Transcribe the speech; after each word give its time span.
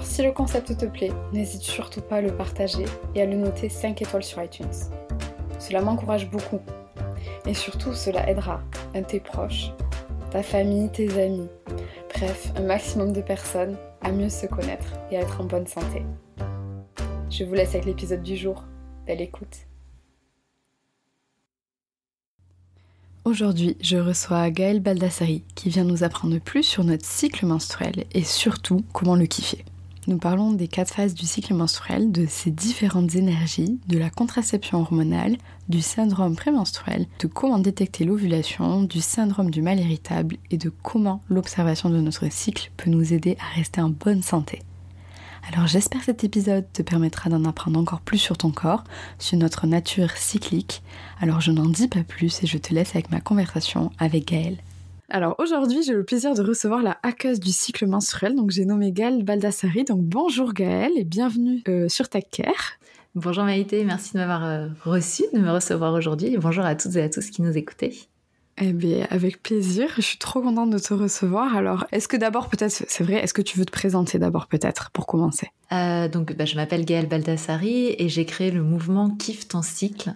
Alors 0.00 0.10
si 0.10 0.22
le 0.22 0.32
concept 0.32 0.78
te 0.78 0.86
plaît, 0.86 1.12
n'hésite 1.34 1.60
surtout 1.60 2.00
pas 2.00 2.16
à 2.16 2.20
le 2.22 2.34
partager 2.34 2.86
et 3.14 3.20
à 3.20 3.26
le 3.26 3.36
noter 3.36 3.68
5 3.68 4.00
étoiles 4.00 4.22
sur 4.22 4.42
iTunes. 4.42 4.72
Cela 5.58 5.82
m'encourage 5.82 6.30
beaucoup. 6.30 6.60
Et 7.44 7.52
surtout, 7.52 7.92
cela 7.92 8.26
aidera 8.26 8.62
un 8.94 9.02
tes 9.02 9.20
proches, 9.20 9.72
ta 10.30 10.42
famille, 10.42 10.90
tes 10.90 11.22
amis, 11.22 11.50
bref, 12.14 12.50
un 12.56 12.62
maximum 12.62 13.12
de 13.12 13.20
personnes 13.20 13.76
à 14.00 14.10
mieux 14.10 14.30
se 14.30 14.46
connaître 14.46 14.86
et 15.10 15.18
à 15.18 15.20
être 15.20 15.38
en 15.42 15.44
bonne 15.44 15.66
santé. 15.66 16.02
Je 17.28 17.44
vous 17.44 17.52
laisse 17.52 17.74
avec 17.74 17.84
l'épisode 17.84 18.22
du 18.22 18.38
jour. 18.38 18.64
Belle 19.06 19.20
écoute. 19.20 19.66
Aujourd'hui, 23.26 23.76
je 23.82 23.98
reçois 23.98 24.48
Gaëlle 24.48 24.80
Baldassari 24.80 25.44
qui 25.54 25.68
vient 25.68 25.84
nous 25.84 26.04
apprendre 26.04 26.38
plus 26.38 26.62
sur 26.62 26.84
notre 26.84 27.04
cycle 27.04 27.44
menstruel 27.44 28.06
et 28.14 28.24
surtout 28.24 28.82
comment 28.94 29.14
le 29.14 29.26
kiffer. 29.26 29.62
Nous 30.06 30.16
parlons 30.16 30.52
des 30.52 30.66
quatre 30.66 30.94
phases 30.94 31.12
du 31.12 31.26
cycle 31.26 31.52
menstruel, 31.52 32.10
de 32.10 32.24
ses 32.26 32.50
différentes 32.50 33.16
énergies, 33.16 33.78
de 33.86 33.98
la 33.98 34.08
contraception 34.08 34.80
hormonale, 34.80 35.36
du 35.68 35.82
syndrome 35.82 36.36
prémenstruel, 36.36 37.06
de 37.18 37.26
comment 37.26 37.58
détecter 37.58 38.04
l'ovulation, 38.04 38.82
du 38.82 39.02
syndrome 39.02 39.50
du 39.50 39.60
mal 39.60 39.78
irritable 39.78 40.38
et 40.50 40.56
de 40.56 40.70
comment 40.70 41.20
l'observation 41.28 41.90
de 41.90 42.00
notre 42.00 42.32
cycle 42.32 42.70
peut 42.78 42.88
nous 42.88 43.12
aider 43.12 43.36
à 43.40 43.54
rester 43.56 43.82
en 43.82 43.90
bonne 43.90 44.22
santé. 44.22 44.62
Alors 45.52 45.66
j'espère 45.66 46.00
que 46.00 46.06
cet 46.06 46.24
épisode 46.24 46.64
te 46.72 46.80
permettra 46.80 47.28
d'en 47.28 47.44
apprendre 47.44 47.78
encore 47.78 48.00
plus 48.00 48.18
sur 48.18 48.38
ton 48.38 48.52
corps, 48.52 48.84
sur 49.18 49.36
notre 49.36 49.66
nature 49.66 50.12
cyclique. 50.12 50.82
Alors 51.20 51.42
je 51.42 51.52
n'en 51.52 51.66
dis 51.66 51.88
pas 51.88 52.04
plus 52.04 52.42
et 52.42 52.46
je 52.46 52.56
te 52.56 52.72
laisse 52.72 52.94
avec 52.94 53.10
ma 53.10 53.20
conversation 53.20 53.92
avec 53.98 54.28
Gaëlle. 54.28 54.58
Alors 55.12 55.34
aujourd'hui, 55.38 55.82
j'ai 55.82 55.92
le 55.92 56.04
plaisir 56.04 56.34
de 56.34 56.42
recevoir 56.42 56.84
la 56.84 56.96
hackeuse 57.02 57.40
du 57.40 57.50
cycle 57.50 57.84
menstruel. 57.88 58.36
Donc 58.36 58.50
j'ai 58.50 58.64
nommé 58.64 58.92
Gaëlle 58.92 59.24
Baldassari. 59.24 59.82
Donc 59.82 60.02
bonjour 60.02 60.52
Gaëlle 60.52 60.92
et 60.96 61.02
bienvenue 61.02 61.64
euh, 61.68 61.88
sur 61.88 62.08
TechCare. 62.08 62.78
Bonjour 63.16 63.42
Maïté, 63.42 63.82
merci 63.82 64.12
de 64.12 64.18
m'avoir 64.18 64.44
euh, 64.44 64.68
reçu, 64.84 65.24
de 65.34 65.40
me 65.40 65.50
recevoir 65.50 65.94
aujourd'hui. 65.94 66.36
bonjour 66.38 66.64
à 66.64 66.76
toutes 66.76 66.94
et 66.94 67.02
à 67.02 67.08
tous 67.08 67.28
qui 67.30 67.42
nous 67.42 67.58
écoutaient. 67.58 67.92
Eh 68.62 68.72
bien, 68.72 69.08
avec 69.10 69.42
plaisir. 69.42 69.88
Je 69.96 70.02
suis 70.02 70.18
trop 70.18 70.42
contente 70.42 70.70
de 70.70 70.78
te 70.78 70.94
recevoir. 70.94 71.56
Alors, 71.56 71.86
est-ce 71.90 72.06
que 72.06 72.16
d'abord, 72.16 72.48
peut-être, 72.48 72.70
c'est 72.70 73.02
vrai, 73.02 73.14
est-ce 73.14 73.34
que 73.34 73.42
tu 73.42 73.58
veux 73.58 73.64
te 73.64 73.72
présenter 73.72 74.18
d'abord, 74.18 74.46
peut-être, 74.46 74.90
pour 74.90 75.06
commencer? 75.06 75.48
Euh, 75.72 76.08
Donc, 76.08 76.36
bah, 76.36 76.44
je 76.44 76.56
m'appelle 76.56 76.84
Gaëlle 76.84 77.08
Baldassari 77.08 77.96
et 77.98 78.08
j'ai 78.08 78.26
créé 78.26 78.50
le 78.50 78.62
mouvement 78.62 79.10
Kiffe 79.10 79.48
ton 79.48 79.62
cycle. 79.62 80.12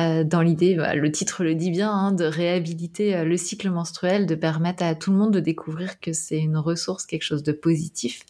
Euh, 0.00 0.24
dans 0.24 0.42
l'idée, 0.42 0.74
bah, 0.74 0.94
le 0.94 1.12
titre 1.12 1.44
le 1.44 1.54
dit 1.54 1.70
bien, 1.70 1.90
hein, 1.90 2.12
de 2.12 2.24
réhabiliter 2.24 3.14
euh, 3.14 3.24
le 3.24 3.36
cycle 3.36 3.70
menstruel, 3.70 4.26
de 4.26 4.34
permettre 4.34 4.82
à 4.82 4.94
tout 4.94 5.12
le 5.12 5.16
monde 5.16 5.32
de 5.32 5.40
découvrir 5.40 6.00
que 6.00 6.12
c'est 6.12 6.38
une 6.38 6.56
ressource, 6.56 7.06
quelque 7.06 7.22
chose 7.22 7.44
de 7.44 7.52
positif. 7.52 8.22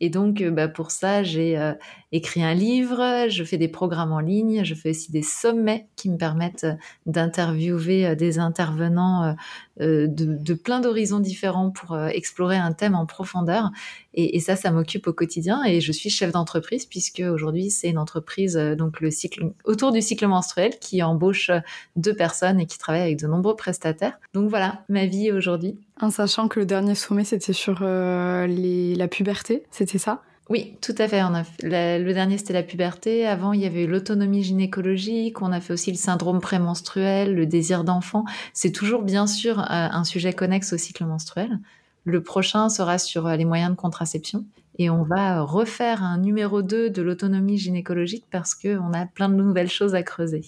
Et 0.00 0.10
donc, 0.10 0.40
euh, 0.40 0.50
bah, 0.50 0.68
pour 0.68 0.92
ça, 0.92 1.24
j'ai 1.24 1.72
écrit 2.12 2.42
un 2.44 2.54
livre, 2.54 3.26
je 3.28 3.42
fais 3.42 3.58
des 3.58 3.68
programmes 3.68 4.12
en 4.12 4.20
ligne, 4.20 4.64
je 4.64 4.74
fais 4.74 4.90
aussi 4.90 5.10
des 5.10 5.22
sommets 5.22 5.88
qui 5.96 6.08
me 6.08 6.16
permettent 6.16 6.66
d'interviewer 7.06 8.14
des 8.16 8.38
intervenants 8.38 9.36
de, 9.80 10.06
de 10.06 10.54
plein 10.54 10.80
d'horizons 10.80 11.20
différents 11.20 11.70
pour 11.70 11.98
explorer 11.98 12.56
un 12.56 12.72
thème 12.72 12.94
en 12.94 13.06
profondeur. 13.06 13.70
Et, 14.14 14.36
et 14.36 14.40
ça, 14.40 14.56
ça 14.56 14.70
m'occupe 14.70 15.06
au 15.06 15.12
quotidien. 15.12 15.64
Et 15.64 15.80
je 15.80 15.92
suis 15.92 16.10
chef 16.10 16.32
d'entreprise 16.32 16.86
puisque 16.86 17.20
aujourd'hui, 17.20 17.70
c'est 17.70 17.88
une 17.88 17.98
entreprise 17.98 18.56
euh, 18.56 18.74
donc 18.74 19.00
le 19.00 19.10
cycle 19.10 19.52
autour 19.64 19.92
du 19.92 20.02
cycle 20.02 20.26
menstruel 20.26 20.78
qui 20.78 21.02
embauche 21.02 21.50
euh, 21.50 21.60
deux 21.96 22.14
personnes 22.14 22.60
et 22.60 22.66
qui 22.66 22.78
travaille 22.78 23.02
avec 23.02 23.18
de 23.18 23.26
nombreux 23.26 23.56
prestataires. 23.56 24.18
Donc 24.34 24.50
voilà, 24.50 24.84
ma 24.88 25.06
vie 25.06 25.32
aujourd'hui. 25.32 25.78
En 26.00 26.10
sachant 26.10 26.48
que 26.48 26.60
le 26.60 26.66
dernier 26.66 26.94
sommet, 26.94 27.24
c'était 27.24 27.52
sur 27.52 27.80
euh, 27.82 28.46
les, 28.46 28.94
la 28.94 29.08
puberté, 29.08 29.64
c'était 29.70 29.98
ça? 29.98 30.22
Oui, 30.52 30.76
tout 30.82 30.94
à 30.98 31.08
fait. 31.08 31.22
Le 31.62 32.12
dernier, 32.12 32.36
c'était 32.36 32.52
la 32.52 32.62
puberté. 32.62 33.26
Avant, 33.26 33.54
il 33.54 33.62
y 33.62 33.64
avait 33.64 33.86
l'autonomie 33.86 34.42
gynécologique. 34.42 35.40
On 35.40 35.50
a 35.50 35.62
fait 35.62 35.72
aussi 35.72 35.90
le 35.90 35.96
syndrome 35.96 36.40
prémenstruel, 36.40 37.34
le 37.34 37.46
désir 37.46 37.84
d'enfant. 37.84 38.26
C'est 38.52 38.70
toujours, 38.70 39.00
bien 39.00 39.26
sûr, 39.26 39.64
un 39.68 40.04
sujet 40.04 40.34
connexe 40.34 40.74
au 40.74 40.76
cycle 40.76 41.06
menstruel. 41.06 41.58
Le 42.04 42.22
prochain 42.22 42.68
sera 42.68 42.98
sur 42.98 43.26
euh, 43.26 43.36
les 43.36 43.44
moyens 43.44 43.70
de 43.70 43.76
contraception 43.76 44.44
et 44.78 44.90
on 44.90 45.04
va 45.04 45.40
refaire 45.42 46.02
un 46.02 46.18
numéro 46.18 46.62
2 46.62 46.90
de 46.90 47.02
l'autonomie 47.02 47.58
gynécologique 47.58 48.26
parce 48.30 48.54
qu'on 48.54 48.92
a 48.92 49.06
plein 49.06 49.28
de 49.28 49.36
nouvelles 49.36 49.70
choses 49.70 49.94
à 49.94 50.02
creuser. 50.02 50.42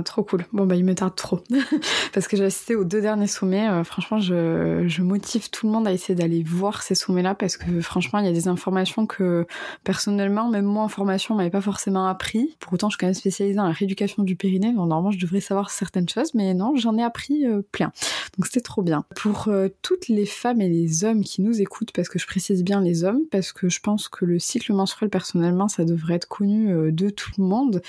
Trop 0.00 0.22
cool. 0.22 0.46
Bon, 0.52 0.64
bah, 0.64 0.74
il 0.74 0.84
me 0.84 0.94
tarde 0.94 1.14
trop. 1.14 1.40
Parce 2.14 2.26
que 2.26 2.36
j'ai 2.38 2.44
assisté 2.44 2.74
aux 2.74 2.84
deux 2.84 3.02
derniers 3.02 3.26
sommets. 3.26 3.68
Euh, 3.68 3.84
franchement, 3.84 4.18
je, 4.18 4.84
je, 4.86 5.02
motive 5.02 5.50
tout 5.50 5.66
le 5.66 5.72
monde 5.72 5.86
à 5.86 5.92
essayer 5.92 6.14
d'aller 6.14 6.42
voir 6.42 6.82
ces 6.82 6.94
sommets-là 6.94 7.34
parce 7.34 7.56
que 7.56 7.80
franchement, 7.80 8.20
il 8.20 8.24
y 8.24 8.28
a 8.28 8.32
des 8.32 8.48
informations 8.48 9.06
que 9.06 9.46
personnellement, 9.84 10.48
même 10.48 10.64
moi 10.64 10.84
en 10.84 10.88
formation, 10.88 11.34
on 11.34 11.36
m'avait 11.36 11.50
pas 11.50 11.60
forcément 11.60 12.06
appris. 12.06 12.56
Pour 12.60 12.72
autant, 12.72 12.88
je 12.88 12.94
suis 12.94 12.98
quand 12.98 13.06
même 13.06 13.14
spécialisée 13.14 13.56
dans 13.56 13.66
la 13.66 13.72
rééducation 13.72 14.22
du 14.22 14.36
périnée. 14.36 14.68
Donc, 14.68 14.88
normalement, 14.88 15.10
je 15.10 15.18
devrais 15.18 15.40
savoir 15.40 15.70
certaines 15.70 16.08
choses, 16.08 16.32
mais 16.34 16.54
non, 16.54 16.74
j'en 16.76 16.96
ai 16.96 17.02
appris 17.02 17.46
euh, 17.46 17.62
plein. 17.72 17.92
Donc, 18.38 18.46
c'était 18.46 18.60
trop 18.60 18.82
bien. 18.82 19.04
Pour 19.16 19.48
euh, 19.48 19.68
toutes 19.82 20.08
les 20.08 20.26
femmes 20.26 20.60
et 20.60 20.68
les 20.68 21.04
hommes 21.04 21.22
qui 21.22 21.42
nous 21.42 21.60
écoutent, 21.60 21.92
parce 21.92 22.08
que 22.08 22.18
je 22.18 22.26
précise 22.26 22.64
bien 22.64 22.80
les 22.80 23.04
hommes, 23.04 23.22
parce 23.30 23.52
que 23.52 23.68
je 23.68 23.80
pense 23.80 24.08
que 24.08 24.24
le 24.24 24.38
cycle 24.38 24.72
menstruel, 24.72 25.10
personnellement, 25.10 25.68
ça 25.68 25.84
devrait 25.84 26.14
être 26.14 26.28
connu 26.28 26.92
de 26.92 27.10
tout 27.10 27.30
le 27.38 27.44
monde. 27.44 27.82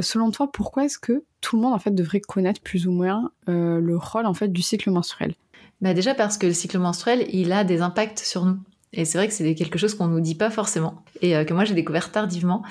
selon 0.00 0.30
toi, 0.30 0.50
pourquoi 0.50 0.84
est-ce 0.84 0.98
que 0.98 1.22
tout 1.40 1.56
le 1.56 1.62
monde 1.62 1.74
en 1.74 1.78
fait 1.78 1.94
devrait 1.94 2.20
connaître 2.20 2.60
plus 2.60 2.86
ou 2.86 2.92
moins 2.92 3.30
euh, 3.48 3.80
le 3.80 3.96
rôle 3.96 4.26
en 4.26 4.34
fait 4.34 4.48
du 4.48 4.62
cycle 4.62 4.90
menstruel 4.90 5.34
bah 5.80 5.94
Déjà 5.94 6.14
parce 6.14 6.38
que 6.38 6.46
le 6.46 6.52
cycle 6.52 6.78
menstruel, 6.78 7.26
il 7.32 7.52
a 7.52 7.64
des 7.64 7.82
impacts 7.82 8.20
sur 8.20 8.46
nous. 8.46 8.58
Et 8.92 9.04
c'est 9.04 9.18
vrai 9.18 9.28
que 9.28 9.34
c'est 9.34 9.54
quelque 9.54 9.78
chose 9.78 9.94
qu'on 9.94 10.06
nous 10.06 10.20
dit 10.20 10.36
pas 10.36 10.48
forcément 10.48 11.04
et 11.20 11.36
euh, 11.36 11.44
que 11.44 11.52
moi 11.52 11.64
j'ai 11.64 11.74
découvert 11.74 12.12
tardivement. 12.12 12.62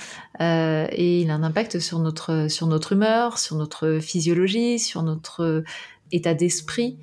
Euh, 0.41 0.87
et 0.91 1.21
il 1.21 1.29
a 1.29 1.35
un 1.35 1.43
impact 1.43 1.79
sur 1.79 1.99
notre 1.99 2.47
sur 2.49 2.67
notre 2.67 2.93
humeur, 2.93 3.37
sur 3.37 3.55
notre 3.57 3.99
physiologie, 3.99 4.79
sur 4.79 5.03
notre 5.03 5.63
état 6.11 6.33
d'esprit, 6.33 6.97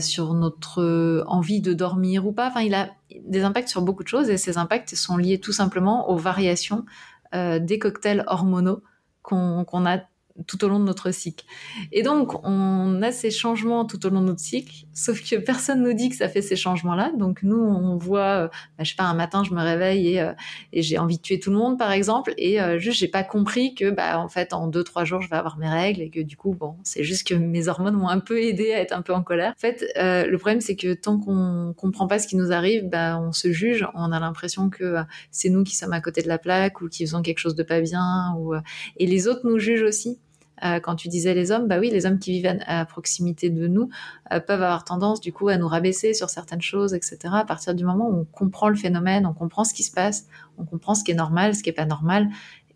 sur 0.00 0.34
notre 0.34 1.24
envie 1.28 1.60
de 1.60 1.72
dormir 1.72 2.26
ou 2.26 2.32
pas. 2.32 2.48
Enfin, 2.48 2.62
il 2.62 2.74
a 2.74 2.90
des 3.24 3.42
impacts 3.42 3.68
sur 3.68 3.82
beaucoup 3.82 4.02
de 4.02 4.08
choses 4.08 4.30
et 4.30 4.36
ces 4.36 4.58
impacts 4.58 4.96
sont 4.96 5.16
liés 5.16 5.38
tout 5.38 5.52
simplement 5.52 6.10
aux 6.10 6.16
variations 6.16 6.84
des 7.32 7.78
cocktails 7.78 8.24
hormonaux 8.26 8.82
qu'on 9.22 9.86
a 9.86 10.00
tout 10.46 10.64
au 10.64 10.68
long 10.68 10.78
de 10.78 10.84
notre 10.84 11.10
cycle. 11.10 11.44
Et 11.92 12.02
donc, 12.02 12.44
on 12.44 13.02
a 13.02 13.12
ces 13.12 13.30
changements 13.30 13.84
tout 13.84 14.04
au 14.06 14.10
long 14.10 14.20
de 14.20 14.26
notre 14.26 14.40
cycle, 14.40 14.86
sauf 14.92 15.20
que 15.22 15.36
personne 15.36 15.82
nous 15.82 15.92
dit 15.92 16.08
que 16.08 16.16
ça 16.16 16.28
fait 16.28 16.42
ces 16.42 16.56
changements-là. 16.56 17.12
Donc, 17.16 17.42
nous, 17.42 17.58
on 17.58 17.96
voit, 17.96 18.44
euh, 18.44 18.48
bah, 18.78 18.84
je 18.84 18.90
sais 18.90 18.96
pas, 18.96 19.04
un 19.04 19.14
matin, 19.14 19.42
je 19.44 19.52
me 19.52 19.60
réveille 19.60 20.14
et, 20.14 20.20
euh, 20.20 20.32
et 20.72 20.82
j'ai 20.82 20.98
envie 20.98 21.16
de 21.16 21.22
tuer 21.22 21.38
tout 21.38 21.50
le 21.50 21.56
monde, 21.56 21.78
par 21.78 21.92
exemple, 21.92 22.34
et 22.36 22.60
euh, 22.60 22.78
juste, 22.78 22.98
j'ai 22.98 23.08
pas 23.08 23.22
compris 23.22 23.74
que, 23.74 23.90
bah, 23.90 24.18
en 24.18 24.28
fait, 24.28 24.52
en 24.52 24.66
deux, 24.66 24.84
trois 24.84 25.04
jours, 25.04 25.20
je 25.20 25.28
vais 25.28 25.36
avoir 25.36 25.58
mes 25.58 25.68
règles 25.68 26.02
et 26.02 26.10
que 26.10 26.20
du 26.20 26.36
coup, 26.36 26.54
bon, 26.54 26.76
c'est 26.84 27.04
juste 27.04 27.26
que 27.26 27.34
mes 27.34 27.68
hormones 27.68 27.94
m'ont 27.94 28.08
un 28.08 28.20
peu 28.20 28.40
aidé 28.40 28.72
à 28.72 28.80
être 28.80 28.92
un 28.92 29.02
peu 29.02 29.12
en 29.12 29.22
colère. 29.22 29.52
En 29.56 29.60
fait, 29.60 29.84
le 29.96 30.36
problème, 30.36 30.60
c'est 30.60 30.76
que 30.76 30.94
tant 30.94 31.18
qu'on 31.18 31.74
comprend 31.76 32.06
pas 32.06 32.18
ce 32.18 32.26
qui 32.26 32.36
nous 32.36 32.52
arrive, 32.52 32.88
bah, 32.88 33.18
on 33.20 33.32
se 33.32 33.52
juge, 33.52 33.86
on 33.94 34.12
a 34.12 34.20
l'impression 34.20 34.70
que 34.70 34.96
c'est 35.30 35.48
nous 35.48 35.64
qui 35.64 35.76
sommes 35.76 35.92
à 35.92 36.00
côté 36.00 36.22
de 36.22 36.28
la 36.28 36.38
plaque 36.38 36.80
ou 36.80 36.88
qui 36.88 37.04
faisons 37.04 37.22
quelque 37.22 37.38
chose 37.38 37.54
de 37.54 37.62
pas 37.62 37.80
bien, 37.80 38.34
ou, 38.38 38.54
et 38.96 39.06
les 39.06 39.28
autres 39.28 39.42
nous 39.44 39.58
jugent 39.58 39.82
aussi. 39.82 40.18
Euh, 40.64 40.80
quand 40.80 40.96
tu 40.96 41.08
disais 41.08 41.34
les 41.34 41.50
hommes, 41.50 41.66
bah 41.66 41.78
oui, 41.78 41.90
les 41.90 42.06
hommes 42.06 42.18
qui 42.18 42.32
vivent 42.32 42.58
à, 42.66 42.84
proximité 42.84 43.50
de 43.50 43.66
nous 43.66 43.88
euh, 44.32 44.40
peuvent 44.40 44.62
avoir 44.62 44.84
tendance 44.84 45.20
du 45.20 45.32
coup 45.32 45.48
à 45.48 45.56
nous 45.56 45.68
rabaisser 45.68 46.14
sur 46.14 46.30
certaines 46.30 46.60
choses, 46.60 46.94
etc. 46.94 47.18
À 47.32 47.44
partir 47.44 47.74
du 47.74 47.84
moment 47.84 48.08
où 48.08 48.20
on 48.20 48.24
comprend 48.24 48.68
le 48.68 48.76
phénomène, 48.76 49.26
on 49.26 49.34
comprend 49.34 49.64
ce 49.64 49.74
qui 49.74 49.82
se 49.82 49.92
passe, 49.92 50.26
on 50.58 50.64
comprend 50.64 50.94
ce 50.94 51.04
qui 51.04 51.12
est 51.12 51.14
normal, 51.14 51.54
ce 51.54 51.62
qui 51.62 51.70
est 51.70 51.74
pas 51.74 51.86
normal, 51.86 52.28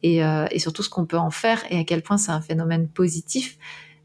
et, 0.03 0.25
euh, 0.25 0.47
et 0.51 0.59
surtout 0.59 0.83
ce 0.83 0.91
qu'on 0.91 1.07
peut 1.07 1.19
en 1.19 1.31
faire 1.31 1.63
et 1.71 1.79
à 1.79 1.85
quel 1.85 2.03
point 2.03 2.19
c'est 2.19 2.33
un 2.33 2.41
phénomène 2.41 2.89
positif, 2.89 3.59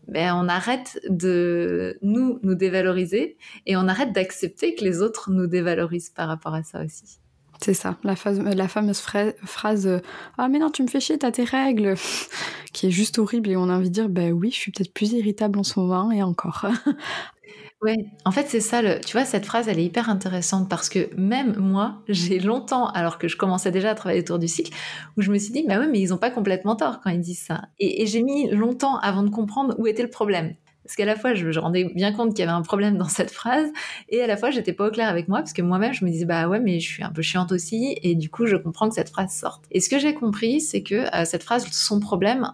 ben 0.07 0.33
on 0.33 0.47
arrête 0.47 0.99
de 1.07 1.97
nous 2.01 2.39
nous 2.41 2.55
dévaloriser 2.55 3.37
et 3.65 3.77
on 3.77 3.87
arrête 3.87 4.11
d'accepter 4.11 4.75
que 4.75 4.83
les 4.83 5.01
autres 5.01 5.29
nous 5.29 5.47
dévalorisent 5.47 6.09
par 6.09 6.27
rapport 6.27 6.53
à 6.53 6.63
ça 6.63 6.83
aussi. 6.83 7.19
C'est 7.61 7.73
ça, 7.73 7.97
la, 8.03 8.15
fameuse 8.15 8.99
phrase 8.99 10.01
Ah, 10.37 10.47
mais 10.47 10.59
non, 10.59 10.69
tu 10.69 10.81
me 10.81 10.87
fais 10.87 11.01
chier, 11.01 11.17
t'as 11.17 11.31
tes 11.31 11.43
règles 11.43 11.95
qui 12.73 12.87
est 12.87 12.91
juste 12.91 13.19
horrible 13.19 13.49
et 13.49 13.57
on 13.57 13.69
a 13.69 13.75
envie 13.75 13.89
de 13.89 13.93
dire 13.93 14.09
Ben 14.09 14.31
oui, 14.31 14.49
je 14.51 14.55
suis 14.55 14.71
peut-être 14.71 14.93
plus 14.93 15.11
irritable 15.11 15.59
en 15.59 15.63
ce 15.63 15.79
moment 15.79 16.11
et 16.11 16.23
encore. 16.23 16.65
Ouais, 17.81 17.95
en 18.25 18.31
fait, 18.31 18.47
c'est 18.49 18.59
ça. 18.59 18.81
Le, 18.81 18.99
tu 18.99 19.13
vois, 19.13 19.23
cette 19.23 19.45
phrase, 19.45 19.69
elle 19.69 19.79
est 19.79 19.85
hyper 19.85 20.09
intéressante 20.09 20.67
parce 20.67 20.89
que 20.89 21.15
même 21.15 21.55
moi, 21.57 22.01
j'ai 22.09 22.37
longtemps, 22.39 22.87
alors 22.87 23.17
que 23.17 23.29
je 23.29 23.37
commençais 23.37 23.71
déjà 23.71 23.91
à 23.91 23.95
travailler 23.95 24.19
autour 24.19 24.37
du 24.37 24.49
cycle, 24.49 24.73
où 25.15 25.21
je 25.21 25.31
me 25.31 25.37
suis 25.37 25.53
dit, 25.53 25.63
bah 25.65 25.79
ouais, 25.79 25.87
mais 25.87 25.99
ils 26.01 26.13
ont 26.13 26.17
pas 26.17 26.29
complètement 26.29 26.75
tort 26.75 26.99
quand 27.01 27.09
ils 27.09 27.21
disent 27.21 27.45
ça. 27.45 27.61
Et, 27.79 28.05
j'ai 28.05 28.21
mis 28.21 28.49
longtemps 28.49 28.97
avant 28.97 29.23
de 29.23 29.29
comprendre 29.29 29.75
où 29.77 29.87
était 29.87 30.03
le 30.03 30.09
problème. 30.09 30.55
Parce 30.89 30.95
qu'à 30.95 31.05
la 31.05 31.15
fois, 31.15 31.35
je 31.35 31.45
me 31.45 31.55
rendais 31.59 31.83
bien 31.93 32.11
compte 32.11 32.29
qu'il 32.29 32.39
y 32.39 32.41
avait 32.41 32.51
un 32.51 32.63
problème 32.63 32.97
dans 32.97 33.07
cette 33.07 33.29
phrase, 33.29 33.69
et 34.09 34.23
à 34.23 34.27
la 34.27 34.37
fois, 34.37 34.49
j'étais 34.49 34.73
pas 34.73 34.87
au 34.87 34.89
clair 34.89 35.07
avec 35.07 35.27
moi, 35.27 35.37
parce 35.37 35.53
que 35.53 35.61
moi-même, 35.61 35.93
je 35.93 36.03
me 36.03 36.09
disais, 36.09 36.25
bah 36.25 36.47
ouais, 36.47 36.59
mais 36.59 36.79
je 36.79 36.87
suis 36.87 37.03
un 37.03 37.11
peu 37.11 37.21
chiante 37.21 37.51
aussi, 37.51 37.95
et 38.01 38.15
du 38.15 38.31
coup, 38.31 38.47
je 38.47 38.55
comprends 38.55 38.89
que 38.89 38.95
cette 38.95 39.09
phrase 39.09 39.31
sorte. 39.31 39.65
Et 39.69 39.81
ce 39.81 39.89
que 39.89 39.99
j'ai 39.99 40.15
compris, 40.15 40.61
c'est 40.61 40.81
que 40.81 41.15
euh, 41.15 41.25
cette 41.25 41.43
phrase, 41.43 41.67
son 41.71 41.99
problème, 41.99 42.51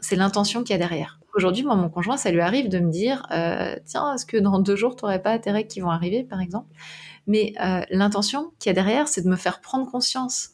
c'est 0.00 0.16
l'intention 0.16 0.64
qu'il 0.64 0.72
y 0.72 0.76
a 0.76 0.78
derrière. 0.78 1.18
Aujourd'hui, 1.34 1.64
moi, 1.64 1.76
mon 1.76 1.88
conjoint, 1.88 2.18
ça 2.18 2.30
lui 2.30 2.42
arrive 2.42 2.68
de 2.68 2.78
me 2.78 2.90
dire, 2.90 3.26
euh, 3.30 3.74
tiens, 3.86 4.12
est-ce 4.14 4.26
que 4.26 4.36
dans 4.36 4.58
deux 4.58 4.76
jours, 4.76 4.94
tu 4.94 5.06
n'aurais 5.06 5.22
pas 5.22 5.38
tes 5.38 5.50
règles 5.50 5.68
qui 5.68 5.80
vont 5.80 5.90
arriver, 5.90 6.24
par 6.24 6.42
exemple? 6.42 6.68
Mais 7.26 7.54
euh, 7.64 7.80
l'intention 7.88 8.52
qu'il 8.58 8.68
y 8.68 8.72
a 8.72 8.74
derrière, 8.74 9.08
c'est 9.08 9.22
de 9.22 9.30
me 9.30 9.36
faire 9.36 9.62
prendre 9.62 9.90
conscience 9.90 10.50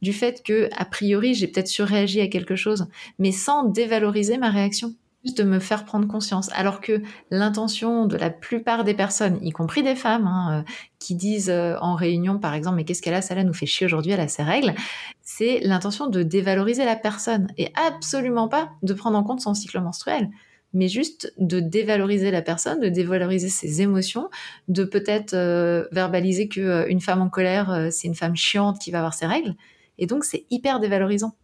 du 0.00 0.12
fait 0.12 0.42
que, 0.42 0.68
a 0.76 0.84
priori, 0.84 1.34
j'ai 1.34 1.46
peut-être 1.46 1.68
surréagi 1.68 2.20
à 2.20 2.26
quelque 2.26 2.56
chose, 2.56 2.88
mais 3.20 3.30
sans 3.30 3.62
dévaloriser 3.62 4.36
ma 4.36 4.50
réaction 4.50 4.96
juste 5.24 5.38
de 5.38 5.44
me 5.44 5.58
faire 5.58 5.84
prendre 5.84 6.06
conscience. 6.06 6.50
Alors 6.52 6.80
que 6.80 7.02
l'intention 7.30 8.06
de 8.06 8.16
la 8.16 8.30
plupart 8.30 8.84
des 8.84 8.94
personnes, 8.94 9.38
y 9.42 9.50
compris 9.50 9.82
des 9.82 9.94
femmes, 9.94 10.26
hein, 10.26 10.60
euh, 10.60 10.72
qui 10.98 11.14
disent 11.14 11.50
euh, 11.50 11.76
en 11.80 11.94
réunion, 11.94 12.38
par 12.38 12.54
exemple, 12.54 12.76
mais 12.76 12.84
qu'est-ce 12.84 13.02
qu'elle 13.02 13.14
a, 13.14 13.22
ça 13.22 13.34
là 13.34 13.44
nous 13.44 13.54
fait 13.54 13.66
chier 13.66 13.86
aujourd'hui, 13.86 14.12
elle 14.12 14.20
a 14.20 14.28
ses 14.28 14.42
règles, 14.42 14.74
c'est 15.22 15.60
l'intention 15.60 16.08
de 16.08 16.22
dévaloriser 16.22 16.84
la 16.84 16.96
personne 16.96 17.48
et 17.56 17.72
absolument 17.74 18.48
pas 18.48 18.70
de 18.82 18.94
prendre 18.94 19.16
en 19.16 19.22
compte 19.22 19.40
son 19.40 19.54
cycle 19.54 19.80
menstruel 19.80 20.28
mais 20.74 20.88
juste 20.88 21.34
de 21.36 21.60
dévaloriser 21.60 22.30
la 22.30 22.40
personne, 22.40 22.80
de 22.80 22.88
dévaloriser 22.88 23.50
ses 23.50 23.82
émotions, 23.82 24.30
de 24.68 24.84
peut-être 24.84 25.34
euh, 25.34 25.86
verbaliser 25.92 26.48
que 26.48 26.88
une 26.88 27.02
femme 27.02 27.20
en 27.20 27.28
colère, 27.28 27.88
c'est 27.90 28.08
une 28.08 28.14
femme 28.14 28.34
chiante 28.34 28.78
qui 28.78 28.90
va 28.90 29.00
avoir 29.00 29.12
ses 29.12 29.26
règles, 29.26 29.54
et 29.98 30.06
donc 30.06 30.24
c'est 30.24 30.46
hyper 30.48 30.80
dévalorisant. 30.80 31.34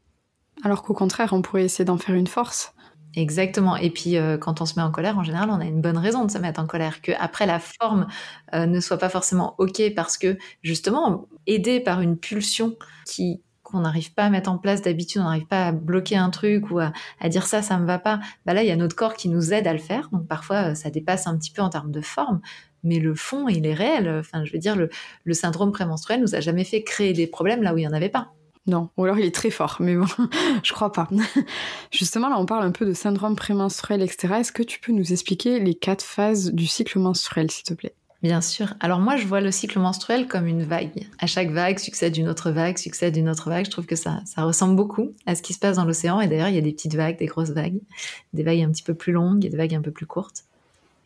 Alors 0.64 0.82
qu'au 0.82 0.94
contraire, 0.94 1.32
on 1.32 1.42
pourrait 1.42 1.64
essayer 1.64 1.84
d'en 1.84 1.98
faire 1.98 2.14
une 2.14 2.26
force. 2.26 2.74
Exactement. 3.18 3.74
Et 3.76 3.90
puis, 3.90 4.16
euh, 4.16 4.38
quand 4.38 4.60
on 4.60 4.64
se 4.66 4.74
met 4.78 4.82
en 4.82 4.92
colère, 4.92 5.18
en 5.18 5.24
général, 5.24 5.50
on 5.50 5.58
a 5.60 5.64
une 5.64 5.80
bonne 5.80 5.98
raison 5.98 6.24
de 6.24 6.30
se 6.30 6.38
mettre 6.38 6.60
en 6.60 6.66
colère. 6.66 7.02
Que 7.02 7.10
après 7.18 7.46
la 7.46 7.58
forme 7.58 8.06
euh, 8.54 8.64
ne 8.66 8.78
soit 8.78 8.98
pas 8.98 9.08
forcément 9.08 9.56
ok 9.58 9.82
parce 9.96 10.16
que 10.16 10.38
justement, 10.62 11.26
aidé 11.48 11.80
par 11.80 12.00
une 12.00 12.16
pulsion 12.16 12.76
qui 13.04 13.42
qu'on 13.64 13.80
n'arrive 13.80 14.14
pas 14.14 14.24
à 14.26 14.30
mettre 14.30 14.50
en 14.50 14.56
place 14.56 14.80
d'habitude, 14.82 15.20
on 15.20 15.24
n'arrive 15.24 15.46
pas 15.46 15.66
à 15.66 15.72
bloquer 15.72 16.16
un 16.16 16.30
truc 16.30 16.70
ou 16.70 16.78
à, 16.78 16.92
dire 17.28 17.46
ça, 17.46 17.60
ça 17.60 17.76
me 17.78 17.86
va 17.86 17.98
pas. 17.98 18.18
Bah 18.46 18.54
là, 18.54 18.62
il 18.62 18.68
y 18.68 18.70
a 18.70 18.76
notre 18.76 18.96
corps 18.96 19.12
qui 19.14 19.28
nous 19.28 19.52
aide 19.52 19.66
à 19.66 19.72
le 19.74 19.78
faire. 19.80 20.08
Donc 20.12 20.26
parfois, 20.28 20.70
euh, 20.70 20.74
ça 20.76 20.88
dépasse 20.90 21.26
un 21.26 21.36
petit 21.36 21.50
peu 21.50 21.60
en 21.60 21.68
termes 21.70 21.90
de 21.90 22.00
forme, 22.00 22.40
mais 22.84 22.98
le 23.00 23.14
fond, 23.16 23.48
il 23.48 23.66
est 23.66 23.74
réel. 23.74 24.08
Enfin, 24.20 24.44
je 24.44 24.52
veux 24.52 24.58
dire, 24.60 24.76
le, 24.76 24.88
le 25.24 25.34
syndrome 25.34 25.72
prémenstruel 25.72 26.20
nous 26.22 26.34
a 26.36 26.40
jamais 26.40 26.64
fait 26.64 26.82
créer 26.84 27.12
des 27.14 27.26
problèmes 27.26 27.62
là 27.62 27.74
où 27.74 27.78
il 27.78 27.82
y 27.82 27.88
en 27.88 27.92
avait 27.92 28.08
pas. 28.08 28.37
Non, 28.68 28.90
ou 28.98 29.04
alors 29.04 29.18
il 29.18 29.24
est 29.24 29.34
très 29.34 29.50
fort, 29.50 29.78
mais 29.80 29.96
bon, 29.96 30.06
je 30.62 30.72
crois 30.74 30.92
pas. 30.92 31.08
Justement, 31.90 32.28
là, 32.28 32.38
on 32.38 32.44
parle 32.44 32.64
un 32.64 32.70
peu 32.70 32.84
de 32.84 32.92
syndrome 32.92 33.34
prémenstruel, 33.34 34.02
etc. 34.02 34.34
Est-ce 34.40 34.52
que 34.52 34.62
tu 34.62 34.78
peux 34.78 34.92
nous 34.92 35.10
expliquer 35.10 35.58
les 35.58 35.74
quatre 35.74 36.04
phases 36.04 36.52
du 36.52 36.66
cycle 36.66 36.98
menstruel, 36.98 37.50
s'il 37.50 37.64
te 37.64 37.72
plaît? 37.72 37.94
Bien 38.22 38.42
sûr. 38.42 38.74
Alors 38.80 38.98
moi, 38.98 39.16
je 39.16 39.26
vois 39.26 39.40
le 39.40 39.50
cycle 39.50 39.78
menstruel 39.78 40.26
comme 40.26 40.46
une 40.46 40.64
vague. 40.64 41.08
À 41.18 41.26
chaque 41.26 41.50
vague 41.50 41.78
succède 41.78 42.16
une 42.18 42.28
autre 42.28 42.50
vague, 42.50 42.76
succède 42.76 43.16
une 43.16 43.30
autre 43.30 43.48
vague. 43.48 43.64
Je 43.64 43.70
trouve 43.70 43.86
que 43.86 43.96
ça, 43.96 44.20
ça 44.26 44.42
ressemble 44.42 44.76
beaucoup 44.76 45.14
à 45.24 45.34
ce 45.34 45.40
qui 45.40 45.54
se 45.54 45.58
passe 45.58 45.76
dans 45.76 45.84
l'océan. 45.86 46.20
Et 46.20 46.26
d'ailleurs, 46.26 46.48
il 46.48 46.54
y 46.54 46.58
a 46.58 46.62
des 46.62 46.72
petites 46.72 46.94
vagues, 46.94 47.16
des 47.16 47.26
grosses 47.26 47.50
vagues, 47.50 47.80
des 48.34 48.42
vagues 48.42 48.60
un 48.60 48.70
petit 48.70 48.82
peu 48.82 48.94
plus 48.94 49.12
longues 49.12 49.46
et 49.46 49.48
des 49.48 49.56
vagues 49.56 49.74
un 49.74 49.82
peu 49.82 49.92
plus 49.92 50.06
courtes. 50.06 50.44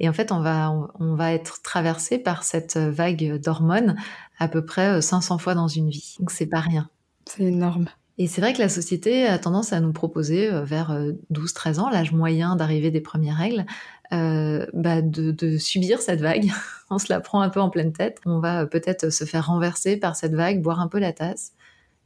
Et 0.00 0.08
en 0.08 0.12
fait, 0.12 0.32
on 0.32 0.40
va, 0.40 0.72
on 0.98 1.14
va 1.14 1.32
être 1.32 1.62
traversé 1.62 2.18
par 2.18 2.42
cette 2.42 2.76
vague 2.76 3.38
d'hormones 3.40 3.94
à 4.40 4.48
peu 4.48 4.64
près 4.64 5.00
500 5.00 5.38
fois 5.38 5.54
dans 5.54 5.68
une 5.68 5.90
vie. 5.90 6.16
Donc 6.18 6.32
c'est 6.32 6.46
pas 6.46 6.60
rien. 6.60 6.88
C'est 7.34 7.44
énorme. 7.44 7.86
Et 8.18 8.26
c'est 8.26 8.42
vrai 8.42 8.52
que 8.52 8.58
la 8.58 8.68
société 8.68 9.26
a 9.26 9.38
tendance 9.38 9.72
à 9.72 9.80
nous 9.80 9.92
proposer 9.92 10.50
euh, 10.50 10.64
vers 10.64 10.94
12-13 11.32 11.78
euh, 11.78 11.80
ans, 11.80 11.90
l'âge 11.90 12.12
moyen 12.12 12.56
d'arrivée 12.56 12.90
des 12.90 13.00
premières 13.00 13.38
règles, 13.38 13.64
euh, 14.12 14.66
bah 14.74 15.00
de, 15.00 15.56
subir 15.56 16.02
cette 16.02 16.20
vague. 16.20 16.50
on 16.90 16.98
se 16.98 17.10
la 17.10 17.20
prend 17.20 17.40
un 17.40 17.48
peu 17.48 17.60
en 17.60 17.70
pleine 17.70 17.92
tête. 17.92 18.20
On 18.26 18.38
va 18.38 18.66
peut-être 18.66 19.10
se 19.10 19.24
faire 19.24 19.46
renverser 19.46 19.96
par 19.96 20.14
cette 20.14 20.34
vague, 20.34 20.60
boire 20.60 20.80
un 20.80 20.88
peu 20.88 20.98
la 20.98 21.14
tasse, 21.14 21.52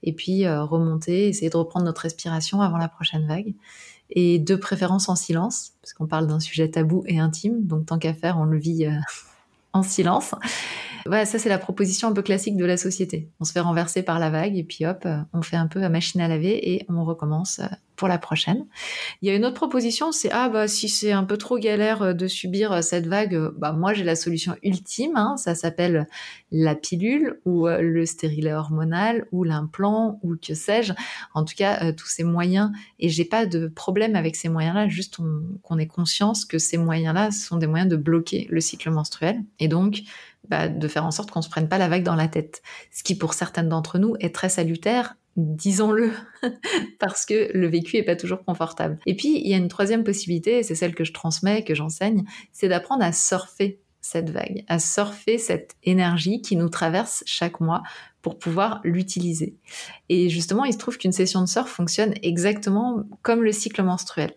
et 0.04 0.12
puis 0.12 0.46
remonter, 0.48 1.28
essayer 1.28 1.50
de 1.50 1.56
reprendre 1.56 1.84
notre 1.84 2.02
respiration 2.02 2.60
avant 2.60 2.78
la 2.78 2.88
prochaine 2.88 3.26
vague. 3.26 3.54
Et 4.10 4.38
de 4.38 4.54
préférence 4.54 5.08
en 5.08 5.16
silence, 5.16 5.72
parce 5.82 5.92
qu'on 5.92 6.06
parle 6.06 6.28
d'un 6.28 6.38
sujet 6.38 6.70
tabou 6.70 7.02
et 7.06 7.18
intime, 7.18 7.66
donc 7.66 7.86
tant 7.86 7.98
qu'à 7.98 8.14
faire, 8.14 8.38
on 8.38 8.44
le 8.44 8.58
vit 8.58 8.86
en 9.76 9.82
silence. 9.82 10.34
Voilà, 11.06 11.24
ça 11.24 11.38
c'est 11.38 11.48
la 11.48 11.58
proposition 11.58 12.08
un 12.08 12.12
peu 12.12 12.22
classique 12.22 12.56
de 12.56 12.64
la 12.64 12.76
société. 12.76 13.30
On 13.38 13.44
se 13.44 13.52
fait 13.52 13.60
renverser 13.60 14.02
par 14.02 14.18
la 14.18 14.30
vague 14.30 14.56
et 14.56 14.64
puis 14.64 14.86
hop, 14.86 15.04
euh, 15.06 15.18
on 15.32 15.42
fait 15.42 15.56
un 15.56 15.68
peu 15.68 15.82
à 15.82 15.88
machine 15.88 16.20
à 16.20 16.28
laver 16.28 16.72
et 16.72 16.84
on 16.88 17.04
recommence 17.04 17.60
euh, 17.60 17.66
pour 17.96 18.08
la 18.08 18.18
prochaine. 18.18 18.66
Il 19.22 19.28
y 19.28 19.32
a 19.32 19.34
une 19.34 19.44
autre 19.44 19.56
proposition, 19.56 20.12
c'est 20.12 20.30
ah 20.30 20.48
bah 20.48 20.68
si 20.68 20.88
c'est 20.88 21.12
un 21.12 21.24
peu 21.24 21.36
trop 21.36 21.58
galère 21.58 22.02
euh, 22.02 22.12
de 22.12 22.26
subir 22.26 22.82
cette 22.84 23.06
vague, 23.06 23.50
bah 23.56 23.72
moi 23.72 23.94
j'ai 23.94 24.04
la 24.04 24.16
solution 24.16 24.54
ultime. 24.62 25.12
Hein. 25.16 25.36
ça 25.36 25.54
s'appelle 25.54 26.06
la 26.52 26.74
pilule 26.74 27.40
ou 27.44 27.66
le 27.66 28.06
stérilet 28.06 28.52
hormonal 28.52 29.26
ou 29.32 29.44
l'implant 29.44 30.18
ou 30.22 30.36
que 30.36 30.54
sais-je. 30.54 30.92
En 31.34 31.44
tout 31.44 31.54
cas, 31.56 31.92
tous 31.92 32.06
ces 32.06 32.24
moyens 32.24 32.70
et 32.98 33.08
j'ai 33.08 33.24
pas 33.24 33.46
de 33.46 33.68
problème 33.68 34.16
avec 34.16 34.36
ces 34.36 34.48
moyens-là. 34.48 34.88
Juste 34.88 35.18
qu'on 35.62 35.78
ait 35.78 35.86
conscience 35.86 36.44
que 36.44 36.58
ces 36.58 36.76
moyens-là 36.76 37.30
sont 37.30 37.56
des 37.56 37.66
moyens 37.66 37.90
de 37.90 37.96
bloquer 37.96 38.46
le 38.50 38.60
cycle 38.60 38.90
menstruel 38.90 39.42
et 39.58 39.68
donc 39.68 40.02
bah, 40.48 40.68
de 40.68 40.88
faire 40.88 41.04
en 41.04 41.10
sorte 41.10 41.30
qu'on 41.30 41.42
se 41.42 41.48
prenne 41.48 41.68
pas 41.68 41.78
la 41.78 41.88
vague 41.88 42.04
dans 42.04 42.14
la 42.14 42.28
tête. 42.28 42.62
Ce 42.92 43.02
qui, 43.02 43.16
pour 43.16 43.34
certaines 43.34 43.68
d'entre 43.68 43.98
nous, 43.98 44.14
est 44.20 44.34
très 44.34 44.48
salutaire, 44.48 45.16
disons-le, 45.36 46.12
parce 46.98 47.26
que 47.26 47.50
le 47.56 47.68
vécu 47.68 47.96
est 47.96 48.02
pas 48.02 48.16
toujours 48.16 48.44
confortable. 48.44 48.98
Et 49.06 49.14
puis, 49.14 49.40
il 49.40 49.48
y 49.48 49.54
a 49.54 49.58
une 49.58 49.68
troisième 49.68 50.04
possibilité, 50.04 50.58
et 50.58 50.62
c'est 50.62 50.74
celle 50.74 50.94
que 50.94 51.04
je 51.04 51.12
transmets, 51.12 51.64
que 51.64 51.74
j'enseigne, 51.74 52.24
c'est 52.52 52.68
d'apprendre 52.68 53.04
à 53.04 53.12
surfer 53.12 53.80
cette 54.00 54.30
vague, 54.30 54.64
à 54.68 54.78
surfer 54.78 55.36
cette 55.38 55.74
énergie 55.82 56.40
qui 56.40 56.56
nous 56.56 56.68
traverse 56.68 57.22
chaque 57.26 57.60
mois 57.60 57.82
pour 58.22 58.38
pouvoir 58.38 58.80
l'utiliser. 58.84 59.56
Et 60.08 60.28
justement, 60.28 60.64
il 60.64 60.72
se 60.72 60.78
trouve 60.78 60.98
qu'une 60.98 61.12
session 61.12 61.40
de 61.40 61.46
surf 61.46 61.70
fonctionne 61.70 62.14
exactement 62.22 63.02
comme 63.22 63.42
le 63.42 63.52
cycle 63.52 63.82
menstruel. 63.82 64.32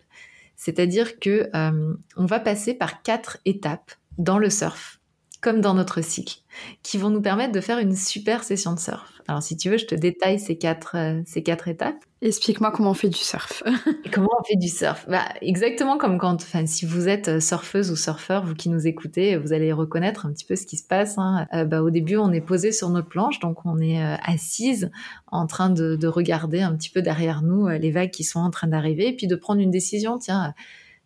C'est-à-dire 0.56 1.18
que 1.18 1.48
euh, 1.54 1.94
on 2.16 2.26
va 2.26 2.40
passer 2.40 2.74
par 2.74 3.02
quatre 3.02 3.38
étapes 3.46 3.92
dans 4.18 4.38
le 4.38 4.50
surf 4.50 4.99
comme 5.40 5.60
dans 5.60 5.74
notre 5.74 6.02
cycle, 6.02 6.38
qui 6.82 6.98
vont 6.98 7.10
nous 7.10 7.22
permettre 7.22 7.52
de 7.52 7.60
faire 7.60 7.78
une 7.78 7.96
super 7.96 8.44
session 8.44 8.74
de 8.74 8.78
surf. 8.78 9.20
Alors 9.30 9.42
si 9.42 9.56
tu 9.56 9.70
veux, 9.70 9.78
je 9.78 9.86
te 9.86 9.94
détaille 9.94 10.40
ces 10.40 10.58
quatre, 10.58 10.96
euh, 10.96 11.22
ces 11.24 11.42
quatre 11.42 11.68
étapes. 11.68 12.04
Explique-moi 12.20 12.72
comment 12.72 12.90
on 12.90 12.94
fait 12.94 13.08
du 13.08 13.18
surf. 13.18 13.62
comment 14.12 14.28
on 14.38 14.42
fait 14.42 14.56
du 14.56 14.68
surf 14.68 15.06
bah, 15.08 15.24
Exactement 15.40 15.98
comme 15.98 16.18
quand, 16.18 16.34
enfin, 16.34 16.66
si 16.66 16.84
vous 16.84 17.08
êtes 17.08 17.28
euh, 17.28 17.40
surfeuse 17.40 17.90
ou 17.90 17.96
surfeur, 17.96 18.44
vous 18.44 18.54
qui 18.54 18.68
nous 18.68 18.88
écoutez, 18.88 19.36
vous 19.36 19.52
allez 19.52 19.72
reconnaître 19.72 20.26
un 20.26 20.32
petit 20.32 20.44
peu 20.44 20.56
ce 20.56 20.66
qui 20.66 20.76
se 20.76 20.86
passe. 20.86 21.16
Hein. 21.16 21.46
Euh, 21.54 21.64
bah, 21.64 21.80
au 21.80 21.90
début, 21.90 22.16
on 22.16 22.32
est 22.32 22.40
posé 22.40 22.72
sur 22.72 22.90
notre 22.90 23.08
planche, 23.08 23.38
donc 23.38 23.64
on 23.64 23.78
est 23.78 24.02
assise 24.24 24.90
en 25.28 25.46
train 25.46 25.70
de, 25.70 25.96
de, 25.96 26.08
regarder 26.08 26.60
un 26.60 26.74
petit 26.74 26.90
peu 26.90 27.00
derrière 27.00 27.42
nous 27.42 27.68
les 27.68 27.90
vagues 27.92 28.10
qui 28.10 28.24
sont 28.24 28.40
en 28.40 28.50
train 28.50 28.66
d'arriver, 28.66 29.08
et 29.08 29.16
puis 29.16 29.28
de 29.28 29.36
prendre 29.36 29.60
une 29.60 29.70
décision. 29.70 30.18
Tiens, 30.18 30.54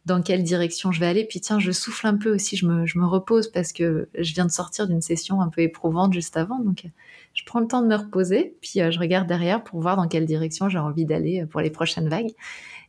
dans 0.06 0.23
quelle 0.23 0.42
direction 0.42 0.92
je 0.92 1.00
vais 1.00 1.06
aller. 1.06 1.25
Puis 1.25 1.40
tiens, 1.40 1.58
je 1.58 1.73
souffle 1.73 2.06
un 2.06 2.16
peu 2.16 2.34
aussi, 2.34 2.56
je 2.56 2.66
me, 2.66 2.87
je 2.87 2.99
me 2.99 3.06
repose 3.06 3.49
parce 3.49 3.73
que 3.73 4.08
je 4.18 4.34
viens 4.34 4.44
de 4.44 4.50
sortir 4.50 4.87
d'une 4.87 5.00
session 5.00 5.40
un 5.40 5.49
peu 5.49 5.62
éprouvante 5.62 6.12
juste 6.12 6.37
avant. 6.37 6.58
Donc, 6.58 6.84
je 7.32 7.42
prends 7.44 7.61
le 7.61 7.66
temps 7.66 7.82
de 7.82 7.88
me 7.88 7.96
reposer, 7.96 8.56
puis 8.61 8.80
euh, 8.80 8.90
je 8.90 8.99
regarde 8.99 9.26
derrière 9.26 9.62
pour 9.62 9.80
voir 9.80 9.96
dans 9.96 10.06
quelle 10.06 10.26
direction 10.26 10.68
j'ai 10.68 10.78
envie 10.78 11.04
d'aller 11.04 11.42
euh, 11.42 11.46
pour 11.46 11.61
les 11.61 11.70
prochaines 11.70 12.08
vagues. 12.08 12.32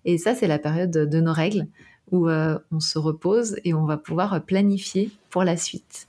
Et 0.05 0.17
ça, 0.17 0.35
c'est 0.35 0.47
la 0.47 0.59
période 0.59 0.91
de, 0.91 1.19
nos 1.19 1.33
règles 1.33 1.67
où 2.11 2.29
euh, 2.29 2.59
on 2.71 2.79
se 2.79 2.99
repose 2.99 3.57
et 3.63 3.73
on 3.73 3.85
va 3.85 3.97
pouvoir 3.97 4.43
planifier 4.43 5.09
pour 5.31 5.43
la 5.43 5.57
suite. 5.57 6.07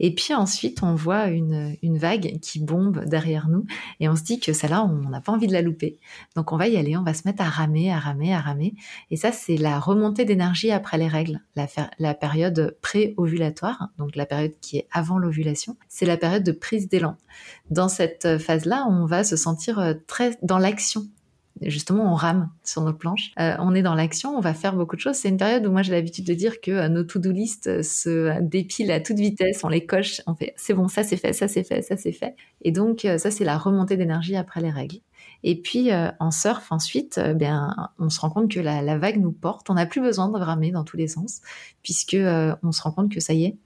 Et 0.00 0.14
puis 0.14 0.34
ensuite, 0.34 0.82
on 0.82 0.94
voit 0.94 1.28
une, 1.28 1.76
vague 1.82 2.38
qui 2.40 2.58
bombe 2.58 3.04
derrière 3.04 3.48
nous 3.48 3.66
et 4.00 4.08
on 4.08 4.16
se 4.16 4.22
dit 4.22 4.40
que 4.40 4.52
celle-là, 4.52 4.84
on 4.84 5.08
n'a 5.08 5.20
pas 5.20 5.32
envie 5.32 5.46
de 5.46 5.52
la 5.52 5.62
louper. 5.62 5.98
Donc 6.34 6.52
on 6.52 6.56
va 6.56 6.66
y 6.68 6.76
aller, 6.76 6.96
on 6.96 7.02
va 7.02 7.14
se 7.14 7.22
mettre 7.24 7.42
à 7.42 7.48
ramer, 7.48 7.92
à 7.92 7.98
ramer, 7.98 8.34
à 8.34 8.40
ramer. 8.40 8.74
Et 9.10 9.16
ça, 9.16 9.32
c'est 9.32 9.56
la 9.56 9.78
remontée 9.78 10.24
d'énergie 10.24 10.70
après 10.70 10.98
les 10.98 11.08
règles, 11.08 11.40
la, 11.54 12.14
période 12.14 12.76
pré-ovulatoire, 12.80 13.90
donc 13.98 14.16
la 14.16 14.26
période 14.26 14.54
qui 14.60 14.78
est 14.78 14.88
avant 14.92 15.18
l'ovulation. 15.18 15.76
C'est 15.88 16.06
la 16.06 16.16
période 16.16 16.42
de 16.42 16.52
prise 16.52 16.88
d'élan. 16.88 17.16
Dans 17.70 17.88
cette 17.88 18.38
phase-là, 18.38 18.86
on 18.88 19.06
va 19.06 19.24
se 19.24 19.36
sentir 19.36 19.78
euh, 19.78 19.94
très 20.06 20.36
dans 20.42 20.58
l'action 20.58 21.06
justement 21.62 22.12
on 22.12 22.14
rame 22.14 22.50
sur 22.62 22.82
nos 22.82 22.92
planches. 22.92 23.32
Euh, 23.38 23.54
on 23.58 23.74
est 23.74 23.82
dans 23.82 23.94
l'action, 23.94 24.36
on 24.36 24.40
va 24.40 24.54
faire 24.54 24.74
beaucoup 24.74 24.96
de 24.96 25.00
choses. 25.00 25.16
C'est 25.16 25.28
une 25.28 25.36
période 25.36 25.66
où 25.66 25.70
moi 25.70 25.82
j'ai 25.82 25.92
l'habitude 25.92 26.26
de 26.26 26.34
dire 26.34 26.60
que 26.60 26.70
euh, 26.70 26.88
nos 26.88 27.04
to-do 27.04 27.30
list 27.30 27.82
se 27.82 28.40
dépilent 28.40 28.90
à 28.90 29.00
toute 29.00 29.18
vitesse, 29.18 29.62
on 29.64 29.68
les 29.68 29.86
coche, 29.86 30.20
on 30.26 30.34
fait 30.34 30.54
c'est 30.56 30.74
bon, 30.74 30.88
ça 30.88 31.02
c'est 31.02 31.16
fait, 31.16 31.32
ça 31.32 31.48
c'est 31.48 31.64
fait, 31.64 31.82
ça 31.82 31.96
c'est 31.96 32.12
fait. 32.12 32.34
Et 32.62 32.72
donc 32.72 33.06
ça 33.18 33.30
c'est 33.30 33.44
la 33.44 33.58
remontée 33.58 33.96
d'énergie 33.96 34.36
après 34.36 34.60
les 34.60 34.70
règles. 34.70 34.98
Et 35.42 35.60
puis 35.60 35.90
en 35.92 36.30
surf 36.30 36.72
ensuite, 36.72 37.20
bien 37.34 37.74
on 37.98 38.08
se 38.08 38.20
rend 38.20 38.30
compte 38.30 38.50
que 38.50 38.60
la, 38.60 38.98
vague 38.98 39.20
nous 39.20 39.32
porte. 39.32 39.68
On 39.68 39.74
n'a 39.74 39.86
plus 39.86 40.00
besoin 40.00 40.28
de 40.28 40.38
ramer 40.38 40.70
dans 40.70 40.84
tous 40.84 40.96
les 40.96 41.08
sens, 41.08 41.42
puisque 41.82 42.16
on 42.16 42.72
se 42.72 42.82
rend 42.82 42.92
compte 42.92 43.12
que 43.12 43.20
ça 43.20 43.34
y 43.34 43.44
est, 43.44 43.58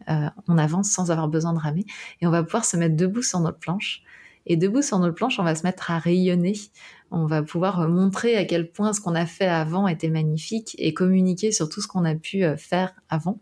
on 0.49 0.59
avance 0.59 0.91
sans 0.91 1.11
avoir 1.11 1.29
besoin 1.29 1.53
de 1.53 1.59
ramer 1.59 1.85
et 2.21 2.27
on 2.27 2.31
va 2.31 2.43
pouvoir 2.43 2.65
se 2.65 2.77
mettre 2.77 2.97
debout 2.97 3.23
sur 3.23 3.39
notre 3.41 3.59
planche 3.59 4.03
et 4.49 4.57
debout 4.57 4.83
sur 4.83 4.99
notre 4.99 5.15
planche, 5.15 5.39
on 5.39 5.45
va 5.45 5.55
se 5.55 5.63
mettre 5.63 5.91
à 5.91 5.99
rayonner. 5.99 6.55
On 7.11 7.27
va 7.27 7.43
pouvoir 7.43 7.89
montrer 7.89 8.37
à 8.37 8.45
quel 8.45 8.71
point 8.71 8.93
ce 8.93 9.01
qu'on 9.01 9.15
a 9.15 9.27
fait 9.27 9.47
avant 9.47 9.89
était 9.89 10.11
magnifique 10.11 10.77
et 10.79 10.95
communiquer 10.95 11.53
sur 11.53 11.69
tout 11.69 11.81
ce 11.81 11.89
qu'on 11.89 12.05
a 12.05 12.15
pu 12.15 12.45
euh, 12.45 12.57
faire 12.57 12.93
avant. 13.09 13.41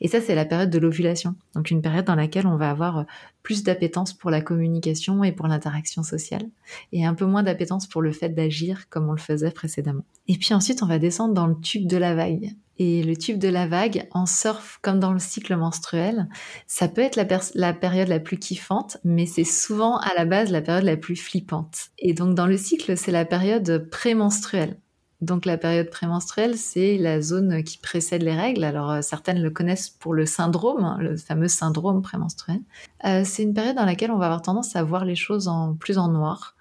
Et 0.00 0.08
ça, 0.08 0.20
c'est 0.20 0.34
la 0.34 0.44
période 0.44 0.70
de 0.70 0.78
l'ovulation. 0.78 1.34
Donc 1.54 1.70
une 1.70 1.80
période 1.80 2.04
dans 2.04 2.14
laquelle 2.14 2.46
on 2.46 2.56
va 2.56 2.70
avoir 2.70 2.98
euh, 2.98 3.04
plus 3.42 3.62
d'appétence 3.62 4.12
pour 4.12 4.30
la 4.30 4.40
communication 4.40 5.24
et 5.24 5.32
pour 5.32 5.46
l'interaction 5.46 6.02
sociale, 6.02 6.48
et 6.92 7.06
un 7.06 7.14
peu 7.14 7.24
moins 7.24 7.42
d'appétence 7.42 7.86
pour 7.86 8.02
le 8.02 8.12
fait 8.12 8.30
d'agir 8.30 8.88
comme 8.88 9.08
on 9.08 9.12
le 9.12 9.18
faisait 9.18 9.50
précédemment. 9.50 10.04
Et 10.28 10.36
puis 10.36 10.52
ensuite, 10.52 10.82
on 10.82 10.86
va 10.86 10.98
descendre 10.98 11.34
dans 11.34 11.46
le 11.46 11.58
tube 11.58 11.86
de 11.86 11.96
la 11.96 12.14
vague. 12.14 12.54
Et 12.78 13.02
le 13.02 13.16
tube 13.16 13.38
de 13.38 13.48
la 13.48 13.66
vague, 13.66 14.06
en 14.10 14.26
surf 14.26 14.78
comme 14.82 15.00
dans 15.00 15.12
le 15.12 15.18
cycle 15.18 15.56
menstruel, 15.56 16.28
ça 16.66 16.88
peut 16.88 17.00
être 17.00 17.16
la, 17.16 17.72
période 17.72 18.08
la 18.08 18.20
plus 18.20 18.38
kiffante, 18.38 18.98
mais 19.04 19.26
c'est 19.26 19.44
souvent 19.44 19.96
à 19.98 20.12
la 20.16 20.24
base 20.24 20.50
la 20.50 20.60
période 20.60 20.84
la 20.84 20.96
plus 20.96 21.16
flippante. 21.16 21.88
Et 21.98 22.12
donc 22.12 22.34
dans 22.34 22.46
le 22.46 22.56
cycle, 22.56 22.96
c'est 22.96 23.12
la 23.12 23.24
période 23.24 23.88
prémenstruelle. 23.90 24.76
Donc 25.22 25.46
la 25.46 25.56
période 25.56 25.88
prémenstruelle, 25.88 26.58
c'est 26.58 26.98
la 26.98 27.22
zone 27.22 27.62
qui 27.62 27.78
précède 27.78 28.22
les 28.22 28.34
règles. 28.34 28.64
Alors 28.64 28.90
euh, 28.90 29.00
certaines 29.00 29.40
le 29.40 29.50
connaissent 29.50 29.88
pour 29.88 30.12
le 30.12 30.26
syndrome, 30.26 30.84
hein, 30.84 30.98
le 31.00 31.16
fameux 31.16 31.48
syndrome 31.48 32.02
prémenstruel. 32.02 32.60
Euh, 33.06 33.22
c'est 33.24 33.42
une 33.42 33.54
période 33.54 33.76
dans 33.76 33.86
laquelle 33.86 34.10
on 34.10 34.18
va 34.18 34.26
avoir 34.26 34.42
tendance 34.42 34.76
à 34.76 34.82
voir 34.82 35.06
les 35.06 35.16
choses 35.16 35.48
en 35.48 35.74
plus 35.74 35.96
en 35.96 36.08
noir. 36.08 36.55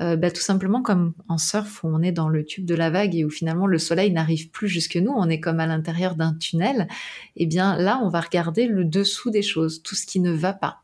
Euh, 0.00 0.16
bah, 0.16 0.30
tout 0.30 0.40
simplement 0.40 0.82
comme 0.82 1.12
en 1.28 1.36
surf 1.36 1.84
où 1.84 1.88
on 1.88 2.00
est 2.00 2.12
dans 2.12 2.30
le 2.30 2.44
tube 2.44 2.64
de 2.64 2.74
la 2.74 2.88
vague 2.88 3.14
et 3.14 3.24
où 3.24 3.30
finalement 3.30 3.66
le 3.66 3.78
soleil 3.78 4.10
n'arrive 4.10 4.50
plus 4.50 4.68
jusque 4.68 4.96
nous, 4.96 5.12
on 5.14 5.28
est 5.28 5.40
comme 5.40 5.60
à 5.60 5.66
l'intérieur 5.66 6.14
d'un 6.14 6.32
tunnel. 6.34 6.88
Et 7.36 7.42
eh 7.42 7.46
bien 7.46 7.76
là, 7.76 8.00
on 8.02 8.08
va 8.08 8.20
regarder 8.20 8.66
le 8.66 8.84
dessous 8.84 9.30
des 9.30 9.42
choses, 9.42 9.82
tout 9.82 9.94
ce 9.94 10.06
qui 10.06 10.20
ne 10.20 10.32
va 10.32 10.54
pas, 10.54 10.80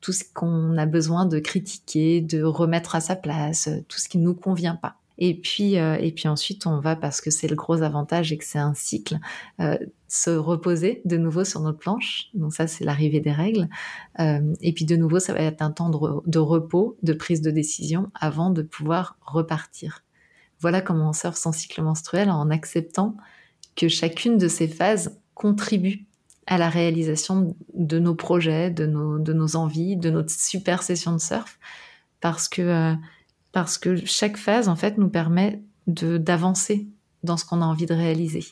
tout 0.00 0.12
ce 0.12 0.24
qu'on 0.32 0.78
a 0.78 0.86
besoin 0.86 1.26
de 1.26 1.38
critiquer, 1.38 2.22
de 2.22 2.42
remettre 2.42 2.94
à 2.94 3.00
sa 3.00 3.14
place, 3.14 3.68
tout 3.88 3.98
ce 3.98 4.08
qui 4.08 4.16
ne 4.16 4.24
nous 4.24 4.34
convient 4.34 4.76
pas. 4.76 4.96
Et 5.18 5.34
puis, 5.34 5.78
euh, 5.78 5.96
et 5.98 6.12
puis 6.12 6.28
ensuite, 6.28 6.66
on 6.66 6.78
va, 6.78 6.94
parce 6.94 7.20
que 7.20 7.30
c'est 7.30 7.48
le 7.48 7.56
gros 7.56 7.82
avantage 7.82 8.32
et 8.32 8.38
que 8.38 8.44
c'est 8.44 8.58
un 8.58 8.74
cycle, 8.74 9.18
euh, 9.60 9.78
se 10.08 10.30
reposer 10.30 11.00
de 11.04 11.16
nouveau 11.16 11.44
sur 11.44 11.60
notre 11.60 11.78
planche. 11.78 12.28
Donc 12.34 12.52
ça, 12.52 12.66
c'est 12.66 12.84
l'arrivée 12.84 13.20
des 13.20 13.32
règles. 13.32 13.68
Euh, 14.20 14.54
et 14.60 14.72
puis 14.72 14.84
de 14.84 14.96
nouveau, 14.96 15.18
ça 15.18 15.32
va 15.32 15.40
être 15.40 15.62
un 15.62 15.70
temps 15.70 15.88
de, 15.88 16.38
repos, 16.38 16.96
de 17.02 17.12
prise 17.12 17.40
de 17.40 17.50
décision 17.50 18.10
avant 18.14 18.50
de 18.50 18.62
pouvoir 18.62 19.16
repartir. 19.22 20.04
Voilà 20.60 20.80
comment 20.80 21.10
on 21.10 21.12
surfe 21.12 21.36
son 21.36 21.52
cycle 21.52 21.82
menstruel 21.82 22.30
en 22.30 22.50
acceptant 22.50 23.16
que 23.74 23.88
chacune 23.88 24.38
de 24.38 24.48
ces 24.48 24.68
phases 24.68 25.18
contribue 25.34 26.06
à 26.46 26.58
la 26.58 26.68
réalisation 26.68 27.56
de 27.74 27.98
nos 27.98 28.14
projets, 28.14 28.70
de 28.70 28.86
nos, 28.86 29.18
de 29.18 29.32
nos 29.32 29.56
envies, 29.56 29.96
de 29.96 30.10
notre 30.10 30.30
super 30.30 30.82
session 30.82 31.12
de 31.12 31.18
surf, 31.18 31.58
parce 32.20 32.48
que 32.48 32.96
parce 33.56 33.78
que 33.78 33.96
chaque 34.04 34.36
phase, 34.36 34.68
en 34.68 34.76
fait, 34.76 34.98
nous 34.98 35.08
permet 35.08 35.62
de 35.86 36.18
d'avancer 36.18 36.88
dans 37.22 37.38
ce 37.38 37.46
qu'on 37.46 37.62
a 37.62 37.64
envie 37.64 37.86
de 37.86 37.94
réaliser. 37.94 38.44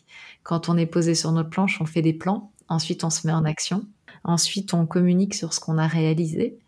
Quand 0.44 0.70
on 0.70 0.78
est 0.78 0.86
posé 0.86 1.14
sur 1.14 1.30
notre 1.30 1.50
planche, 1.50 1.78
on 1.82 1.84
fait 1.84 2.00
des 2.00 2.14
plans, 2.14 2.52
ensuite 2.68 3.04
on 3.04 3.10
se 3.10 3.26
met 3.26 3.32
en 3.34 3.44
action, 3.44 3.84
ensuite 4.22 4.72
on 4.72 4.86
communique 4.86 5.34
sur 5.34 5.52
ce 5.52 5.60
qu'on 5.60 5.76
a 5.76 5.86
réalisé. 5.86 6.58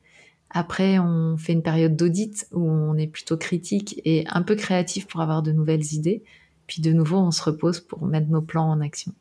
Après, 0.51 0.99
on 0.99 1.39
fait 1.39 1.55
une 1.55 1.63
période 1.63 1.97
d'audit 1.97 2.47
où 2.53 2.61
on 2.61 2.99
est 2.99 3.07
plutôt 3.07 3.39
critique 3.39 4.03
et 4.05 4.27
un 4.29 4.43
peu 4.43 4.55
créatif 4.55 5.07
pour 5.07 5.23
avoir 5.23 5.43
de 5.43 5.53
nouvelles 5.53 5.95
idées. 5.95 6.23
Puis 6.67 6.83
de 6.83 6.93
nouveau, 6.93 7.17
on 7.17 7.31
se 7.31 7.43
repose 7.43 7.81
pour 7.81 8.05
mettre 8.05 8.29
nos 8.29 8.43
plans 8.43 8.69
en 8.69 8.83
action. 8.83 9.15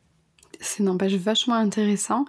C'est 0.59 0.83
n'empêche 0.83 1.15
vachement 1.15 1.55
intéressant. 1.55 2.25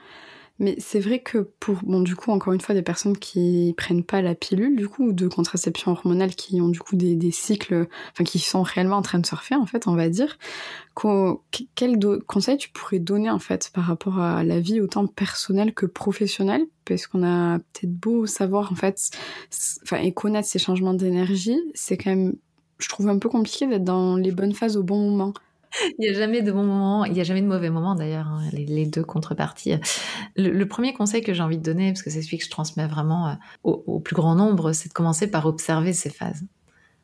Mais 0.59 0.75
c'est 0.79 1.01
vrai 1.01 1.19
que 1.19 1.39
pour, 1.61 1.81
bon, 1.83 2.01
du 2.01 2.17
coup, 2.17 2.31
encore 2.31 2.55
une 2.55 2.61
fois, 2.61 2.75
des 2.75 2.83
personnes 2.83 3.19
qui 3.19 3.75
prennent 3.77 4.05
pas 4.05 4.23
la 4.23 4.35
pilule, 4.35 4.75
du 4.75 4.89
coup, 4.89 5.09
ou 5.09 5.13
de 5.13 5.29
contraception 5.29 5.93
hormonale, 5.93 6.35
qui 6.35 6.61
ont 6.63 6.69
du 6.69 6.81
coup 6.81 6.97
des, 6.97 7.31
cycles, 7.31 7.87
enfin, 8.13 8.25
qui 8.25 8.39
sont 8.39 8.63
réellement 8.63 8.97
en 8.97 9.03
train 9.03 9.19
de 9.19 9.27
surfer, 9.27 9.55
en 9.55 9.67
fait, 9.67 9.87
on 9.87 9.95
va 9.95 10.09
dire, 10.09 10.39
quel 11.75 11.99
conseil 12.27 12.57
tu 12.57 12.71
pourrais 12.71 12.99
donner, 13.01 13.29
en 13.29 13.39
fait, 13.39 13.71
par 13.75 13.85
rapport 13.85 14.19
à 14.19 14.45
la 14.45 14.59
vie 14.59 14.81
autant 14.81 15.07
personnelle 15.07 15.75
que 15.75 15.85
professionnelle? 15.85 16.65
Parce 16.87 17.07
qu'on 17.07 17.23
a 17.23 17.59
peut-être 17.59 17.93
beau 17.93 18.25
savoir, 18.25 18.73
en 18.73 18.77
fait, 18.77 19.11
enfin, 19.83 19.99
et 19.99 20.15
connaître 20.15 20.49
ces 20.49 20.59
changements 20.59 20.95
d'énergie, 20.95 21.61
c'est 21.75 21.99
quand 21.99 22.11
même, 22.11 22.35
je 22.79 22.89
trouve 22.89 23.09
un 23.09 23.19
peu 23.19 23.29
compliqué 23.29 23.67
d'être 23.67 23.85
dans 23.85 24.17
les 24.17 24.33
bonnes 24.33 24.55
phases 24.55 24.79
au 24.79 24.83
bon 24.83 25.11
moment. 25.11 25.35
Il 25.99 26.03
n'y 26.03 26.09
a 26.09 26.13
jamais 26.13 26.43
de 26.43 26.53
bon 26.53 26.65
moment, 26.65 27.05
il 27.05 27.13
n'y 27.13 27.21
a 27.21 27.25
jamais 27.25 27.43
de 27.43 27.47
mauvais 27.47 27.71
moment 27.71 27.95
d'ailleurs, 27.95 28.27
hein, 28.29 28.43
les, 28.53 28.87
deux 28.87 29.05
contreparties. 29.05 29.75
Le, 30.37 30.65
premier 30.65 30.93
conseil 30.93 31.23
que 31.23 31.35
j'ai 31.35 31.43
envie 31.43 31.59
de 31.59 31.63
donner, 31.63 31.93
parce 31.93 32.03
que 32.03 32.11
c'est 32.11 32.23
celui 32.23 32.39
que 32.39 32.45
je 32.45 32.51
transmets 32.51 32.87
vraiment 32.87 33.29
euh, 33.29 33.35
au, 33.63 34.01
plus 34.01 34.15
grand 34.15 34.35
nombre, 34.35 34.73
c'est 34.73 34.89
de 34.89 34.95
commencer 34.95 35.27
par 35.27 35.47
observer 35.47 35.93
ces 35.93 36.11
phases. 36.11 36.45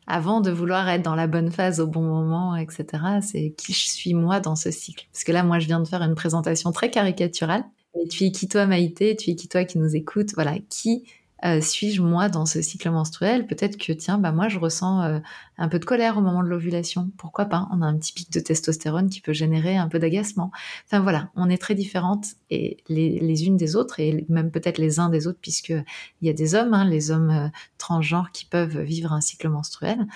Avant 0.06 0.40
de 0.40 0.50
vouloir 0.50 0.88
être 0.88 1.02
dans 1.02 1.14
la 1.14 1.26
bonne 1.26 1.50
phase 1.50 1.80
au 1.80 1.86
bon 1.86 2.02
moment, 2.02 2.56
etc., 2.56 2.86
c'est 3.22 3.54
qui 3.56 3.72
je 3.72 3.88
suis 3.88 4.14
moi 4.14 4.40
dans 4.40 4.56
ce 4.56 4.70
cycle. 4.70 5.06
Parce 5.12 5.24
que 5.24 5.32
là, 5.32 5.44
moi, 5.44 5.58
je 5.58 5.66
viens 5.66 5.80
de 5.80 5.86
faire 5.86 6.02
une 6.02 6.16
présentation 6.16 6.72
très 6.72 6.90
caricaturale. 6.90 7.64
Mais 7.94 8.08
tu 8.08 8.24
es 8.24 8.32
qui 8.32 8.48
toi, 8.48 8.66
Maïté? 8.66 9.14
Tu 9.16 9.30
es 9.30 9.36
qui 9.36 9.48
toi 9.48 9.64
qui 9.64 9.78
nous 9.78 9.94
écoute 9.94 10.32
Voilà, 10.34 10.56
qui 10.68 11.04
euh, 11.44 11.60
suis-je 11.60 12.00
moi 12.02 12.28
dans 12.28 12.46
ce 12.46 12.62
cycle 12.62 12.90
menstruel? 12.90 13.46
Peut-être 13.46 13.76
que 13.76 13.92
tiens, 13.92 14.18
bah 14.18 14.30
moi 14.30 14.48
je 14.48 14.58
ressens 14.58 15.02
euh, 15.02 15.18
un 15.58 15.68
peu 15.68 15.78
de 15.78 15.84
colère 15.84 16.16
au 16.16 16.20
moment 16.20 16.42
de 16.42 16.48
l'ovulation. 16.48 17.10
Pourquoi 17.16 17.46
pas? 17.46 17.68
On 17.72 17.82
a 17.82 17.86
un 17.86 17.96
petit 17.96 18.12
pic 18.12 18.30
de 18.30 18.38
testostérone 18.38 19.10
qui 19.10 19.20
peut 19.20 19.32
générer 19.32 19.76
un 19.76 19.88
peu 19.88 19.98
d'agacement. 19.98 20.52
Enfin 20.86 21.00
voilà, 21.00 21.30
on 21.34 21.50
est 21.50 21.58
très 21.58 21.74
différentes 21.74 22.26
et 22.50 22.76
les, 22.88 23.44
unes 23.44 23.56
des 23.56 23.74
autres 23.74 23.98
et 23.98 24.24
même 24.28 24.50
peut-être 24.52 24.78
les 24.78 25.00
uns 25.00 25.08
des 25.08 25.26
autres 25.26 25.40
puisque 25.42 25.70
il 25.70 26.26
y 26.26 26.30
a 26.30 26.32
des 26.32 26.54
hommes, 26.54 26.74
hein, 26.74 26.84
les 26.84 27.10
hommes 27.10 27.30
euh, 27.30 27.48
transgenres 27.76 28.30
qui 28.30 28.44
peuvent 28.44 28.80
vivre 28.80 29.12
un 29.12 29.20
cycle 29.20 29.48
menstruel. 29.48 30.06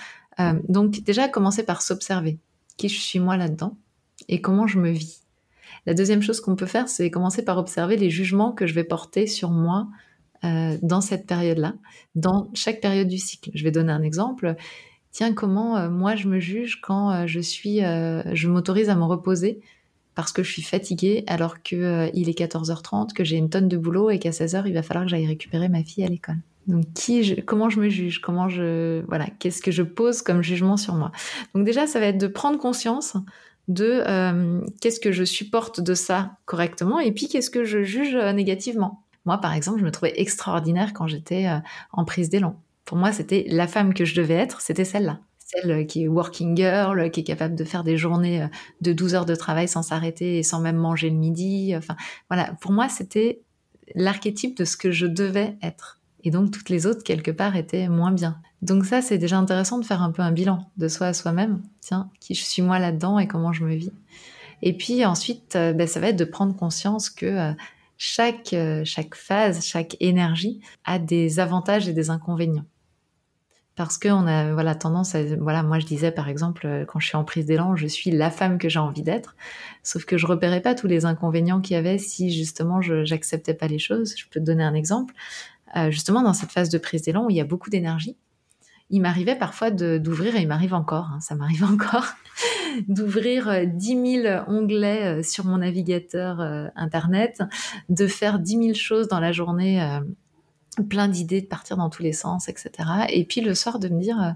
donc 0.69 1.01
déjà 1.01 1.27
commencer 1.27 1.63
par 1.63 1.81
s'observer. 1.81 2.37
Qui 2.77 2.89
je 2.89 2.99
suis 3.01 3.19
moi 3.19 3.37
là-dedans? 3.37 3.75
Et 4.29 4.39
comment 4.39 4.67
je 4.67 4.79
me 4.79 4.91
vis? 4.91 5.23
La 5.85 5.93
deuxième 5.93 6.21
chose 6.21 6.41
qu'on 6.41 6.55
peut 6.55 6.65
faire, 6.65 6.87
c'est 6.87 7.09
commencer 7.09 7.43
par 7.43 7.57
observer 7.57 7.97
les 7.97 8.09
jugements 8.09 8.51
que 8.51 8.67
je 8.67 8.73
vais 8.73 8.83
porter 8.83 9.25
sur 9.25 9.51
moi 9.51 9.87
euh, 10.43 10.77
dans 10.83 11.01
cette 11.01 11.25
période-là, 11.25 11.73
dans 12.13 12.49
chaque 12.53 12.79
période 12.79 13.07
du 13.07 13.17
cycle. 13.17 13.49
Je 13.55 13.63
vais 13.63 13.71
donner 13.71 13.91
un 13.91 14.03
exemple. 14.03 14.55
Tiens, 15.11 15.33
comment 15.33 15.77
euh, 15.77 15.89
moi 15.89 16.15
je 16.15 16.27
me 16.27 16.39
juge 16.39 16.79
quand 16.79 17.11
euh, 17.11 17.27
je 17.27 17.39
suis, 17.39 17.79
je 17.79 18.47
m'autorise 18.47 18.89
à 18.89 18.95
me 18.95 19.03
reposer 19.03 19.61
parce 20.13 20.31
que 20.31 20.43
je 20.43 20.51
suis 20.51 20.61
fatiguée 20.61 21.23
alors 21.27 21.63
que 21.63 22.09
il 22.13 22.29
est 22.29 22.37
14h30, 22.37 23.13
que 23.13 23.23
j'ai 23.23 23.37
une 23.37 23.49
tonne 23.49 23.67
de 23.67 23.77
boulot 23.77 24.11
et 24.11 24.19
qu'à 24.19 24.29
16h 24.29 24.63
il 24.67 24.73
va 24.73 24.83
falloir 24.83 25.05
que 25.05 25.11
j'aille 25.11 25.27
récupérer 25.27 25.69
ma 25.69 25.83
fille 25.83 26.03
à 26.03 26.07
l'école. 26.07 26.37
Donc 26.67 26.85
qui, 26.93 27.41
comment 27.43 27.69
je 27.69 27.79
me 27.79 27.89
juge, 27.89 28.19
comment 28.19 28.49
je, 28.49 29.01
voilà, 29.07 29.27
qu'est-ce 29.39 29.61
que 29.61 29.71
je 29.71 29.83
pose 29.83 30.21
comme 30.21 30.43
jugement 30.43 30.77
sur 30.77 30.95
moi? 30.95 31.11
Donc 31.55 31.65
déjà, 31.65 31.87
ça 31.87 31.99
va 31.99 32.07
être 32.07 32.17
de 32.17 32.27
prendre 32.27 32.59
conscience 32.59 33.15
de 33.67 34.03
qu'est-ce 34.81 34.99
que 34.99 35.11
je 35.11 35.23
supporte 35.23 35.81
de 35.81 35.93
ça 35.93 36.37
correctement 36.45 36.99
et 36.99 37.11
puis 37.11 37.27
qu'est-ce 37.27 37.49
que 37.49 37.63
je 37.63 37.83
juge 37.83 38.15
négativement. 38.15 39.06
Moi, 39.27 39.39
par 39.39 39.53
exemple, 39.53 39.79
je 39.79 39.83
me 39.83 39.91
trouvais 39.91 40.13
extraordinaire 40.15 40.93
quand 40.93 41.05
j'étais 41.05 41.47
euh, 41.47 41.59
en 41.91 42.05
prise 42.05 42.29
d'élan. 42.29 42.63
Pour 42.85 42.97
moi, 42.97 43.11
c'était 43.11 43.45
la 43.49 43.67
femme 43.67 43.93
que 43.93 44.05
je 44.05 44.15
devais 44.15 44.35
être, 44.35 44.61
c'était 44.61 44.85
celle-là. 44.85 45.19
Celle 45.37 45.69
euh, 45.69 45.83
qui 45.83 46.03
est 46.03 46.07
working 46.07 46.55
girl, 46.55 47.11
qui 47.11 47.19
est 47.19 47.23
capable 47.25 47.53
de 47.53 47.65
faire 47.65 47.83
des 47.83 47.97
journées 47.97 48.43
euh, 48.43 48.47
de 48.79 48.93
12 48.93 49.15
heures 49.15 49.25
de 49.25 49.35
travail 49.35 49.67
sans 49.67 49.81
s'arrêter 49.81 50.37
et 50.37 50.43
sans 50.43 50.61
même 50.61 50.77
manger 50.77 51.09
le 51.09 51.17
midi. 51.17 51.73
Enfin, 51.75 51.97
voilà. 52.29 52.53
Pour 52.61 52.71
moi, 52.71 52.87
c'était 52.87 53.41
l'archétype 53.95 54.55
de 54.55 54.63
ce 54.63 54.77
que 54.77 54.91
je 54.91 55.05
devais 55.05 55.57
être. 55.61 55.99
Et 56.23 56.31
donc, 56.31 56.51
toutes 56.51 56.69
les 56.69 56.85
autres, 56.85 57.03
quelque 57.03 57.31
part, 57.31 57.57
étaient 57.57 57.89
moins 57.89 58.13
bien. 58.13 58.37
Donc 58.61 58.85
ça, 58.85 59.01
c'est 59.01 59.17
déjà 59.17 59.37
intéressant 59.37 59.77
de 59.77 59.83
faire 59.83 60.01
un 60.01 60.11
peu 60.11 60.21
un 60.21 60.31
bilan 60.31 60.71
de 60.77 60.87
soi 60.87 61.07
à 61.07 61.13
soi-même. 61.13 61.61
Tiens, 61.81 62.09
qui 62.21 62.33
je 62.33 62.45
suis 62.45 62.61
moi 62.61 62.79
là-dedans 62.79 63.19
et 63.19 63.27
comment 63.27 63.51
je 63.51 63.65
me 63.65 63.75
vis. 63.75 63.91
Et 64.61 64.71
puis 64.71 65.03
ensuite, 65.03 65.55
ben, 65.55 65.85
ça 65.85 65.99
va 65.99 66.07
être 66.07 66.15
de 66.15 66.23
prendre 66.23 66.55
conscience 66.55 67.09
que 67.09 67.53
chaque, 67.97 68.53
euh, 68.53 68.83
chaque 68.85 69.15
phase, 69.15 69.65
chaque 69.65 69.97
énergie 69.99 70.61
a 70.85 70.99
des 70.99 71.39
avantages 71.39 71.87
et 71.87 71.93
des 71.93 72.09
inconvénients. 72.09 72.65
Parce 73.75 73.99
qu'on 73.99 74.25
a 74.25 74.53
voilà 74.53 74.73
tendance 74.73 75.13
à 75.13 75.23
voilà 75.35 75.61
moi 75.61 75.77
je 75.77 75.85
disais 75.85 76.11
par 76.11 76.29
exemple 76.29 76.65
euh, 76.65 76.83
quand 76.83 76.99
je 76.99 77.07
suis 77.07 77.15
en 77.15 77.23
prise 77.23 77.45
d'élan 77.45 77.75
je 77.75 77.85
suis 77.85 78.09
la 78.09 78.31
femme 78.31 78.57
que 78.57 78.69
j'ai 78.69 78.79
envie 78.79 79.03
d'être. 79.03 79.35
Sauf 79.83 80.03
que 80.05 80.17
je 80.17 80.25
repérais 80.25 80.61
pas 80.61 80.73
tous 80.73 80.87
les 80.87 81.05
inconvénients 81.05 81.61
qu'il 81.61 81.75
y 81.75 81.77
avait 81.77 81.99
si 81.99 82.31
justement 82.31 82.81
je 82.81 83.05
j'acceptais 83.05 83.53
pas 83.53 83.67
les 83.67 83.77
choses. 83.77 84.15
Je 84.17 84.25
peux 84.29 84.39
te 84.39 84.45
donner 84.45 84.63
un 84.63 84.73
exemple. 84.73 85.13
Euh, 85.75 85.91
justement 85.91 86.23
dans 86.23 86.33
cette 86.33 86.51
phase 86.51 86.69
de 86.69 86.77
prise 86.77 87.03
d'élan 87.03 87.25
où 87.25 87.29
il 87.29 87.35
y 87.35 87.41
a 87.41 87.45
beaucoup 87.45 87.69
d'énergie 87.69 88.15
il 88.89 89.01
m'arrivait 89.01 89.35
parfois 89.35 89.71
d'ouvrir, 89.71 90.35
et 90.35 90.41
il 90.41 90.47
m'arrive 90.47 90.73
encore, 90.73 91.09
hein, 91.13 91.19
ça 91.19 91.35
m'arrive 91.35 91.63
encore, 91.71 92.07
d'ouvrir 92.87 93.65
10 93.65 94.21
000 94.23 94.43
onglets 94.47 95.23
sur 95.23 95.45
mon 95.45 95.57
navigateur 95.57 96.39
Internet, 96.75 97.41
de 97.89 98.07
faire 98.07 98.39
10 98.39 98.51
000 98.51 98.73
choses 98.73 99.07
dans 99.07 99.19
la 99.19 99.31
journée 99.31 99.99
plein 100.89 101.07
d'idées 101.07 101.41
de 101.41 101.47
partir 101.47 101.77
dans 101.77 101.89
tous 101.89 102.03
les 102.03 102.13
sens, 102.13 102.49
etc. 102.49 102.71
Et 103.09 103.25
puis 103.25 103.41
le 103.41 103.55
soir 103.55 103.79
de 103.79 103.89
me 103.89 103.99
dire, 103.99 104.35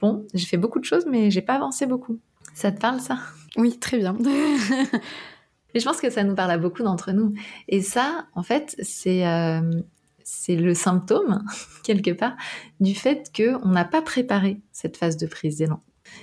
bon, 0.00 0.26
j'ai 0.34 0.46
fait 0.46 0.58
beaucoup 0.58 0.80
de 0.80 0.84
choses, 0.84 1.06
mais 1.06 1.30
j'ai 1.30 1.42
pas 1.42 1.54
avancé 1.54 1.86
beaucoup. 1.86 2.18
Ça 2.54 2.72
te 2.72 2.80
parle 2.80 3.00
ça? 3.00 3.18
Oui, 3.56 3.78
très 3.78 3.98
bien. 3.98 4.16
Et 5.74 5.80
je 5.80 5.84
pense 5.84 6.00
que 6.00 6.10
ça 6.10 6.24
nous 6.24 6.34
parle 6.34 6.50
à 6.50 6.58
beaucoup 6.58 6.82
d'entre 6.82 7.12
nous. 7.12 7.34
Et 7.68 7.82
ça, 7.82 8.26
en 8.34 8.42
fait, 8.42 8.74
c'est 8.80 9.26
euh, 9.26 9.60
c'est 10.30 10.56
le 10.56 10.74
symptôme 10.74 11.42
quelque 11.82 12.10
part 12.10 12.36
du 12.80 12.94
fait 12.94 13.30
que 13.32 13.56
on 13.64 13.70
n'a 13.70 13.86
pas 13.86 14.02
préparé 14.02 14.60
cette 14.72 14.98
phase 14.98 15.16
de 15.16 15.26
prise 15.26 15.56
d'élan. 15.56 15.82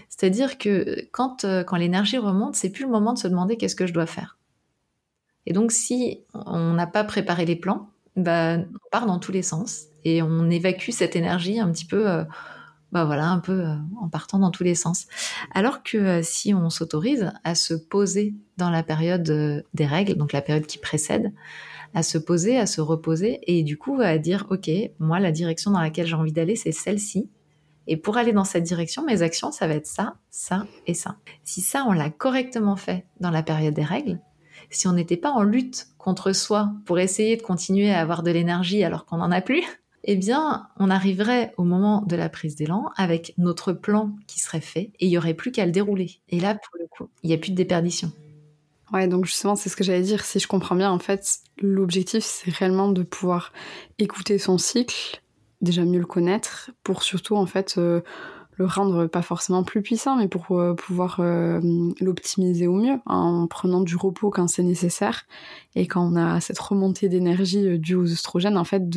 C'est-à-dire 0.10 0.58
que 0.58 1.08
quand 1.12 1.44
euh, 1.44 1.64
quand 1.64 1.76
l'énergie 1.76 2.18
remonte, 2.18 2.56
c'est 2.56 2.70
plus 2.70 2.86
le 2.86 2.92
moment 2.92 3.14
de 3.14 3.20
se 3.20 3.28
demander 3.28 3.58
qu'est-ce 3.58 3.76
que 3.76 3.88
je 3.88 3.94
dois 3.94 4.06
faire. 4.06 4.38
Et 5.48 5.54
donc 5.54 5.72
si 5.72 6.24
on 6.34 6.74
n'a 6.74 6.88
pas 6.88 7.04
préparé 7.04 7.46
les 7.46 7.56
plans, 7.56 7.90
bah, 8.16 8.58
on 8.58 8.90
part 8.92 9.08
dans 9.08 9.20
tous 9.20 9.32
les 9.32 9.42
sens 9.42 9.86
et 10.04 10.22
on 10.22 10.50
évacue 10.52 10.92
cette 10.92 11.16
énergie 11.16 11.60
un 11.60 11.72
petit 11.72 11.86
peu. 11.86 12.08
Euh, 12.08 12.24
bah 12.92 13.04
voilà, 13.04 13.28
un 13.28 13.40
peu 13.40 13.66
euh, 13.66 13.76
en 14.00 14.08
partant 14.08 14.40
dans 14.40 14.52
tous 14.52 14.64
les 14.64 14.76
sens. 14.76 15.08
Alors 15.54 15.84
que 15.84 16.22
si 16.22 16.54
on 16.54 16.70
s'autorise 16.70 17.34
à 17.44 17.56
se 17.56 17.74
poser 17.74 18.36
dans 18.58 18.70
la 18.70 18.84
période 18.84 19.66
des 19.74 19.86
règles, 19.86 20.16
donc 20.16 20.32
la 20.32 20.42
période 20.42 20.66
qui 20.66 20.78
précède, 20.78 21.34
à 21.96 22.04
se 22.04 22.18
poser, 22.18 22.58
à 22.58 22.66
se 22.68 22.82
reposer, 22.82 23.40
et 23.48 23.64
du 23.64 23.78
coup 23.78 24.00
à 24.02 24.18
dire, 24.18 24.46
ok, 24.50 24.70
moi 25.00 25.20
la 25.20 25.32
direction 25.32 25.72
dans 25.72 25.80
laquelle 25.80 26.06
j'ai 26.06 26.16
envie 26.16 26.34
d'aller, 26.34 26.56
c'est 26.56 26.74
celle-ci. 26.74 27.30
Et 27.88 27.98
pour 27.98 28.18
aller 28.18 28.34
dans 28.34 28.44
cette 28.44 28.64
direction, 28.64 29.06
mes 29.06 29.22
actions, 29.22 29.52
ça 29.52 29.68
va 29.68 29.76
être 29.76 29.88
ça, 29.88 30.16
ça 30.30 30.68
et 30.88 30.94
ça. 30.94 31.18
Si 31.44 31.62
ça, 31.62 31.86
on 31.88 31.94
l'a 31.94 32.10
correctement 32.10 32.76
fait 32.76 33.06
dans 33.22 33.32
la 33.32 33.44
période 33.44 33.74
des 33.74 33.84
règles, 33.84 34.20
si 34.70 34.88
on 34.88 34.94
n'était 34.94 35.18
pas 35.18 35.32
en 35.32 35.44
lutte 35.44 35.88
contre 35.98 36.34
soi 36.34 36.74
pour 36.86 37.00
essayer 37.00 37.38
de 37.38 37.42
continuer 37.42 37.92
à 37.92 38.02
avoir 38.02 38.24
de 38.24 38.32
l'énergie 38.32 38.84
alors 38.84 39.06
qu'on 39.06 39.18
n'en 39.18 39.32
a 39.32 39.42
plus, 39.42 39.64
eh 40.04 40.18
bien, 40.18 40.68
on 40.78 40.90
arriverait 40.90 41.54
au 41.58 41.64
moment 41.64 42.02
de 42.02 42.16
la 42.16 42.28
prise 42.28 42.56
d'élan 42.56 42.92
avec 42.98 43.34
notre 43.38 43.72
plan 43.72 44.12
qui 44.28 44.40
serait 44.40 44.62
fait 44.62 44.92
et 45.00 45.06
il 45.06 45.10
y 45.10 45.18
aurait 45.18 45.34
plus 45.34 45.52
qu'à 45.52 45.66
le 45.66 45.72
dérouler. 45.72 46.20
Et 46.30 46.40
là, 46.40 46.56
pour 46.56 46.78
le 46.78 46.88
coup, 46.88 47.10
il 47.24 47.28
n'y 47.28 47.36
a 47.36 47.38
plus 47.38 47.52
de 47.52 47.56
déperdition. 47.56 48.12
Ouais, 48.94 49.08
donc 49.08 49.26
justement, 49.26 49.56
c'est 49.56 49.70
ce 49.70 49.76
que 49.76 49.84
j'allais 49.84 50.02
dire. 50.02 50.24
Si 50.24 50.40
je 50.40 50.48
comprends 50.48 50.76
bien, 50.76 50.92
en 50.92 51.00
fait, 51.00 51.40
l'objectif, 51.60 52.24
c'est 52.24 52.52
réellement 52.52 52.90
de 52.90 53.04
pouvoir 53.04 53.52
écouter 53.98 54.38
son 54.38 54.58
cycle, 54.58 55.22
déjà 55.62 55.84
mieux 55.84 56.00
le 56.00 56.06
connaître, 56.06 56.72
pour 56.84 57.02
surtout, 57.02 57.36
en 57.36 57.48
fait, 57.48 57.76
euh, 57.78 58.02
le 58.58 58.66
rendre 58.66 59.08
pas 59.08 59.24
forcément 59.24 59.64
plus 59.64 59.82
puissant, 59.82 60.16
mais 60.18 60.28
pour 60.28 60.60
euh, 60.60 60.76
pouvoir 60.76 61.18
euh, 61.20 61.60
l'optimiser 62.00 62.68
au 62.68 62.76
mieux 62.76 63.00
en 63.06 63.48
prenant 63.48 63.82
du 63.82 63.98
repos 63.98 64.30
quand 64.30 64.48
c'est 64.48 64.64
nécessaire 64.64 65.26
et 65.74 65.88
quand 65.88 66.02
on 66.02 66.16
a 66.16 66.40
cette 66.40 66.60
remontée 66.60 67.10
d'énergie 67.10 67.80
due 67.80 67.96
aux 67.96 68.10
oestrogènes, 68.12 68.58
en 68.58 68.64
fait, 68.64 68.88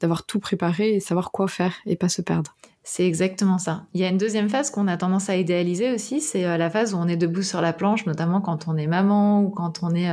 d'avoir 0.00 0.24
tout 0.24 0.38
préparé 0.38 0.94
et 0.94 1.00
savoir 1.00 1.32
quoi 1.32 1.48
faire 1.48 1.74
et 1.84 1.96
pas 1.96 2.08
se 2.08 2.22
perdre. 2.22 2.56
C'est 2.88 3.04
exactement 3.04 3.58
ça. 3.58 3.84
Il 3.94 4.00
y 4.00 4.04
a 4.04 4.08
une 4.08 4.16
deuxième 4.16 4.48
phase 4.48 4.70
qu'on 4.70 4.86
a 4.86 4.96
tendance 4.96 5.28
à 5.28 5.36
idéaliser 5.36 5.92
aussi, 5.92 6.20
c'est 6.20 6.56
la 6.56 6.70
phase 6.70 6.94
où 6.94 6.98
on 6.98 7.08
est 7.08 7.16
debout 7.16 7.42
sur 7.42 7.60
la 7.60 7.72
planche, 7.72 8.06
notamment 8.06 8.40
quand 8.40 8.68
on 8.68 8.76
est 8.76 8.86
maman 8.86 9.42
ou 9.42 9.50
quand 9.50 9.82
on 9.82 9.92
est 9.92 10.08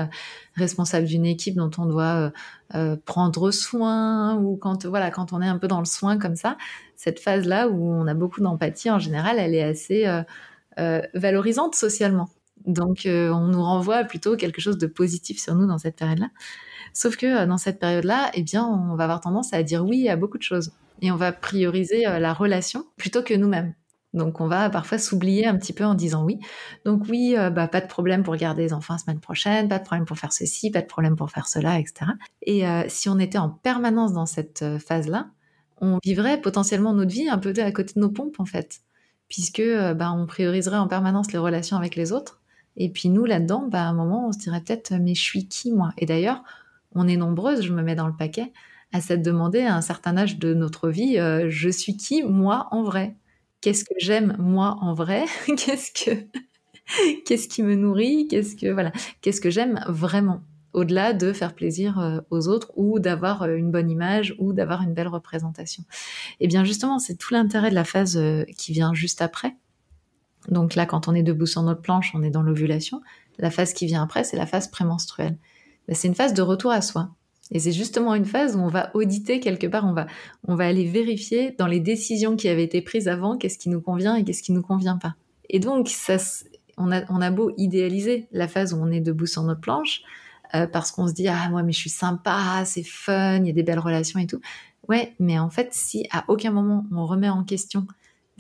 responsable 0.56 1.06
d'une 1.06 1.26
équipe 1.26 1.54
dont 1.54 1.70
on 1.78 1.86
doit 1.86 2.32
prendre 3.06 3.52
soin 3.52 4.38
ou 4.38 4.58
quand 4.58 4.88
voilà 4.88 5.12
quand 5.12 5.34
on 5.34 5.42
est 5.44 5.48
un 5.48 5.60
peu 5.60 5.68
dans 5.68 5.78
le 5.78 5.86
soin 5.86 6.18
comme 6.18 6.36
ça 6.36 6.58
cette 7.04 7.20
phase-là 7.20 7.68
où 7.68 7.92
on 7.92 8.08
a 8.08 8.14
beaucoup 8.14 8.40
d'empathie, 8.40 8.90
en 8.90 8.98
général, 8.98 9.38
elle 9.38 9.54
est 9.54 9.64
assez 9.64 10.08
euh, 10.08 10.24
euh, 10.80 11.02
valorisante 11.14 11.76
socialement. 11.76 12.30
Donc, 12.66 13.06
euh, 13.06 13.30
on 13.30 13.48
nous 13.48 13.62
renvoie 13.62 14.06
plutôt 14.06 14.38
quelque 14.38 14.62
chose 14.62 14.78
de 14.78 14.88
positif 14.88 15.38
sur 15.38 15.54
nous 15.54 15.68
dans 15.68 15.78
cette 15.78 15.98
période-là. 15.98 16.30
Sauf 16.94 17.18
que 17.18 17.46
dans 17.46 17.58
cette 17.58 17.80
période-là, 17.80 18.32
eh 18.34 18.44
bien, 18.44 18.66
on 18.66 18.96
va 18.96 19.06
avoir 19.06 19.22
tendance 19.22 19.54
à 19.54 19.64
dire 19.64 19.86
oui 19.86 20.10
à 20.10 20.16
beaucoup 20.16 20.38
de 20.38 20.44
choses. 20.44 20.72
Et 21.02 21.12
on 21.12 21.16
va 21.16 21.32
prioriser 21.32 22.04
la 22.04 22.34
relation 22.34 22.86
plutôt 22.96 23.24
que 23.24 23.34
nous-mêmes. 23.34 23.74
Donc 24.14 24.40
on 24.40 24.48
va 24.48 24.70
parfois 24.70 25.00
s'oublier 25.00 25.48
un 25.48 25.58
petit 25.58 25.74
peu 25.74 25.84
en 25.84 25.96
disant 25.96 26.24
oui. 26.24 26.40
Donc 26.86 27.06
oui, 27.10 27.36
bah, 27.36 27.68
pas 27.68 27.82
de 27.82 27.88
problème 27.88 28.22
pour 28.22 28.36
garder 28.36 28.62
les 28.62 28.74
enfants 28.74 28.94
la 28.94 29.00
semaine 29.00 29.20
prochaine, 29.20 29.68
pas 29.68 29.80
de 29.80 29.84
problème 29.84 30.06
pour 30.06 30.18
faire 30.18 30.32
ceci, 30.32 30.70
pas 30.70 30.82
de 30.82 30.88
problème 30.88 31.16
pour 31.16 31.32
faire 31.32 31.48
cela, 31.48 31.80
etc. 31.80 32.12
Et 32.44 32.64
si 32.90 33.10
on 33.10 33.18
était 33.18 33.40
en 33.40 33.50
permanence 33.50 34.14
dans 34.14 34.28
cette 34.28 34.64
phase-là, 34.78 35.32
on 35.84 36.00
vivrait 36.02 36.40
potentiellement 36.40 36.94
notre 36.94 37.12
vie 37.12 37.28
un 37.28 37.38
peu 37.38 37.54
à 37.58 37.72
côté 37.72 37.94
de 37.96 38.00
nos 38.00 38.10
pompes 38.10 38.40
en 38.40 38.46
fait, 38.46 38.82
puisque 39.28 39.60
euh, 39.60 39.94
bah, 39.94 40.12
on 40.14 40.26
prioriserait 40.26 40.78
en 40.78 40.88
permanence 40.88 41.32
les 41.34 41.40
relations 41.40 41.78
avec 41.78 41.96
les 41.96 42.14
autres. 42.14 42.42
Et 42.78 42.90
puis 42.90 43.10
nous 43.10 43.26
là-dedans, 43.26 43.68
bah, 43.70 43.84
à 43.84 43.88
un 43.88 43.94
moment, 43.94 44.28
on 44.28 44.32
se 44.32 44.40
dirait 44.40 44.62
peut-être 44.62 44.94
mais 44.94 45.14
je 45.14 45.22
suis 45.22 45.48
qui 45.48 45.72
moi? 45.74 45.92
Et 45.98 46.06
d'ailleurs, 46.06 46.44
on 46.96 47.08
est 47.08 47.18
nombreuses, 47.18 47.62
je 47.62 47.74
me 47.74 47.82
mets 47.82 47.96
dans 47.96 48.08
le 48.08 48.16
paquet, 48.16 48.52
à 48.92 49.02
s'être 49.02 49.24
demandé 49.24 49.62
à 49.62 49.76
un 49.76 49.82
certain 49.82 50.18
âge 50.18 50.38
de 50.38 50.54
notre 50.54 50.90
vie, 50.90 51.18
euh, 51.18 51.50
je 51.50 51.70
suis 51.70 51.98
qui 51.98 52.24
moi 52.24 52.68
en 52.72 52.84
vrai? 52.84 53.16
Qu'est-ce 53.62 53.84
que 53.84 53.96
j'aime 53.98 54.36
moi 54.40 54.78
en 54.82 54.94
vrai? 54.94 55.26
Qu'est-ce 55.58 55.92
que 55.92 56.26
qu'est-ce 57.26 57.48
qui 57.48 57.64
me 57.64 57.76
nourrit? 57.76 58.28
Qu'est-ce 58.28 58.56
que 58.56 58.68
voilà 58.68 58.92
Qu'est-ce 59.22 59.42
que 59.42 59.50
j'aime 59.50 59.84
vraiment? 59.88 60.42
Au-delà 60.74 61.14
de 61.14 61.34
faire 61.34 61.54
plaisir 61.54 62.00
euh, 62.00 62.20
aux 62.30 62.48
autres 62.48 62.72
ou 62.76 63.00
d'avoir 63.00 63.44
euh, 63.44 63.56
une 63.56 63.72
bonne 63.72 63.90
image 63.90 64.36
ou 64.38 64.54
d'avoir 64.54 64.82
une 64.82 64.94
belle 64.94 65.08
représentation. 65.08 65.84
Et 66.40 66.46
eh 66.46 66.48
bien 66.48 66.64
justement, 66.64 67.00
c'est 67.00 67.16
tout 67.16 67.34
l'intérêt 67.34 67.70
de 67.70 67.76
la 67.76 67.86
phase 67.86 68.20
qui 68.58 68.74
vient 68.74 68.94
juste 68.94 69.22
après. 69.22 69.56
Donc 70.50 70.76
là, 70.76 70.86
quand 70.86 71.08
on 71.08 71.14
est 71.14 71.24
debout 71.24 71.46
sur 71.46 71.62
notre 71.64 71.82
planche, 71.82 72.12
on 72.16 72.22
est 72.22 72.30
dans 72.30 72.42
l'ovulation. 72.42 73.02
La 73.40 73.50
phase 73.50 73.74
qui 73.74 73.86
vient 73.86 74.04
après, 74.04 74.24
c'est 74.24 74.38
la 74.38 74.46
phase 74.46 74.68
prémenstruelle. 74.70 75.38
Ben, 75.88 75.96
c'est 75.96 76.08
une 76.08 76.16
phase 76.16 76.34
de 76.34 76.42
retour 76.42 76.72
à 76.72 76.82
soi. 76.82 77.10
Et 77.52 77.60
c'est 77.60 77.72
justement 77.72 78.16
une 78.16 78.26
phase 78.26 78.56
où 78.56 78.60
on 78.60 78.68
va 78.68 78.90
auditer 78.96 79.40
quelque 79.40 79.68
part, 79.68 79.86
on 79.86 79.94
va, 79.94 80.08
on 80.48 80.56
va 80.56 80.66
aller 80.66 80.86
vérifier 80.86 81.52
dans 81.58 81.68
les 81.68 81.80
décisions 81.80 82.36
qui 82.36 82.48
avaient 82.48 82.64
été 82.64 82.82
prises 82.82 83.08
avant, 83.08 83.38
qu'est-ce 83.38 83.58
qui 83.58 83.70
nous 83.70 83.82
convient 83.82 84.16
et 84.16 84.24
qu'est-ce 84.24 84.42
qui 84.42 84.54
nous 84.54 84.62
convient 84.62 84.98
pas. 84.98 85.16
Et 85.50 85.60
donc, 85.60 85.90
ça, 85.90 86.18
on 86.78 86.92
a, 86.92 87.04
on 87.12 87.22
a 87.22 87.32
beau 87.32 87.52
idéaliser 87.58 88.28
la 88.32 88.48
phase 88.48 88.74
où 88.74 88.78
on 88.78 88.92
est 88.92 89.02
debout 89.02 89.28
sur 89.28 89.44
notre 89.44 89.62
planche, 89.62 90.02
euh, 90.56 90.68
parce 90.68 90.92
qu'on 90.92 91.08
se 91.08 91.14
dit 91.14 91.28
ah 91.28 91.50
moi 91.50 91.64
mais 91.64 91.72
je 91.72 91.80
suis 91.80 91.90
sympa, 91.90 92.64
c'est 92.66 92.84
fun, 92.84 93.38
il 93.38 93.48
y 93.48 93.50
a 93.50 93.54
des 93.54 93.64
belles 93.64 93.80
relations 93.80 94.20
et 94.20 94.28
tout. 94.28 94.40
Ouais, 94.88 95.14
mais 95.20 95.40
en 95.40 95.50
fait 95.50 95.70
si 95.72 96.08
à 96.12 96.26
aucun 96.28 96.52
moment 96.52 96.86
on 96.92 97.06
remet 97.06 97.30
en 97.30 97.44
question 97.44 97.88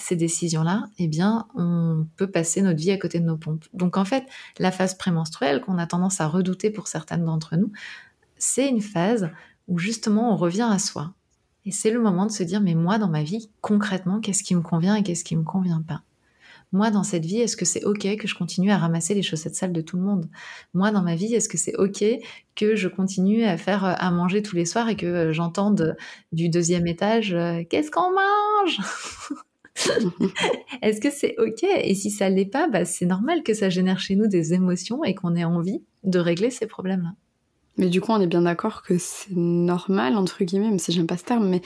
ces 0.03 0.15
décisions-là, 0.15 0.89
eh 0.99 1.07
bien, 1.07 1.47
on 1.55 2.05
peut 2.17 2.29
passer 2.29 2.61
notre 2.61 2.79
vie 2.79 2.91
à 2.91 2.97
côté 2.97 3.19
de 3.19 3.25
nos 3.25 3.37
pompes. 3.37 3.65
Donc, 3.73 3.97
en 3.97 4.05
fait, 4.05 4.25
la 4.59 4.71
phase 4.71 4.97
prémenstruelle 4.97 5.61
qu'on 5.61 5.77
a 5.77 5.87
tendance 5.87 6.21
à 6.21 6.27
redouter 6.27 6.69
pour 6.69 6.87
certaines 6.87 7.25
d'entre 7.25 7.55
nous, 7.55 7.71
c'est 8.37 8.67
une 8.67 8.81
phase 8.81 9.29
où 9.67 9.77
justement 9.79 10.33
on 10.33 10.35
revient 10.35 10.67
à 10.69 10.79
soi. 10.79 11.13
Et 11.65 11.71
c'est 11.71 11.91
le 11.91 12.01
moment 12.01 12.25
de 12.25 12.31
se 12.31 12.43
dire, 12.43 12.59
mais 12.59 12.75
moi, 12.75 12.97
dans 12.97 13.07
ma 13.07 13.23
vie, 13.23 13.49
concrètement, 13.61 14.19
qu'est-ce 14.19 14.43
qui 14.43 14.55
me 14.55 14.61
convient 14.61 14.95
et 14.95 15.03
qu'est-ce 15.03 15.23
qui 15.23 15.37
me 15.37 15.43
convient 15.43 15.81
pas? 15.81 16.01
Moi, 16.73 16.89
dans 16.89 17.03
cette 17.03 17.23
vie, 17.23 17.39
est-ce 17.39 17.55
que 17.55 17.65
c'est 17.65 17.85
OK 17.85 18.17
que 18.17 18.27
je 18.27 18.35
continue 18.35 18.71
à 18.71 18.77
ramasser 18.77 19.13
les 19.13 19.21
chaussettes 19.21 19.55
sales 19.55 19.73
de 19.73 19.81
tout 19.81 19.95
le 19.95 20.03
monde? 20.03 20.27
Moi, 20.73 20.91
dans 20.91 21.03
ma 21.03 21.15
vie, 21.15 21.33
est-ce 21.35 21.47
que 21.47 21.57
c'est 21.57 21.75
OK 21.75 22.03
que 22.55 22.75
je 22.75 22.87
continue 22.87 23.43
à 23.45 23.57
faire 23.57 23.85
à 23.85 24.11
manger 24.11 24.41
tous 24.41 24.55
les 24.55 24.65
soirs 24.65 24.89
et 24.89 24.95
que 24.95 25.05
euh, 25.05 25.33
j'entende 25.33 25.95
du 26.31 26.49
deuxième 26.49 26.87
étage 26.87 27.33
euh, 27.33 27.63
Qu'est-ce 27.69 27.91
qu'on 27.91 28.11
mange? 28.11 28.79
Est-ce 30.81 31.01
que 31.01 31.09
c'est 31.09 31.35
OK? 31.39 31.63
Et 31.63 31.95
si 31.95 32.11
ça 32.11 32.29
l'est 32.29 32.45
pas, 32.45 32.67
bah, 32.67 32.85
c'est 32.85 33.05
normal 33.05 33.43
que 33.43 33.53
ça 33.53 33.69
génère 33.69 33.99
chez 33.99 34.15
nous 34.15 34.27
des 34.27 34.53
émotions 34.53 35.03
et 35.03 35.15
qu'on 35.15 35.35
ait 35.35 35.43
envie 35.43 35.81
de 36.03 36.19
régler 36.19 36.51
ces 36.51 36.67
problèmes-là. 36.67 37.13
Mais 37.77 37.87
du 37.87 38.01
coup, 38.01 38.11
on 38.11 38.21
est 38.21 38.27
bien 38.27 38.43
d'accord 38.43 38.83
que 38.83 38.99
c'est 38.99 39.35
normal, 39.35 40.15
entre 40.15 40.43
guillemets, 40.43 40.69
même 40.69 40.77
si 40.77 40.91
j'aime 40.91 41.07
pas 41.07 41.17
ce 41.17 41.23
terme, 41.23 41.49
mais 41.49 41.61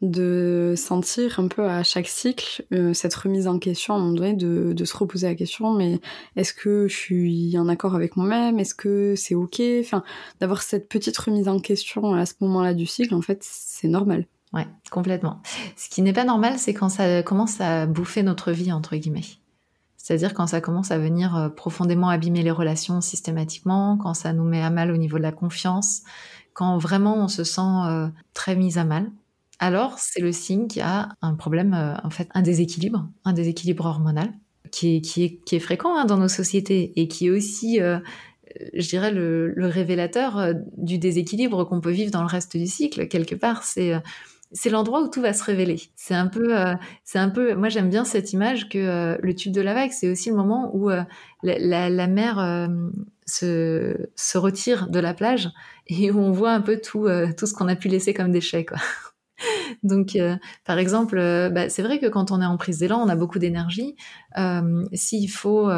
de 0.00 0.74
sentir 0.76 1.38
un 1.38 1.46
peu 1.46 1.64
à 1.64 1.84
chaque 1.84 2.08
cycle 2.08 2.64
euh, 2.72 2.92
cette 2.92 3.14
remise 3.14 3.46
en 3.46 3.60
question, 3.60 3.94
à 3.94 3.98
un 3.98 4.00
moment 4.00 4.14
donné, 4.14 4.34
de, 4.34 4.72
de 4.72 4.84
se 4.84 4.96
reposer 4.96 5.28
la 5.28 5.36
question, 5.36 5.72
mais 5.72 6.00
est-ce 6.34 6.52
que 6.52 6.88
je 6.88 6.96
suis 6.96 7.56
en 7.56 7.68
accord 7.68 7.94
avec 7.94 8.16
moi-même? 8.16 8.58
Est-ce 8.58 8.74
que 8.74 9.14
c'est 9.14 9.36
ok? 9.36 9.62
Enfin, 9.80 10.02
d'avoir 10.40 10.62
cette 10.62 10.88
petite 10.88 11.16
remise 11.16 11.46
en 11.46 11.60
question 11.60 12.12
à 12.12 12.26
ce 12.26 12.34
moment-là 12.40 12.74
du 12.74 12.86
cycle, 12.86 13.14
en 13.14 13.22
fait, 13.22 13.38
c'est 13.42 13.88
normal. 13.88 14.26
Ouais, 14.52 14.66
complètement. 14.90 15.40
Ce 15.76 15.88
qui 15.88 16.02
n'est 16.02 16.12
pas 16.12 16.24
normal, 16.24 16.58
c'est 16.58 16.74
quand 16.74 16.90
ça 16.90 17.22
commence 17.22 17.60
à 17.60 17.86
bouffer 17.86 18.22
notre 18.22 18.52
vie, 18.52 18.70
entre 18.72 18.96
guillemets. 18.96 19.24
C'est-à-dire 20.02 20.34
quand 20.34 20.48
ça 20.48 20.60
commence 20.60 20.90
à 20.90 20.98
venir 20.98 21.36
euh, 21.36 21.48
profondément 21.48 22.08
abîmer 22.08 22.42
les 22.42 22.50
relations 22.50 23.00
systématiquement, 23.00 23.96
quand 23.96 24.14
ça 24.14 24.32
nous 24.32 24.42
met 24.42 24.60
à 24.60 24.68
mal 24.68 24.90
au 24.90 24.96
niveau 24.96 25.16
de 25.16 25.22
la 25.22 25.30
confiance, 25.30 26.02
quand 26.54 26.76
vraiment 26.76 27.16
on 27.16 27.28
se 27.28 27.44
sent 27.44 27.60
euh, 27.60 28.08
très 28.34 28.56
mis 28.56 28.78
à 28.78 28.84
mal, 28.84 29.10
alors 29.60 30.00
c'est 30.00 30.20
le 30.20 30.32
signe 30.32 30.66
qu'il 30.66 30.80
y 30.80 30.84
a 30.84 31.10
un 31.22 31.34
problème, 31.34 31.72
euh, 31.72 31.94
en 32.02 32.10
fait, 32.10 32.28
un 32.34 32.42
déséquilibre, 32.42 33.08
un 33.24 33.32
déséquilibre 33.32 33.86
hormonal 33.86 34.32
qui 34.72 34.96
est, 34.96 35.00
qui 35.02 35.22
est, 35.22 35.36
qui 35.46 35.54
est 35.54 35.60
fréquent 35.60 35.96
hein, 35.96 36.04
dans 36.04 36.18
nos 36.18 36.28
sociétés 36.28 36.92
et 36.96 37.06
qui 37.06 37.28
est 37.28 37.30
aussi, 37.30 37.78
je 37.78 38.88
dirais, 38.88 39.12
le, 39.12 39.52
le 39.54 39.66
révélateur 39.66 40.54
du 40.78 40.98
déséquilibre 40.98 41.64
qu'on 41.64 41.80
peut 41.80 41.90
vivre 41.90 42.10
dans 42.10 42.22
le 42.22 42.26
reste 42.28 42.56
du 42.56 42.66
cycle. 42.66 43.06
Quelque 43.06 43.34
part, 43.34 43.62
c'est 43.64 43.92
c'est 44.52 44.70
l'endroit 44.70 45.02
où 45.02 45.08
tout 45.08 45.20
va 45.20 45.32
se 45.32 45.42
révéler. 45.44 45.80
C'est 45.96 46.14
un 46.14 46.26
peu, 46.26 46.58
euh, 46.58 46.74
c'est 47.04 47.18
un 47.18 47.30
peu. 47.30 47.54
Moi, 47.54 47.68
j'aime 47.68 47.88
bien 47.88 48.04
cette 48.04 48.32
image 48.32 48.68
que 48.68 48.78
euh, 48.78 49.16
le 49.22 49.34
tube 49.34 49.52
de 49.52 49.60
la 49.60 49.74
vague, 49.74 49.92
c'est 49.92 50.10
aussi 50.10 50.30
le 50.30 50.36
moment 50.36 50.70
où 50.74 50.90
euh, 50.90 51.02
la, 51.42 52.06
mer 52.06 52.68
se, 53.26 54.38
retire 54.38 54.88
de 54.88 54.98
la 54.98 55.14
plage 55.14 55.50
et 55.86 56.10
où 56.10 56.18
on 56.18 56.32
voit 56.32 56.52
un 56.52 56.60
peu 56.60 56.80
tout, 56.80 57.08
tout 57.36 57.46
ce 57.46 57.54
qu'on 57.54 57.68
a 57.68 57.76
pu 57.76 57.88
laisser 57.88 58.14
comme 58.14 58.30
déchets, 58.30 58.64
quoi. 58.64 58.78
Donc, 59.82 60.16
par 60.64 60.78
exemple, 60.78 61.16
bah, 61.52 61.68
c'est 61.68 61.82
vrai 61.82 61.98
que 61.98 62.06
quand 62.06 62.30
on 62.30 62.40
est 62.40 62.46
en 62.46 62.56
prise 62.56 62.78
d'élan, 62.78 63.00
on 63.00 63.08
a 63.08 63.16
beaucoup 63.16 63.40
d'énergie. 63.40 63.96
S'il 64.92 65.30
faut 65.30 65.68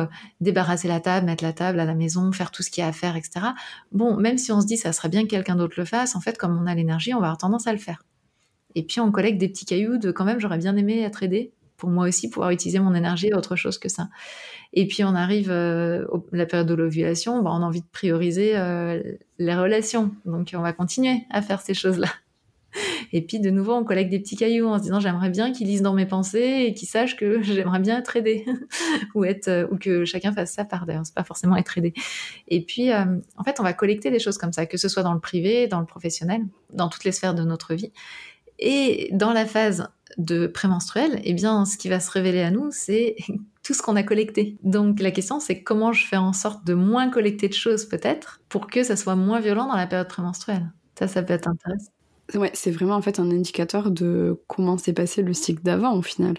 débarrasser 0.40 0.88
la 0.88 1.00
table, 1.00 1.24
mettre 1.24 1.44
la 1.44 1.54
table 1.54 1.80
à 1.80 1.87
la 1.87 1.94
maison, 1.94 2.30
faire 2.32 2.50
tout 2.50 2.62
ce 2.62 2.70
qu'il 2.70 2.82
y 2.82 2.84
a 2.84 2.88
à 2.88 2.92
faire, 2.92 3.16
etc. 3.16 3.46
Bon, 3.92 4.16
même 4.16 4.37
si 4.37 4.52
on 4.52 4.60
se 4.60 4.66
dit 4.66 4.76
ça 4.76 4.92
serait 4.92 5.08
bien 5.08 5.22
que 5.22 5.28
quelqu'un 5.28 5.56
d'autre 5.56 5.76
le 5.78 5.87
fasse, 5.87 6.16
en 6.16 6.20
fait, 6.20 6.37
comme 6.37 6.58
on 6.60 6.66
a 6.66 6.74
l'énergie, 6.74 7.14
on 7.14 7.20
va 7.20 7.28
avoir 7.28 7.38
tendance 7.38 7.66
à 7.66 7.72
le 7.72 7.78
faire. 7.78 8.02
Et 8.74 8.82
puis 8.82 9.00
on 9.00 9.10
collecte 9.12 9.38
des 9.38 9.48
petits 9.48 9.64
cailloux 9.64 9.98
de 9.98 10.10
quand 10.10 10.24
même, 10.24 10.40
j'aurais 10.40 10.58
bien 10.58 10.76
aimé 10.76 11.00
être 11.02 11.22
aidée 11.22 11.52
pour 11.76 11.90
moi 11.90 12.06
aussi 12.06 12.30
pouvoir 12.30 12.50
utiliser 12.50 12.78
mon 12.78 12.94
énergie 12.94 13.32
à 13.32 13.37
autre 13.37 13.56
chose 13.56 13.78
que 13.78 13.88
ça. 13.88 14.08
Et 14.72 14.87
puis 14.87 15.04
on 15.04 15.14
arrive 15.14 15.50
euh, 15.50 16.06
à 16.06 16.37
la 16.37 16.46
période 16.46 16.66
de 16.66 16.74
l'ovulation, 16.74 17.42
bah, 17.42 17.50
on 17.52 17.62
a 17.62 17.66
envie 17.66 17.80
de 17.80 17.87
prioriser 17.92 18.56
euh, 18.56 19.02
les 19.38 19.54
relations. 19.54 20.12
Donc 20.24 20.52
on 20.54 20.60
va 20.60 20.72
continuer 20.72 21.22
à 21.30 21.42
faire 21.42 21.60
ces 21.60 21.74
choses-là. 21.74 22.08
Et 23.12 23.22
puis 23.22 23.38
de 23.38 23.50
nouveau, 23.50 23.74
on 23.74 23.84
collecte 23.84 24.10
des 24.10 24.18
petits 24.18 24.34
cailloux 24.34 24.66
en 24.66 24.78
se 24.78 24.84
disant 24.84 24.98
j'aimerais 24.98 25.30
bien 25.30 25.52
qu'ils 25.52 25.68
lisent 25.68 25.82
dans 25.82 25.92
mes 25.92 26.06
pensées 26.06 26.64
et 26.66 26.74
qu'ils 26.74 26.88
sachent 26.88 27.16
que 27.16 27.40
j'aimerais 27.42 27.78
bien 27.78 27.98
être 27.98 28.16
aidé 28.16 28.44
ou 29.14 29.24
euh, 29.24 29.68
ou 29.70 29.76
que 29.76 30.04
chacun 30.04 30.32
fasse 30.32 30.52
sa 30.52 30.64
part. 30.64 30.87
D'ailleurs, 30.87 31.06
c'est 31.06 31.14
pas 31.14 31.22
forcément 31.22 31.56
être 31.56 31.76
aidé. 31.78 31.92
Et 32.48 32.64
puis 32.64 32.92
en 32.92 33.44
fait, 33.44 33.60
on 33.60 33.62
va 33.62 33.74
collecter 33.74 34.10
des 34.10 34.18
choses 34.18 34.38
comme 34.38 34.52
ça, 34.52 34.66
que 34.66 34.76
ce 34.76 34.88
soit 34.88 35.02
dans 35.02 35.14
le 35.14 35.20
privé, 35.20 35.68
dans 35.68 35.80
le 35.80 35.87
professionnel, 35.87 36.42
dans 36.72 36.88
toutes 36.88 37.04
les 37.04 37.12
sphères 37.12 37.34
de 37.34 37.42
notre 37.42 37.74
vie. 37.74 37.92
Et 38.66 39.11
dans 39.12 39.35
la 39.35 39.44
phase 39.44 39.87
de 40.16 40.46
prémenstruel, 40.46 41.20
eh 41.22 41.35
bien, 41.35 41.66
ce 41.66 41.77
qui 41.77 41.90
va 41.90 42.00
se 42.00 42.11
révéler 42.11 42.40
à 42.40 42.50
nous, 42.50 42.70
c'est 42.70 43.16
tout 43.62 43.74
ce 43.74 43.83
qu'on 43.83 43.94
a 43.94 44.03
collecté. 44.03 44.57
Donc 44.62 45.00
la 45.00 45.11
question, 45.11 45.38
c'est 45.38 45.62
comment 45.62 45.92
je 45.92 46.07
fais 46.07 46.16
en 46.16 46.33
sorte 46.33 46.66
de 46.66 46.72
moins 46.72 47.11
collecter 47.11 47.48
de 47.48 47.55
choses 47.55 47.85
peut-être 47.85 48.40
pour 48.48 48.66
que 48.66 48.83
ça 48.83 48.96
soit 48.96 49.16
moins 49.16 49.40
violent 49.40 49.66
dans 49.66 49.77
la 49.77 49.87
période 49.87 50.09
prémenstruelle. 50.09 50.72
Ça, 50.98 51.09
ça 51.09 51.22
peut 51.22 51.35
être 51.35 51.46
intéressant. 51.46 51.90
Ouais, 52.35 52.50
c'est 52.55 52.70
vraiment 52.70 52.94
en 52.94 53.03
fait 53.03 53.20
un 53.20 53.31
indicateur 53.31 53.90
de 53.90 54.40
comment 54.46 54.79
s'est 54.79 54.94
passé 54.94 55.20
le 55.20 55.35
cycle 55.35 55.62
d'avant 55.62 55.94
au 55.94 56.03
final. 56.03 56.38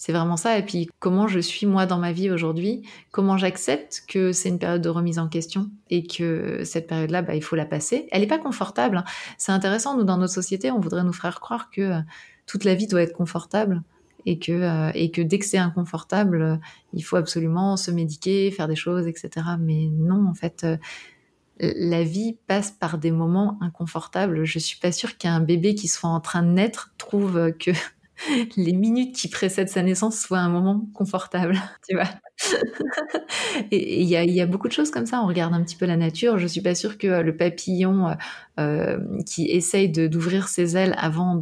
C'est 0.00 0.12
vraiment 0.12 0.36
ça. 0.36 0.56
Et 0.56 0.62
puis, 0.62 0.88
comment 1.00 1.26
je 1.26 1.40
suis 1.40 1.66
moi 1.66 1.84
dans 1.84 1.98
ma 1.98 2.12
vie 2.12 2.30
aujourd'hui? 2.30 2.82
Comment 3.10 3.36
j'accepte 3.36 4.04
que 4.06 4.30
c'est 4.30 4.48
une 4.48 4.60
période 4.60 4.80
de 4.80 4.88
remise 4.88 5.18
en 5.18 5.26
question 5.26 5.72
et 5.90 6.06
que 6.06 6.62
cette 6.62 6.86
période-là, 6.86 7.20
bah, 7.22 7.34
il 7.34 7.42
faut 7.42 7.56
la 7.56 7.66
passer? 7.66 8.06
Elle 8.12 8.20
n'est 8.20 8.28
pas 8.28 8.38
confortable. 8.38 8.98
Hein. 8.98 9.04
C'est 9.38 9.50
intéressant. 9.50 9.96
Nous, 9.96 10.04
dans 10.04 10.16
notre 10.16 10.32
société, 10.32 10.70
on 10.70 10.78
voudrait 10.78 11.02
nous 11.02 11.12
faire 11.12 11.40
croire 11.40 11.68
que 11.70 11.80
euh, 11.80 12.00
toute 12.46 12.62
la 12.62 12.76
vie 12.76 12.86
doit 12.86 13.02
être 13.02 13.12
confortable 13.12 13.82
et 14.24 14.38
que, 14.38 14.52
euh, 14.52 14.92
et 14.94 15.10
que 15.10 15.20
dès 15.20 15.40
que 15.40 15.44
c'est 15.44 15.58
inconfortable, 15.58 16.42
euh, 16.42 16.56
il 16.92 17.02
faut 17.02 17.16
absolument 17.16 17.76
se 17.76 17.90
médiquer, 17.90 18.52
faire 18.52 18.68
des 18.68 18.76
choses, 18.76 19.08
etc. 19.08 19.30
Mais 19.58 19.88
non, 19.90 20.28
en 20.28 20.34
fait, 20.34 20.64
la 21.58 22.04
vie 22.04 22.36
passe 22.46 22.70
par 22.70 22.98
des 22.98 23.10
moments 23.10 23.58
inconfortables. 23.60 24.44
Je 24.44 24.60
suis 24.60 24.78
pas 24.78 24.92
sûre 24.92 25.18
qu'un 25.18 25.40
bébé 25.40 25.74
qui 25.74 25.88
soit 25.88 26.08
en 26.08 26.20
train 26.20 26.44
de 26.44 26.50
naître 26.50 26.92
trouve 26.98 27.50
que 27.58 27.72
les 28.56 28.72
minutes 28.72 29.16
qui 29.16 29.28
précèdent 29.28 29.68
sa 29.68 29.82
naissance 29.82 30.18
soient 30.20 30.38
un 30.38 30.48
moment 30.48 30.86
confortable, 30.94 31.54
tu 31.88 31.94
vois. 31.96 32.06
et 33.70 34.02
il 34.02 34.08
y 34.08 34.40
a, 34.40 34.46
beaucoup 34.46 34.68
de 34.68 34.72
choses 34.72 34.90
comme 34.90 35.06
ça. 35.06 35.22
On 35.22 35.26
regarde 35.26 35.54
un 35.54 35.62
petit 35.62 35.76
peu 35.76 35.86
la 35.86 35.96
nature. 35.96 36.38
Je 36.38 36.46
suis 36.46 36.60
pas 36.60 36.74
sûre 36.74 36.98
que 36.98 37.06
le 37.06 37.36
papillon 37.36 38.16
euh, 38.58 38.98
qui 39.26 39.46
essaye 39.46 39.88
d'ouvrir 39.88 40.48
ses 40.48 40.76
ailes 40.76 40.94
avant 40.98 41.38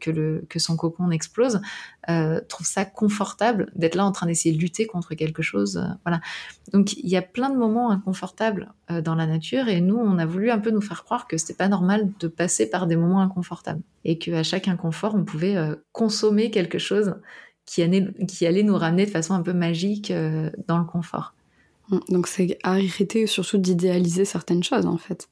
que, 0.00 0.44
que 0.48 0.58
son 0.58 0.76
cocon 0.76 1.10
explose 1.10 1.60
euh, 2.08 2.40
trouve 2.48 2.66
ça 2.66 2.84
confortable 2.84 3.70
d'être 3.74 3.96
là 3.96 4.04
en 4.04 4.12
train 4.12 4.26
d'essayer 4.26 4.54
de 4.54 4.60
lutter 4.60 4.86
contre 4.86 5.14
quelque 5.14 5.42
chose. 5.42 5.78
Euh, 5.78 5.94
voilà. 6.04 6.20
Donc 6.72 6.96
il 6.96 7.08
y 7.08 7.16
a 7.16 7.22
plein 7.22 7.50
de 7.50 7.56
moments 7.56 7.90
inconfortables 7.90 8.72
euh, 8.90 9.00
dans 9.00 9.14
la 9.14 9.26
nature 9.26 9.68
et 9.68 9.80
nous 9.80 9.96
on 9.96 10.18
a 10.18 10.26
voulu 10.26 10.50
un 10.50 10.58
peu 10.58 10.70
nous 10.70 10.80
faire 10.80 11.04
croire 11.04 11.26
que 11.26 11.36
c'était 11.36 11.54
pas 11.54 11.68
normal 11.68 12.10
de 12.20 12.28
passer 12.28 12.70
par 12.70 12.86
des 12.86 12.96
moments 12.96 13.20
inconfortables 13.20 13.82
et 14.04 14.18
qu'à 14.18 14.42
chaque 14.42 14.68
inconfort 14.68 15.14
on 15.16 15.24
pouvait 15.24 15.56
euh, 15.56 15.74
consommer 15.92 16.50
quelque 16.50 16.78
chose 16.78 17.16
qui 17.66 17.82
allait, 17.82 18.06
qui 18.26 18.46
allait 18.46 18.62
nous 18.62 18.76
ramener 18.76 19.04
de 19.04 19.10
façon 19.10 19.34
un 19.34 19.42
peu 19.42 19.52
magique 19.52 20.12
dans 20.66 20.78
le 20.78 20.84
confort. 20.84 21.34
Donc 22.08 22.26
c'est 22.26 22.58
arrêter 22.62 23.26
surtout 23.26 23.58
d'idéaliser 23.58 24.24
certaines 24.24 24.62
choses 24.62 24.86
en 24.86 24.96
fait 24.96 25.28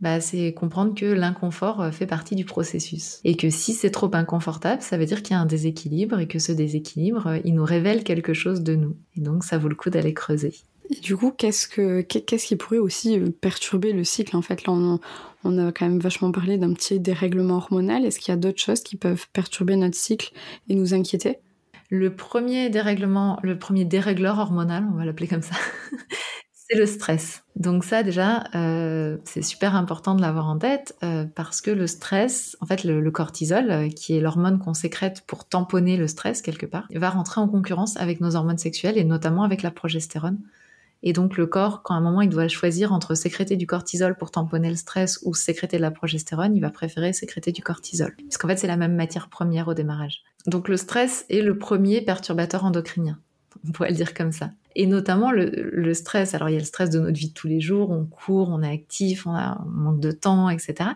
bah, 0.00 0.20
c'est 0.20 0.52
comprendre 0.52 0.94
que 0.94 1.06
l'inconfort 1.06 1.82
euh, 1.82 1.90
fait 1.90 2.06
partie 2.06 2.34
du 2.34 2.44
processus. 2.44 3.20
Et 3.24 3.36
que 3.36 3.50
si 3.50 3.74
c'est 3.74 3.90
trop 3.90 4.10
inconfortable, 4.14 4.82
ça 4.82 4.96
veut 4.96 5.06
dire 5.06 5.22
qu'il 5.22 5.34
y 5.34 5.38
a 5.38 5.40
un 5.40 5.46
déséquilibre 5.46 6.18
et 6.18 6.26
que 6.26 6.38
ce 6.38 6.52
déséquilibre, 6.52 7.26
euh, 7.26 7.38
il 7.44 7.54
nous 7.54 7.64
révèle 7.64 8.02
quelque 8.02 8.32
chose 8.32 8.62
de 8.62 8.74
nous. 8.74 8.96
Et 9.16 9.20
donc, 9.20 9.44
ça 9.44 9.58
vaut 9.58 9.68
le 9.68 9.74
coup 9.74 9.90
d'aller 9.90 10.14
creuser. 10.14 10.54
Et 10.90 10.98
du 11.00 11.16
coup, 11.16 11.30
qu'est-ce, 11.30 11.68
que, 11.68 12.00
qu'est-ce 12.00 12.46
qui 12.46 12.56
pourrait 12.56 12.78
aussi 12.78 13.18
euh, 13.18 13.30
perturber 13.40 13.92
le 13.92 14.04
cycle 14.04 14.36
En 14.36 14.42
fait, 14.42 14.64
là, 14.66 14.72
on, 14.72 14.98
on 15.44 15.58
a 15.58 15.70
quand 15.70 15.86
même 15.86 16.00
vachement 16.00 16.32
parlé 16.32 16.56
d'un 16.56 16.72
petit 16.72 16.98
dérèglement 16.98 17.56
hormonal. 17.56 18.04
Est-ce 18.06 18.18
qu'il 18.18 18.32
y 18.32 18.34
a 18.34 18.40
d'autres 18.40 18.60
choses 18.60 18.80
qui 18.80 18.96
peuvent 18.96 19.26
perturber 19.32 19.76
notre 19.76 19.96
cycle 19.96 20.32
et 20.68 20.74
nous 20.74 20.94
inquiéter? 20.94 21.38
Le 21.90 22.14
premier 22.14 22.70
dérèglement, 22.70 23.38
le 23.42 23.58
premier 23.58 23.84
dérégleur 23.84 24.38
hormonal, 24.38 24.86
on 24.92 24.96
va 24.96 25.04
l'appeler 25.04 25.26
comme 25.26 25.42
ça, 25.42 25.56
c'est 26.52 26.78
le 26.78 26.86
stress. 26.86 27.42
Donc 27.56 27.84
ça 27.84 28.04
déjà, 28.04 28.44
euh, 28.54 29.18
c'est 29.24 29.42
super 29.42 29.74
important 29.74 30.14
de 30.14 30.22
l'avoir 30.22 30.48
en 30.48 30.56
tête 30.56 30.96
euh, 31.02 31.26
parce 31.34 31.60
que 31.60 31.72
le 31.72 31.88
stress, 31.88 32.56
en 32.60 32.66
fait 32.66 32.84
le, 32.84 33.10
cortisol, 33.10 33.70
euh, 33.70 33.88
qui 33.88 34.16
est 34.16 34.20
l'hormone 34.20 34.60
qu'on 34.60 34.72
sécrète 34.72 35.24
pour 35.26 35.48
tamponner 35.48 35.96
le 35.96 36.06
stress 36.06 36.42
quelque 36.42 36.64
part, 36.64 36.86
va 36.94 37.10
rentrer 37.10 37.40
en 37.40 37.48
concurrence 37.48 37.96
avec 37.96 38.20
nos 38.20 38.36
hormones 38.36 38.58
sexuelles 38.58 38.96
et 38.96 39.04
notamment 39.04 39.42
avec 39.42 39.62
la 39.62 39.72
progestérone. 39.72 40.38
Et 41.02 41.12
donc 41.12 41.36
le 41.36 41.46
corps, 41.46 41.82
quand 41.82 41.94
à 41.94 41.98
un 41.98 42.00
moment 42.00 42.20
il 42.20 42.28
doit 42.28 42.48
choisir 42.48 42.92
entre 42.92 43.14
sécréter 43.14 43.56
du 43.56 43.66
cortisol 43.66 44.16
pour 44.16 44.30
tamponner 44.30 44.68
le 44.68 44.76
stress 44.76 45.18
ou 45.22 45.34
sécréter 45.34 45.76
de 45.76 45.82
la 45.82 45.90
progestérone, 45.90 46.54
il 46.56 46.60
va 46.60 46.70
préférer 46.70 47.12
sécréter 47.12 47.52
du 47.52 47.62
cortisol. 47.62 48.14
Parce 48.22 48.38
qu'en 48.38 48.48
fait 48.48 48.56
c'est 48.56 48.66
la 48.66 48.76
même 48.76 48.94
matière 48.94 49.28
première 49.28 49.68
au 49.68 49.74
démarrage. 49.74 50.22
Donc 50.46 50.68
le 50.68 50.76
stress 50.76 51.24
est 51.30 51.42
le 51.42 51.58
premier 51.58 52.00
perturbateur 52.00 52.64
endocrinien 52.64 53.18
on 53.66 53.72
pourrait 53.72 53.90
le 53.90 53.96
dire 53.96 54.14
comme 54.14 54.32
ça. 54.32 54.50
Et 54.76 54.86
notamment 54.86 55.32
le, 55.32 55.94
stress. 55.94 56.34
Alors 56.34 56.48
il 56.48 56.52
y 56.52 56.56
a 56.56 56.60
le 56.60 56.64
stress 56.64 56.90
de 56.90 57.00
notre 57.00 57.18
vie 57.18 57.28
de 57.28 57.34
tous 57.34 57.48
les 57.48 57.60
jours, 57.60 57.90
on 57.90 58.04
court, 58.04 58.48
on 58.50 58.62
est 58.62 58.72
actif, 58.72 59.26
on, 59.26 59.32
manque 59.66 60.00
de 60.00 60.12
temps, 60.12 60.48
etc. 60.48 60.90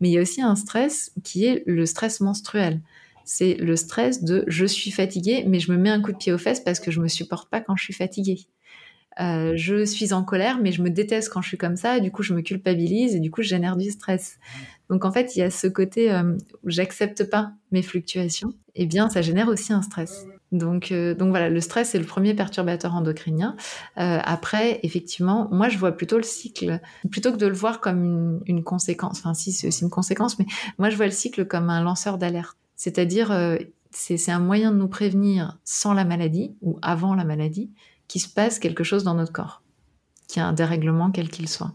Mais 0.00 0.08
il 0.08 0.12
y 0.12 0.18
a 0.18 0.22
aussi 0.22 0.42
un 0.42 0.56
stress 0.56 1.12
qui 1.22 1.44
est 1.44 1.62
le 1.66 1.86
stress 1.86 2.20
menstruel. 2.20 2.80
C'est 3.24 3.54
le 3.54 3.76
stress 3.76 4.24
de 4.24 4.44
je 4.48 4.66
suis 4.66 4.90
fatiguée, 4.90 5.44
mais 5.46 5.60
je 5.60 5.70
me 5.70 5.76
mets 5.76 5.90
un 5.90 6.00
coup 6.00 6.10
de 6.10 6.16
pied 6.16 6.32
aux 6.32 6.38
fesses 6.38 6.60
parce 6.60 6.80
que 6.80 6.90
je 6.90 7.00
me 7.00 7.08
supporte 7.08 7.48
pas 7.48 7.60
quand 7.60 7.76
je 7.76 7.84
suis 7.84 7.94
fatiguée. 7.94 8.40
Euh, 9.18 9.52
je 9.56 9.84
suis 9.84 10.12
en 10.12 10.22
colère, 10.22 10.58
mais 10.60 10.72
je 10.72 10.82
me 10.82 10.90
déteste 10.90 11.30
quand 11.30 11.42
je 11.42 11.48
suis 11.48 11.58
comme 11.58 11.76
ça, 11.76 11.98
du 11.98 12.10
coup 12.10 12.22
je 12.22 12.32
me 12.32 12.42
culpabilise 12.42 13.16
et 13.16 13.20
du 13.20 13.30
coup 13.30 13.42
je 13.42 13.48
génère 13.48 13.76
du 13.76 13.90
stress. 13.90 14.38
Donc 14.88 15.04
en 15.04 15.12
fait, 15.12 15.36
il 15.36 15.40
y 15.40 15.42
a 15.42 15.50
ce 15.50 15.66
côté 15.66 16.12
euh, 16.12 16.36
j'accepte 16.64 17.24
pas 17.24 17.52
mes 17.72 17.82
fluctuations, 17.82 18.52
eh 18.76 18.86
bien 18.86 19.08
ça 19.10 19.20
génère 19.20 19.48
aussi 19.48 19.72
un 19.72 19.82
stress. 19.82 20.26
Donc, 20.52 20.90
euh, 20.90 21.14
donc 21.14 21.30
voilà, 21.30 21.48
le 21.48 21.60
stress 21.60 21.94
est 21.94 21.98
le 21.98 22.04
premier 22.04 22.34
perturbateur 22.34 22.94
endocrinien. 22.94 23.56
Après, 23.96 24.80
effectivement, 24.82 25.48
moi 25.52 25.68
je 25.68 25.78
vois 25.78 25.92
plutôt 25.92 26.16
le 26.16 26.24
cycle, 26.24 26.80
plutôt 27.10 27.32
que 27.32 27.36
de 27.36 27.46
le 27.46 27.54
voir 27.54 27.80
comme 27.80 28.04
une, 28.04 28.40
une 28.46 28.64
conséquence, 28.64 29.18
enfin 29.18 29.34
si 29.34 29.52
c'est 29.52 29.68
aussi 29.68 29.84
une 29.84 29.90
conséquence, 29.90 30.38
mais 30.38 30.46
moi 30.78 30.90
je 30.90 30.96
vois 30.96 31.06
le 31.06 31.12
cycle 31.12 31.46
comme 31.46 31.68
un 31.70 31.82
lanceur 31.82 32.18
d'alerte. 32.18 32.56
C'est-à-dire, 32.74 33.58
c'est 33.90 34.30
un 34.30 34.38
moyen 34.38 34.72
de 34.72 34.76
nous 34.76 34.88
prévenir 34.88 35.58
sans 35.64 35.92
la 35.92 36.04
maladie 36.04 36.54
ou 36.62 36.78
avant 36.80 37.14
la 37.14 37.24
maladie 37.24 37.70
qu'il 38.10 38.20
se 38.20 38.28
passe 38.28 38.58
quelque 38.58 38.82
chose 38.82 39.04
dans 39.04 39.14
notre 39.14 39.32
corps, 39.32 39.62
qu'il 40.26 40.42
y 40.42 40.42
a 40.42 40.48
un 40.48 40.52
dérèglement 40.52 41.12
quel 41.12 41.30
qu'il 41.30 41.48
soit. 41.48 41.74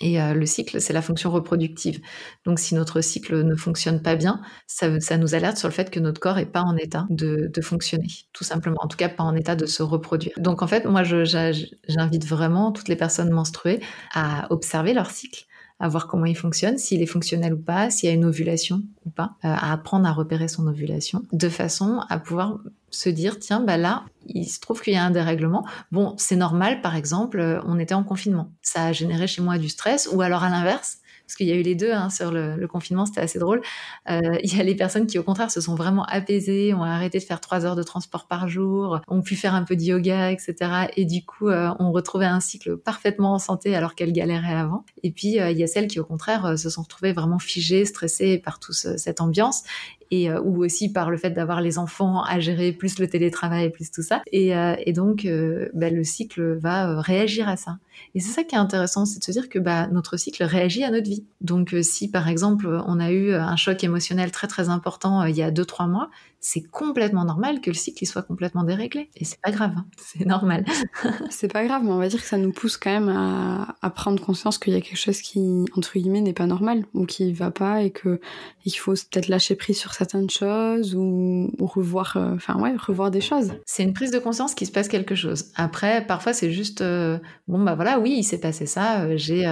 Et 0.00 0.20
euh, 0.20 0.32
le 0.32 0.46
cycle, 0.46 0.80
c'est 0.80 0.94
la 0.94 1.02
fonction 1.02 1.30
reproductive. 1.30 2.00
Donc, 2.46 2.58
si 2.58 2.74
notre 2.74 3.02
cycle 3.02 3.42
ne 3.42 3.54
fonctionne 3.54 4.00
pas 4.00 4.16
bien, 4.16 4.40
ça, 4.66 4.88
nous 5.18 5.34
alerte 5.34 5.58
sur 5.58 5.68
le 5.68 5.74
fait 5.74 5.90
que 5.90 6.00
notre 6.00 6.18
corps 6.18 6.38
est 6.38 6.46
pas 6.46 6.62
en 6.62 6.76
état 6.78 7.06
de, 7.10 7.50
de, 7.52 7.60
fonctionner, 7.60 8.08
tout 8.32 8.42
simplement. 8.42 8.78
En 8.80 8.88
tout 8.88 8.96
cas, 8.96 9.10
pas 9.10 9.22
en 9.22 9.36
état 9.36 9.54
de 9.54 9.66
se 9.66 9.82
reproduire. 9.82 10.32
Donc, 10.38 10.62
en 10.62 10.66
fait, 10.66 10.86
moi, 10.86 11.02
j'invite 11.04 12.26
vraiment 12.26 12.72
toutes 12.72 12.88
les 12.88 12.96
personnes 12.96 13.30
menstruées 13.30 13.80
à 14.14 14.50
observer 14.50 14.94
leur 14.94 15.10
cycle, 15.10 15.44
à 15.80 15.88
voir 15.88 16.06
comment 16.06 16.26
il 16.26 16.36
fonctionne, 16.36 16.78
s'il 16.78 17.02
est 17.02 17.06
fonctionnel 17.06 17.54
ou 17.54 17.58
pas, 17.58 17.90
s'il 17.90 18.08
y 18.08 18.12
a 18.12 18.14
une 18.14 18.24
ovulation 18.24 18.82
ou 19.04 19.10
pas, 19.10 19.34
euh, 19.44 19.48
à 19.48 19.72
apprendre 19.72 20.06
à 20.06 20.12
repérer 20.12 20.48
son 20.48 20.66
ovulation, 20.66 21.22
de 21.32 21.48
façon 21.48 22.00
à 22.08 22.18
pouvoir 22.18 22.58
se 22.90 23.08
dire 23.08 23.40
tiens 23.40 23.60
bah 23.60 23.76
là 23.76 24.04
il 24.26 24.46
se 24.46 24.60
trouve 24.60 24.80
qu'il 24.80 24.92
y 24.92 24.96
a 24.96 25.04
un 25.04 25.10
dérèglement. 25.10 25.66
Bon 25.90 26.14
c'est 26.16 26.36
normal 26.36 26.80
par 26.80 26.94
exemple 26.94 27.40
euh, 27.40 27.60
on 27.66 27.78
était 27.78 27.94
en 27.94 28.04
confinement. 28.04 28.52
Ça 28.62 28.84
a 28.84 28.92
généré 28.92 29.26
chez 29.26 29.42
moi 29.42 29.58
du 29.58 29.68
stress 29.68 30.08
ou 30.12 30.22
alors 30.22 30.44
à 30.44 30.48
l'inverse 30.48 30.98
parce 31.34 31.38
qu'il 31.38 31.48
y 31.48 31.52
a 31.52 31.60
eu 31.60 31.62
les 31.62 31.74
deux 31.74 31.90
hein, 31.90 32.10
sur 32.10 32.30
le, 32.30 32.64
confinement, 32.68 33.06
c'était 33.06 33.20
assez 33.20 33.40
drôle. 33.40 33.60
Euh, 34.08 34.20
il 34.44 34.56
y 34.56 34.60
a 34.60 34.62
les 34.62 34.76
personnes 34.76 35.08
qui, 35.08 35.18
au 35.18 35.24
contraire, 35.24 35.50
se 35.50 35.60
sont 35.60 35.74
vraiment 35.74 36.04
apaisées, 36.04 36.72
ont 36.74 36.84
arrêté 36.84 37.18
de 37.18 37.24
faire 37.24 37.40
trois 37.40 37.66
heures 37.66 37.74
de 37.74 37.82
transport 37.82 38.28
par 38.28 38.46
jour, 38.46 39.00
ont 39.08 39.20
pu 39.20 39.34
faire 39.34 39.52
un 39.52 39.64
peu 39.64 39.74
de 39.74 39.82
yoga, 39.82 40.30
etc. 40.30 40.54
Et 40.96 41.04
du 41.04 41.24
coup, 41.24 41.48
euh, 41.48 41.74
ont 41.80 41.90
retrouvé 41.90 42.26
un 42.26 42.38
cycle 42.38 42.76
parfaitement 42.76 43.32
en 43.32 43.38
santé 43.40 43.74
alors 43.74 43.96
qu'elles 43.96 44.12
galéraient 44.12 44.54
avant. 44.54 44.84
Et 45.02 45.10
puis, 45.10 45.40
euh, 45.40 45.50
il 45.50 45.58
y 45.58 45.64
a 45.64 45.66
celles 45.66 45.88
qui, 45.88 45.98
au 45.98 46.04
contraire, 46.04 46.56
se 46.56 46.70
sont 46.70 46.82
retrouvées 46.82 47.12
vraiment 47.12 47.40
figées, 47.40 47.84
stressées 47.84 48.38
par 48.38 48.60
toute 48.60 48.76
cette 48.76 49.20
ambiance 49.20 49.64
et 50.10 50.30
euh, 50.30 50.40
ou 50.40 50.64
aussi 50.64 50.92
par 50.92 51.10
le 51.10 51.16
fait 51.16 51.30
d'avoir 51.30 51.60
les 51.60 51.78
enfants 51.78 52.22
à 52.22 52.40
gérer, 52.40 52.72
plus 52.72 52.98
le 52.98 53.08
télétravail, 53.08 53.70
plus 53.70 53.90
tout 53.90 54.02
ça. 54.02 54.22
Et, 54.32 54.56
euh, 54.56 54.74
et 54.84 54.92
donc, 54.92 55.24
euh, 55.24 55.68
bah, 55.74 55.90
le 55.90 56.04
cycle 56.04 56.56
va 56.56 57.00
réagir 57.00 57.48
à 57.48 57.56
ça. 57.56 57.78
Et 58.14 58.20
c'est 58.20 58.32
ça 58.32 58.44
qui 58.44 58.54
est 58.54 58.58
intéressant, 58.58 59.06
c'est 59.06 59.18
de 59.18 59.24
se 59.24 59.32
dire 59.32 59.48
que 59.48 59.58
bah, 59.58 59.86
notre 59.88 60.16
cycle 60.16 60.42
réagit 60.44 60.84
à 60.84 60.90
notre 60.90 61.08
vie. 61.08 61.24
Donc, 61.40 61.74
si 61.82 62.10
par 62.10 62.28
exemple 62.28 62.82
on 62.86 62.98
a 63.00 63.12
eu 63.12 63.32
un 63.32 63.56
choc 63.56 63.82
émotionnel 63.84 64.30
très 64.30 64.46
très 64.46 64.68
important 64.68 65.24
il 65.24 65.36
y 65.36 65.42
a 65.42 65.50
deux 65.50 65.64
trois 65.64 65.86
mois, 65.86 66.10
c'est 66.46 66.60
complètement 66.60 67.24
normal 67.24 67.62
que 67.62 67.70
le 67.70 67.74
cycle 67.74 68.04
soit 68.04 68.20
complètement 68.20 68.64
déréglé. 68.64 69.08
Et 69.16 69.24
c'est 69.24 69.40
pas 69.40 69.50
grave, 69.50 69.72
hein. 69.78 69.86
c'est 69.96 70.26
normal. 70.26 70.66
c'est 71.30 71.50
pas 71.50 71.64
grave, 71.64 71.82
mais 71.82 71.90
on 71.90 71.96
va 71.96 72.08
dire 72.08 72.20
que 72.20 72.28
ça 72.28 72.36
nous 72.36 72.52
pousse 72.52 72.76
quand 72.76 72.90
même 72.90 73.08
à, 73.08 73.76
à 73.80 73.88
prendre 73.88 74.22
conscience 74.22 74.58
qu'il 74.58 74.74
y 74.74 74.76
a 74.76 74.82
quelque 74.82 74.98
chose 74.98 75.22
qui, 75.22 75.64
entre 75.74 75.98
guillemets, 75.98 76.20
n'est 76.20 76.34
pas 76.34 76.46
normal 76.46 76.84
ou 76.92 77.06
qui 77.06 77.32
va 77.32 77.50
pas 77.50 77.80
et 77.80 77.90
que 77.90 78.20
il 78.66 78.72
faut 78.72 78.92
peut-être 78.92 79.28
lâcher 79.28 79.56
prise 79.56 79.78
sur 79.78 79.94
certaines 79.94 80.28
choses 80.28 80.94
ou, 80.94 81.50
revoir, 81.60 82.18
euh, 82.18 82.34
enfin 82.34 82.60
ouais, 82.60 82.74
revoir 82.76 83.10
des 83.10 83.22
choses. 83.22 83.54
C'est 83.64 83.82
une 83.82 83.94
prise 83.94 84.10
de 84.10 84.18
conscience 84.18 84.54
qu'il 84.54 84.66
se 84.66 84.72
passe 84.72 84.88
quelque 84.88 85.14
chose. 85.14 85.46
Après, 85.56 86.06
parfois 86.06 86.34
c'est 86.34 86.50
juste, 86.50 86.82
euh, 86.82 87.18
bon 87.48 87.58
bah 87.58 87.74
voilà, 87.74 87.98
oui, 87.98 88.16
il 88.18 88.24
s'est 88.24 88.40
passé 88.40 88.66
ça, 88.66 89.04
euh, 89.04 89.14
j'ai 89.16 89.46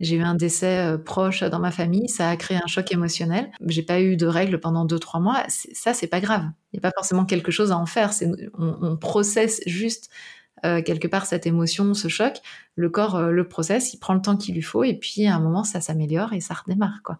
j'ai 0.00 0.16
eu 0.16 0.22
un 0.22 0.34
décès 0.34 0.78
euh, 0.78 0.98
proche 0.98 1.42
dans 1.42 1.58
ma 1.58 1.70
famille, 1.70 2.08
ça 2.08 2.28
a 2.28 2.36
créé 2.36 2.58
un 2.58 2.66
choc 2.66 2.92
émotionnel. 2.92 3.50
J'ai 3.66 3.82
pas 3.82 4.00
eu 4.00 4.16
de 4.16 4.26
règles 4.26 4.60
pendant 4.60 4.84
deux 4.84 4.98
trois 4.98 5.20
mois. 5.20 5.44
Ça, 5.48 5.94
c'est 5.94 6.06
pas 6.06 6.20
grave. 6.20 6.44
Il 6.72 6.76
n'y 6.76 6.78
a 6.80 6.82
pas 6.82 6.92
forcément 6.94 7.24
quelque 7.24 7.50
chose 7.50 7.72
à 7.72 7.78
en 7.78 7.86
faire. 7.86 8.10
On, 8.58 8.96
processe 8.96 9.60
juste 9.66 10.10
euh, 10.64 10.82
quelque 10.82 11.08
part 11.08 11.26
cette 11.26 11.46
émotion, 11.46 11.94
ce 11.94 12.08
choc. 12.08 12.40
Le 12.74 12.90
corps 12.90 13.16
euh, 13.16 13.30
le 13.30 13.48
processe, 13.48 13.94
il 13.94 13.98
prend 13.98 14.14
le 14.14 14.20
temps 14.20 14.36
qu'il 14.36 14.54
lui 14.54 14.62
faut, 14.62 14.84
et 14.84 14.94
puis 14.94 15.26
à 15.26 15.36
un 15.36 15.40
moment, 15.40 15.64
ça 15.64 15.80
s'améliore 15.80 16.32
et 16.32 16.40
ça 16.40 16.54
redémarre 16.54 17.00
quoi. 17.02 17.18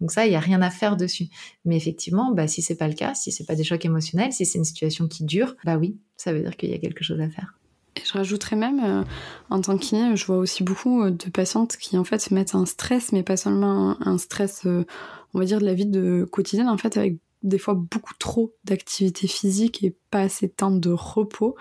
Donc 0.00 0.10
ça, 0.10 0.26
il 0.26 0.32
y 0.32 0.36
a 0.36 0.40
rien 0.40 0.60
à 0.60 0.70
faire 0.70 0.96
dessus. 0.96 1.28
Mais 1.64 1.76
effectivement, 1.76 2.32
bah, 2.32 2.48
si 2.48 2.62
c'est 2.62 2.76
pas 2.76 2.88
le 2.88 2.94
cas, 2.94 3.14
si 3.14 3.32
c'est 3.32 3.44
pas 3.46 3.54
des 3.54 3.64
chocs 3.64 3.84
émotionnels, 3.84 4.32
si 4.32 4.44
c'est 4.44 4.58
une 4.58 4.64
situation 4.64 5.08
qui 5.08 5.24
dure, 5.24 5.54
bah 5.64 5.76
oui, 5.76 5.98
ça 6.16 6.32
veut 6.32 6.40
dire 6.40 6.56
qu'il 6.56 6.70
y 6.70 6.74
a 6.74 6.78
quelque 6.78 7.04
chose 7.04 7.20
à 7.20 7.28
faire. 7.28 7.54
Et 7.96 8.00
je 8.04 8.12
rajouterais 8.12 8.56
même, 8.56 8.80
euh, 8.84 9.04
en 9.50 9.60
tant 9.60 9.78
qu'iné, 9.78 10.16
je 10.16 10.26
vois 10.26 10.38
aussi 10.38 10.64
beaucoup 10.64 11.02
euh, 11.02 11.10
de 11.10 11.30
patientes 11.30 11.76
qui 11.76 11.96
en 11.96 12.04
fait 12.04 12.18
se 12.18 12.34
mettent 12.34 12.54
un 12.54 12.66
stress, 12.66 13.12
mais 13.12 13.22
pas 13.22 13.36
seulement 13.36 13.96
un, 14.04 14.18
stress, 14.18 14.66
euh, 14.66 14.84
on 15.32 15.38
va 15.38 15.44
dire, 15.44 15.60
de 15.60 15.64
la 15.64 15.74
vie 15.74 15.86
de 15.86 16.26
quotidienne, 16.30 16.68
en 16.68 16.78
fait, 16.78 16.96
avec 16.96 17.18
des 17.42 17.58
fois 17.58 17.74
beaucoup 17.74 18.14
trop 18.18 18.54
d'activité 18.64 19.28
physique 19.28 19.84
et 19.84 19.94
pas 20.10 20.22
assez 20.22 20.48
de 20.48 20.52
temps 20.52 20.72
de 20.72 20.90
repos, 20.90 21.56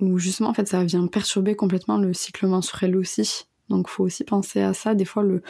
où 0.00 0.18
justement, 0.18 0.48
en 0.48 0.54
fait, 0.54 0.66
ça 0.66 0.82
vient 0.82 1.06
perturber 1.06 1.54
complètement 1.54 1.98
le 1.98 2.12
cycle 2.14 2.46
menstruel 2.46 2.96
aussi. 2.96 3.46
Donc, 3.68 3.88
faut 3.88 4.04
aussi 4.04 4.24
penser 4.24 4.62
à 4.62 4.74
ça. 4.74 4.94
Des 4.94 5.04
fois, 5.04 5.22
le, 5.22 5.42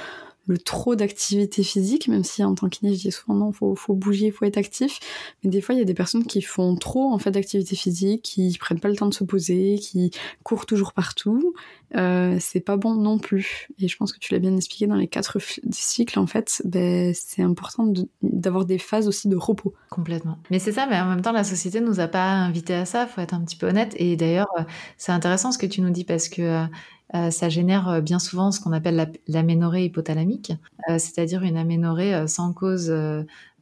le 0.51 0.59
trop 0.59 0.97
d'activité 0.97 1.63
physique, 1.63 2.09
même 2.09 2.25
si 2.25 2.43
en 2.43 2.55
tant 2.55 2.69
qu'kiné, 2.69 2.95
je 2.95 3.01
dis 3.01 3.13
souvent 3.13 3.35
non, 3.39 3.53
faut, 3.53 3.75
faut 3.77 3.95
bouger, 3.95 4.31
faut 4.31 4.45
être 4.45 4.59
actif. 4.59 4.99
Mais 5.43 5.51
des 5.51 5.61
fois, 5.61 5.75
il 5.75 5.79
y 5.79 5.81
a 5.81 5.85
des 5.85 5.95
personnes 5.95 6.25
qui 6.25 6.43
font 6.43 6.75
trop 6.75 7.13
en 7.13 7.19
fait 7.19 7.31
d'activité 7.31 7.77
physique, 7.77 8.23
qui 8.23 8.57
prennent 8.59 8.81
pas 8.81 8.89
le 8.89 8.97
temps 8.97 9.07
de 9.07 9.15
se 9.15 9.25
poser, 9.25 9.79
qui 9.81 10.11
courent 10.43 10.67
toujours 10.67 10.93
partout. 10.93 11.55
Euh, 11.97 12.37
c'est 12.41 12.61
pas 12.61 12.77
bon 12.77 12.95
non 12.95 13.19
plus. 13.19 13.69
Et 13.79 13.89
je 13.89 13.97
pense 13.97 14.13
que 14.13 14.19
tu 14.19 14.33
l'as 14.33 14.41
bien 14.41 14.57
expliqué 14.57 14.87
dans 14.87 14.97
les 14.97 15.09
quatre 15.09 15.39
cycles, 15.71 16.19
en 16.19 16.27
fait, 16.27 16.63
ben, 16.65 17.13
c'est 17.15 17.43
important 17.43 17.93
d'avoir 18.23 18.65
des 18.65 18.79
phases 18.79 19.09
aussi 19.09 19.29
de 19.29 19.37
repos. 19.37 19.75
Complètement. 19.89 20.39
Mais 20.51 20.59
c'est 20.59 20.73
ça, 20.73 20.87
mais 20.89 21.01
en 21.01 21.07
même 21.07 21.23
temps, 21.23 21.33
la 21.33 21.45
société 21.45 21.81
nous 21.81 22.01
a 22.01 22.09
pas 22.09 22.27
invités 22.27 22.75
à 22.75 22.85
ça, 22.85 23.07
faut 23.07 23.21
être 23.21 23.35
un 23.35 23.41
petit 23.41 23.57
peu 23.57 23.69
honnête. 23.69 23.95
Et 23.97 24.17
d'ailleurs, 24.17 24.51
euh, 24.59 24.63
c'est 24.99 25.13
intéressant 25.13 25.53
ce 25.53 25.59
que 25.59 25.67
tu 25.67 25.81
nous 25.81 25.91
dis 25.91 26.05
parce 26.05 26.29
que 26.29 26.43
euh, 26.43 26.65
euh, 27.15 27.31
ça 27.31 27.49
génère 27.49 27.89
euh, 27.89 28.01
bien 28.01 28.19
souvent 28.19 28.53
ce 28.53 28.61
qu'on 28.61 28.73
appelle 28.73 29.13
l'aménorrhée 29.27 29.87
hypothalamique, 29.87 30.53
euh, 30.89 30.99
c'est-à-dire 30.99 31.43
une 31.43 31.57
aménorrhée 31.57 32.27
sans 32.29 32.53
cause 32.53 32.93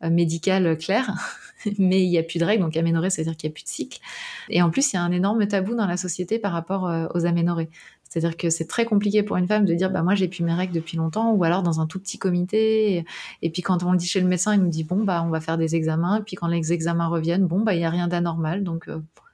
médicale 0.02 0.76
claire, 0.78 1.14
mais 1.78 2.04
il 2.04 2.11
n'y 2.11 2.18
a 2.18 2.22
plus 2.22 2.38
de 2.38 2.44
règles, 2.44 2.62
donc 2.62 2.76
aménorrhée, 2.76 3.11
c'est-à-dire 3.11 3.37
qu'il 3.37 3.48
n'y 3.48 3.52
a 3.52 3.54
plus 3.54 3.64
de 3.64 3.68
cycle. 3.68 4.00
Et 4.48 4.62
en 4.62 4.70
plus, 4.70 4.92
il 4.92 4.96
y 4.96 4.98
a 4.98 5.02
un 5.02 5.12
énorme 5.12 5.46
tabou 5.46 5.74
dans 5.74 5.87
la 5.87 5.96
société 5.96 6.38
par 6.38 6.52
rapport 6.52 6.90
aux 7.14 7.26
aménorrhées. 7.26 7.70
C'est-à-dire 8.08 8.38
que 8.38 8.48
c'est 8.48 8.66
très 8.66 8.87
compliqué 8.87 9.22
pour 9.22 9.37
une 9.37 9.46
femme 9.46 9.66
de 9.66 9.74
dire 9.74 9.90
bah 9.90 10.02
moi 10.02 10.14
j'ai 10.14 10.28
plus 10.28 10.42
mes 10.42 10.54
règles 10.54 10.72
depuis 10.72 10.96
longtemps 10.96 11.32
ou 11.32 11.44
alors 11.44 11.62
dans 11.62 11.80
un 11.80 11.87
tout 11.87 11.98
petit 12.00 12.16
comité 12.16 13.04
et, 13.42 13.50
puis 13.50 13.61
quand 13.61 13.82
on 13.82 13.92
le 13.92 13.98
dit 13.98 14.06
chez 14.06 14.22
le 14.22 14.26
médecin 14.26 14.54
il 14.54 14.62
nous 14.62 14.70
dit 14.70 14.82
bon 14.82 15.04
bah 15.04 15.22
on 15.26 15.28
va 15.28 15.42
faire 15.42 15.58
des 15.58 15.76
examens 15.76 16.16
et 16.16 16.22
puis 16.22 16.34
quand 16.34 16.46
les 16.46 16.72
examens 16.72 17.08
reviennent 17.08 17.46
bon 17.46 17.61
bah 17.61 17.74
il 17.74 17.82
y 17.82 17.84
a 17.84 17.90
rien 17.90 18.08
d'anormal 18.08 18.64
donc 18.64 18.88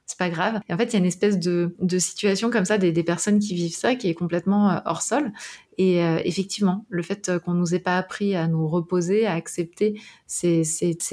c'est 0.05 0.19
pas 0.19 0.29
grave. 0.29 0.59
En 0.69 0.77
fait, 0.77 0.85
il 0.85 0.93
y 0.93 0.95
a 0.97 0.99
une 0.99 1.05
espèce 1.05 1.39
de, 1.39 1.73
situation 1.97 2.51
comme 2.51 2.65
ça 2.65 2.77
des, 2.77 3.03
personnes 3.03 3.39
qui 3.39 3.55
vivent 3.55 3.75
ça 3.75 3.95
qui 3.95 4.07
est 4.09 4.13
complètement 4.13 4.69
euh, 4.69 4.79
hors 4.85 5.01
sol. 5.01 5.31
Et 5.77 6.03
euh, 6.03 6.19
effectivement, 6.23 6.85
le 6.89 7.01
fait 7.01 7.27
euh, 7.27 7.39
qu'on 7.39 7.53
nous 7.53 7.73
ait 7.73 7.79
pas 7.79 7.97
appris 7.97 8.35
à 8.35 8.47
nous 8.47 8.67
reposer, 8.67 9.25
à 9.25 9.33
accepter 9.33 9.99
ces 10.27 10.63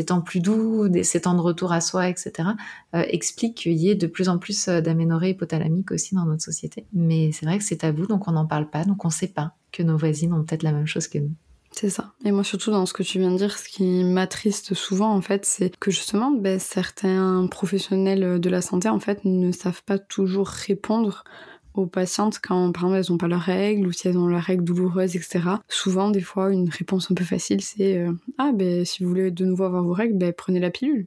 temps 0.07 0.21
plus 0.21 0.41
doux, 0.41 0.89
ces 1.03 1.23
temps 1.23 1.35
de 1.35 1.41
retour 1.41 1.73
à 1.73 1.81
soi, 1.81 2.09
etc., 2.09 2.51
explique 2.93 3.57
qu'il 3.57 3.73
y 3.73 3.91
ait 3.91 3.95
de 3.95 4.07
plus 4.07 4.29
en 4.29 4.39
plus 4.39 4.69
d'aménorrhées 4.69 5.31
hypothalamiques 5.31 5.91
aussi 5.91 6.15
dans 6.15 6.27
notre 6.27 6.43
société. 6.43 6.87
Mais 6.93 7.33
c'est 7.33 7.47
vrai 7.47 7.59
que 7.59 7.65
c'est 7.65 7.79
tabou, 7.79 8.07
donc 8.07 8.29
on 8.29 8.33
n'en 8.33 8.47
parle 8.47 8.69
pas, 8.69 8.85
donc 8.85 9.05
on 9.05 9.11
sait 9.11 9.29
pas 9.29 9.55
que 9.73 9.83
nos 9.83 9.97
voisines 9.97 10.33
ont 10.33 10.45
peut-être 10.45 10.63
la 10.63 10.73
même 10.73 10.87
chose 10.87 11.09
que 11.09 11.19
nous. 11.19 11.35
C'est 11.73 11.91
ça. 11.91 12.13
Et 12.25 12.33
moi 12.33 12.45
surtout 12.45 12.71
dans 12.71 12.87
ce 12.87 12.93
que 12.93 13.03
tu 13.03 13.19
viens 13.19 13.31
de 13.33 13.39
dire, 13.39 13.59
ce 13.59 13.69
qui 13.69 14.05
m'attriste 14.05 14.75
souvent 14.75 15.13
en 15.13 15.21
fait, 15.23 15.45
c'est 15.45 15.77
que 15.79 15.91
justement 15.91 16.31
ben, 16.31 16.59
certains 16.59 17.47
professionnels 17.51 18.41
de 18.41 18.51
la 18.51 18.63
santé 18.63 18.89
en 18.89 19.01
fait 19.01 19.25
ne 19.25 19.53
savent 19.53 19.83
pas 19.85 19.99
toujours 19.99 20.49
répondre 20.49 21.25
aux 21.75 21.87
patientes 21.87 22.39
quand 22.43 22.73
par 22.73 22.85
exemple 22.85 22.99
elles 22.99 23.13
n'ont 23.13 23.19
pas 23.19 23.29
leurs 23.29 23.41
règles 23.41 23.87
ou 23.87 23.93
si 23.93 24.09
elles 24.09 24.19
ont 24.19 24.27
leurs 24.27 24.43
règles 24.43 24.65
douloureuses 24.65 25.17
etc. 25.17 25.41
Souvent 25.69 26.11
des 26.11 26.21
fois 26.21 26.53
une 26.53 26.69
réponse 26.69 27.11
un 27.11 27.15
peu 27.15 27.25
facile 27.25 27.63
c'est 27.63 27.99
euh, 27.99 28.13
ah 28.39 28.53
ben 28.53 28.85
si 28.85 29.03
vous 29.03 29.09
voulez 29.09 29.31
de 29.31 29.45
nouveau 29.45 29.65
avoir 29.65 29.83
vos 29.83 29.93
règles 29.93 30.19
ben 30.19 30.33
prenez 30.37 30.61
la 30.61 30.71
pilule 30.71 31.07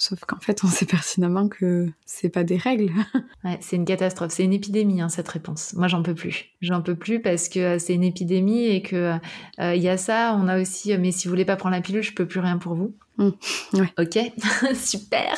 Sauf 0.00 0.20
qu'en 0.24 0.40
fait, 0.40 0.64
on 0.64 0.66
sait 0.66 0.86
pertinemment 0.86 1.46
que 1.48 1.90
c'est 2.06 2.30
pas 2.30 2.42
des 2.42 2.56
règles. 2.56 2.90
ouais, 3.44 3.58
c'est 3.60 3.76
une 3.76 3.84
catastrophe, 3.84 4.32
c'est 4.32 4.44
une 4.44 4.54
épidémie 4.54 5.02
hein, 5.02 5.10
cette 5.10 5.28
réponse. 5.28 5.74
Moi, 5.74 5.88
j'en 5.88 6.02
peux 6.02 6.14
plus. 6.14 6.46
J'en 6.62 6.80
peux 6.80 6.94
plus 6.94 7.20
parce 7.20 7.50
que 7.50 7.58
euh, 7.58 7.78
c'est 7.78 7.92
une 7.92 8.02
épidémie 8.02 8.64
et 8.64 8.80
que 8.80 9.18
euh, 9.60 9.74
il 9.74 9.82
y 9.82 9.90
a 9.90 9.98
ça. 9.98 10.34
On 10.40 10.48
a 10.48 10.58
aussi, 10.58 10.94
euh, 10.94 10.98
mais 10.98 11.12
si 11.12 11.28
vous 11.28 11.32
voulez 11.32 11.44
pas 11.44 11.56
prendre 11.56 11.74
la 11.74 11.82
pilule, 11.82 12.02
je 12.02 12.14
peux 12.14 12.26
plus 12.26 12.40
rien 12.40 12.56
pour 12.56 12.74
vous. 12.74 12.94
Mmh, 13.18 13.28
ouais. 13.74 13.92
Ok, 13.98 14.18
super. 14.74 15.34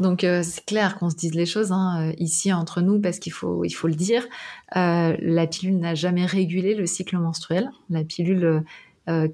Donc 0.00 0.20
c'est 0.22 0.64
clair 0.64 0.96
qu'on 0.96 1.10
se 1.10 1.16
dise 1.16 1.34
les 1.34 1.44
choses 1.44 1.70
hein, 1.70 2.14
ici 2.16 2.54
entre 2.54 2.80
nous 2.80 2.98
parce 3.02 3.18
qu'il 3.18 3.32
faut 3.32 3.66
il 3.66 3.72
faut 3.72 3.88
le 3.88 3.94
dire. 3.94 4.26
la 4.74 5.46
pilule 5.46 5.78
n'a 5.78 5.94
jamais 5.94 6.24
régulé 6.24 6.74
le 6.74 6.86
cycle 6.86 7.18
menstruel. 7.18 7.70
La 7.90 8.02
pilule 8.02 8.64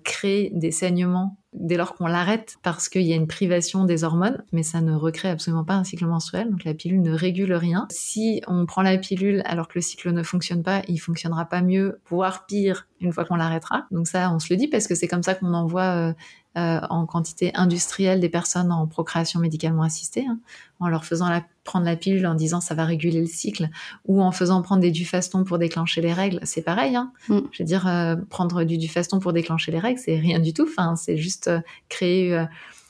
crée 0.02 0.50
des 0.55 0.72
saignements 0.72 1.37
dès 1.56 1.76
lors 1.76 1.94
qu'on 1.94 2.06
l'arrête 2.06 2.56
parce 2.62 2.88
qu'il 2.88 3.02
y 3.02 3.12
a 3.12 3.16
une 3.16 3.26
privation 3.26 3.84
des 3.84 4.04
hormones, 4.04 4.42
mais 4.52 4.62
ça 4.62 4.80
ne 4.80 4.94
recrée 4.94 5.28
absolument 5.28 5.64
pas 5.64 5.74
un 5.74 5.84
cycle 5.84 6.06
menstruel, 6.06 6.50
donc 6.50 6.64
la 6.64 6.74
pilule 6.74 7.02
ne 7.02 7.12
régule 7.12 7.52
rien. 7.52 7.86
Si 7.90 8.42
on 8.46 8.66
prend 8.66 8.82
la 8.82 8.96
pilule 8.98 9.42
alors 9.44 9.68
que 9.68 9.74
le 9.76 9.80
cycle 9.80 10.12
ne 10.12 10.22
fonctionne 10.22 10.62
pas, 10.62 10.82
il 10.88 10.98
fonctionnera 10.98 11.46
pas 11.46 11.62
mieux, 11.62 12.00
voire 12.08 12.46
pire, 12.46 12.86
une 13.00 13.12
fois 13.12 13.24
qu'on 13.24 13.36
l'arrêtera. 13.36 13.86
Donc 13.90 14.06
ça, 14.06 14.32
on 14.32 14.38
se 14.38 14.52
le 14.52 14.56
dit 14.56 14.68
parce 14.68 14.86
que 14.86 14.94
c'est 14.94 15.08
comme 15.08 15.22
ça 15.22 15.34
qu'on 15.34 15.54
envoie 15.54 16.14
euh, 16.56 16.66
euh, 16.66 16.80
en 16.90 17.06
quantité 17.06 17.52
industrielle 17.54 18.20
des 18.20 18.28
personnes 18.28 18.72
en 18.72 18.86
procréation 18.86 19.40
médicalement 19.40 19.82
assistée, 19.82 20.24
hein, 20.26 20.38
en 20.80 20.88
leur 20.88 21.04
faisant 21.04 21.28
la, 21.28 21.44
prendre 21.64 21.84
la 21.84 21.96
pilule 21.96 22.26
en 22.26 22.34
disant 22.34 22.60
ça 22.60 22.74
va 22.74 22.84
réguler 22.84 23.20
le 23.20 23.26
cycle, 23.26 23.68
ou 24.06 24.22
en 24.22 24.32
faisant 24.32 24.62
prendre 24.62 24.80
des 24.80 24.90
dufaston 24.90 25.44
pour 25.44 25.58
déclencher 25.58 26.00
les 26.00 26.12
règles, 26.12 26.40
c'est 26.44 26.62
pareil. 26.62 26.96
Hein. 26.96 27.12
Mm. 27.28 27.38
Je 27.52 27.62
veux 27.62 27.66
dire, 27.66 27.86
euh, 27.86 28.16
prendre 28.30 28.64
du 28.64 28.78
dufaston 28.78 29.20
pour 29.20 29.32
déclencher 29.32 29.70
les 29.70 29.78
règles, 29.78 30.00
c'est 30.00 30.18
rien 30.18 30.38
du 30.38 30.52
tout. 30.52 30.66
Enfin, 30.68 30.96
c'est 30.96 31.16
juste 31.16 31.50
créer 31.88 32.46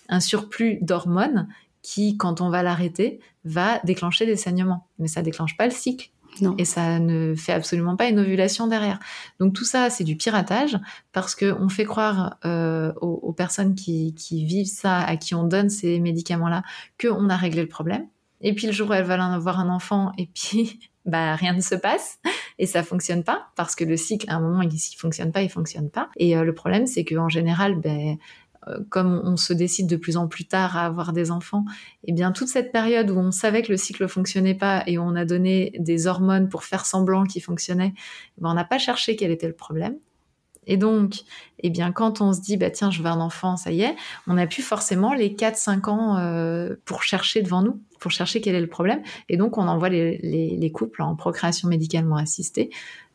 un 0.08 0.20
surplus 0.20 0.78
d'hormones 0.80 1.48
qui, 1.82 2.16
quand 2.16 2.40
on 2.40 2.50
va 2.50 2.62
l'arrêter, 2.62 3.20
va 3.44 3.78
déclencher 3.84 4.26
des 4.26 4.36
saignements. 4.36 4.86
Mais 4.98 5.08
ça 5.08 5.22
déclenche 5.22 5.56
pas 5.56 5.66
le 5.66 5.72
cycle. 5.72 6.10
Et 6.58 6.64
ça 6.64 6.98
ne 6.98 7.34
fait 7.34 7.52
absolument 7.52 7.96
pas 7.96 8.08
une 8.08 8.18
ovulation 8.18 8.66
derrière. 8.66 8.98
Donc 9.40 9.54
tout 9.54 9.64
ça, 9.64 9.90
c'est 9.90 10.04
du 10.04 10.16
piratage 10.16 10.78
parce 11.12 11.34
que 11.34 11.56
on 11.58 11.68
fait 11.68 11.84
croire 11.84 12.36
euh, 12.44 12.92
aux, 13.00 13.32
personnes 13.32 13.74
qui, 13.74 14.14
vivent 14.30 14.66
ça, 14.66 14.98
à 14.98 15.16
qui 15.16 15.34
on 15.34 15.44
donne 15.44 15.70
ces 15.70 16.00
médicaments-là, 16.00 16.62
qu'on 17.00 17.28
a 17.28 17.36
réglé 17.36 17.62
le 17.62 17.68
problème. 17.68 18.06
Et 18.40 18.54
puis 18.54 18.66
le 18.66 18.72
jour 18.72 18.90
où 18.90 18.92
elles 18.92 19.04
veulent 19.04 19.20
avoir 19.20 19.60
un 19.60 19.68
enfant, 19.68 20.12
et 20.18 20.28
puis 20.34 20.80
bah 21.06 21.36
rien 21.36 21.52
ne 21.52 21.60
se 21.60 21.76
passe 21.76 22.18
et 22.58 22.66
ça 22.66 22.82
fonctionne 22.82 23.22
pas 23.22 23.46
parce 23.54 23.76
que 23.76 23.84
le 23.84 23.96
cycle, 23.96 24.28
à 24.28 24.34
un 24.34 24.40
moment, 24.40 24.62
il, 24.62 24.74
il 24.74 24.96
fonctionne 24.96 25.30
pas, 25.30 25.42
il 25.42 25.48
fonctionne 25.48 25.88
pas. 25.88 26.10
Et 26.16 26.36
euh, 26.36 26.42
le 26.42 26.52
problème, 26.52 26.86
c'est 26.88 27.04
qu'en 27.04 27.28
général, 27.28 27.76
ben 27.76 28.16
comme 28.88 29.20
on 29.24 29.36
se 29.36 29.52
décide 29.52 29.86
de 29.86 29.96
plus 29.96 30.16
en 30.16 30.28
plus 30.28 30.44
tard 30.44 30.76
à 30.76 30.86
avoir 30.86 31.12
des 31.12 31.30
enfants, 31.30 31.64
eh 32.04 32.12
bien 32.12 32.32
toute 32.32 32.48
cette 32.48 32.72
période 32.72 33.10
où 33.10 33.18
on 33.18 33.30
savait 33.30 33.62
que 33.62 33.70
le 33.70 33.76
cycle 33.76 34.08
fonctionnait 34.08 34.54
pas 34.54 34.82
et 34.86 34.98
où 34.98 35.02
on 35.02 35.14
a 35.14 35.24
donné 35.24 35.72
des 35.78 36.06
hormones 36.06 36.48
pour 36.48 36.64
faire 36.64 36.86
semblant 36.86 37.24
qu'il 37.24 37.42
fonctionnait, 37.42 37.94
eh 37.96 38.40
ben, 38.40 38.50
on 38.50 38.54
n'a 38.54 38.64
pas 38.64 38.78
cherché 38.78 39.16
quel 39.16 39.30
était 39.30 39.48
le 39.48 39.54
problème. 39.54 39.96
Et 40.66 40.76
donc, 40.76 41.20
eh 41.60 41.70
bien, 41.70 41.92
quand 41.92 42.20
on 42.20 42.32
se 42.32 42.40
dit, 42.40 42.56
bah 42.56 42.70
tiens, 42.70 42.90
je 42.90 43.00
veux 43.00 43.08
un 43.08 43.20
enfant, 43.20 43.56
ça 43.56 43.70
y 43.70 43.82
est, 43.82 43.94
on 44.26 44.34
n'a 44.34 44.46
plus 44.46 44.62
forcément 44.62 45.14
les 45.14 45.30
4-5 45.30 45.88
ans 45.88 46.18
euh, 46.18 46.74
pour 46.84 47.02
chercher 47.02 47.42
devant 47.42 47.62
nous, 47.62 47.80
pour 48.00 48.10
chercher 48.10 48.40
quel 48.40 48.54
est 48.54 48.60
le 48.60 48.66
problème. 48.66 49.02
Et 49.28 49.36
donc, 49.36 49.58
on 49.58 49.68
envoie 49.68 49.88
les, 49.88 50.18
les, 50.18 50.72
couples 50.72 51.02
en 51.02 51.14
procréation 51.14 51.68
médicalement 51.68 52.16
assistée, 52.16 52.70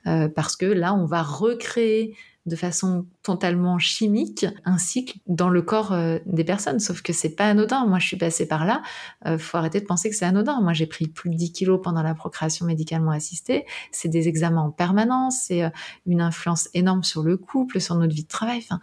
euh, 0.08 0.30
parce 0.30 0.56
que 0.56 0.66
là, 0.66 0.94
on 0.94 1.06
va 1.06 1.22
recréer 1.22 2.16
de 2.48 2.56
façon 2.56 3.06
totalement 3.22 3.78
chimique 3.78 4.46
un 4.66 4.78
cycle 4.78 5.20
dans 5.28 5.50
le 5.50 5.62
corps 5.62 5.94
euh, 5.94 6.18
des 6.26 6.44
personnes. 6.44 6.80
Sauf 6.80 7.02
que 7.02 7.14
c'est 7.14 7.36
pas 7.36 7.50
anodin. 7.50 7.86
Moi, 7.86 8.00
je 8.00 8.08
suis 8.08 8.18
passée 8.18 8.48
par 8.48 8.66
là. 8.66 8.82
Euh, 9.28 9.38
faut 9.38 9.58
arrêter 9.58 9.80
de 9.80 9.86
penser 9.86 10.10
que 10.10 10.16
c'est 10.16 10.26
anodin. 10.26 10.60
Moi, 10.62 10.74
j'ai 10.74 10.88
pris 10.88 11.08
plus 11.08 11.30
de 11.30 11.36
10 11.36 11.52
kilos 11.52 11.80
pendant 11.84 12.02
la 12.02 12.16
procréation 12.16 12.66
médicalement 12.66 13.12
assistée. 13.12 13.66
C'est 13.92 14.10
des 14.10 14.28
examens 14.28 14.64
en 14.64 14.72
permanence. 14.72 15.44
C'est 15.44 15.64
euh, 15.64 15.70
une 16.08 16.22
influence 16.22 16.70
énorme 16.74 17.04
sur 17.04 17.22
le 17.22 17.38
couple, 17.38 17.80
sur 17.80 17.96
notre 17.96 18.14
vie 18.14 18.24
de 18.24 18.30
travail. 18.30 18.58
Enfin, 18.58 18.80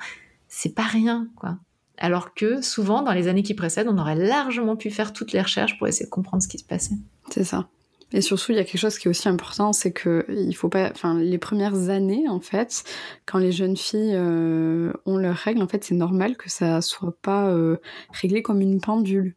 c'est 0.47 0.75
pas 0.75 0.87
rien, 0.87 1.29
quoi. 1.37 1.59
Alors 1.99 2.33
que 2.33 2.63
souvent, 2.63 3.03
dans 3.03 3.13
les 3.13 3.27
années 3.27 3.43
qui 3.43 3.55
précèdent, 3.55 3.89
on 3.89 3.99
aurait 3.99 4.15
largement 4.15 4.77
pu 4.77 4.91
faire 4.91 5.13
toutes 5.13 5.33
les 5.33 5.43
recherches 5.43 5.77
pour 5.79 5.89
essayer 5.89 6.07
de 6.07 6.11
comprendre 6.11 6.43
ce 6.43 6.49
qui 6.49 6.59
se 6.59 6.65
passait. 6.65 6.95
C'est 7.29 7.43
ça. 7.43 7.69
Et 8.13 8.23
surtout, 8.23 8.53
il 8.53 8.57
y 8.57 8.61
a 8.61 8.65
quelque 8.65 8.81
chose 8.81 8.99
qui 8.99 9.09
est 9.09 9.11
aussi 9.11 9.29
important, 9.29 9.73
c'est 9.73 9.93
que 9.93 10.25
il 10.29 10.55
faut 10.55 10.69
pas, 10.71 10.91
enfin, 10.91 11.19
les 11.19 11.39
premières 11.39 11.91
années, 11.91 12.27
en 12.29 12.41
fait, 12.41 12.85
quand 13.27 13.39
les 13.39 13.53
jeunes 13.53 13.77
filles 13.77 14.15
euh, 14.15 14.93
ont 15.05 15.19
leurs 15.19 15.37
règles, 15.37 15.63
en 15.63 15.69
fait, 15.69 15.85
c'est 15.85 15.95
normal 15.95 16.37
que 16.37 16.51
ça 16.51 16.81
soit 16.81 17.17
pas 17.21 17.51
euh, 17.51 17.77
réglé 18.11 18.43
comme 18.43 18.61
une 18.61 18.81
pendule. 18.81 19.35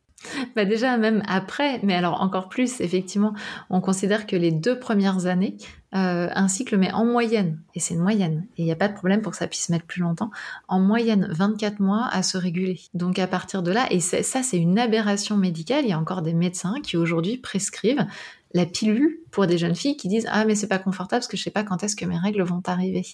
Bah 0.55 0.65
déjà, 0.65 0.97
même 0.97 1.23
après, 1.27 1.79
mais 1.83 1.95
alors 1.95 2.21
encore 2.21 2.47
plus, 2.47 2.79
effectivement, 2.79 3.33
on 3.69 3.81
considère 3.81 4.27
que 4.27 4.35
les 4.35 4.51
deux 4.51 4.77
premières 4.77 5.25
années, 5.25 5.57
euh, 5.95 6.29
un 6.33 6.47
cycle 6.47 6.77
met 6.77 6.91
en 6.91 7.05
moyenne, 7.05 7.59
et 7.73 7.79
c'est 7.79 7.95
une 7.95 8.01
moyenne, 8.01 8.45
et 8.57 8.61
il 8.61 8.65
n'y 8.65 8.71
a 8.71 8.75
pas 8.75 8.87
de 8.87 8.93
problème 8.93 9.21
pour 9.21 9.31
que 9.31 9.37
ça 9.37 9.47
puisse 9.47 9.69
mettre 9.69 9.85
plus 9.85 10.01
longtemps, 10.01 10.29
en 10.67 10.79
moyenne 10.79 11.27
24 11.31 11.79
mois 11.79 12.07
à 12.11 12.23
se 12.23 12.37
réguler. 12.37 12.79
Donc 12.93 13.19
à 13.19 13.27
partir 13.27 13.63
de 13.63 13.71
là, 13.71 13.87
et 13.91 13.99
ça 13.99 14.43
c'est 14.43 14.57
une 14.57 14.77
aberration 14.77 15.37
médicale, 15.37 15.85
il 15.85 15.89
y 15.89 15.93
a 15.93 15.99
encore 15.99 16.21
des 16.21 16.33
médecins 16.33 16.75
qui 16.83 16.97
aujourd'hui 16.97 17.37
prescrivent 17.37 18.05
la 18.53 18.65
pilule 18.65 19.19
pour 19.31 19.47
des 19.47 19.57
jeunes 19.57 19.75
filles 19.75 19.97
qui 19.97 20.07
disent 20.07 20.27
ah 20.29 20.45
mais 20.45 20.55
c'est 20.55 20.67
pas 20.67 20.79
confortable 20.79 21.19
parce 21.19 21.27
que 21.27 21.37
je 21.37 21.43
sais 21.43 21.51
pas 21.51 21.63
quand 21.63 21.83
est-ce 21.83 21.95
que 21.95 22.05
mes 22.05 22.17
règles 22.17 22.43
vont 22.43 22.61
arriver. 22.65 23.05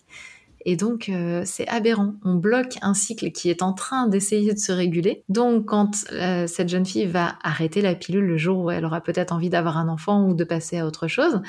Et 0.65 0.75
donc 0.75 1.09
euh, 1.09 1.43
c'est 1.45 1.67
aberrant. 1.67 2.15
On 2.23 2.35
bloque 2.35 2.77
un 2.81 2.93
cycle 2.93 3.31
qui 3.31 3.49
est 3.49 3.61
en 3.61 3.73
train 3.73 4.07
d'essayer 4.07 4.53
de 4.53 4.59
se 4.59 4.71
réguler. 4.71 5.23
Donc 5.29 5.65
quand 5.65 6.05
euh, 6.11 6.47
cette 6.47 6.69
jeune 6.69 6.85
fille 6.85 7.05
va 7.05 7.37
arrêter 7.43 7.81
la 7.81 7.95
pilule 7.95 8.25
le 8.25 8.37
jour 8.37 8.59
où 8.59 8.71
elle 8.71 8.83
aura 8.83 9.01
peut-être 9.01 9.31
envie 9.31 9.49
d'avoir 9.49 9.77
un 9.77 9.87
enfant 9.87 10.25
ou 10.27 10.33
de 10.33 10.43
passer 10.43 10.79
à 10.79 10.85
autre 10.85 11.07
chose, 11.07 11.41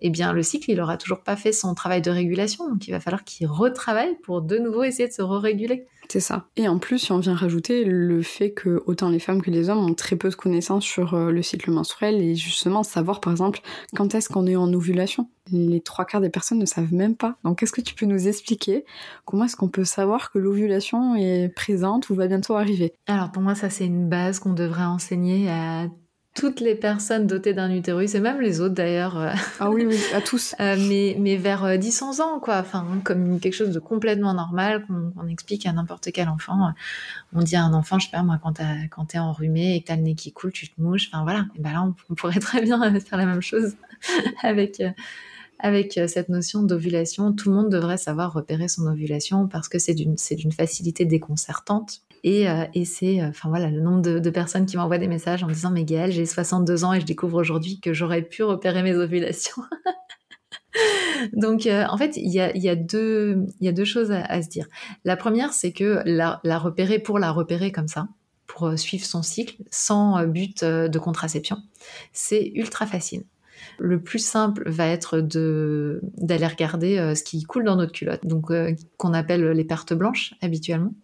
eh 0.00 0.10
bien 0.10 0.32
le 0.32 0.42
cycle 0.42 0.70
il 0.70 0.80
aura 0.80 0.96
toujours 0.96 1.22
pas 1.22 1.36
fait 1.36 1.52
son 1.52 1.74
travail 1.74 2.02
de 2.02 2.10
régulation. 2.10 2.68
Donc 2.68 2.86
il 2.88 2.90
va 2.90 3.00
falloir 3.00 3.24
qu'il 3.24 3.46
retravaille 3.46 4.16
pour 4.22 4.42
de 4.42 4.58
nouveau 4.58 4.82
essayer 4.82 5.08
de 5.08 5.14
se 5.14 5.22
re-réguler. 5.22 5.86
C'est 6.10 6.20
ça. 6.20 6.46
Et 6.56 6.68
en 6.68 6.78
plus, 6.78 6.98
si 6.98 7.12
on 7.12 7.18
vient 7.18 7.34
rajouter 7.34 7.84
le 7.84 8.22
fait 8.22 8.52
que 8.52 8.82
autant 8.86 9.10
les 9.10 9.18
femmes 9.18 9.42
que 9.42 9.50
les 9.50 9.68
hommes 9.68 9.84
ont 9.84 9.94
très 9.94 10.16
peu 10.16 10.30
de 10.30 10.34
connaissances 10.34 10.84
sur 10.84 11.12
euh, 11.12 11.30
le 11.30 11.42
cycle 11.42 11.70
menstruel 11.70 12.22
et 12.22 12.34
justement 12.34 12.82
savoir 12.82 13.20
par 13.20 13.30
exemple 13.30 13.60
quand 13.94 14.14
est-ce 14.14 14.30
qu'on 14.30 14.46
est 14.46 14.56
en 14.56 14.72
ovulation. 14.72 15.28
Les 15.52 15.80
trois 15.82 16.06
quarts 16.06 16.22
des 16.22 16.30
personnes 16.30 16.58
ne 16.58 16.66
savent 16.66 16.94
même 16.94 17.14
pas. 17.14 17.36
Donc 17.44 17.62
est-ce 17.62 17.72
que 17.72 17.82
tu 17.82 17.94
peux 17.94 18.06
nous 18.06 18.26
expliquer 18.26 18.86
comment 19.26 19.44
est-ce 19.44 19.56
qu'on 19.56 19.68
peut 19.68 19.84
savoir 19.84 20.30
que 20.30 20.38
l'ovulation 20.38 21.14
est 21.14 21.54
présente 21.54 22.08
ou 22.08 22.14
va 22.14 22.26
bientôt 22.26 22.54
arriver? 22.54 22.94
Alors 23.06 23.30
pour 23.30 23.42
moi 23.42 23.54
ça 23.54 23.68
c'est 23.68 23.86
une 23.86 24.08
base 24.08 24.38
qu'on 24.38 24.54
devrait 24.54 24.84
enseigner 24.84 25.50
à 25.50 25.88
toutes 26.38 26.60
les 26.60 26.76
personnes 26.76 27.26
dotées 27.26 27.52
d'un 27.52 27.68
utérus, 27.68 28.14
et 28.14 28.20
même 28.20 28.40
les 28.40 28.60
autres 28.60 28.74
d'ailleurs. 28.74 29.18
Euh, 29.18 29.32
ah 29.58 29.70
oui, 29.70 29.84
oui, 29.84 29.98
à 30.14 30.20
tous. 30.20 30.54
Euh, 30.68 30.76
mais, 30.88 31.16
mais 31.18 31.36
vers 31.36 31.64
10-11 31.64 32.20
euh, 32.20 32.24
ans, 32.24 32.40
quoi. 32.40 32.58
Enfin, 32.58 32.84
comme 33.04 33.38
quelque 33.38 33.54
chose 33.54 33.70
de 33.70 33.78
complètement 33.78 34.34
normal 34.34 34.84
qu'on 34.86 35.28
explique 35.28 35.66
à 35.66 35.72
n'importe 35.72 36.10
quel 36.12 36.28
enfant. 36.28 36.72
On 37.32 37.42
dit 37.42 37.54
à 37.54 37.62
un 37.62 37.72
enfant, 37.74 37.98
je 37.98 38.06
sais 38.06 38.10
pas 38.10 38.22
moi, 38.22 38.40
quand 38.40 39.04
t'es 39.06 39.18
enrhumé 39.18 39.76
et 39.76 39.80
que 39.80 39.86
t'as 39.86 39.96
le 39.96 40.02
nez 40.02 40.14
qui 40.14 40.32
coule, 40.32 40.52
tu 40.52 40.68
te 40.68 40.80
mouches. 40.80 41.08
Enfin 41.12 41.22
voilà. 41.22 41.46
Et 41.56 41.60
ben 41.60 41.72
là, 41.72 41.82
on, 41.82 42.14
pourrait 42.14 42.40
très 42.40 42.60
bien 42.60 42.78
faire 43.00 43.18
la 43.18 43.26
même 43.26 43.40
chose 43.40 43.76
avec 44.42 44.82
avec 45.60 46.00
cette 46.08 46.28
notion 46.28 46.62
d'ovulation. 46.62 47.32
Tout 47.32 47.50
le 47.50 47.56
monde 47.56 47.70
devrait 47.70 47.98
savoir 47.98 48.32
repérer 48.32 48.68
son 48.68 48.86
ovulation 48.86 49.46
parce 49.46 49.68
que 49.68 49.78
c'est 49.78 49.94
d'une 49.94 50.52
facilité 50.52 51.04
déconcertante. 51.04 52.02
Et, 52.24 52.48
euh, 52.48 52.64
et 52.74 52.84
c'est, 52.84 53.20
euh, 53.20 53.28
enfin 53.28 53.48
voilà, 53.48 53.70
le 53.70 53.80
nombre 53.80 54.02
de, 54.02 54.30
personnes 54.30 54.66
qui 54.66 54.76
m'envoient 54.76 54.98
des 54.98 55.08
messages 55.08 55.42
en 55.42 55.46
me 55.46 55.52
disant, 55.52 55.70
mais 55.70 55.84
Gaëlle, 55.84 56.12
j'ai 56.12 56.26
62 56.26 56.84
ans 56.84 56.92
et 56.92 57.00
je 57.00 57.06
découvre 57.06 57.40
aujourd'hui 57.40 57.80
que 57.80 57.92
j'aurais 57.92 58.22
pu 58.22 58.42
repérer 58.42 58.82
mes 58.82 58.94
ovulations. 58.94 59.62
Donc, 61.32 61.66
euh, 61.66 61.84
en 61.88 61.96
fait, 61.96 62.16
il 62.16 62.30
y 62.30 62.40
a, 62.40 62.76
deux, 62.76 63.46
choses 63.84 64.12
à, 64.12 64.42
se 64.42 64.48
dire. 64.48 64.66
La 65.04 65.16
première, 65.16 65.52
c'est 65.52 65.72
que 65.72 66.02
la, 66.04 66.40
repérer 66.58 66.98
pour 66.98 67.18
la 67.18 67.32
repérer 67.32 67.72
comme 67.72 67.88
ça, 67.88 68.08
pour 68.46 68.78
suivre 68.78 69.04
son 69.04 69.22
cycle, 69.22 69.56
sans 69.70 70.24
but 70.26 70.64
de 70.64 70.98
contraception, 70.98 71.58
c'est 72.12 72.52
ultra 72.54 72.86
facile. 72.86 73.24
Le 73.78 74.00
plus 74.00 74.20
simple 74.20 74.68
va 74.70 74.86
être 74.86 75.20
d'aller 75.20 76.46
regarder 76.46 77.14
ce 77.16 77.24
qui 77.24 77.42
coule 77.42 77.64
dans 77.64 77.76
notre 77.76 77.92
culotte, 77.92 78.24
donc 78.24 78.52
qu'on 78.96 79.14
appelle 79.14 79.50
les 79.50 79.64
pertes 79.64 79.94
blanches 79.94 80.34
habituellement 80.40 80.94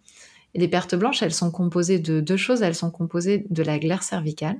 les 0.55 0.67
pertes 0.67 0.95
blanches, 0.95 1.21
elles 1.21 1.33
sont 1.33 1.51
composées 1.51 1.99
de 1.99 2.19
deux 2.19 2.37
choses. 2.37 2.61
Elles 2.61 2.75
sont 2.75 2.91
composées 2.91 3.45
de 3.49 3.63
la 3.63 3.79
glaire 3.79 4.03
cervicale 4.03 4.59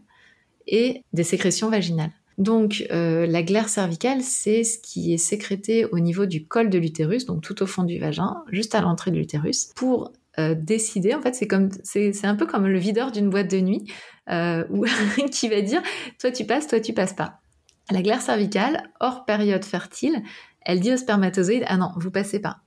et 0.68 1.04
des 1.14 1.24
sécrétions 1.24 1.70
vaginales. 1.70 2.12
Donc 2.38 2.86
euh, 2.92 3.26
la 3.26 3.44
glaire 3.44 3.70
cervicale, 3.70 4.22
c'est 4.22 4.64
ce 4.64 4.78
qui 4.78 5.14
est 5.14 5.18
sécrété 5.18 5.86
au 5.86 6.00
niveau 6.00 6.26
du 6.26 6.46
col 6.46 6.70
de 6.70 6.78
l'utérus, 6.78 7.26
donc 7.26 7.42
tout 7.42 7.64
au 7.64 7.66
fond 7.66 7.84
du 7.84 7.98
vagin, 7.98 8.44
juste 8.52 8.76
à 8.76 8.82
l'entrée 8.82 9.12
de 9.12 9.16
l'utérus, 9.16 9.72
pour 9.76 10.12
euh, 10.38 10.54
décider. 10.54 11.14
En 11.14 11.22
fait, 11.22 11.34
c'est 11.34 11.48
comme 11.48 11.70
c'est 11.84 12.26
un 12.26 12.36
peu 12.36 12.46
comme 12.46 12.68
le 12.68 12.78
videur 12.78 13.12
d'une 13.12 13.30
boîte 13.30 13.50
de 13.50 13.62
nuit 13.62 13.90
euh, 14.30 14.66
qui 15.32 15.48
va 15.48 15.62
dire 15.62 15.82
toi 16.20 16.32
tu 16.32 16.46
passes, 16.46 16.68
toi 16.68 16.82
tu 16.82 16.94
passes 16.94 17.14
pas. 17.14 17.40
La 17.90 18.02
glaire 18.02 18.22
cervicale, 18.22 18.90
hors 19.00 19.26
période 19.26 19.64
fertile, 19.64 20.22
elle 20.62 20.82
dit 20.82 20.92
au 20.92 20.98
spermatozoïde 20.98 21.64
ah 21.68 21.78
non, 21.78 21.92
vous 21.96 22.12
passez 22.12 22.40
pas. 22.40 22.58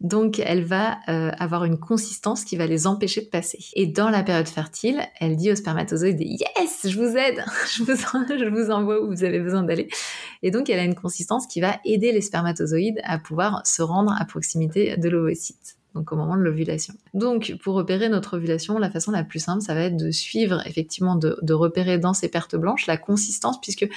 Donc, 0.00 0.40
elle 0.44 0.64
va 0.64 0.98
euh, 1.08 1.30
avoir 1.38 1.64
une 1.64 1.78
consistance 1.78 2.44
qui 2.44 2.56
va 2.56 2.66
les 2.66 2.86
empêcher 2.86 3.22
de 3.22 3.28
passer. 3.28 3.58
Et 3.74 3.86
dans 3.86 4.10
la 4.10 4.22
période 4.22 4.48
fertile, 4.48 5.02
elle 5.20 5.36
dit 5.36 5.50
aux 5.50 5.56
spermatozoïdes 5.56 6.20
Yes, 6.20 6.88
je 6.88 6.96
vous 6.96 7.16
aide, 7.16 7.44
je 7.66 8.48
vous, 8.48 8.70
envoie 8.70 9.02
où 9.02 9.08
vous 9.08 9.24
avez 9.24 9.40
besoin 9.40 9.62
d'aller. 9.62 9.88
Et 10.42 10.50
donc, 10.50 10.68
elle 10.68 10.78
a 10.78 10.84
une 10.84 10.94
consistance 10.94 11.46
qui 11.46 11.60
va 11.60 11.78
aider 11.84 12.12
les 12.12 12.20
spermatozoïdes 12.20 13.00
à 13.04 13.18
pouvoir 13.18 13.66
se 13.66 13.82
rendre 13.82 14.14
à 14.18 14.24
proximité 14.24 14.96
de 14.96 15.08
l'ovocyte 15.08 15.76
donc 15.94 16.10
au 16.10 16.16
moment 16.16 16.36
de 16.36 16.42
l'ovulation. 16.42 16.92
Donc 17.14 17.56
pour 17.62 17.76
repérer 17.76 18.08
notre 18.08 18.36
ovulation, 18.36 18.78
la 18.78 18.90
façon 18.90 19.12
la 19.12 19.22
plus 19.22 19.38
simple, 19.38 19.62
ça 19.62 19.74
va 19.74 19.82
être 19.82 19.96
de 19.96 20.10
suivre 20.10 20.60
effectivement, 20.66 21.14
de 21.14 21.52
repérer 21.52 21.98
dans 21.98 22.14
ces 22.14 22.28
pertes 22.28 22.56
blanches 22.56 22.88
la 22.88 22.96
consistance, 22.96 23.60
puisque 23.60 23.88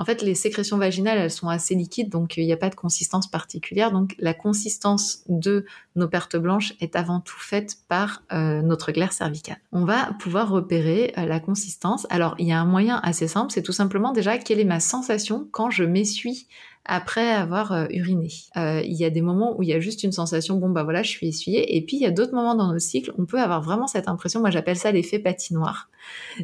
en 0.00 0.04
fait, 0.06 0.22
les 0.22 0.34
sécrétions 0.34 0.78
vaginales, 0.78 1.18
elles 1.18 1.30
sont 1.30 1.50
assez 1.50 1.74
liquides, 1.74 2.08
donc 2.08 2.38
il 2.38 2.46
n'y 2.46 2.54
a 2.54 2.56
pas 2.56 2.70
de 2.70 2.74
consistance 2.74 3.30
particulière. 3.30 3.92
Donc 3.92 4.14
la 4.18 4.32
consistance 4.32 5.24
de 5.28 5.66
nos 5.94 6.08
pertes 6.08 6.36
blanches 6.36 6.72
est 6.80 6.96
avant 6.96 7.20
tout 7.20 7.38
faite 7.38 7.76
par 7.86 8.22
euh, 8.32 8.62
notre 8.62 8.92
glaire 8.92 9.12
cervicale. 9.12 9.58
On 9.72 9.84
va 9.84 10.14
pouvoir 10.18 10.48
repérer 10.48 11.12
euh, 11.18 11.26
la 11.26 11.38
consistance. 11.38 12.06
Alors 12.08 12.34
il 12.38 12.48
y 12.48 12.52
a 12.52 12.58
un 12.58 12.64
moyen 12.64 12.98
assez 13.02 13.28
simple, 13.28 13.52
c'est 13.52 13.60
tout 13.60 13.72
simplement 13.72 14.12
déjà 14.12 14.38
quelle 14.38 14.58
est 14.58 14.64
ma 14.64 14.80
sensation 14.80 15.46
quand 15.52 15.68
je 15.68 15.84
m'essuie 15.84 16.46
après 16.90 17.30
avoir 17.30 17.70
euh, 17.70 17.86
uriné. 17.90 18.30
Euh, 18.56 18.82
il 18.84 18.94
y 18.94 19.04
a 19.04 19.10
des 19.10 19.20
moments 19.20 19.56
où 19.56 19.62
il 19.62 19.68
y 19.68 19.72
a 19.72 19.78
juste 19.78 20.02
une 20.02 20.10
sensation, 20.10 20.56
bon 20.56 20.70
bah 20.70 20.82
voilà, 20.82 21.04
je 21.04 21.08
suis 21.08 21.28
essuyée, 21.28 21.76
et 21.76 21.82
puis 21.82 21.96
il 21.96 22.02
y 22.02 22.06
a 22.06 22.10
d'autres 22.10 22.34
moments 22.34 22.56
dans 22.56 22.72
nos 22.72 22.80
cycles, 22.80 23.12
on 23.16 23.26
peut 23.26 23.38
avoir 23.38 23.62
vraiment 23.62 23.86
cette 23.86 24.08
impression, 24.08 24.40
moi 24.40 24.50
j'appelle 24.50 24.76
ça 24.76 24.90
l'effet 24.90 25.20
patinoire, 25.20 25.88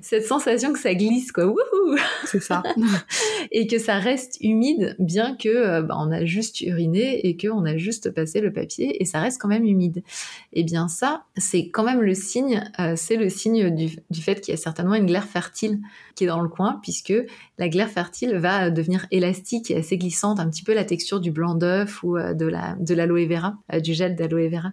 cette 0.02 0.24
sensation 0.24 0.72
que 0.72 0.78
ça 0.78 0.94
glisse 0.94 1.32
quoi, 1.32 1.46
wouhou 1.46 1.96
C'est 2.26 2.40
ça. 2.40 2.62
et 3.50 3.66
que 3.66 3.80
ça 3.80 3.98
reste 3.98 4.36
humide, 4.40 4.94
bien 5.00 5.34
que 5.34 5.48
euh, 5.48 5.82
bah, 5.82 5.96
on 5.98 6.12
a 6.12 6.24
juste 6.24 6.60
uriné 6.60 7.26
et 7.26 7.36
qu'on 7.36 7.64
a 7.64 7.76
juste 7.76 8.12
passé 8.12 8.40
le 8.40 8.52
papier, 8.52 9.02
et 9.02 9.04
ça 9.04 9.18
reste 9.18 9.40
quand 9.40 9.48
même 9.48 9.64
humide. 9.64 10.04
Et 10.52 10.60
eh 10.60 10.62
bien 10.62 10.86
ça, 10.86 11.24
c'est 11.36 11.70
quand 11.70 11.82
même 11.82 12.02
le 12.02 12.14
signe, 12.14 12.62
c'est 12.94 13.16
le 13.16 13.28
signe 13.28 13.74
du, 13.74 13.96
du 14.10 14.22
fait 14.22 14.40
qu'il 14.40 14.52
y 14.52 14.56
a 14.56 14.60
certainement 14.60 14.94
une 14.94 15.06
glaire 15.06 15.26
fertile 15.26 15.80
qui 16.14 16.24
est 16.24 16.28
dans 16.28 16.40
le 16.40 16.48
coin, 16.48 16.78
puisque 16.82 17.12
la 17.58 17.68
glaire 17.68 17.90
fertile 17.90 18.36
va 18.36 18.70
devenir 18.70 19.06
élastique 19.10 19.70
et 19.70 19.76
assez 19.76 19.98
glissante, 19.98 20.35
un 20.40 20.48
petit 20.50 20.62
peu 20.62 20.74
la 20.74 20.84
texture 20.84 21.20
du 21.20 21.30
blanc 21.30 21.54
d'œuf 21.54 22.02
ou 22.02 22.16
euh, 22.16 22.34
de 22.34 22.50
de 22.80 22.94
l'aloe 22.94 23.26
vera, 23.26 23.56
euh, 23.72 23.80
du 23.80 23.94
gel 23.94 24.16
d'aloe 24.16 24.48
vera. 24.48 24.72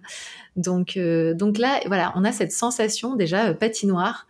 Donc 0.56 0.96
euh, 0.96 1.34
donc 1.34 1.58
là, 1.58 1.80
voilà, 1.86 2.12
on 2.16 2.24
a 2.24 2.32
cette 2.32 2.52
sensation 2.52 3.16
déjà 3.16 3.54
patinoire 3.54 4.26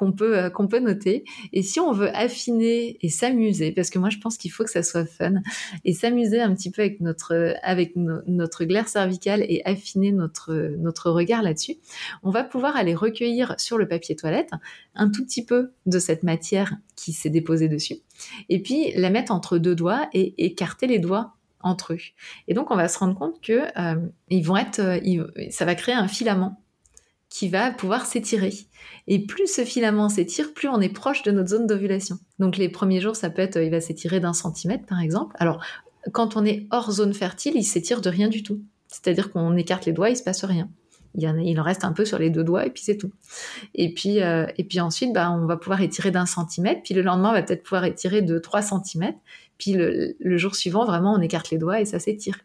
qu'on 0.00 0.12
peut 0.12 0.38
euh, 0.38 0.48
qu'on 0.48 0.66
peut 0.66 0.78
noter. 0.78 1.24
Et 1.52 1.62
si 1.62 1.78
on 1.78 1.92
veut 1.92 2.08
affiner 2.16 2.96
et 3.02 3.10
s'amuser, 3.10 3.70
parce 3.70 3.90
que 3.90 3.98
moi 3.98 4.08
je 4.08 4.16
pense 4.16 4.38
qu'il 4.38 4.50
faut 4.50 4.64
que 4.64 4.70
ça 4.70 4.82
soit 4.82 5.04
fun 5.04 5.34
et 5.84 5.92
s'amuser 5.92 6.40
un 6.40 6.54
petit 6.54 6.70
peu 6.70 6.82
avec 7.62 7.96
notre 7.96 8.64
glaire 8.64 8.88
cervicale 8.88 9.44
et 9.46 9.60
affiner 9.66 10.10
notre 10.10 11.10
regard 11.10 11.42
là-dessus, 11.42 11.76
on 12.22 12.30
va 12.30 12.44
pouvoir 12.44 12.76
aller 12.76 12.94
recueillir 12.94 13.54
sur 13.58 13.76
le 13.76 13.86
papier 13.86 14.16
toilette 14.16 14.50
un 14.94 15.10
tout 15.10 15.22
petit 15.22 15.44
peu 15.44 15.72
de 15.84 15.98
cette 15.98 16.22
matière 16.22 16.76
qui 16.96 17.12
s'est 17.12 17.28
déposée 17.28 17.68
dessus, 17.68 17.96
et 18.48 18.62
puis 18.62 18.92
la 18.96 19.10
mettre 19.10 19.32
entre 19.32 19.58
deux 19.58 19.74
doigts 19.74 20.08
et 20.14 20.46
écarter 20.46 20.86
les 20.86 20.98
doigts 20.98 21.34
entre 21.62 21.92
eux. 21.92 21.98
Et 22.48 22.54
donc, 22.54 22.70
on 22.70 22.76
va 22.76 22.88
se 22.88 22.98
rendre 22.98 23.14
compte 23.14 23.42
que 23.42 23.60
ils 24.30 24.42
vont 24.42 24.56
être, 24.56 24.80
ça 25.50 25.66
va 25.66 25.74
créer 25.74 25.94
un 25.94 26.08
filament 26.08 26.59
qui 27.30 27.48
va 27.48 27.70
pouvoir 27.70 28.04
s'étirer. 28.04 28.52
Et 29.06 29.24
plus 29.24 29.46
ce 29.46 29.64
filament 29.64 30.08
s'étire, 30.08 30.52
plus 30.52 30.68
on 30.68 30.80
est 30.80 30.88
proche 30.88 31.22
de 31.22 31.30
notre 31.30 31.50
zone 31.50 31.66
d'ovulation. 31.66 32.18
Donc 32.38 32.56
les 32.56 32.68
premiers 32.68 33.00
jours, 33.00 33.16
ça 33.16 33.30
peut 33.30 33.40
être, 33.40 33.56
il 33.56 33.70
va 33.70 33.80
s'étirer 33.80 34.20
d'un 34.20 34.32
centimètre 34.32 34.84
par 34.84 35.00
exemple. 35.00 35.34
Alors 35.38 35.64
quand 36.12 36.36
on 36.36 36.44
est 36.44 36.66
hors 36.70 36.90
zone 36.90 37.14
fertile, 37.14 37.52
il 37.56 37.64
s'étire 37.64 38.00
de 38.00 38.10
rien 38.10 38.28
du 38.28 38.42
tout. 38.42 38.60
C'est-à-dire 38.88 39.30
qu'on 39.30 39.56
écarte 39.56 39.86
les 39.86 39.92
doigts, 39.92 40.10
il 40.10 40.16
se 40.16 40.22
passe 40.22 40.44
rien. 40.44 40.68
Il, 41.14 41.58
en, 41.58 41.62
reste 41.62 41.84
un 41.84 41.92
peu 41.92 42.04
sur 42.04 42.18
les 42.18 42.30
deux 42.30 42.44
doigts 42.44 42.66
et 42.66 42.70
puis 42.70 42.84
c'est 42.84 42.96
tout. 42.96 43.10
Et 43.74 43.92
puis, 43.92 44.22
euh, 44.22 44.46
et 44.58 44.64
puis 44.64 44.78
ensuite, 44.78 45.12
bah, 45.12 45.32
on 45.32 45.46
va 45.46 45.56
pouvoir 45.56 45.80
étirer 45.80 46.12
d'un 46.12 46.26
centimètre. 46.26 46.82
Puis 46.84 46.94
le 46.94 47.02
lendemain, 47.02 47.30
on 47.30 47.32
va 47.32 47.42
peut-être 47.42 47.64
pouvoir 47.64 47.84
étirer 47.84 48.22
de 48.22 48.38
trois 48.38 48.62
centimètres. 48.62 49.18
Puis 49.58 49.72
le, 49.72 50.14
jour 50.38 50.54
suivant, 50.54 50.86
vraiment, 50.86 51.12
on 51.12 51.20
écarte 51.20 51.50
les 51.50 51.58
doigts 51.58 51.80
et 51.80 51.84
ça 51.84 51.98
s'étire. 51.98 52.38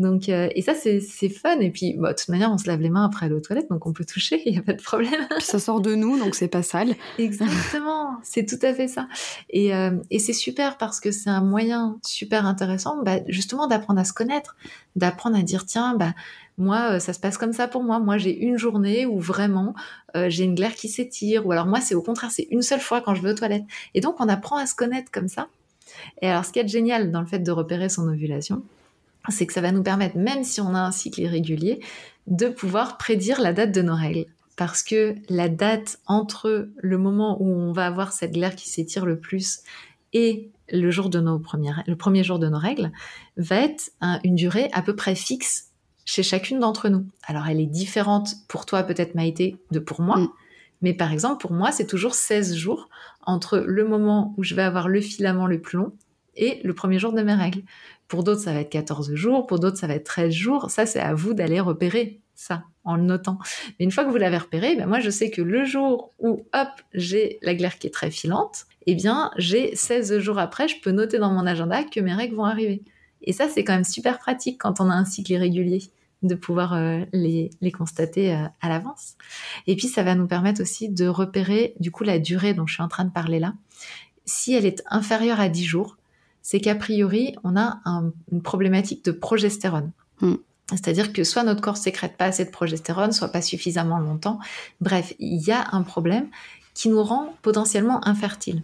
Donc, 0.00 0.30
euh, 0.30 0.48
et 0.54 0.62
ça, 0.62 0.72
c'est, 0.74 1.28
fun. 1.28 1.60
Et 1.60 1.70
puis, 1.70 1.94
bah, 1.98 2.14
de 2.14 2.18
toute 2.18 2.30
manière, 2.30 2.50
on 2.50 2.56
se 2.56 2.66
lave 2.66 2.80
les 2.80 2.88
mains 2.88 3.04
après 3.04 3.26
aller 3.26 3.34
aux 3.34 3.40
toilettes, 3.40 3.68
donc 3.70 3.86
on 3.86 3.92
peut 3.92 4.06
toucher, 4.06 4.42
il 4.46 4.52
n'y 4.52 4.58
a 4.58 4.62
pas 4.62 4.72
de 4.72 4.82
problème. 4.82 5.28
Puis 5.36 5.44
ça 5.44 5.58
sort 5.58 5.82
de 5.82 5.94
nous, 5.94 6.18
donc 6.18 6.34
c'est 6.34 6.48
pas 6.48 6.62
sale. 6.62 6.94
Exactement, 7.18 8.16
c'est 8.22 8.46
tout 8.46 8.58
à 8.62 8.72
fait 8.72 8.88
ça. 8.88 9.08
Et, 9.50 9.74
euh, 9.74 9.98
et 10.10 10.18
c'est 10.18 10.32
super 10.32 10.78
parce 10.78 11.00
que 11.00 11.10
c'est 11.10 11.28
un 11.28 11.42
moyen 11.42 11.98
super 12.02 12.46
intéressant, 12.46 13.02
bah, 13.04 13.18
justement, 13.28 13.66
d'apprendre 13.66 14.00
à 14.00 14.04
se 14.04 14.14
connaître, 14.14 14.56
d'apprendre 14.96 15.36
à 15.36 15.42
dire, 15.42 15.66
tiens, 15.66 15.94
bah, 15.94 16.14
moi, 16.56 16.92
euh, 16.92 16.98
ça 16.98 17.12
se 17.12 17.20
passe 17.20 17.36
comme 17.36 17.52
ça 17.52 17.68
pour 17.68 17.82
moi. 17.82 18.00
Moi, 18.00 18.16
j'ai 18.16 18.34
une 18.34 18.56
journée 18.56 19.04
où 19.04 19.18
vraiment 19.18 19.74
euh, 20.16 20.30
j'ai 20.30 20.44
une 20.44 20.54
glaire 20.54 20.74
qui 20.74 20.88
s'étire, 20.88 21.46
ou 21.46 21.52
alors 21.52 21.66
moi, 21.66 21.82
c'est 21.82 21.94
au 21.94 22.02
contraire, 22.02 22.30
c'est 22.30 22.48
une 22.50 22.62
seule 22.62 22.80
fois 22.80 23.02
quand 23.02 23.14
je 23.14 23.20
vais 23.20 23.32
aux 23.32 23.34
toilettes. 23.34 23.64
Et 23.92 24.00
donc, 24.00 24.16
on 24.18 24.28
apprend 24.28 24.56
à 24.56 24.64
se 24.64 24.74
connaître 24.74 25.10
comme 25.10 25.28
ça. 25.28 25.48
Et 26.22 26.28
alors, 26.28 26.46
ce 26.46 26.52
qui 26.52 26.58
est 26.58 26.68
génial 26.68 27.10
dans 27.10 27.20
le 27.20 27.26
fait 27.26 27.40
de 27.40 27.50
repérer 27.50 27.90
son 27.90 28.08
ovulation, 28.08 28.62
c'est 29.30 29.46
que 29.46 29.52
ça 29.52 29.60
va 29.60 29.72
nous 29.72 29.82
permettre, 29.82 30.16
même 30.16 30.44
si 30.44 30.60
on 30.60 30.74
a 30.74 30.80
un 30.80 30.92
cycle 30.92 31.20
irrégulier, 31.20 31.80
de 32.26 32.48
pouvoir 32.48 32.98
prédire 32.98 33.40
la 33.40 33.52
date 33.52 33.72
de 33.72 33.82
nos 33.82 33.94
règles. 33.94 34.26
Parce 34.56 34.82
que 34.82 35.14
la 35.28 35.48
date 35.48 35.98
entre 36.06 36.68
le 36.76 36.98
moment 36.98 37.40
où 37.40 37.48
on 37.48 37.72
va 37.72 37.86
avoir 37.86 38.12
cette 38.12 38.32
glaire 38.32 38.56
qui 38.56 38.68
s'étire 38.68 39.06
le 39.06 39.18
plus 39.18 39.60
et 40.12 40.50
le 40.70 40.90
jour 40.90 41.08
de 41.08 41.20
nos 41.20 41.38
premières, 41.38 41.82
le 41.86 41.96
premier 41.96 42.22
jour 42.24 42.38
de 42.38 42.48
nos 42.48 42.58
règles 42.58 42.92
va 43.36 43.56
être 43.56 43.90
une 44.22 44.34
durée 44.34 44.68
à 44.72 44.82
peu 44.82 44.94
près 44.94 45.14
fixe 45.14 45.70
chez 46.04 46.22
chacune 46.22 46.58
d'entre 46.58 46.88
nous. 46.88 47.06
Alors 47.24 47.46
elle 47.48 47.60
est 47.60 47.66
différente 47.66 48.34
pour 48.48 48.66
toi 48.66 48.82
peut-être 48.82 49.14
Maïté 49.14 49.56
de 49.70 49.78
pour 49.78 50.00
moi, 50.00 50.18
mm. 50.18 50.28
mais 50.82 50.92
par 50.92 51.12
exemple 51.12 51.40
pour 51.40 51.52
moi 51.52 51.72
c'est 51.72 51.86
toujours 51.86 52.14
16 52.14 52.54
jours 52.54 52.88
entre 53.22 53.58
le 53.58 53.86
moment 53.86 54.34
où 54.36 54.42
je 54.42 54.54
vais 54.54 54.62
avoir 54.62 54.88
le 54.88 55.00
filament 55.00 55.46
le 55.46 55.60
plus 55.60 55.78
long 55.78 55.92
et 56.36 56.60
le 56.64 56.74
premier 56.74 56.98
jour 56.98 57.12
de 57.12 57.22
mes 57.22 57.34
règles. 57.34 57.62
Pour 58.08 58.24
d'autres 58.24 58.40
ça 58.40 58.52
va 58.52 58.60
être 58.60 58.70
14 58.70 59.14
jours, 59.14 59.46
pour 59.46 59.58
d'autres 59.58 59.76
ça 59.76 59.86
va 59.86 59.94
être 59.94 60.04
13 60.04 60.32
jours, 60.32 60.70
ça 60.70 60.86
c'est 60.86 61.00
à 61.00 61.14
vous 61.14 61.34
d'aller 61.34 61.60
repérer 61.60 62.20
ça 62.34 62.64
en 62.84 62.96
le 62.96 63.02
notant. 63.02 63.38
Mais 63.78 63.84
une 63.84 63.90
fois 63.90 64.04
que 64.04 64.10
vous 64.10 64.16
l'avez 64.16 64.38
repéré, 64.38 64.76
ben 64.76 64.86
moi 64.86 65.00
je 65.00 65.10
sais 65.10 65.30
que 65.30 65.42
le 65.42 65.64
jour 65.64 66.12
où 66.18 66.46
hop, 66.54 66.68
j'ai 66.94 67.38
la 67.42 67.54
glaire 67.54 67.78
qui 67.78 67.86
est 67.86 67.90
très 67.90 68.10
filante, 68.10 68.66
eh 68.86 68.94
bien 68.94 69.30
j'ai 69.36 69.76
16 69.76 70.18
jours 70.18 70.38
après, 70.38 70.68
je 70.68 70.80
peux 70.80 70.90
noter 70.90 71.18
dans 71.18 71.32
mon 71.32 71.46
agenda 71.46 71.84
que 71.84 72.00
mes 72.00 72.14
règles 72.14 72.36
vont 72.36 72.44
arriver. 72.44 72.82
Et 73.22 73.32
ça, 73.32 73.48
c'est 73.48 73.64
quand 73.64 73.74
même 73.74 73.84
super 73.84 74.18
pratique 74.18 74.60
quand 74.60 74.80
on 74.80 74.90
a 74.90 74.94
un 74.94 75.04
cycle 75.04 75.32
irrégulier 75.32 75.82
de 76.22 76.34
pouvoir 76.34 76.74
euh, 76.74 77.00
les, 77.12 77.50
les, 77.60 77.72
constater 77.72 78.34
euh, 78.34 78.44
à 78.60 78.68
l'avance. 78.68 79.14
Et 79.66 79.76
puis, 79.76 79.88
ça 79.88 80.02
va 80.02 80.14
nous 80.14 80.26
permettre 80.26 80.60
aussi 80.60 80.90
de 80.90 81.06
repérer, 81.06 81.74
du 81.80 81.90
coup, 81.90 82.04
la 82.04 82.18
durée 82.18 82.52
dont 82.52 82.66
je 82.66 82.74
suis 82.74 82.82
en 82.82 82.88
train 82.88 83.04
de 83.04 83.10
parler 83.10 83.38
là. 83.38 83.54
Si 84.26 84.54
elle 84.54 84.66
est 84.66 84.82
inférieure 84.90 85.40
à 85.40 85.48
10 85.48 85.64
jours, 85.64 85.96
c'est 86.42 86.60
qu'a 86.60 86.74
priori, 86.74 87.34
on 87.44 87.56
a 87.56 87.80
une 88.32 88.42
problématique 88.42 89.04
de 89.04 89.12
progestérone. 89.12 89.92
Hmm. 90.20 90.36
C'est-à-dire 90.70 91.12
que 91.12 91.24
soit 91.24 91.42
notre 91.42 91.60
corps 91.60 91.76
sécrète 91.76 92.16
pas 92.16 92.26
assez 92.26 92.44
de 92.44 92.50
progestérone, 92.50 93.12
soit 93.12 93.28
pas 93.28 93.42
suffisamment 93.42 93.98
longtemps. 93.98 94.38
Bref, 94.80 95.14
il 95.18 95.42
y 95.44 95.50
a 95.50 95.66
un 95.72 95.82
problème 95.82 96.28
qui 96.74 96.88
nous 96.88 97.02
rend 97.02 97.34
potentiellement 97.42 98.06
infertiles 98.06 98.62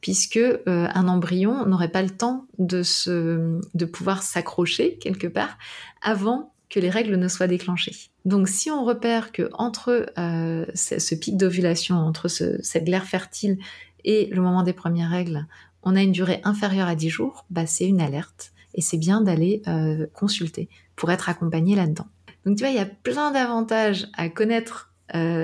puisque 0.00 0.36
euh, 0.36 0.60
un 0.66 1.08
embryon 1.08 1.66
n'aurait 1.66 1.90
pas 1.90 2.02
le 2.02 2.10
temps 2.10 2.46
de 2.58 2.84
se, 2.84 3.60
de 3.74 3.84
pouvoir 3.84 4.22
s'accrocher 4.22 4.98
quelque 4.98 5.26
part 5.26 5.58
avant 6.00 6.52
que 6.70 6.78
les 6.78 6.90
règles 6.90 7.16
ne 7.16 7.28
soient 7.28 7.46
déclenchées. 7.46 7.96
Donc 8.24 8.48
si 8.48 8.70
on 8.70 8.84
repère 8.84 9.32
que 9.32 9.50
entre 9.54 10.06
euh, 10.18 10.64
ce, 10.74 11.14
pic 11.14 11.36
d'ovulation, 11.36 11.96
entre 11.96 12.28
cette 12.28 12.84
glaire 12.84 13.04
fertile 13.04 13.58
et 14.04 14.26
le 14.26 14.40
moment 14.40 14.62
des 14.62 14.72
premières 14.72 15.10
règles, 15.10 15.46
on 15.86 15.96
a 15.96 16.02
une 16.02 16.12
durée 16.12 16.42
inférieure 16.44 16.88
à 16.88 16.94
10 16.94 17.08
jours, 17.08 17.46
bah, 17.48 17.64
c'est 17.64 17.86
une 17.86 18.02
alerte 18.02 18.52
et 18.74 18.82
c'est 18.82 18.98
bien 18.98 19.22
d'aller 19.22 19.62
euh, 19.66 20.06
consulter 20.12 20.68
pour 20.96 21.10
être 21.10 21.30
accompagné 21.30 21.74
là-dedans. 21.74 22.06
Donc 22.44 22.58
tu 22.58 22.64
vois, 22.64 22.70
il 22.70 22.76
y 22.76 22.80
a 22.80 22.86
plein 22.86 23.30
d'avantages 23.30 24.08
à 24.14 24.28
connaître 24.28 24.92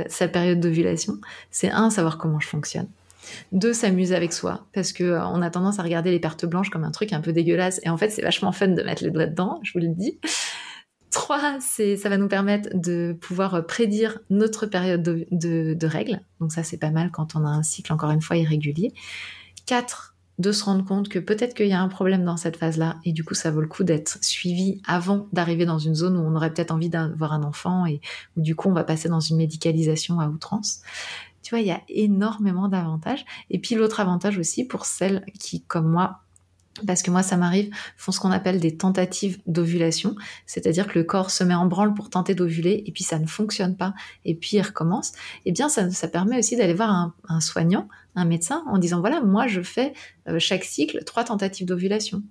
sa 0.08 0.26
période 0.26 0.60
d'ovulation. 0.60 1.18
C'est 1.50 1.70
un, 1.70 1.88
savoir 1.88 2.18
comment 2.18 2.40
je 2.40 2.48
fonctionne. 2.48 2.88
Deux, 3.52 3.72
s'amuser 3.72 4.14
avec 4.14 4.32
soi, 4.32 4.66
parce 4.72 4.92
que 4.92 5.04
euh, 5.04 5.26
on 5.26 5.42
a 5.42 5.50
tendance 5.50 5.78
à 5.78 5.82
regarder 5.82 6.10
les 6.10 6.20
pertes 6.20 6.46
blanches 6.46 6.70
comme 6.70 6.84
un 6.84 6.90
truc 6.90 7.12
un 7.12 7.20
peu 7.20 7.32
dégueulasse, 7.32 7.80
et 7.84 7.88
en 7.88 7.96
fait, 7.96 8.10
c'est 8.10 8.22
vachement 8.22 8.52
fun 8.52 8.68
de 8.68 8.82
mettre 8.82 9.04
les 9.04 9.10
doigts 9.10 9.26
dedans, 9.26 9.60
je 9.62 9.72
vous 9.72 9.78
le 9.78 9.88
dis. 9.88 10.18
Trois, 11.10 11.58
c'est, 11.60 11.96
ça 11.96 12.08
va 12.08 12.16
nous 12.16 12.28
permettre 12.28 12.70
de 12.74 13.16
pouvoir 13.20 13.54
euh, 13.54 13.62
prédire 13.62 14.18
notre 14.30 14.66
période 14.66 15.02
de, 15.02 15.86
règles. 15.86 16.20
Donc 16.40 16.52
ça, 16.52 16.62
c'est 16.62 16.78
pas 16.78 16.90
mal 16.90 17.10
quand 17.10 17.36
on 17.36 17.44
a 17.44 17.48
un 17.48 17.62
cycle, 17.62 17.92
encore 17.92 18.10
une 18.10 18.22
fois, 18.22 18.36
irrégulier. 18.36 18.92
Quatre, 19.66 20.11
de 20.38 20.50
se 20.50 20.64
rendre 20.64 20.84
compte 20.84 21.08
que 21.08 21.18
peut-être 21.18 21.54
qu'il 21.54 21.68
y 21.68 21.72
a 21.72 21.80
un 21.80 21.88
problème 21.88 22.24
dans 22.24 22.36
cette 22.36 22.56
phase-là, 22.56 22.96
et 23.04 23.12
du 23.12 23.22
coup, 23.22 23.34
ça 23.34 23.50
vaut 23.50 23.60
le 23.60 23.66
coup 23.66 23.84
d'être 23.84 24.18
suivi 24.22 24.80
avant 24.86 25.28
d'arriver 25.32 25.66
dans 25.66 25.78
une 25.78 25.94
zone 25.94 26.16
où 26.16 26.20
on 26.20 26.34
aurait 26.34 26.52
peut-être 26.52 26.70
envie 26.70 26.88
d'avoir 26.88 27.32
un 27.32 27.42
enfant, 27.42 27.86
et 27.86 28.00
où 28.36 28.40
du 28.40 28.56
coup, 28.56 28.68
on 28.68 28.72
va 28.72 28.84
passer 28.84 29.08
dans 29.08 29.20
une 29.20 29.36
médicalisation 29.36 30.20
à 30.20 30.28
outrance. 30.28 30.80
Tu 31.42 31.50
vois, 31.50 31.60
il 31.60 31.66
y 31.66 31.72
a 31.72 31.82
énormément 31.88 32.68
d'avantages. 32.68 33.24
Et 33.50 33.58
puis 33.58 33.74
l'autre 33.74 34.00
avantage 34.00 34.38
aussi 34.38 34.64
pour 34.64 34.86
celles 34.86 35.24
qui, 35.38 35.62
comme 35.62 35.88
moi, 35.90 36.20
parce 36.86 37.02
que 37.02 37.10
moi, 37.10 37.22
ça 37.22 37.36
m'arrive, 37.36 37.70
font 37.96 38.12
ce 38.12 38.20
qu'on 38.20 38.30
appelle 38.30 38.60
des 38.60 38.76
tentatives 38.76 39.40
d'ovulation, 39.46 40.16
c'est-à-dire 40.46 40.86
que 40.86 40.98
le 40.98 41.04
corps 41.04 41.30
se 41.30 41.44
met 41.44 41.54
en 41.54 41.66
branle 41.66 41.94
pour 41.94 42.10
tenter 42.10 42.34
d'ovuler 42.34 42.82
et 42.86 42.92
puis 42.92 43.04
ça 43.04 43.18
ne 43.18 43.26
fonctionne 43.26 43.76
pas 43.76 43.94
et 44.24 44.34
puis 44.34 44.56
il 44.56 44.62
recommence. 44.62 45.12
Eh 45.44 45.52
bien, 45.52 45.68
ça, 45.68 45.90
ça 45.90 46.08
permet 46.08 46.38
aussi 46.38 46.56
d'aller 46.56 46.74
voir 46.74 47.12
un, 47.28 47.40
soignant, 47.40 47.88
un 48.14 48.24
médecin, 48.24 48.64
en 48.66 48.78
disant 48.78 49.00
voilà, 49.00 49.20
moi, 49.20 49.46
je 49.46 49.60
fais 49.62 49.92
euh, 50.28 50.38
chaque 50.38 50.64
cycle 50.64 51.04
trois 51.04 51.24
tentatives 51.24 51.66
d'ovulation. 51.66 52.22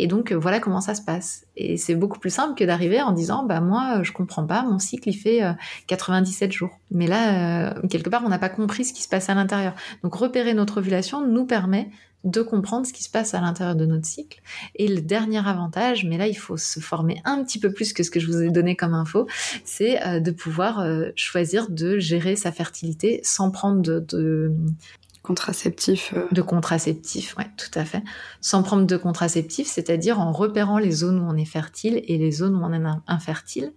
Et 0.00 0.06
donc 0.06 0.32
euh, 0.32 0.34
voilà 0.34 0.60
comment 0.60 0.80
ça 0.80 0.94
se 0.94 1.02
passe. 1.02 1.44
Et 1.56 1.76
c'est 1.76 1.94
beaucoup 1.94 2.18
plus 2.18 2.30
simple 2.30 2.54
que 2.54 2.64
d'arriver 2.64 3.02
en 3.02 3.12
disant 3.12 3.44
bah 3.44 3.60
moi 3.60 3.98
euh, 3.98 4.02
je 4.02 4.12
comprends 4.12 4.46
pas, 4.46 4.62
mon 4.62 4.78
cycle 4.78 5.10
il 5.10 5.14
fait 5.14 5.42
97 5.88 6.48
euh, 6.48 6.52
jours. 6.52 6.70
Mais 6.90 7.06
là 7.06 7.74
quelque 7.90 8.08
part 8.08 8.22
on 8.24 8.30
n'a 8.30 8.38
pas 8.38 8.48
compris 8.48 8.86
ce 8.86 8.94
qui 8.94 9.02
se 9.02 9.08
passe 9.08 9.28
à 9.28 9.34
l'intérieur. 9.34 9.74
Donc 10.02 10.14
repérer 10.14 10.54
notre 10.54 10.78
ovulation 10.78 11.26
nous 11.26 11.44
permet 11.44 11.90
de 12.24 12.40
comprendre 12.42 12.86
ce 12.86 12.92
qui 12.92 13.02
se 13.02 13.10
passe 13.10 13.34
à 13.34 13.40
l'intérieur 13.40 13.76
de 13.76 13.84
notre 13.84 14.06
cycle. 14.06 14.40
Et 14.74 14.88
le 14.88 15.02
dernier 15.02 15.46
avantage, 15.46 16.06
mais 16.06 16.16
là 16.16 16.26
il 16.26 16.34
faut 16.34 16.56
se 16.56 16.80
former 16.80 17.20
un 17.26 17.44
petit 17.44 17.58
peu 17.58 17.70
plus 17.70 17.92
que 17.92 18.02
ce 18.02 18.10
que 18.10 18.20
je 18.20 18.26
vous 18.26 18.42
ai 18.42 18.50
donné 18.50 18.76
comme 18.76 18.94
info, 18.94 19.26
c'est 19.64 20.20
de 20.20 20.30
pouvoir 20.30 20.84
choisir 21.14 21.68
de 21.70 21.98
gérer 21.98 22.36
sa 22.36 22.52
fertilité 22.52 23.20
sans 23.22 23.50
prendre 23.50 23.82
de, 23.82 24.00
Contraceptif. 24.00 24.99
Euh. 26.12 26.26
De 26.32 26.42
contraceptif, 26.42 27.36
ouais, 27.36 27.46
tout 27.56 27.78
à 27.78 27.84
fait. 27.84 28.02
Sans 28.40 28.62
prendre 28.62 28.86
de 28.86 28.96
contraceptif, 28.96 29.66
c'est-à-dire 29.66 30.20
en 30.20 30.32
repérant 30.32 30.78
les 30.78 30.90
zones 30.90 31.18
où 31.20 31.24
on 31.28 31.36
est 31.36 31.44
fertile 31.44 32.02
et 32.06 32.18
les 32.18 32.30
zones 32.30 32.54
où 32.54 32.64
on 32.64 32.72
est 32.72 32.88
infertile. 33.06 33.72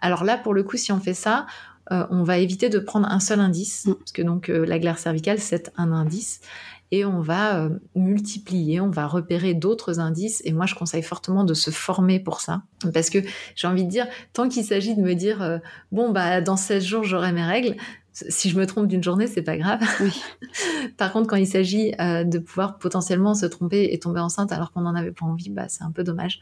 Alors 0.00 0.24
là, 0.24 0.38
pour 0.38 0.54
le 0.54 0.62
coup, 0.62 0.76
si 0.76 0.92
on 0.92 1.00
fait 1.00 1.14
ça, 1.14 1.46
euh, 1.92 2.06
on 2.10 2.22
va 2.22 2.38
éviter 2.38 2.68
de 2.68 2.78
prendre 2.78 3.08
un 3.10 3.20
seul 3.20 3.40
indice, 3.40 3.86
mm. 3.86 3.94
parce 3.94 4.12
que 4.12 4.22
donc 4.22 4.48
euh, 4.48 4.64
la 4.64 4.78
glaire 4.78 4.98
cervicale, 4.98 5.38
c'est 5.38 5.72
un 5.76 5.92
indice, 5.92 6.40
et 6.92 7.04
on 7.04 7.20
va 7.20 7.68
multiplier, 7.94 8.80
on 8.80 8.90
va 8.90 9.06
repérer 9.06 9.54
d'autres 9.54 10.00
indices, 10.00 10.42
et 10.44 10.52
moi 10.52 10.66
je 10.66 10.74
conseille 10.74 11.04
fortement 11.04 11.44
de 11.44 11.54
se 11.54 11.70
former 11.70 12.18
pour 12.18 12.40
ça, 12.40 12.62
parce 12.92 13.10
que 13.10 13.18
j'ai 13.54 13.68
envie 13.68 13.84
de 13.84 13.90
dire, 13.90 14.08
tant 14.32 14.48
qu'il 14.48 14.64
s'agit 14.64 14.96
de 14.96 15.00
me 15.00 15.14
dire, 15.14 15.60
bon, 15.92 16.10
bah 16.10 16.40
dans 16.40 16.56
16 16.56 16.82
jours 16.82 17.04
j'aurai 17.04 17.30
mes 17.30 17.44
règles, 17.44 17.76
si 18.12 18.50
je 18.50 18.58
me 18.58 18.66
trompe 18.66 18.88
d'une 18.88 19.02
journée, 19.02 19.26
c'est 19.26 19.42
pas 19.42 19.56
grave. 19.56 19.80
Par 20.96 21.12
contre, 21.12 21.28
quand 21.28 21.36
il 21.36 21.46
s'agit 21.46 21.94
euh, 22.00 22.24
de 22.24 22.38
pouvoir 22.38 22.78
potentiellement 22.78 23.34
se 23.34 23.46
tromper 23.46 23.88
et 23.92 23.98
tomber 23.98 24.20
enceinte 24.20 24.52
alors 24.52 24.72
qu'on 24.72 24.82
n'en 24.82 24.94
avait 24.94 25.12
pas 25.12 25.26
envie, 25.26 25.50
bah, 25.50 25.68
c'est 25.68 25.84
un 25.84 25.90
peu 25.90 26.04
dommage. 26.04 26.40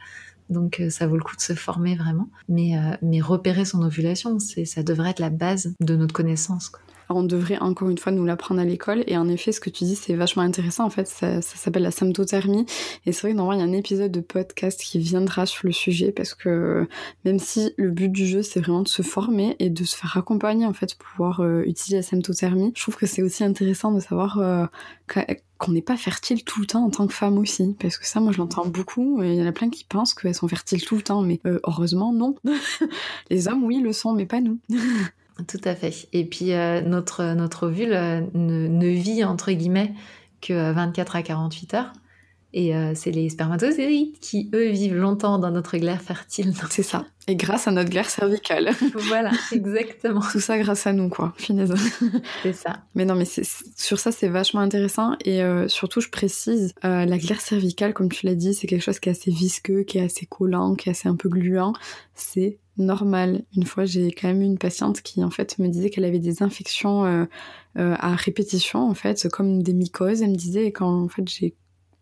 Donc, 0.49 0.79
euh, 0.79 0.89
ça 0.89 1.05
vaut 1.05 1.15
le 1.15 1.23
coup 1.23 1.35
de 1.35 1.41
se 1.41 1.53
former 1.53 1.95
vraiment. 1.95 2.29
Mais, 2.47 2.77
euh, 2.77 2.95
mais 3.01 3.21
repérer 3.21 3.65
son 3.65 3.83
ovulation, 3.83 4.39
c'est, 4.39 4.65
ça 4.65 4.81
devrait 4.81 5.11
être 5.11 5.19
la 5.19 5.29
base 5.29 5.73
de 5.79 5.95
notre 5.95 6.13
connaissance. 6.13 6.69
Quoi 6.69 6.81
on 7.15 7.23
devrait 7.23 7.57
encore 7.59 7.89
une 7.89 7.97
fois 7.97 8.11
nous 8.11 8.25
l'apprendre 8.25 8.61
à 8.61 8.65
l'école. 8.65 9.03
Et 9.07 9.17
en 9.17 9.27
effet, 9.27 9.51
ce 9.51 9.59
que 9.59 9.69
tu 9.69 9.83
dis, 9.83 9.95
c'est 9.95 10.13
vachement 10.13 10.43
intéressant. 10.43 10.85
En 10.85 10.89
fait, 10.89 11.07
ça, 11.07 11.41
s'appelle 11.41 11.83
la 11.83 11.91
symptothermie. 11.91 12.65
Et 13.05 13.11
c'est 13.11 13.21
vrai 13.21 13.31
que 13.31 13.37
normalement, 13.37 13.63
il 13.63 13.67
y 13.67 13.69
a 13.69 13.73
un 13.73 13.77
épisode 13.77 14.11
de 14.11 14.21
podcast 14.21 14.79
qui 14.81 14.99
viendra 14.99 15.45
sur 15.45 15.65
le 15.65 15.73
sujet 15.73 16.11
parce 16.11 16.35
que 16.35 16.87
même 17.25 17.39
si 17.39 17.73
le 17.77 17.89
but 17.89 18.09
du 18.09 18.25
jeu, 18.25 18.41
c'est 18.41 18.59
vraiment 18.59 18.83
de 18.83 18.87
se 18.87 19.01
former 19.01 19.55
et 19.59 19.69
de 19.69 19.83
se 19.83 19.95
faire 19.95 20.17
accompagner, 20.17 20.65
en 20.65 20.73
fait, 20.73 20.95
pour 20.95 21.09
pouvoir 21.09 21.39
euh, 21.41 21.63
utiliser 21.65 21.97
la 21.97 22.03
symptothermie, 22.03 22.71
je 22.75 22.81
trouve 22.81 22.95
que 22.95 23.07
c'est 23.07 23.23
aussi 23.23 23.43
intéressant 23.43 23.91
de 23.91 23.99
savoir 23.99 24.39
euh, 24.39 24.65
qu'on 25.57 25.71
n'est 25.71 25.81
pas 25.81 25.97
fertile 25.97 26.43
tout 26.43 26.61
le 26.61 26.67
temps 26.67 26.85
en 26.85 26.89
tant 26.89 27.07
que 27.07 27.13
femme 27.13 27.37
aussi. 27.37 27.75
Parce 27.79 27.97
que 27.97 28.05
ça, 28.05 28.19
moi, 28.19 28.31
je 28.31 28.37
l'entends 28.37 28.65
beaucoup. 28.65 29.21
Il 29.23 29.33
y 29.33 29.41
en 29.41 29.47
a 29.47 29.51
plein 29.51 29.69
qui 29.69 29.83
pensent 29.83 30.13
qu'elles 30.13 30.35
sont 30.35 30.47
fertiles 30.47 30.85
tout 30.85 30.95
le 30.95 31.01
temps. 31.01 31.21
Mais 31.21 31.39
euh, 31.45 31.59
heureusement, 31.65 32.13
non. 32.13 32.35
Les 33.29 33.47
hommes, 33.47 33.63
oui, 33.63 33.81
le 33.81 33.93
sont, 33.93 34.13
mais 34.13 34.25
pas 34.25 34.41
nous. 34.41 34.59
Tout 35.47 35.61
à 35.63 35.75
fait. 35.75 36.07
Et 36.13 36.25
puis, 36.25 36.53
euh, 36.53 36.81
notre, 36.81 37.33
notre 37.33 37.67
ovule 37.67 37.93
euh, 37.93 38.21
ne, 38.33 38.67
ne, 38.67 38.87
vit, 38.87 39.23
entre 39.23 39.51
guillemets, 39.51 39.93
que 40.41 40.71
24 40.71 41.15
à 41.15 41.21
48 41.23 41.73
heures. 41.75 41.93
Et 42.51 42.75
euh, 42.75 42.93
c'est 42.95 43.11
les 43.11 43.29
spermatozoïdes 43.29 44.17
qui, 44.19 44.49
eux, 44.55 44.69
vivent 44.69 44.95
longtemps 44.95 45.37
dans 45.37 45.51
notre 45.51 45.77
glaire 45.77 46.01
fertile. 46.01 46.51
C'est 46.71 46.83
ça. 46.83 47.05
Et 47.27 47.35
grâce 47.35 47.67
à 47.67 47.71
notre 47.71 47.91
glaire 47.91 48.09
cervicale. 48.09 48.71
voilà, 48.95 49.29
exactement. 49.51 50.21
Tout 50.31 50.39
ça 50.39 50.57
grâce 50.57 50.87
à 50.87 50.93
nous, 50.93 51.09
quoi, 51.09 51.33
finesse. 51.37 51.69
c'est 52.41 52.53
ça. 52.53 52.77
Mais 52.95 53.05
non, 53.05 53.13
mais 53.13 53.25
sur 53.25 53.99
ça, 53.99 54.11
c'est 54.11 54.29
vachement 54.29 54.61
intéressant. 54.61 55.15
Et 55.25 55.43
euh, 55.43 55.67
surtout, 55.67 56.01
je 56.01 56.09
précise, 56.09 56.73
euh, 56.83 57.05
la 57.05 57.17
glaire 57.19 57.39
cervicale, 57.39 57.93
comme 57.93 58.09
tu 58.09 58.25
l'as 58.25 58.33
dit, 58.33 58.55
c'est 58.55 58.65
quelque 58.65 58.81
chose 58.81 58.99
qui 58.99 59.09
est 59.09 59.11
assez 59.11 59.29
visqueux, 59.29 59.83
qui 59.83 59.99
est 59.99 60.03
assez 60.05 60.25
collant, 60.25 60.73
qui 60.73 60.89
est 60.89 60.93
assez 60.93 61.07
un 61.07 61.15
peu 61.15 61.29
gluant. 61.29 61.73
C'est 62.15 62.57
normal. 62.79 63.43
Une 63.55 63.65
fois, 63.65 63.85
j'ai 63.85 64.11
quand 64.11 64.27
même 64.27 64.41
eu 64.41 64.45
une 64.45 64.57
patiente 64.57 65.01
qui, 65.01 65.23
en 65.23 65.29
fait, 65.29 65.59
me 65.59 65.67
disait 65.67 65.89
qu'elle 65.89 66.05
avait 66.05 66.19
des 66.19 66.41
infections 66.43 67.27
à 67.75 68.15
répétition, 68.15 68.89
en 68.89 68.93
fait, 68.93 69.27
comme 69.29 69.61
des 69.61 69.73
mycoses. 69.73 70.21
Elle 70.21 70.31
me 70.31 70.35
disait, 70.35 70.65
et 70.65 70.71
quand, 70.71 71.03
en 71.03 71.09
fait, 71.09 71.27
j'ai 71.27 71.55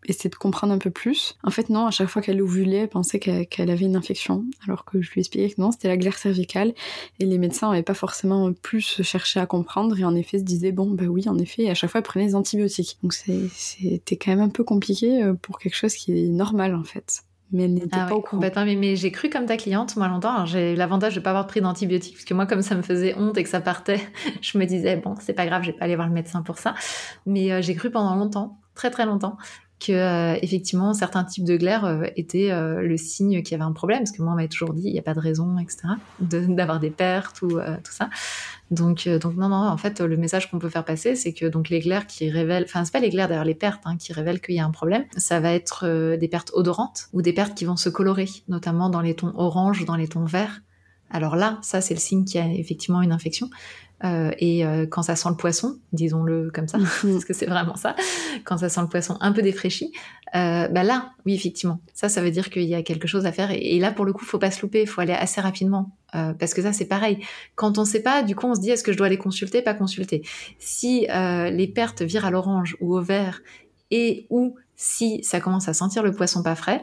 essayer 0.06 0.30
de 0.30 0.36
comprendre 0.36 0.72
un 0.72 0.78
peu 0.78 0.90
plus. 0.90 1.36
En 1.42 1.50
fait, 1.50 1.70
non, 1.70 1.86
à 1.86 1.90
chaque 1.90 2.08
fois 2.08 2.22
qu'elle 2.22 2.40
ovulait, 2.40 2.78
elle 2.78 2.88
pensait 2.88 3.18
qu'elle 3.18 3.70
avait 3.70 3.84
une 3.84 3.96
infection, 3.96 4.44
alors 4.64 4.84
que 4.84 5.00
je 5.02 5.10
lui 5.12 5.20
expliquais 5.20 5.50
que 5.50 5.60
non, 5.60 5.72
c'était 5.72 5.88
la 5.88 5.96
glaire 5.96 6.16
cervicale, 6.16 6.74
et 7.18 7.26
les 7.26 7.38
médecins 7.38 7.70
n'avaient 7.70 7.82
pas 7.82 7.94
forcément 7.94 8.52
plus 8.52 9.02
cherché 9.02 9.40
à 9.40 9.46
comprendre, 9.46 9.98
et 9.98 10.04
en 10.04 10.14
effet 10.14 10.38
se 10.38 10.44
disaient, 10.44 10.72
bon, 10.72 10.90
bah 10.90 11.04
oui, 11.04 11.28
en 11.28 11.38
effet, 11.38 11.64
et 11.64 11.70
à 11.70 11.74
chaque 11.74 11.90
fois, 11.90 11.98
elle 11.98 12.04
prenait 12.04 12.26
des 12.26 12.34
antibiotiques. 12.34 12.98
Donc 13.02 13.12
c'était 13.12 14.16
quand 14.16 14.30
même 14.30 14.40
un 14.40 14.48
peu 14.48 14.64
compliqué 14.64 15.22
euh, 15.22 15.34
pour 15.34 15.58
quelque 15.58 15.76
chose 15.76 15.94
qui 15.94 16.12
est 16.12 16.28
normal, 16.28 16.74
en 16.74 16.84
fait 16.84 17.22
mais 17.50 17.64
elle 17.64 17.74
n'était 17.74 17.88
ah 17.92 18.06
pas 18.06 18.14
au 18.14 18.20
courant. 18.20 18.42
Mais, 18.42 18.76
mais 18.76 18.96
j'ai 18.96 19.10
cru 19.10 19.30
comme 19.30 19.46
ta 19.46 19.56
cliente, 19.56 19.96
moi 19.96 20.08
longtemps. 20.08 20.44
J'ai 20.46 20.76
l'avantage 20.76 21.14
de 21.14 21.20
pas 21.20 21.30
avoir 21.30 21.46
pris 21.46 21.60
d'antibiotiques, 21.60 22.14
parce 22.14 22.24
que 22.24 22.34
moi, 22.34 22.46
comme 22.46 22.62
ça 22.62 22.74
me 22.74 22.82
faisait 22.82 23.14
honte 23.16 23.38
et 23.38 23.42
que 23.42 23.48
ça 23.48 23.60
partait, 23.60 24.00
je 24.42 24.58
me 24.58 24.64
disais 24.64 24.96
bon, 24.96 25.14
c'est 25.20 25.32
pas 25.32 25.46
grave, 25.46 25.62
je 25.62 25.70
vais 25.70 25.76
pas 25.76 25.84
aller 25.86 25.96
voir 25.96 26.08
le 26.08 26.14
médecin 26.14 26.42
pour 26.42 26.58
ça. 26.58 26.74
Mais 27.26 27.52
euh, 27.52 27.62
j'ai 27.62 27.74
cru 27.74 27.90
pendant 27.90 28.14
longtemps, 28.14 28.60
très 28.74 28.90
très 28.90 29.06
longtemps, 29.06 29.36
que 29.78 29.92
euh, 29.92 30.38
effectivement 30.42 30.92
certains 30.92 31.24
types 31.24 31.44
de 31.44 31.56
glaire 31.56 31.84
euh, 31.84 32.04
étaient 32.16 32.50
euh, 32.50 32.82
le 32.82 32.96
signe 32.96 33.42
qu'il 33.42 33.52
y 33.52 33.54
avait 33.54 33.68
un 33.68 33.72
problème 33.72 34.00
parce 34.00 34.12
que 34.12 34.22
moi 34.22 34.32
on 34.32 34.36
m'avait 34.36 34.48
toujours 34.48 34.74
dit 34.74 34.88
il 34.88 34.92
n'y 34.92 34.98
a 34.98 35.02
pas 35.02 35.14
de 35.14 35.20
raison 35.20 35.56
etc 35.58 35.94
d'avoir 36.20 36.80
des 36.80 36.90
pertes 36.90 37.42
ou 37.42 37.50
tout 37.50 37.92
ça 37.92 38.10
donc 38.70 39.08
donc 39.08 39.36
non 39.36 39.48
non 39.48 39.68
en 39.68 39.76
fait 39.76 40.00
le 40.00 40.16
message 40.16 40.50
qu'on 40.50 40.58
peut 40.58 40.68
faire 40.68 40.84
passer 40.84 41.14
c'est 41.14 41.32
que 41.32 41.46
donc 41.46 41.68
les 41.68 41.80
glaires 41.80 42.06
qui 42.06 42.30
révèlent 42.30 42.64
enfin 42.64 42.84
c'est 42.84 42.92
pas 42.92 43.00
les 43.00 43.10
glaires 43.10 43.28
d'ailleurs 43.28 43.44
les 43.44 43.54
pertes 43.54 43.82
hein, 43.84 43.96
qui 43.96 44.12
révèlent 44.12 44.40
qu'il 44.40 44.56
y 44.56 44.60
a 44.60 44.64
un 44.64 44.70
problème 44.70 45.04
ça 45.16 45.40
va 45.40 45.52
être 45.52 46.16
des 46.16 46.28
pertes 46.28 46.50
odorantes 46.54 47.08
ou 47.12 47.22
des 47.22 47.32
pertes 47.32 47.56
qui 47.56 47.64
vont 47.64 47.76
se 47.76 47.88
colorer 47.88 48.28
notamment 48.48 48.90
dans 48.90 49.00
les 49.00 49.14
tons 49.14 49.32
orange 49.36 49.84
dans 49.84 49.96
les 49.96 50.08
tons 50.08 50.24
verts 50.24 50.60
alors 51.10 51.36
là, 51.36 51.58
ça 51.62 51.80
c'est 51.80 51.94
le 51.94 52.00
signe 52.00 52.24
qu'il 52.24 52.40
y 52.40 52.44
a 52.44 52.52
effectivement 52.52 53.00
une 53.02 53.12
infection. 53.12 53.48
Euh, 54.04 54.30
et 54.38 54.64
euh, 54.64 54.86
quand 54.86 55.02
ça 55.02 55.16
sent 55.16 55.28
le 55.30 55.36
poisson, 55.36 55.78
disons-le 55.92 56.50
comme 56.52 56.68
ça, 56.68 56.78
parce 57.02 57.24
que 57.24 57.34
c'est 57.34 57.46
vraiment 57.46 57.76
ça, 57.76 57.96
quand 58.44 58.58
ça 58.58 58.68
sent 58.68 58.80
le 58.82 58.88
poisson 58.88 59.16
un 59.20 59.32
peu 59.32 59.42
défraîchi, 59.42 59.92
euh, 60.34 60.68
bah 60.68 60.84
là, 60.84 61.12
oui, 61.26 61.34
effectivement, 61.34 61.80
ça, 61.94 62.08
ça 62.08 62.20
veut 62.20 62.30
dire 62.30 62.50
qu'il 62.50 62.64
y 62.64 62.74
a 62.74 62.82
quelque 62.82 63.08
chose 63.08 63.26
à 63.26 63.32
faire. 63.32 63.50
Et, 63.50 63.78
là, 63.78 63.92
pour 63.92 64.04
le 64.04 64.12
coup, 64.12 64.24
faut 64.24 64.38
pas 64.38 64.50
se 64.50 64.62
louper, 64.62 64.82
il 64.82 64.86
faut 64.88 65.00
aller 65.00 65.12
assez 65.12 65.40
rapidement, 65.40 65.96
parce 66.12 66.54
que 66.54 66.62
ça, 66.62 66.72
c'est 66.72 66.86
pareil. 66.86 67.18
Quand 67.54 67.78
on 67.78 67.84
sait 67.84 68.02
pas, 68.02 68.22
du 68.22 68.34
coup, 68.34 68.46
on 68.46 68.54
se 68.54 68.60
dit 68.60 68.70
est-ce 68.70 68.82
que 68.82 68.92
je 68.92 68.98
dois 68.98 69.06
aller 69.06 69.18
consulter, 69.18 69.62
pas 69.62 69.74
consulter? 69.74 70.22
Si 70.58 71.06
les 71.06 71.72
pertes 71.74 72.02
virent 72.02 72.26
à 72.26 72.30
l'orange 72.30 72.76
ou 72.80 72.96
au 72.96 73.00
vert, 73.00 73.40
et 73.90 74.26
ou 74.30 74.56
si 74.76 75.22
ça 75.24 75.40
commence 75.40 75.68
à 75.68 75.74
sentir 75.74 76.02
le 76.02 76.12
poisson 76.12 76.42
pas 76.42 76.54
frais, 76.54 76.82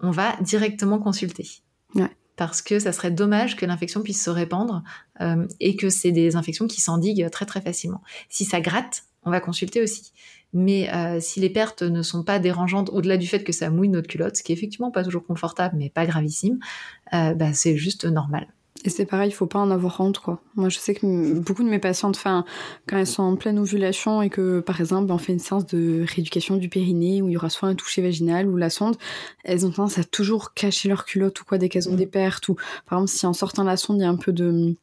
on 0.00 0.10
va 0.10 0.36
directement 0.40 0.98
consulter. 0.98 1.46
Ouais 1.94 2.10
parce 2.36 2.62
que 2.62 2.78
ça 2.78 2.92
serait 2.92 3.10
dommage 3.10 3.56
que 3.56 3.66
l'infection 3.66 4.02
puisse 4.02 4.22
se 4.22 4.30
répandre 4.30 4.82
euh, 5.20 5.46
et 5.60 5.76
que 5.76 5.88
c'est 5.90 6.12
des 6.12 6.36
infections 6.36 6.66
qui 6.66 6.80
s'endiguent 6.80 7.30
très 7.30 7.46
très 7.46 7.60
facilement. 7.60 8.02
Si 8.28 8.44
ça 8.44 8.60
gratte, 8.60 9.04
on 9.24 9.30
va 9.30 9.40
consulter 9.40 9.82
aussi. 9.82 10.12
Mais 10.52 10.92
euh, 10.94 11.18
si 11.20 11.40
les 11.40 11.50
pertes 11.50 11.82
ne 11.82 12.02
sont 12.02 12.22
pas 12.22 12.38
dérangeantes, 12.38 12.90
au-delà 12.90 13.16
du 13.16 13.26
fait 13.26 13.42
que 13.42 13.52
ça 13.52 13.70
mouille 13.70 13.88
notre 13.88 14.08
culotte, 14.08 14.36
ce 14.36 14.42
qui 14.42 14.52
est 14.52 14.54
effectivement 14.54 14.92
pas 14.92 15.02
toujours 15.02 15.26
confortable, 15.26 15.76
mais 15.76 15.90
pas 15.90 16.06
gravissime, 16.06 16.58
euh, 17.12 17.34
bah, 17.34 17.52
c'est 17.52 17.76
juste 17.76 18.04
normal. 18.04 18.46
Et 18.86 18.90
c'est 18.90 19.06
pareil, 19.06 19.30
il 19.30 19.32
faut 19.32 19.46
pas 19.46 19.58
en 19.58 19.70
avoir 19.70 19.98
honte, 20.00 20.18
quoi. 20.18 20.42
Moi, 20.56 20.68
je 20.68 20.78
sais 20.78 20.94
que 20.94 21.38
beaucoup 21.38 21.64
de 21.64 21.68
mes 21.70 21.78
patientes, 21.78 22.16
enfin, 22.16 22.44
quand 22.86 22.98
elles 22.98 23.06
sont 23.06 23.22
en 23.22 23.34
pleine 23.34 23.58
ovulation 23.58 24.20
et 24.20 24.28
que, 24.28 24.60
par 24.60 24.78
exemple, 24.78 25.10
on 25.10 25.16
fait 25.16 25.32
une 25.32 25.38
séance 25.38 25.64
de 25.66 26.04
rééducation 26.06 26.56
du 26.56 26.68
périnée 26.68 27.22
où 27.22 27.28
il 27.30 27.32
y 27.32 27.36
aura 27.38 27.48
soit 27.48 27.68
un 27.68 27.74
toucher 27.74 28.02
vaginal 28.02 28.46
ou 28.46 28.58
la 28.58 28.68
sonde, 28.68 28.96
elles 29.42 29.64
ont 29.64 29.70
tendance 29.70 29.96
à 29.96 30.04
toujours 30.04 30.52
cacher 30.52 30.90
leur 30.90 31.06
culotte 31.06 31.40
ou 31.40 31.44
quoi 31.46 31.56
dès 31.56 31.70
qu'elles 31.70 31.88
ont 31.88 31.94
des 31.94 32.06
pertes 32.06 32.46
ou, 32.48 32.56
par 32.86 32.98
exemple, 32.98 33.10
si 33.10 33.26
en 33.26 33.32
sortant 33.32 33.64
la 33.64 33.78
sonde, 33.78 33.98
il 33.98 34.02
y 34.02 34.04
a 34.04 34.10
un 34.10 34.16
peu 34.16 34.32
de, 34.32 34.76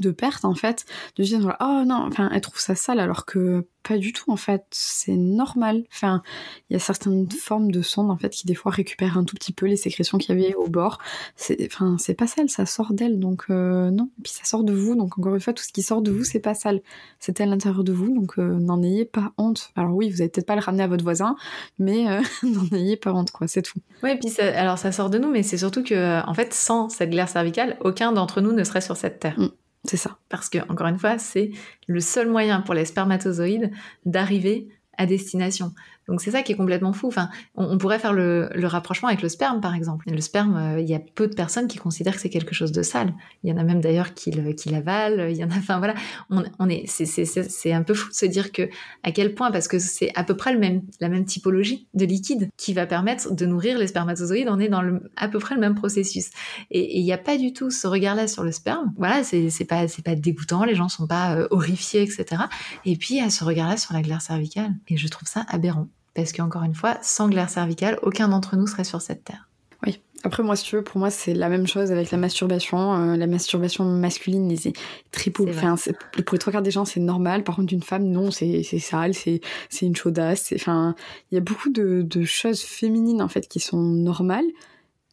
de 0.00 0.10
perte 0.10 0.44
en 0.44 0.54
fait 0.54 0.86
de 1.16 1.22
dire 1.22 1.56
oh 1.60 1.82
non 1.84 2.06
enfin 2.06 2.30
elle 2.32 2.40
trouve 2.40 2.58
ça 2.58 2.74
sale 2.74 2.98
alors 2.98 3.26
que 3.26 3.66
pas 3.82 3.98
du 3.98 4.12
tout 4.12 4.30
en 4.30 4.36
fait. 4.36 4.64
C'est 4.70 5.16
normal. 5.16 5.84
Enfin 5.92 6.22
il 6.70 6.74
y 6.74 6.76
a 6.76 6.78
certaines 6.78 7.30
formes 7.30 7.70
de 7.70 7.82
sondes 7.82 8.10
en 8.10 8.16
fait 8.16 8.30
qui 8.30 8.46
des 8.46 8.54
fois 8.54 8.72
récupèrent 8.72 9.18
un 9.18 9.24
tout 9.24 9.36
petit 9.36 9.52
peu 9.52 9.66
les 9.66 9.76
sécrétions 9.76 10.18
qu'il 10.18 10.38
y 10.38 10.44
avait 10.44 10.54
au 10.54 10.68
bord. 10.68 10.98
C'est 11.36 11.66
enfin 11.66 11.96
c'est 11.98 12.14
pas 12.14 12.26
sale 12.26 12.48
ça 12.48 12.66
sort 12.66 12.92
d'elle 12.92 13.18
donc 13.18 13.44
euh, 13.50 13.90
non. 13.90 14.10
Et 14.18 14.22
puis 14.22 14.32
ça 14.32 14.44
sort 14.44 14.64
de 14.64 14.72
vous 14.72 14.94
donc 14.94 15.18
encore 15.18 15.34
une 15.34 15.40
fois 15.40 15.52
tout 15.52 15.64
ce 15.64 15.72
qui 15.72 15.82
sort 15.82 16.02
de 16.02 16.10
vous 16.10 16.24
c'est 16.24 16.40
pas 16.40 16.54
sale. 16.54 16.80
C'est 17.18 17.40
à 17.40 17.46
l'intérieur 17.46 17.84
de 17.84 17.92
vous 17.92 18.14
donc 18.14 18.38
euh, 18.38 18.58
n'en 18.58 18.82
ayez 18.82 19.04
pas 19.04 19.32
honte. 19.36 19.72
Alors 19.76 19.94
oui 19.94 20.10
vous 20.10 20.20
allez 20.20 20.30
peut-être 20.30 20.46
pas 20.46 20.56
le 20.56 20.62
ramener 20.62 20.84
à 20.84 20.88
votre 20.88 21.04
voisin 21.04 21.36
mais 21.78 22.08
euh, 22.08 22.22
n'en 22.42 22.76
ayez 22.76 22.96
pas 22.96 23.12
honte 23.12 23.30
quoi 23.30 23.48
c'est 23.48 23.62
tout. 23.62 23.78
Oui 24.02 24.10
et 24.10 24.18
puis 24.18 24.30
ça, 24.30 24.46
alors 24.58 24.78
ça 24.78 24.92
sort 24.92 25.10
de 25.10 25.18
nous 25.18 25.30
mais 25.30 25.42
c'est 25.42 25.58
surtout 25.58 25.82
que 25.82 26.24
en 26.26 26.34
fait 26.34 26.54
sans 26.54 26.88
cette 26.88 27.10
glaire 27.10 27.28
cervicale 27.28 27.76
aucun 27.80 28.12
d'entre 28.12 28.40
nous 28.40 28.52
ne 28.52 28.64
serait 28.64 28.80
sur 28.80 28.96
cette 28.96 29.18
terre. 29.20 29.38
Mm. 29.38 29.48
C'est 29.84 29.96
ça. 29.96 30.18
Parce 30.28 30.48
que, 30.48 30.58
encore 30.70 30.86
une 30.86 30.98
fois, 30.98 31.18
c'est 31.18 31.50
le 31.86 32.00
seul 32.00 32.28
moyen 32.28 32.60
pour 32.60 32.74
les 32.74 32.84
spermatozoïdes 32.84 33.72
d'arriver 34.06 34.68
à 34.96 35.06
destination. 35.06 35.72
Donc 36.08 36.20
c'est 36.20 36.30
ça 36.30 36.42
qui 36.42 36.52
est 36.52 36.56
complètement 36.56 36.92
fou. 36.92 37.06
Enfin, 37.06 37.28
on, 37.54 37.78
pourrait 37.78 37.98
faire 37.98 38.12
le, 38.12 38.48
rapprochement 38.64 39.08
avec 39.08 39.22
le 39.22 39.28
sperme, 39.28 39.60
par 39.60 39.74
exemple. 39.74 40.10
Le 40.10 40.20
sperme, 40.20 40.56
euh, 40.56 40.80
il 40.80 40.88
y 40.88 40.94
a 40.94 41.00
peu 41.00 41.28
de 41.28 41.34
personnes 41.34 41.68
qui 41.68 41.78
considèrent 41.78 42.14
que 42.14 42.20
c'est 42.20 42.30
quelque 42.30 42.54
chose 42.54 42.72
de 42.72 42.82
sale. 42.82 43.14
Il 43.44 43.50
y 43.50 43.52
en 43.52 43.56
a 43.56 43.64
même 43.64 43.80
d'ailleurs 43.80 44.14
qui, 44.14 44.30
l'avalent. 44.30 45.28
Il 45.28 45.36
y 45.36 45.44
en 45.44 45.50
a, 45.50 45.56
enfin 45.56 45.78
voilà, 45.78 45.94
on, 46.30 46.68
est, 46.68 46.86
c'est 46.86 47.72
un 47.72 47.82
peu 47.82 47.94
fou 47.94 48.10
de 48.10 48.14
se 48.14 48.26
dire 48.26 48.52
que 48.52 48.68
à 49.02 49.12
quel 49.12 49.34
point, 49.34 49.50
parce 49.50 49.68
que 49.68 49.78
c'est 49.78 50.10
à 50.14 50.24
peu 50.24 50.36
près 50.36 50.52
le 50.52 50.58
même, 50.58 50.82
la 51.00 51.08
même 51.08 51.24
typologie 51.24 51.88
de 51.94 52.04
liquide 52.04 52.48
qui 52.56 52.72
va 52.72 52.86
permettre 52.86 53.34
de 53.34 53.46
nourrir 53.46 53.78
les 53.78 53.86
spermatozoïdes. 53.86 54.48
On 54.48 54.58
est 54.58 54.68
dans 54.68 54.82
le, 54.82 55.10
à 55.16 55.28
peu 55.28 55.38
près 55.38 55.54
le 55.54 55.60
même 55.60 55.74
processus. 55.74 56.30
Et 56.70 56.98
il 56.98 57.04
n'y 57.04 57.12
a 57.12 57.18
pas 57.18 57.38
du 57.38 57.52
tout 57.52 57.70
ce 57.70 57.86
regard-là 57.86 58.26
sur 58.26 58.42
le 58.42 58.52
sperme. 58.52 58.92
Voilà, 58.96 59.22
c'est 59.22 59.64
pas, 59.64 59.86
c'est 59.88 60.02
pas 60.04 60.14
dégoûtant. 60.14 60.64
Les 60.64 60.74
gens 60.74 60.88
sont 60.88 61.06
pas 61.06 61.36
euh, 61.36 61.48
horrifiés, 61.50 62.02
etc. 62.02 62.42
Et 62.84 62.96
puis 62.96 63.14
il 63.14 63.18
y 63.18 63.20
a 63.20 63.30
ce 63.30 63.44
regard-là 63.44 63.76
sur 63.76 63.94
la 63.94 64.02
glaire 64.02 64.22
cervicale. 64.22 64.72
Et 64.88 64.96
je 64.96 65.08
trouve 65.08 65.28
ça 65.28 65.44
aberrant. 65.48 65.88
Parce 66.14 66.32
qu'encore 66.32 66.62
une 66.62 66.74
fois, 66.74 66.98
sans 67.02 67.28
glaire 67.28 67.48
cervicale, 67.48 67.98
aucun 68.02 68.28
d'entre 68.28 68.56
nous 68.56 68.66
serait 68.66 68.84
sur 68.84 69.00
cette 69.00 69.24
terre. 69.24 69.48
Oui. 69.86 70.00
Après, 70.24 70.42
moi, 70.42 70.54
si 70.56 70.64
tu 70.64 70.76
veux, 70.76 70.84
pour 70.84 70.98
moi, 70.98 71.10
c'est 71.10 71.34
la 71.34 71.48
même 71.48 71.66
chose 71.66 71.90
avec 71.90 72.10
la 72.10 72.18
masturbation. 72.18 72.94
Euh, 72.94 73.16
la 73.16 73.26
masturbation 73.26 73.84
masculine, 73.84 74.54
c'est 74.56 74.74
triple. 75.10 75.44
Enfin, 75.48 75.74
pour 76.12 76.34
les 76.34 76.38
trois 76.38 76.52
quarts 76.52 76.62
des 76.62 76.70
gens, 76.70 76.84
c'est 76.84 77.00
normal. 77.00 77.44
Par 77.44 77.56
contre, 77.56 77.72
une 77.72 77.82
femme, 77.82 78.04
non, 78.04 78.30
c'est 78.30 78.62
sale, 78.62 79.14
c'est 79.14 79.40
une 79.80 79.96
chaudasse. 79.96 80.52
Enfin, 80.54 80.94
il 81.30 81.34
y 81.34 81.38
a 81.38 81.40
beaucoup 81.40 81.70
de, 81.70 82.02
de, 82.02 82.24
choses 82.24 82.60
féminines, 82.60 83.22
en 83.22 83.28
fait, 83.28 83.48
qui 83.48 83.58
sont 83.58 83.82
normales, 83.82 84.46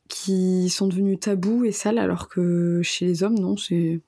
qui 0.09 0.69
sont 0.69 0.87
devenues 0.87 1.17
tabous 1.17 1.65
et 1.65 1.71
sales, 1.71 1.97
alors 1.97 2.27
que 2.27 2.81
chez 2.83 3.05
les 3.05 3.23
hommes, 3.23 3.39
non, 3.39 3.55
c'est 3.57 4.01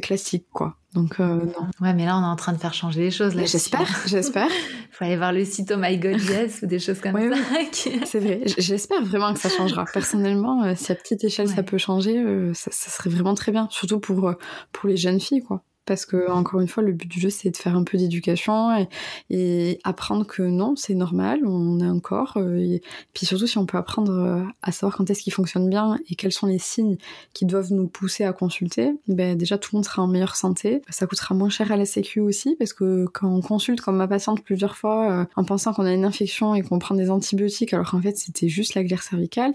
classique, 0.00 0.46
quoi. 0.52 0.76
Donc, 0.94 1.20
euh, 1.20 1.44
non. 1.44 1.68
Ouais, 1.80 1.94
mais 1.94 2.04
là, 2.04 2.18
on 2.18 2.22
est 2.22 2.26
en 2.26 2.36
train 2.36 2.52
de 2.52 2.58
faire 2.58 2.74
changer 2.74 3.00
les 3.00 3.10
choses. 3.12 3.34
J'espère, 3.36 3.86
j'espère. 4.06 4.48
Faut 4.90 5.04
aller 5.04 5.16
voir 5.16 5.32
le 5.32 5.44
site 5.44 5.72
Oh 5.74 5.78
My 5.78 5.96
God 5.98 6.20
Yes 6.28 6.62
ou 6.62 6.66
des 6.66 6.80
choses 6.80 7.00
comme 7.00 7.12
ça. 7.12 7.36
C'est 8.04 8.18
vrai. 8.18 8.42
J'espère 8.58 9.04
vraiment 9.04 9.32
que 9.32 9.38
ça 9.38 9.48
changera. 9.48 9.84
Personnellement, 9.92 10.64
euh, 10.64 10.74
si 10.76 10.90
à 10.90 10.96
petite 10.96 11.22
échelle 11.22 11.48
ça 11.48 11.62
peut 11.62 11.78
changer, 11.78 12.18
euh, 12.18 12.52
ça, 12.54 12.70
ça, 12.72 12.90
serait 12.90 13.10
vraiment 13.10 13.34
très 13.34 13.52
bien. 13.52 13.68
Surtout 13.70 14.00
pour, 14.00 14.34
pour 14.72 14.88
les 14.88 14.96
jeunes 14.96 15.20
filles, 15.20 15.42
quoi 15.42 15.62
parce 15.90 16.06
que 16.06 16.30
encore 16.30 16.60
une 16.60 16.68
fois 16.68 16.84
le 16.84 16.92
but 16.92 17.08
du 17.08 17.18
jeu 17.18 17.30
c'est 17.30 17.50
de 17.50 17.56
faire 17.56 17.74
un 17.74 17.82
peu 17.82 17.98
d'éducation 17.98 18.86
et, 19.28 19.80
apprendre 19.82 20.24
que 20.24 20.42
non 20.42 20.76
c'est 20.76 20.94
normal 20.94 21.40
on 21.44 21.80
a 21.80 21.84
un 21.84 21.98
corps 21.98 22.34
euh, 22.36 22.58
et 22.58 22.80
puis 23.12 23.26
surtout 23.26 23.48
si 23.48 23.58
on 23.58 23.66
peut 23.66 23.76
apprendre 23.76 24.12
euh, 24.12 24.44
à 24.62 24.70
savoir 24.70 24.96
quand 24.96 25.10
est-ce 25.10 25.22
qu'il 25.22 25.32
fonctionne 25.32 25.68
bien 25.68 25.98
et 26.08 26.14
quels 26.14 26.30
sont 26.30 26.46
les 26.46 26.60
signes 26.60 26.96
qui 27.32 27.44
doivent 27.44 27.72
nous 27.72 27.88
pousser 27.88 28.22
à 28.22 28.32
consulter 28.32 28.92
ben 29.08 29.36
déjà 29.36 29.58
tout 29.58 29.70
le 29.72 29.78
monde 29.78 29.84
sera 29.84 30.02
en 30.02 30.06
meilleure 30.06 30.36
santé. 30.36 30.80
Ça 30.90 31.08
coûtera 31.08 31.34
moins 31.34 31.50
cher 31.50 31.72
à 31.72 31.76
la 31.76 31.86
sécu 31.86 32.20
aussi 32.20 32.54
parce 32.56 32.72
que 32.72 33.06
quand 33.06 33.28
on 33.28 33.40
consulte 33.40 33.80
comme 33.80 33.96
ma 33.96 34.06
patiente 34.06 34.44
plusieurs 34.44 34.76
fois 34.76 35.10
euh, 35.10 35.24
en 35.34 35.42
pensant 35.42 35.72
qu'on 35.72 35.86
a 35.86 35.92
une 35.92 36.04
infection 36.04 36.54
et 36.54 36.62
qu'on 36.62 36.78
prend 36.78 36.94
des 36.94 37.10
antibiotiques 37.10 37.74
alors 37.74 37.90
qu'en 37.90 38.00
fait 38.00 38.16
c'était 38.16 38.48
juste 38.48 38.76
la 38.76 38.84
glaire 38.84 39.02
cervicale 39.02 39.52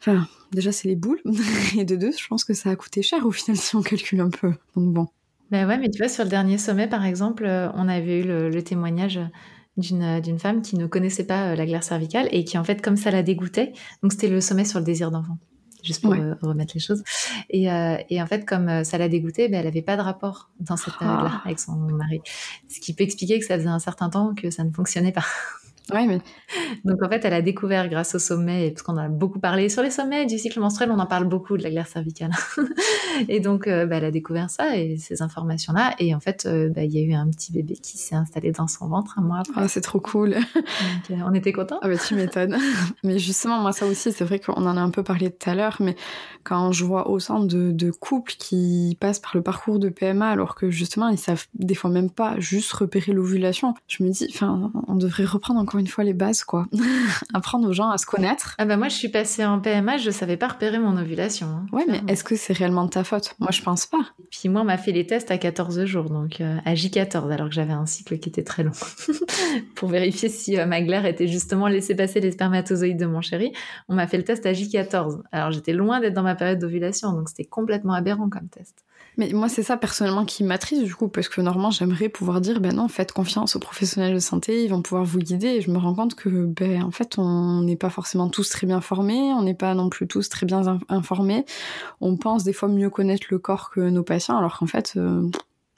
Enfin, 0.00 0.26
déjà, 0.52 0.72
c'est 0.72 0.88
les 0.88 0.96
boules. 0.96 1.20
Et 1.78 1.84
de 1.84 1.96
deux, 1.96 2.12
je 2.12 2.26
pense 2.28 2.44
que 2.44 2.54
ça 2.54 2.70
a 2.70 2.76
coûté 2.76 3.02
cher 3.02 3.26
au 3.26 3.30
final 3.30 3.56
si 3.60 3.76
on 3.76 3.82
calcule 3.82 4.20
un 4.20 4.30
peu. 4.30 4.52
Donc 4.76 4.92
bon. 4.92 5.08
Ben 5.50 5.66
ouais, 5.68 5.78
mais 5.78 5.90
tu 5.90 5.98
vois, 5.98 6.08
sur 6.08 6.24
le 6.24 6.30
dernier 6.30 6.56
sommet, 6.56 6.88
par 6.88 7.04
exemple, 7.04 7.44
euh, 7.44 7.68
on 7.74 7.88
avait 7.88 8.20
eu 8.20 8.22
le, 8.24 8.62
témoignage 8.62 9.20
d'une 9.76 10.38
femme 10.38 10.62
qui 10.62 10.76
ne 10.76 10.86
connaissait 10.86 11.26
pas 11.26 11.54
la 11.54 11.66
glaire 11.66 11.82
cervicale 11.82 12.28
et 12.30 12.44
qui 12.44 12.56
en 12.58 12.64
fait 12.64 12.80
comme 12.80 12.96
ça 12.96 13.10
la 13.10 13.22
dégoûtait. 13.22 13.72
Donc 14.02 14.12
c'était 14.12 14.28
le 14.28 14.40
sommet 14.40 14.64
sur 14.64 14.78
le 14.78 14.84
désir 14.84 15.10
d'enfant 15.10 15.38
juste 15.82 16.00
pour 16.00 16.12
remettre 16.12 16.74
les 16.74 16.80
choses. 16.80 17.02
Et, 17.50 17.64
et, 17.64 18.22
en 18.22 18.26
fait, 18.26 18.46
comme 18.46 18.84
ça 18.84 18.98
l'a 18.98 19.08
dégoûtée, 19.08 19.48
ben, 19.48 19.58
elle 19.58 19.64
n'avait 19.64 19.82
pas 19.82 19.96
de 19.96 20.02
rapport 20.02 20.50
dans 20.60 20.76
cette 20.76 20.96
période-là 20.96 21.32
ah. 21.34 21.42
avec 21.44 21.58
son 21.58 21.72
mari. 21.72 22.20
Ce 22.68 22.78
qui 22.78 22.94
peut 22.94 23.02
expliquer 23.02 23.40
que 23.40 23.44
ça 23.44 23.56
faisait 23.56 23.68
un 23.68 23.80
certain 23.80 24.08
temps 24.08 24.32
que 24.32 24.50
ça 24.50 24.62
ne 24.62 24.70
fonctionnait 24.70 25.10
pas. 25.10 25.24
Ouais, 25.92 26.06
mais... 26.06 26.20
Donc 26.84 27.02
en 27.02 27.08
fait, 27.08 27.24
elle 27.24 27.32
a 27.32 27.42
découvert 27.42 27.88
grâce 27.88 28.14
au 28.14 28.18
sommet, 28.18 28.70
parce 28.70 28.82
qu'on 28.82 28.96
a 28.96 29.08
beaucoup 29.08 29.40
parlé 29.40 29.68
sur 29.68 29.82
les 29.82 29.90
sommets 29.90 30.26
du 30.26 30.38
cycle 30.38 30.60
menstruel, 30.60 30.90
on 30.90 30.98
en 30.98 31.06
parle 31.06 31.24
beaucoup 31.24 31.56
de 31.56 31.62
la 31.62 31.70
glaire 31.70 31.86
cervicale. 31.86 32.30
et 33.28 33.40
donc 33.40 33.66
euh, 33.66 33.86
bah, 33.86 33.96
elle 33.96 34.04
a 34.04 34.10
découvert 34.10 34.50
ça 34.50 34.76
et 34.76 34.96
ces 34.98 35.22
informations-là. 35.22 35.94
Et 35.98 36.14
en 36.14 36.20
fait, 36.20 36.46
euh, 36.46 36.68
bah, 36.68 36.84
il 36.84 36.92
y 36.92 36.98
a 36.98 37.02
eu 37.02 37.14
un 37.14 37.28
petit 37.30 37.52
bébé 37.52 37.74
qui 37.74 37.98
s'est 37.98 38.14
installé 38.14 38.52
dans 38.52 38.68
son 38.68 38.88
ventre 38.88 39.18
un 39.18 39.22
mois 39.22 39.40
après. 39.40 39.62
Ah, 39.62 39.68
c'est 39.68 39.80
trop 39.80 40.00
cool. 40.00 40.30
donc, 40.34 41.10
euh, 41.10 41.22
on 41.26 41.34
était 41.34 41.52
contents. 41.52 41.78
Ah 41.82 41.88
bah 41.88 41.96
tu 41.96 42.14
m'étonnes. 42.14 42.56
mais 43.04 43.18
justement, 43.18 43.60
moi 43.60 43.72
ça 43.72 43.86
aussi, 43.86 44.12
c'est 44.12 44.24
vrai 44.24 44.38
qu'on 44.38 44.52
en 44.66 44.76
a 44.76 44.80
un 44.80 44.90
peu 44.90 45.02
parlé 45.02 45.30
tout 45.30 45.50
à 45.50 45.54
l'heure, 45.54 45.76
mais 45.80 45.96
quand 46.44 46.72
je 46.72 46.84
vois 46.84 47.10
au 47.10 47.18
sein 47.18 47.40
de, 47.40 47.72
de 47.72 47.90
couples 47.90 48.34
qui 48.38 48.96
passent 49.00 49.20
par 49.20 49.32
le 49.34 49.42
parcours 49.42 49.78
de 49.78 49.88
PMA 49.88 50.28
alors 50.28 50.54
que 50.54 50.70
justement 50.70 51.08
ils 51.08 51.18
savent 51.18 51.46
des 51.54 51.74
fois 51.74 51.90
même 51.90 52.10
pas 52.10 52.38
juste 52.38 52.72
repérer 52.72 53.12
l'ovulation, 53.12 53.74
je 53.86 54.02
me 54.02 54.10
dis, 54.10 54.28
enfin, 54.30 54.70
on 54.88 54.94
devrait 54.94 55.24
reprendre 55.24 55.60
encore 55.60 55.71
une 55.78 55.86
fois 55.86 56.04
les 56.04 56.14
bases, 56.14 56.44
quoi. 56.44 56.66
Apprendre 57.34 57.68
aux 57.68 57.72
gens 57.72 57.90
à 57.90 57.98
se 57.98 58.06
connaître. 58.06 58.54
Ah 58.58 58.64
bah 58.64 58.76
moi, 58.76 58.88
je 58.88 58.94
suis 58.94 59.08
passée 59.08 59.44
en 59.44 59.60
PMA, 59.60 59.98
je 59.98 60.10
savais 60.10 60.36
pas 60.36 60.48
repérer 60.48 60.78
mon 60.78 60.96
ovulation. 60.96 61.46
Hein. 61.46 61.66
ouais, 61.72 61.84
mais 61.88 62.00
est-ce 62.08 62.24
que 62.24 62.36
c'est 62.36 62.52
réellement 62.52 62.84
de 62.84 62.90
ta 62.90 63.04
faute? 63.04 63.34
Moi, 63.38 63.50
je 63.52 63.62
pense 63.62 63.86
pas. 63.86 64.02
Puis 64.30 64.48
moi, 64.48 64.62
on 64.62 64.64
m'a 64.64 64.78
fait 64.78 64.92
les 64.92 65.06
tests 65.06 65.30
à 65.30 65.38
14 65.38 65.84
jours, 65.84 66.10
donc 66.10 66.40
euh, 66.40 66.58
à 66.64 66.74
J14, 66.74 67.30
alors 67.30 67.48
que 67.48 67.54
j'avais 67.54 67.72
un 67.72 67.86
cycle 67.86 68.18
qui 68.18 68.28
était 68.28 68.44
très 68.44 68.62
long, 68.62 68.72
pour 69.74 69.88
vérifier 69.88 70.28
si 70.28 70.58
euh, 70.58 70.66
ma 70.66 70.82
glaire 70.82 71.06
était 71.06 71.28
justement 71.28 71.68
laissé 71.68 71.94
passer 71.94 72.20
les 72.20 72.32
spermatozoïdes 72.32 72.98
de 72.98 73.06
mon 73.06 73.20
chéri. 73.20 73.52
On 73.88 73.94
m'a 73.94 74.06
fait 74.06 74.18
le 74.18 74.24
test 74.24 74.46
à 74.46 74.52
J14. 74.52 75.22
Alors 75.32 75.50
j'étais 75.50 75.72
loin 75.72 76.00
d'être 76.00 76.14
dans 76.14 76.22
ma 76.22 76.34
période 76.34 76.58
d'ovulation, 76.58 77.12
donc 77.12 77.28
c'était 77.28 77.44
complètement 77.44 77.94
aberrant 77.94 78.28
comme 78.28 78.48
test. 78.48 78.84
Mais 79.18 79.30
moi, 79.32 79.48
c'est 79.48 79.62
ça 79.62 79.76
personnellement 79.76 80.24
qui 80.24 80.42
m'attriste 80.42 80.84
du 80.84 80.94
coup, 80.94 81.08
parce 81.08 81.28
que 81.28 81.40
normalement, 81.40 81.70
j'aimerais 81.70 82.08
pouvoir 82.08 82.40
dire, 82.40 82.60
ben 82.60 82.74
non, 82.74 82.88
faites 82.88 83.12
confiance 83.12 83.56
aux 83.56 83.58
professionnels 83.58 84.14
de 84.14 84.18
santé, 84.18 84.64
ils 84.64 84.70
vont 84.70 84.80
pouvoir 84.80 85.04
vous 85.04 85.18
guider. 85.18 85.48
Et 85.48 85.60
je 85.60 85.70
me 85.70 85.78
rends 85.78 85.94
compte 85.94 86.14
que, 86.14 86.46
ben, 86.46 86.82
en 86.82 86.90
fait, 86.90 87.18
on 87.18 87.60
n'est 87.62 87.76
pas 87.76 87.90
forcément 87.90 88.28
tous 88.28 88.48
très 88.48 88.66
bien 88.66 88.80
formés, 88.80 89.32
on 89.34 89.42
n'est 89.42 89.54
pas 89.54 89.74
non 89.74 89.90
plus 89.90 90.06
tous 90.06 90.28
très 90.28 90.46
bien 90.46 90.78
informés. 90.88 91.44
On 92.00 92.16
pense 92.16 92.44
des 92.44 92.54
fois 92.54 92.68
mieux 92.68 92.88
connaître 92.90 93.26
le 93.30 93.38
corps 93.38 93.70
que 93.70 93.80
nos 93.80 94.02
patients, 94.02 94.38
alors 94.38 94.58
qu'en 94.58 94.66
fait, 94.66 94.94
euh, 94.96 95.28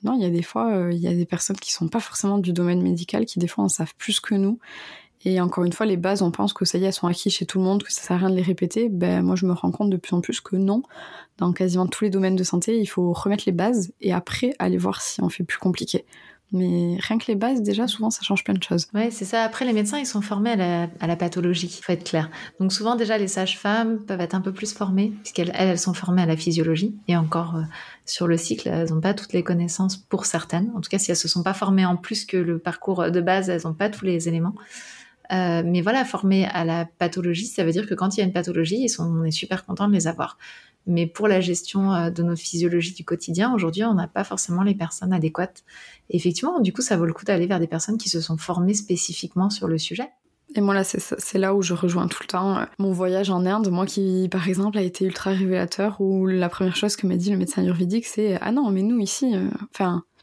non, 0.04 0.14
il 0.14 0.22
y 0.22 0.26
a 0.26 0.30
des 0.30 0.42
fois, 0.42 0.72
euh, 0.72 0.92
il 0.92 0.98
y 0.98 1.08
a 1.08 1.14
des 1.14 1.26
personnes 1.26 1.56
qui 1.56 1.72
sont 1.72 1.88
pas 1.88 2.00
forcément 2.00 2.38
du 2.38 2.52
domaine 2.52 2.82
médical, 2.82 3.24
qui 3.24 3.38
des 3.38 3.48
fois 3.48 3.64
en 3.64 3.68
savent 3.68 3.94
plus 3.96 4.20
que 4.20 4.34
nous. 4.34 4.58
Et 5.24 5.40
encore 5.40 5.64
une 5.64 5.72
fois, 5.72 5.86
les 5.86 5.96
bases, 5.96 6.22
on 6.22 6.30
pense 6.30 6.52
que 6.52 6.64
ça 6.64 6.76
y 6.76 6.84
est, 6.84 6.88
elles 6.88 6.92
sont 6.92 7.06
acquises 7.06 7.32
chez 7.32 7.46
tout 7.46 7.58
le 7.58 7.64
monde, 7.64 7.82
que 7.82 7.92
ça 7.92 8.02
sert 8.02 8.16
à 8.16 8.18
rien 8.18 8.30
de 8.30 8.36
les 8.36 8.42
répéter. 8.42 8.88
Ben, 8.90 9.22
moi, 9.22 9.36
je 9.36 9.46
me 9.46 9.52
rends 9.52 9.70
compte 9.70 9.90
de 9.90 9.96
plus 9.96 10.14
en 10.14 10.20
plus 10.20 10.40
que 10.40 10.56
non. 10.56 10.82
Dans 11.38 11.52
quasiment 11.52 11.86
tous 11.86 12.04
les 12.04 12.10
domaines 12.10 12.36
de 12.36 12.44
santé, 12.44 12.78
il 12.78 12.86
faut 12.86 13.12
remettre 13.12 13.44
les 13.46 13.52
bases 13.52 13.92
et 14.00 14.12
après 14.12 14.54
aller 14.58 14.76
voir 14.76 15.00
si 15.00 15.22
on 15.22 15.28
fait 15.28 15.44
plus 15.44 15.58
compliqué. 15.58 16.04
Mais 16.52 16.98
rien 17.00 17.18
que 17.18 17.24
les 17.26 17.34
bases, 17.34 17.62
déjà, 17.62 17.88
souvent, 17.88 18.10
ça 18.10 18.22
change 18.22 18.44
plein 18.44 18.54
de 18.54 18.62
choses. 18.62 18.86
Ouais, 18.94 19.10
c'est 19.10 19.24
ça. 19.24 19.42
Après, 19.42 19.64
les 19.64 19.72
médecins, 19.72 19.98
ils 19.98 20.06
sont 20.06 20.20
formés 20.20 20.52
à 20.52 21.06
la, 21.06 21.16
pathologie, 21.16 21.66
il 21.66 21.82
faut 21.82 21.90
être 21.90 22.04
clair. 22.04 22.30
Donc 22.60 22.72
souvent, 22.72 22.94
déjà, 22.94 23.18
les 23.18 23.26
sages-femmes 23.26 24.04
peuvent 24.04 24.20
être 24.20 24.34
un 24.34 24.40
peu 24.40 24.52
plus 24.52 24.72
formées, 24.72 25.12
puisqu'elles 25.22 25.50
elles, 25.54 25.78
sont 25.78 25.94
formées 25.94 26.22
à 26.22 26.26
la 26.26 26.36
physiologie. 26.36 26.94
Et 27.08 27.16
encore, 27.16 27.56
euh, 27.56 27.62
sur 28.04 28.28
le 28.28 28.36
cycle, 28.36 28.68
elles 28.68 28.90
n'ont 28.90 29.00
pas 29.00 29.14
toutes 29.14 29.32
les 29.32 29.42
connaissances 29.42 29.96
pour 29.96 30.26
certaines. 30.26 30.70
En 30.76 30.80
tout 30.80 30.90
cas, 30.90 30.98
si 30.98 31.10
elles 31.10 31.16
se 31.16 31.26
sont 31.26 31.42
pas 31.42 31.54
formées 31.54 31.86
en 31.86 31.96
plus 31.96 32.24
que 32.24 32.36
le 32.36 32.60
parcours 32.60 33.10
de 33.10 33.20
base, 33.20 33.48
elles 33.48 33.62
n'ont 33.64 33.74
pas 33.74 33.88
tous 33.88 34.04
les 34.04 34.28
éléments. 34.28 34.54
Euh, 35.32 35.62
mais 35.64 35.80
voilà, 35.80 36.04
formés 36.04 36.46
à 36.46 36.64
la 36.64 36.84
pathologie, 36.84 37.46
ça 37.46 37.64
veut 37.64 37.72
dire 37.72 37.86
que 37.86 37.94
quand 37.94 38.16
il 38.16 38.20
y 38.20 38.22
a 38.22 38.26
une 38.26 38.32
pathologie, 38.32 38.86
on 38.98 39.24
est 39.24 39.30
super 39.30 39.64
content 39.64 39.88
de 39.88 39.92
les 39.92 40.06
avoir. 40.06 40.38
Mais 40.86 41.06
pour 41.06 41.28
la 41.28 41.40
gestion 41.40 41.94
euh, 41.94 42.10
de 42.10 42.22
notre 42.22 42.40
physiologie 42.40 42.92
du 42.92 43.04
quotidien, 43.04 43.54
aujourd'hui, 43.54 43.84
on 43.84 43.94
n'a 43.94 44.06
pas 44.06 44.24
forcément 44.24 44.62
les 44.62 44.74
personnes 44.74 45.12
adéquates. 45.12 45.64
Effectivement, 46.10 46.60
du 46.60 46.72
coup, 46.72 46.82
ça 46.82 46.96
vaut 46.96 47.06
le 47.06 47.14
coup 47.14 47.24
d'aller 47.24 47.46
vers 47.46 47.58
des 47.58 47.66
personnes 47.66 47.96
qui 47.96 48.10
se 48.10 48.20
sont 48.20 48.36
formées 48.36 48.74
spécifiquement 48.74 49.48
sur 49.48 49.66
le 49.66 49.78
sujet. 49.78 50.10
Et 50.54 50.60
moi, 50.60 50.74
là, 50.74 50.84
c'est 50.84 51.38
là 51.38 51.54
où 51.54 51.62
je 51.62 51.72
rejoins 51.72 52.06
tout 52.06 52.22
le 52.22 52.28
temps 52.28 52.58
euh, 52.58 52.64
mon 52.78 52.92
voyage 52.92 53.30
en 53.30 53.46
Inde. 53.46 53.70
Moi 53.70 53.86
qui, 53.86 54.28
par 54.30 54.46
exemple, 54.46 54.76
a 54.76 54.82
été 54.82 55.06
ultra 55.06 55.30
révélateur, 55.30 56.00
où 56.00 56.26
la 56.26 56.50
première 56.50 56.76
chose 56.76 56.96
que 56.96 57.06
m'a 57.06 57.16
dit 57.16 57.30
le 57.30 57.38
médecin 57.38 57.62
ayurvédique, 57.62 58.06
c'est 58.06 58.38
Ah 58.42 58.52
non, 58.52 58.70
mais 58.70 58.82
nous, 58.82 59.00
ici, 59.00 59.34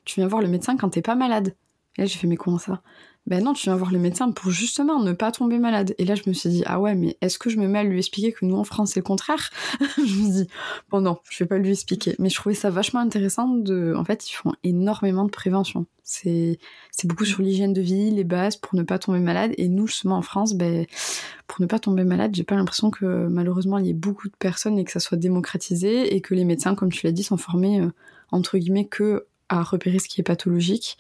tu 0.06 0.20
viens 0.20 0.28
voir 0.28 0.44
le 0.44 0.48
médecin 0.48 0.78
quand 0.78 0.90
t'es 0.90 1.02
pas 1.02 1.16
malade. 1.16 1.56
Et 1.98 2.02
là, 2.02 2.08
j'ai 2.08 2.18
fait 2.18 2.28
Mais 2.28 2.38
comment 2.38 2.60
ça? 2.60 2.82
Ben 3.28 3.44
non, 3.44 3.54
tu 3.54 3.66
viens 3.66 3.76
voir 3.76 3.92
le 3.92 4.00
médecin 4.00 4.32
pour 4.32 4.50
justement 4.50 5.00
ne 5.00 5.14
pas 5.14 5.32
tomber 5.32 5.60
malade. 5.60 5.94
Et 6.00 6.06
là, 6.06 6.16
je 6.16 6.24
me 6.26 6.34
suis 6.34 6.50
dit, 6.50 6.64
ah 6.66 6.80
ouais, 6.80 6.96
mais 6.96 7.18
est-ce 7.22 7.38
que 7.38 7.52
je 7.52 7.58
me 7.58 7.68
mets 7.68 7.80
à 7.80 7.84
lui 7.84 8.00
expliquer 8.00 8.32
que 8.32 8.46
nous, 8.46 8.56
en 8.56 8.64
France, 8.64 8.94
c'est 8.94 9.00
le 9.00 9.04
contraire? 9.04 9.52
Je 9.98 10.02
me 10.02 10.32
dis, 10.32 10.48
bon 10.90 11.02
non, 11.02 11.20
je 11.30 11.44
vais 11.44 11.48
pas 11.48 11.58
lui 11.58 11.72
expliquer. 11.72 12.16
Mais 12.18 12.30
je 12.30 12.36
trouvais 12.36 12.56
ça 12.56 12.70
vachement 12.70 13.00
intéressant 13.00 13.48
de... 13.48 13.94
En 13.96 14.04
fait, 14.04 14.30
ils 14.30 14.34
font 14.34 14.54
énormément 14.64 15.24
de 15.24 15.30
prévention. 15.30 15.86
C'est 16.04 16.58
beaucoup 17.06 17.26
sur 17.26 17.42
l'hygiène 17.42 17.74
de 17.74 17.82
vie, 17.82 18.12
les 18.12 18.24
bases 18.24 18.58
pour 18.58 18.76
ne 18.76 18.84
pas 18.84 19.00
tomber 19.00 19.20
malade. 19.20 19.54
Et 19.58 19.70
nous, 19.70 19.88
justement, 19.88 20.18
en 20.18 20.22
France, 20.22 20.56
ben, 20.56 20.86
pour 21.48 21.62
ne 21.62 21.68
pas 21.68 21.80
tomber 21.80 22.04
malade, 22.04 22.36
j'ai 22.36 22.44
pas 22.44 22.56
l'impression 22.56 22.90
que 22.90 23.28
malheureusement, 23.28 23.78
il 23.78 23.86
y 23.86 23.90
ait 23.92 23.94
beaucoup 23.94 24.28
de 24.28 24.36
personnes 24.36 24.80
et 24.80 24.84
que 24.84 24.92
ça 24.92 25.00
soit 25.00 25.18
démocratisé 25.18 26.16
et 26.16 26.22
que 26.22 26.34
les 26.34 26.44
médecins, 26.44 26.76
comme 26.76 26.92
tu 26.92 27.06
l'as 27.06 27.14
dit, 27.14 27.24
sont 27.24 27.38
formés, 27.38 27.82
euh, 27.82 27.92
entre 28.32 28.58
guillemets, 28.58 28.88
que 28.88 29.28
à 29.48 29.64
repérer 29.64 30.00
ce 30.00 30.08
qui 30.08 30.22
est 30.22 30.24
pathologique 30.24 30.98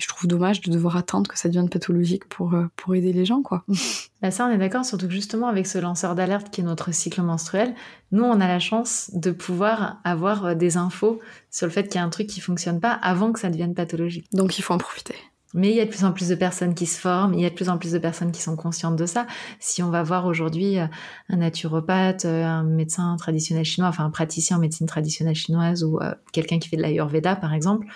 je 0.00 0.08
trouve 0.08 0.26
dommage 0.26 0.60
de 0.60 0.70
devoir 0.70 0.96
attendre 0.96 1.30
que 1.30 1.38
ça 1.38 1.48
devienne 1.48 1.68
pathologique 1.68 2.24
pour, 2.28 2.54
euh, 2.54 2.66
pour 2.76 2.94
aider 2.94 3.12
les 3.12 3.24
gens, 3.24 3.42
quoi. 3.42 3.64
Bah 4.22 4.30
ça, 4.30 4.44
on 4.44 4.50
est 4.50 4.58
d'accord, 4.58 4.84
surtout 4.84 5.06
que 5.06 5.14
justement, 5.14 5.48
avec 5.48 5.66
ce 5.66 5.78
lanceur 5.78 6.14
d'alerte 6.14 6.50
qui 6.50 6.60
est 6.60 6.64
notre 6.64 6.92
cycle 6.92 7.22
menstruel, 7.22 7.74
nous, 8.12 8.22
on 8.22 8.38
a 8.38 8.48
la 8.48 8.58
chance 8.58 9.10
de 9.14 9.30
pouvoir 9.30 9.98
avoir 10.04 10.44
euh, 10.44 10.54
des 10.54 10.76
infos 10.76 11.20
sur 11.50 11.66
le 11.66 11.72
fait 11.72 11.84
qu'il 11.84 11.94
y 11.94 11.98
a 11.98 12.04
un 12.04 12.10
truc 12.10 12.26
qui 12.26 12.40
fonctionne 12.40 12.80
pas 12.80 12.92
avant 12.92 13.32
que 13.32 13.40
ça 13.40 13.48
devienne 13.48 13.74
pathologique. 13.74 14.26
Donc, 14.34 14.58
il 14.58 14.62
faut 14.62 14.74
en 14.74 14.78
profiter. 14.78 15.14
Mais 15.54 15.70
il 15.70 15.76
y 15.76 15.80
a 15.80 15.86
de 15.86 15.90
plus 15.90 16.04
en 16.04 16.12
plus 16.12 16.28
de 16.28 16.34
personnes 16.34 16.74
qui 16.74 16.84
se 16.84 17.00
forment, 17.00 17.32
il 17.32 17.40
y 17.40 17.46
a 17.46 17.50
de 17.50 17.54
plus 17.54 17.70
en 17.70 17.78
plus 17.78 17.92
de 17.92 17.98
personnes 17.98 18.30
qui 18.30 18.42
sont 18.42 18.56
conscientes 18.56 18.96
de 18.96 19.06
ça. 19.06 19.26
Si 19.58 19.82
on 19.82 19.88
va 19.88 20.02
voir 20.02 20.26
aujourd'hui 20.26 20.78
euh, 20.78 20.86
un 21.30 21.36
naturopathe, 21.38 22.26
un 22.26 22.62
médecin 22.62 23.16
traditionnel 23.16 23.64
chinois, 23.64 23.88
enfin 23.88 24.04
un 24.04 24.10
praticien 24.10 24.58
en 24.58 24.60
médecine 24.60 24.86
traditionnelle 24.86 25.34
chinoise 25.34 25.82
ou 25.82 25.98
quelqu'un 26.32 26.58
qui 26.58 26.68
fait 26.68 26.76
de 26.76 26.82
l'ayurveda 26.82 27.36
par 27.36 27.54
exemple, 27.54 27.86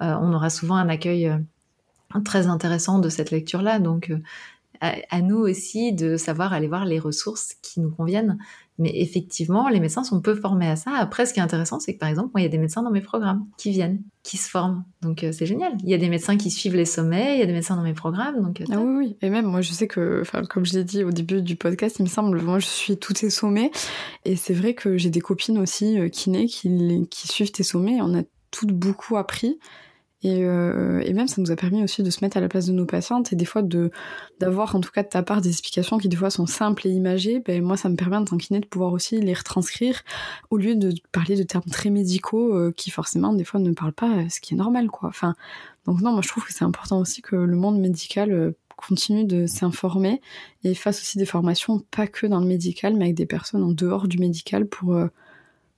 on 0.00 0.32
aura 0.32 0.50
souvent 0.50 0.76
un 0.76 0.88
accueil 0.88 1.28
euh, 1.28 1.38
très 2.24 2.46
intéressant 2.46 2.98
de 2.98 3.08
cette 3.08 3.30
lecture-là. 3.30 3.78
Donc, 3.78 4.10
euh, 4.10 4.18
à, 4.80 5.20
nous 5.22 5.38
aussi 5.38 5.92
de 5.92 6.16
savoir 6.16 6.52
aller 6.52 6.68
voir 6.68 6.84
les 6.84 7.00
ressources 7.00 7.54
qui 7.62 7.80
nous 7.80 7.90
conviennent. 7.90 8.38
Mais 8.80 8.92
effectivement, 8.94 9.68
les 9.68 9.80
médecins 9.80 10.04
sont 10.04 10.20
peu 10.20 10.36
formés 10.36 10.68
à 10.68 10.76
ça. 10.76 10.92
Après, 10.94 11.26
ce 11.26 11.34
qui 11.34 11.40
est 11.40 11.42
intéressant, 11.42 11.80
c'est 11.80 11.94
que 11.94 11.98
par 11.98 12.08
exemple, 12.08 12.30
moi, 12.32 12.40
il 12.40 12.44
y 12.44 12.46
a 12.46 12.50
des 12.50 12.58
médecins 12.58 12.84
dans 12.84 12.92
mes 12.92 13.00
programmes 13.00 13.44
qui 13.56 13.72
viennent, 13.72 14.02
qui 14.22 14.36
se 14.36 14.48
forment. 14.48 14.84
Donc, 15.02 15.26
c'est 15.32 15.46
génial. 15.46 15.72
Il 15.82 15.90
y 15.90 15.94
a 15.94 15.98
des 15.98 16.08
médecins 16.08 16.36
qui 16.36 16.52
suivent 16.52 16.76
les 16.76 16.84
sommets, 16.84 17.34
il 17.34 17.40
y 17.40 17.42
a 17.42 17.46
des 17.46 17.52
médecins 17.52 17.74
dans 17.74 17.82
mes 17.82 17.92
programmes. 17.92 18.40
Donc, 18.40 18.62
ah 18.70 18.78
oui, 18.78 18.94
oui. 18.96 19.16
Et 19.20 19.30
même, 19.30 19.46
moi, 19.46 19.62
je 19.62 19.72
sais 19.72 19.88
que, 19.88 20.22
comme 20.48 20.64
je 20.64 20.74
l'ai 20.74 20.84
dit 20.84 21.02
au 21.02 21.10
début 21.10 21.42
du 21.42 21.56
podcast, 21.56 21.96
il 21.98 22.04
me 22.04 22.08
semble, 22.08 22.40
moi, 22.40 22.60
je 22.60 22.66
suis 22.66 22.96
tous 22.96 23.14
tes 23.14 23.30
sommets. 23.30 23.72
Et 24.24 24.36
c'est 24.36 24.54
vrai 24.54 24.74
que 24.74 24.96
j'ai 24.96 25.10
des 25.10 25.20
copines 25.20 25.58
aussi 25.58 25.98
kiné 26.12 26.46
qui, 26.46 27.08
qui 27.10 27.26
suivent 27.26 27.50
tes 27.50 27.64
sommets. 27.64 27.98
On 28.00 28.16
a 28.16 28.22
toutes 28.52 28.72
beaucoup 28.72 29.16
appris. 29.16 29.58
Et, 30.24 30.44
euh, 30.44 31.00
et, 31.04 31.12
même 31.12 31.28
ça 31.28 31.40
nous 31.40 31.52
a 31.52 31.56
permis 31.56 31.80
aussi 31.84 32.02
de 32.02 32.10
se 32.10 32.24
mettre 32.24 32.36
à 32.36 32.40
la 32.40 32.48
place 32.48 32.66
de 32.66 32.72
nos 32.72 32.86
patientes 32.86 33.32
et 33.32 33.36
des 33.36 33.44
fois 33.44 33.62
de 33.62 33.92
d'avoir 34.40 34.74
en 34.74 34.80
tout 34.80 34.90
cas 34.90 35.04
de 35.04 35.08
ta 35.08 35.22
part 35.22 35.40
des 35.40 35.50
explications 35.50 35.96
qui 35.96 36.08
des 36.08 36.16
fois 36.16 36.30
sont 36.30 36.46
simples 36.46 36.88
et 36.88 36.90
imagées. 36.90 37.38
Ben 37.38 37.62
moi 37.62 37.76
ça 37.76 37.88
me 37.88 37.94
permet 37.94 38.16
en 38.16 38.24
tant 38.24 38.36
de 38.36 38.66
pouvoir 38.66 38.92
aussi 38.92 39.20
les 39.20 39.32
retranscrire 39.32 40.02
au 40.50 40.56
lieu 40.56 40.74
de 40.74 40.92
parler 41.12 41.36
de 41.36 41.44
termes 41.44 41.70
très 41.70 41.90
médicaux 41.90 42.52
euh, 42.52 42.72
qui 42.76 42.90
forcément 42.90 43.32
des 43.32 43.44
fois 43.44 43.60
ne 43.60 43.70
parlent 43.72 43.92
pas, 43.92 44.10
euh, 44.18 44.28
ce 44.28 44.40
qui 44.40 44.54
est 44.54 44.56
normal 44.56 44.88
quoi. 44.88 45.08
Enfin 45.08 45.34
donc 45.86 46.00
non 46.00 46.10
moi 46.10 46.22
je 46.22 46.28
trouve 46.28 46.44
que 46.44 46.52
c'est 46.52 46.64
important 46.64 46.98
aussi 46.98 47.22
que 47.22 47.36
le 47.36 47.56
monde 47.56 47.78
médical 47.78 48.54
continue 48.76 49.24
de 49.24 49.46
s'informer 49.46 50.20
et 50.64 50.74
fasse 50.74 51.00
aussi 51.00 51.18
des 51.18 51.26
formations 51.26 51.78
pas 51.92 52.08
que 52.08 52.26
dans 52.26 52.40
le 52.40 52.46
médical 52.46 52.96
mais 52.96 53.04
avec 53.04 53.16
des 53.16 53.26
personnes 53.26 53.62
en 53.62 53.70
dehors 53.70 54.08
du 54.08 54.18
médical 54.18 54.66
pour 54.66 54.98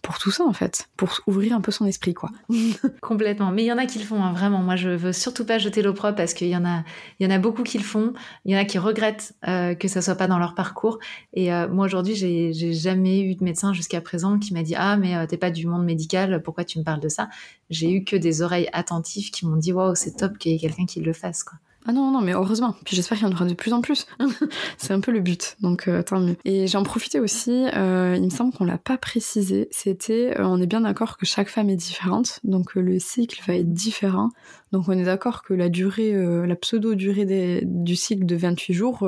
pour 0.02 0.18
tout 0.18 0.30
ça 0.30 0.44
en 0.44 0.52
fait, 0.52 0.88
pour 0.96 1.10
ouvrir 1.26 1.54
un 1.54 1.60
peu 1.60 1.70
son 1.72 1.86
esprit 1.86 2.14
quoi. 2.14 2.30
Complètement. 3.00 3.50
Mais 3.50 3.62
il 3.62 3.66
y 3.66 3.72
en 3.72 3.78
a 3.78 3.86
qui 3.86 3.98
le 3.98 4.04
font 4.04 4.22
hein, 4.22 4.32
vraiment. 4.32 4.58
Moi 4.58 4.76
je 4.76 4.88
veux 4.88 5.12
surtout 5.12 5.44
pas 5.44 5.58
jeter 5.58 5.82
l'opprobre 5.82 6.16
parce 6.16 6.34
qu'il 6.34 6.48
y 6.48 6.56
en 6.56 6.64
a, 6.64 6.84
il 7.18 7.24
y 7.24 7.26
en 7.26 7.34
a 7.34 7.38
beaucoup 7.38 7.62
qui 7.62 7.78
le 7.78 7.84
font. 7.84 8.12
Il 8.44 8.52
y 8.52 8.56
en 8.56 8.60
a 8.60 8.64
qui 8.64 8.78
regrettent 8.78 9.34
euh, 9.46 9.74
que 9.74 9.88
ça 9.88 10.02
soit 10.02 10.14
pas 10.14 10.26
dans 10.26 10.38
leur 10.38 10.54
parcours. 10.54 10.98
Et 11.34 11.52
euh, 11.52 11.68
moi 11.68 11.86
aujourd'hui 11.86 12.14
j'ai, 12.14 12.52
jamais 12.72 13.20
eu 13.20 13.34
de 13.34 13.44
médecin 13.44 13.72
jusqu'à 13.72 14.00
présent 14.00 14.38
qui 14.38 14.54
m'a 14.54 14.62
dit 14.62 14.74
ah 14.76 14.96
mais 14.96 15.16
euh, 15.16 15.26
t'es 15.26 15.36
pas 15.36 15.50
du 15.50 15.66
monde 15.66 15.84
médical, 15.84 16.42
pourquoi 16.42 16.64
tu 16.64 16.78
me 16.78 16.84
parles 16.84 17.00
de 17.00 17.08
ça? 17.08 17.28
J'ai 17.68 17.92
eu 17.92 18.04
que 18.04 18.16
des 18.16 18.42
oreilles 18.42 18.68
attentives 18.72 19.30
qui 19.30 19.46
m'ont 19.46 19.56
dit 19.56 19.72
waouh 19.72 19.94
c'est 19.94 20.16
top 20.16 20.38
qu'il 20.38 20.52
y 20.52 20.54
ait 20.54 20.58
quelqu'un 20.58 20.86
qui 20.86 21.00
le 21.00 21.12
fasse 21.12 21.44
quoi. 21.44 21.58
Ah 21.86 21.92
non, 21.92 22.10
non, 22.10 22.20
mais 22.20 22.32
heureusement. 22.32 22.74
Puis 22.84 22.94
j'espère 22.94 23.18
qu'il 23.18 23.26
y 23.26 23.30
en 23.30 23.32
aura 23.32 23.44
de 23.44 23.54
plus 23.54 23.72
en 23.72 23.80
plus. 23.80 24.06
c'est 24.78 24.92
un 24.92 25.00
peu 25.00 25.12
le 25.12 25.20
but, 25.20 25.56
donc 25.60 25.88
euh, 25.88 26.02
tant 26.02 26.20
mieux. 26.20 26.36
Et 26.44 26.66
j'en 26.66 26.82
profitais 26.82 27.20
aussi, 27.20 27.66
euh, 27.74 28.14
il 28.16 28.24
me 28.24 28.30
semble 28.30 28.52
qu'on 28.52 28.64
l'a 28.64 28.78
pas 28.78 28.98
précisé, 28.98 29.68
c'était, 29.70 30.38
euh, 30.38 30.44
on 30.46 30.60
est 30.60 30.66
bien 30.66 30.82
d'accord 30.82 31.16
que 31.16 31.26
chaque 31.26 31.48
femme 31.48 31.70
est 31.70 31.76
différente, 31.76 32.40
donc 32.44 32.74
le 32.74 32.98
cycle 32.98 33.42
va 33.46 33.54
être 33.54 33.72
différent. 33.72 34.28
Donc 34.72 34.88
on 34.88 34.92
est 34.92 35.04
d'accord 35.04 35.42
que 35.42 35.54
la 35.54 35.68
durée, 35.68 36.12
la 36.46 36.54
pseudo-durée 36.54 37.62
du 37.64 37.96
cycle 37.96 38.24
de 38.24 38.36
28 38.36 38.72
jours 38.72 39.04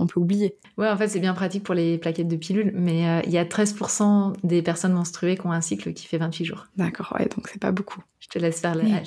on 0.00 0.06
peut 0.06 0.18
oublier. 0.18 0.56
Ouais, 0.78 0.88
en 0.88 0.96
fait, 0.96 1.08
c'est 1.08 1.20
bien 1.20 1.34
pratique 1.34 1.62
pour 1.62 1.74
les 1.74 1.98
plaquettes 1.98 2.26
de 2.26 2.36
pilules, 2.36 2.72
mais 2.74 3.06
euh, 3.06 3.20
il 3.26 3.30
y 3.30 3.38
a 3.38 3.44
13% 3.44 4.34
des 4.42 4.62
personnes 4.62 4.94
menstruées 4.94 5.36
qui 5.36 5.46
ont 5.46 5.52
un 5.52 5.60
cycle 5.60 5.92
qui 5.92 6.06
fait 6.06 6.18
28 6.18 6.44
jours. 6.44 6.66
D'accord, 6.76 7.14
ouais, 7.18 7.28
donc 7.28 7.48
c'est 7.48 7.60
pas 7.60 7.70
beaucoup. 7.70 8.00
Je 8.32 8.38
te 8.38 8.42
laisse 8.44 8.60
faire 8.60 8.74
la, 8.76 9.02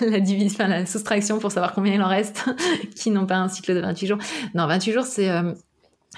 la, 0.00 0.20
division, 0.20 0.66
la 0.66 0.86
soustraction 0.86 1.38
pour 1.38 1.52
savoir 1.52 1.74
combien 1.74 1.92
il 1.92 2.02
en 2.02 2.08
reste 2.08 2.44
qui 2.96 3.10
n'ont 3.10 3.26
pas 3.26 3.36
un 3.36 3.48
cycle 3.48 3.74
de 3.74 3.80
28 3.80 4.06
jours. 4.06 4.18
Non, 4.54 4.66
28 4.66 4.92
jours, 4.92 5.04
c'est 5.04 5.30
euh, 5.30 5.52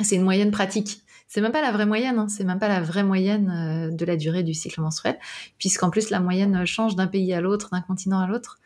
c'est 0.00 0.14
une 0.14 0.22
moyenne 0.22 0.52
pratique. 0.52 1.02
C'est 1.26 1.40
même 1.40 1.52
pas 1.52 1.62
la 1.62 1.72
vraie 1.72 1.86
moyenne, 1.86 2.18
hein. 2.18 2.28
c'est 2.28 2.44
même 2.44 2.58
pas 2.60 2.68
la 2.68 2.80
vraie 2.80 3.02
moyenne 3.02 3.50
euh, 3.50 3.94
de 3.94 4.04
la 4.04 4.16
durée 4.16 4.44
du 4.44 4.54
cycle 4.54 4.80
menstruel, 4.80 5.18
puisqu'en 5.58 5.90
plus 5.90 6.10
la 6.10 6.20
moyenne 6.20 6.64
change 6.64 6.94
d'un 6.94 7.06
pays 7.08 7.32
à 7.32 7.40
l'autre, 7.40 7.70
d'un 7.72 7.80
continent 7.80 8.20
à 8.20 8.26
l'autre. 8.28 8.58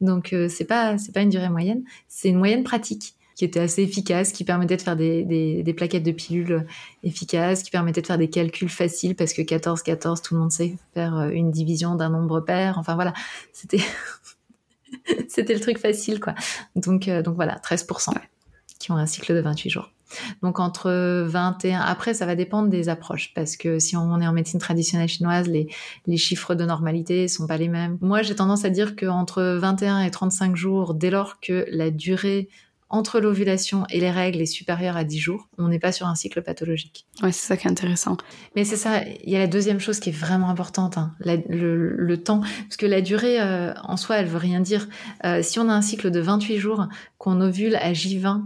Donc 0.00 0.34
c'est 0.48 0.64
pas 0.64 0.98
c'est 0.98 1.12
pas 1.12 1.20
une 1.20 1.30
durée 1.30 1.48
moyenne, 1.48 1.84
c'est 2.08 2.28
une 2.28 2.38
moyenne 2.38 2.64
pratique 2.64 3.14
qui 3.34 3.44
était 3.44 3.60
assez 3.60 3.82
efficace, 3.82 4.32
qui 4.32 4.44
permettait 4.44 4.76
de 4.76 4.82
faire 4.82 4.96
des, 4.96 5.24
des, 5.24 5.74
plaquettes 5.74 6.02
de 6.02 6.12
pilules 6.12 6.66
efficaces, 7.02 7.62
qui 7.62 7.70
permettait 7.70 8.02
de 8.02 8.06
faire 8.06 8.18
des 8.18 8.28
calculs 8.28 8.68
faciles 8.68 9.14
parce 9.14 9.32
que 9.32 9.42
14, 9.42 9.82
14, 9.82 10.22
tout 10.22 10.34
le 10.34 10.40
monde 10.40 10.52
sait 10.52 10.76
faire 10.94 11.16
euh, 11.16 11.30
une 11.30 11.50
division 11.50 11.94
d'un 11.94 12.10
nombre 12.10 12.40
pair. 12.40 12.78
Enfin 12.78 12.94
voilà, 12.94 13.12
c'était 13.52 13.80
c'était 15.28 15.54
le 15.54 15.60
truc 15.60 15.78
facile 15.78 16.20
quoi. 16.20 16.34
Donc 16.76 17.08
euh, 17.08 17.22
donc 17.22 17.34
voilà, 17.34 17.58
13% 17.64 18.12
qui 18.78 18.90
ont 18.90 18.96
un 18.96 19.06
cycle 19.06 19.34
de 19.34 19.40
28 19.40 19.70
jours. 19.70 19.90
Donc 20.42 20.60
entre 20.60 21.24
21, 21.26 21.80
après 21.80 22.12
ça 22.12 22.26
va 22.26 22.34
dépendre 22.34 22.68
des 22.68 22.90
approches 22.90 23.32
parce 23.34 23.56
que 23.56 23.78
si 23.78 23.96
on 23.96 24.20
est 24.20 24.26
en 24.26 24.32
médecine 24.32 24.60
traditionnelle 24.60 25.08
chinoise, 25.08 25.48
les, 25.48 25.68
les 26.06 26.16
chiffres 26.18 26.54
de 26.54 26.64
normalité 26.64 27.28
sont 27.28 27.46
pas 27.46 27.56
les 27.56 27.68
mêmes. 27.68 27.96
Moi 28.02 28.20
j'ai 28.22 28.34
tendance 28.34 28.64
à 28.66 28.70
dire 28.70 28.94
qu'entre 28.94 29.42
21 29.42 30.00
et 30.00 30.10
35 30.10 30.54
jours, 30.54 30.94
dès 30.94 31.10
lors 31.10 31.40
que 31.40 31.64
la 31.70 31.90
durée 31.90 32.50
entre 32.92 33.20
l'ovulation 33.20 33.84
et 33.88 34.00
les 34.00 34.10
règles 34.10 34.42
est 34.42 34.46
supérieure 34.46 34.98
à 34.98 35.04
10 35.04 35.18
jours, 35.18 35.48
on 35.56 35.68
n'est 35.68 35.78
pas 35.78 35.92
sur 35.92 36.06
un 36.06 36.14
cycle 36.14 36.42
pathologique. 36.42 37.06
Ouais, 37.22 37.32
c'est 37.32 37.46
ça 37.46 37.56
qui 37.56 37.66
est 37.66 37.70
intéressant. 37.70 38.18
Mais 38.54 38.64
c'est 38.64 38.76
ça, 38.76 39.02
il 39.24 39.30
y 39.30 39.34
a 39.34 39.38
la 39.38 39.46
deuxième 39.46 39.80
chose 39.80 39.98
qui 39.98 40.10
est 40.10 40.16
vraiment 40.16 40.50
importante, 40.50 40.98
hein, 40.98 41.14
le, 41.24 42.16
temps, 42.16 42.40
parce 42.40 42.76
que 42.76 42.84
la 42.84 43.00
durée 43.00 43.40
euh, 43.40 43.72
en 43.82 43.96
soi, 43.96 44.16
elle 44.16 44.26
veut 44.26 44.38
rien 44.38 44.60
dire. 44.60 44.88
Euh, 45.24 45.42
si 45.42 45.58
on 45.58 45.70
a 45.70 45.72
un 45.72 45.80
cycle 45.80 46.10
de 46.10 46.20
28 46.20 46.58
jours, 46.58 46.86
qu'on 47.16 47.40
ovule 47.40 47.76
à 47.76 47.92
J20 47.92 48.42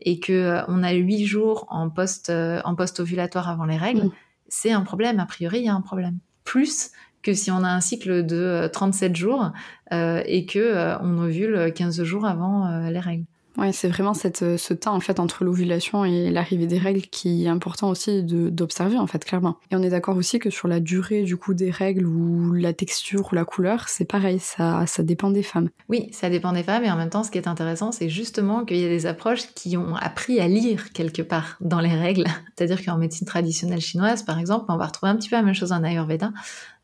et 0.00 0.18
que 0.18 0.32
euh, 0.32 0.62
on 0.68 0.82
a 0.82 0.92
8 0.92 1.26
jours 1.26 1.66
en 1.68 1.90
post 1.90 2.30
en 2.30 2.74
post-ovulatoire 2.74 3.50
avant 3.50 3.66
les 3.66 3.76
règles, 3.76 4.06
mm. 4.06 4.12
c'est 4.48 4.72
un 4.72 4.82
problème. 4.82 5.20
A 5.20 5.26
priori, 5.26 5.58
il 5.58 5.66
y 5.66 5.68
a 5.68 5.74
un 5.74 5.82
problème. 5.82 6.16
Plus 6.44 6.90
que 7.22 7.34
si 7.34 7.50
on 7.50 7.62
a 7.64 7.68
un 7.68 7.82
cycle 7.82 8.24
de 8.24 8.70
37 8.72 9.14
jours 9.14 9.52
et 9.92 10.46
que 10.46 10.96
on 11.02 11.18
ovule 11.18 11.70
15 11.74 12.02
jours 12.02 12.24
avant 12.24 12.88
les 12.88 12.98
règles. 12.98 13.26
Ouais, 13.60 13.72
c'est 13.72 13.88
vraiment 13.88 14.14
cette, 14.14 14.40
euh, 14.40 14.56
ce 14.56 14.72
temps 14.72 14.94
en 14.94 15.00
fait 15.00 15.20
entre 15.20 15.44
l'ovulation 15.44 16.02
et 16.06 16.30
l'arrivée 16.30 16.66
des 16.66 16.78
règles 16.78 17.02
qui 17.02 17.44
est 17.44 17.48
important 17.48 17.90
aussi 17.90 18.22
d'observer 18.22 18.96
en 18.96 19.06
fait 19.06 19.22
clairement. 19.22 19.58
Et 19.70 19.76
on 19.76 19.82
est 19.82 19.90
d'accord 19.90 20.16
aussi 20.16 20.38
que 20.38 20.48
sur 20.48 20.66
la 20.66 20.80
durée 20.80 21.24
du 21.24 21.36
coup 21.36 21.52
des 21.52 21.70
règles 21.70 22.06
ou 22.06 22.54
la 22.54 22.72
texture 22.72 23.28
ou 23.30 23.34
la 23.34 23.44
couleur, 23.44 23.90
c'est 23.90 24.06
pareil, 24.06 24.38
ça, 24.38 24.86
ça 24.86 25.02
dépend 25.02 25.30
des 25.30 25.42
femmes. 25.42 25.68
Oui, 25.90 26.08
ça 26.10 26.30
dépend 26.30 26.52
des 26.52 26.62
femmes 26.62 26.84
et 26.84 26.90
en 26.90 26.96
même 26.96 27.10
temps 27.10 27.22
ce 27.22 27.30
qui 27.30 27.36
est 27.36 27.48
intéressant 27.48 27.92
c'est 27.92 28.08
justement 28.08 28.64
qu'il 28.64 28.78
y 28.78 28.84
a 28.86 28.88
des 28.88 29.04
approches 29.04 29.52
qui 29.54 29.76
ont 29.76 29.94
appris 29.94 30.40
à 30.40 30.48
lire 30.48 30.90
quelque 30.94 31.20
part 31.20 31.58
dans 31.60 31.80
les 31.80 31.94
règles. 31.94 32.24
C'est-à-dire 32.56 32.82
qu'en 32.82 32.96
médecine 32.96 33.26
traditionnelle 33.26 33.82
chinoise 33.82 34.22
par 34.22 34.38
exemple, 34.38 34.64
on 34.68 34.78
va 34.78 34.86
retrouver 34.86 35.12
un 35.12 35.16
petit 35.16 35.28
peu 35.28 35.36
la 35.36 35.42
même 35.42 35.54
chose 35.54 35.72
en 35.72 35.84
Ayurveda. 35.84 36.32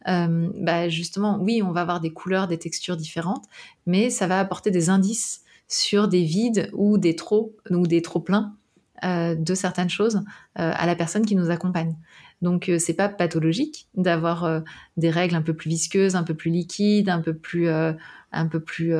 Euh, 0.08 0.50
bah 0.60 0.90
justement, 0.90 1.38
oui, 1.40 1.62
on 1.62 1.72
va 1.72 1.80
avoir 1.80 2.00
des 2.00 2.12
couleurs, 2.12 2.48
des 2.48 2.58
textures 2.58 2.98
différentes, 2.98 3.44
mais 3.86 4.10
ça 4.10 4.26
va 4.26 4.38
apporter 4.38 4.70
des 4.70 4.90
indices 4.90 5.40
sur 5.68 6.08
des 6.08 6.22
vides 6.22 6.70
ou 6.72 6.98
des 6.98 7.16
trop 7.16 7.56
ou 7.70 7.86
des 7.86 8.02
pleins 8.24 8.56
euh, 9.04 9.34
de 9.34 9.54
certaines 9.54 9.90
choses 9.90 10.16
euh, 10.58 10.72
à 10.74 10.86
la 10.86 10.94
personne 10.94 11.26
qui 11.26 11.36
nous 11.36 11.50
accompagne. 11.50 11.96
Donc 12.40 12.68
euh, 12.68 12.78
c'est 12.78 12.94
pas 12.94 13.10
pathologique 13.10 13.88
d'avoir 13.94 14.62
des 14.96 15.10
règles 15.10 15.34
un 15.34 15.42
peu 15.42 15.54
plus 15.54 15.68
visqueuses, 15.68 16.16
un 16.16 16.22
peu 16.22 16.34
plus 16.34 16.50
liquides, 16.50 17.10
un 17.10 17.20
peu 17.20 17.34
plus 17.34 17.68
un 17.68 18.46
peu 18.50 18.60
plus 18.60 18.94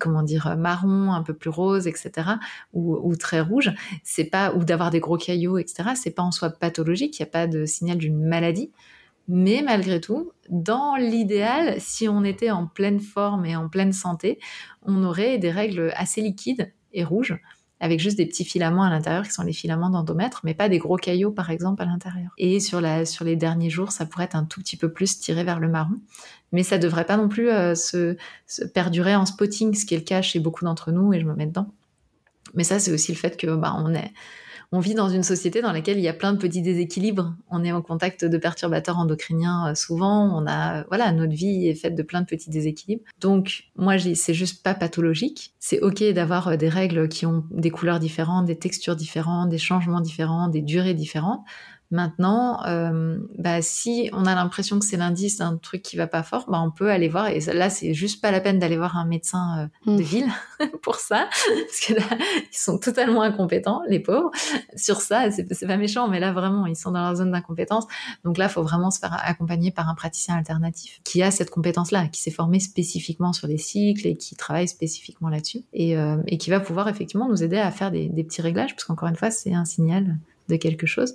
comment 0.00 0.22
dire 0.22 0.56
marron, 0.56 1.12
un 1.12 1.22
peu 1.22 1.34
plus 1.34 1.50
rose, 1.50 1.86
etc. 1.86 2.30
ou, 2.72 2.96
ou 2.96 3.16
très 3.16 3.40
rouge. 3.40 3.72
C'est 4.04 4.24
pas 4.24 4.54
ou 4.54 4.64
d'avoir 4.64 4.90
des 4.90 5.00
gros 5.00 5.16
caillots, 5.16 5.58
etc. 5.58 5.90
C'est 5.94 6.10
pas 6.10 6.22
en 6.22 6.32
soi 6.32 6.50
pathologique. 6.50 7.18
Il 7.18 7.22
n'y 7.22 7.28
a 7.28 7.30
pas 7.30 7.46
de 7.46 7.66
signal 7.66 7.98
d'une 7.98 8.22
maladie. 8.22 8.70
Mais 9.28 9.62
malgré 9.64 10.00
tout, 10.00 10.32
dans 10.48 10.96
l'idéal, 10.96 11.76
si 11.78 12.08
on 12.08 12.24
était 12.24 12.50
en 12.50 12.66
pleine 12.66 13.00
forme 13.00 13.44
et 13.44 13.56
en 13.56 13.68
pleine 13.68 13.92
santé, 13.92 14.38
on 14.82 15.02
aurait 15.02 15.38
des 15.38 15.50
règles 15.50 15.92
assez 15.96 16.20
liquides 16.20 16.72
et 16.92 17.04
rouges, 17.04 17.36
avec 17.80 18.00
juste 18.00 18.16
des 18.16 18.26
petits 18.26 18.44
filaments 18.44 18.84
à 18.84 18.90
l'intérieur 18.90 19.24
qui 19.24 19.32
sont 19.32 19.42
les 19.42 19.52
filaments 19.52 19.90
d'endomètre, 19.90 20.40
mais 20.44 20.54
pas 20.54 20.68
des 20.68 20.78
gros 20.78 20.96
caillots 20.96 21.32
par 21.32 21.50
exemple 21.50 21.82
à 21.82 21.86
l'intérieur. 21.86 22.30
Et 22.38 22.60
sur, 22.60 22.80
les 22.80 23.36
derniers 23.36 23.70
jours, 23.70 23.92
ça 23.92 24.06
pourrait 24.06 24.24
être 24.24 24.36
un 24.36 24.44
tout 24.44 24.60
petit 24.60 24.76
peu 24.76 24.92
plus 24.92 25.18
tiré 25.18 25.44
vers 25.44 25.60
le 25.60 25.68
marron, 25.68 25.96
mais 26.52 26.62
ça 26.62 26.78
devrait 26.78 27.04
pas 27.04 27.16
non 27.16 27.28
plus 27.28 27.50
euh, 27.50 27.74
se, 27.74 28.16
se, 28.46 28.64
perdurer 28.64 29.16
en 29.16 29.26
spotting, 29.26 29.74
ce 29.74 29.84
qui 29.84 29.94
est 29.94 29.98
le 29.98 30.04
cas 30.04 30.22
chez 30.22 30.38
beaucoup 30.38 30.64
d'entre 30.64 30.92
nous, 30.92 31.12
et 31.12 31.20
je 31.20 31.26
me 31.26 31.34
mets 31.34 31.46
dedans. 31.46 31.70
Mais 32.54 32.64
ça, 32.64 32.78
c'est 32.78 32.92
aussi 32.92 33.12
le 33.12 33.18
fait 33.18 33.36
que 33.36 33.54
bah, 33.54 33.74
on 33.76 33.92
est 33.92 34.12
on 34.76 34.80
vit 34.80 34.92
dans 34.92 35.08
une 35.08 35.22
société 35.22 35.62
dans 35.62 35.72
laquelle 35.72 35.96
il 35.96 36.02
y 36.02 36.08
a 36.08 36.12
plein 36.12 36.34
de 36.34 36.38
petits 36.38 36.60
déséquilibres. 36.60 37.34
On 37.50 37.64
est 37.64 37.72
en 37.72 37.80
contact 37.80 38.26
de 38.26 38.36
perturbateurs 38.36 38.98
endocriniens 38.98 39.70
euh, 39.70 39.74
souvent. 39.74 40.38
On 40.38 40.46
a, 40.46 40.84
voilà, 40.88 41.12
notre 41.12 41.32
vie 41.32 41.66
est 41.66 41.74
faite 41.74 41.94
de 41.94 42.02
plein 42.02 42.20
de 42.20 42.26
petits 42.26 42.50
déséquilibres. 42.50 43.02
Donc, 43.18 43.70
moi, 43.76 43.94
c'est 43.98 44.34
juste 44.34 44.62
pas 44.62 44.74
pathologique. 44.74 45.54
C'est 45.60 45.80
ok 45.80 46.04
d'avoir 46.12 46.48
euh, 46.48 46.56
des 46.56 46.68
règles 46.68 47.08
qui 47.08 47.24
ont 47.24 47.44
des 47.50 47.70
couleurs 47.70 48.00
différentes, 48.00 48.44
des 48.44 48.58
textures 48.58 48.96
différentes, 48.96 49.48
des 49.48 49.56
changements 49.56 50.02
différents, 50.02 50.48
des 50.48 50.60
durées 50.60 50.92
différentes. 50.92 51.40
Maintenant, 51.90 52.64
euh, 52.66 53.18
bah, 53.38 53.62
si 53.62 54.10
on 54.12 54.26
a 54.26 54.34
l'impression 54.34 54.78
que 54.80 54.84
c'est 54.84 54.96
l'indice 54.96 55.38
d'un 55.38 55.56
truc 55.56 55.82
qui 55.82 55.96
va 55.96 56.08
pas 56.08 56.24
fort, 56.24 56.46
bah, 56.48 56.60
on 56.60 56.72
peut 56.72 56.90
aller 56.90 57.08
voir. 57.08 57.28
Et 57.28 57.38
là, 57.40 57.70
c'est 57.70 57.94
juste 57.94 58.20
pas 58.20 58.32
la 58.32 58.40
peine 58.40 58.58
d'aller 58.58 58.76
voir 58.76 58.96
un 58.96 59.04
médecin 59.04 59.70
euh, 59.86 59.92
de 59.92 60.02
mmh. 60.02 60.04
ville 60.04 60.28
pour 60.82 60.96
ça, 60.96 61.28
parce 61.30 61.80
que 61.86 61.94
là, 61.94 62.18
ils 62.52 62.56
sont 62.56 62.78
totalement 62.78 63.22
incompétents, 63.22 63.82
les 63.88 64.00
pauvres, 64.00 64.30
sur 64.74 65.00
ça. 65.00 65.30
C'est 65.30 65.66
pas 65.66 65.76
méchant, 65.76 66.08
mais 66.08 66.18
là, 66.18 66.32
vraiment, 66.32 66.66
ils 66.66 66.76
sont 66.76 66.90
dans 66.90 67.02
leur 67.02 67.14
zone 67.14 67.30
d'incompétence. 67.30 67.86
Donc 68.24 68.36
là, 68.36 68.46
il 68.46 68.50
faut 68.50 68.64
vraiment 68.64 68.90
se 68.90 68.98
faire 68.98 69.16
accompagner 69.24 69.70
par 69.70 69.88
un 69.88 69.94
praticien 69.94 70.34
alternatif 70.34 71.00
qui 71.04 71.22
a 71.22 71.30
cette 71.30 71.50
compétence-là, 71.50 72.08
qui 72.08 72.20
s'est 72.20 72.32
formé 72.32 72.58
spécifiquement 72.58 73.32
sur 73.32 73.46
les 73.46 73.58
cycles 73.58 74.08
et 74.08 74.16
qui 74.16 74.34
travaille 74.34 74.66
spécifiquement 74.66 75.28
là-dessus, 75.28 75.62
et, 75.72 75.96
euh, 75.96 76.16
et, 76.26 76.38
qui 76.38 76.50
va 76.50 76.58
pouvoir 76.58 76.88
effectivement 76.88 77.28
nous 77.28 77.44
aider 77.44 77.58
à 77.58 77.70
faire 77.70 77.92
des, 77.92 78.08
des 78.08 78.24
petits 78.24 78.42
réglages, 78.42 78.74
parce 78.74 78.84
qu'encore 78.84 79.08
une 79.08 79.16
fois, 79.16 79.30
c'est 79.30 79.54
un 79.54 79.64
signal 79.64 80.18
de 80.48 80.56
quelque 80.56 80.86
chose. 80.86 81.14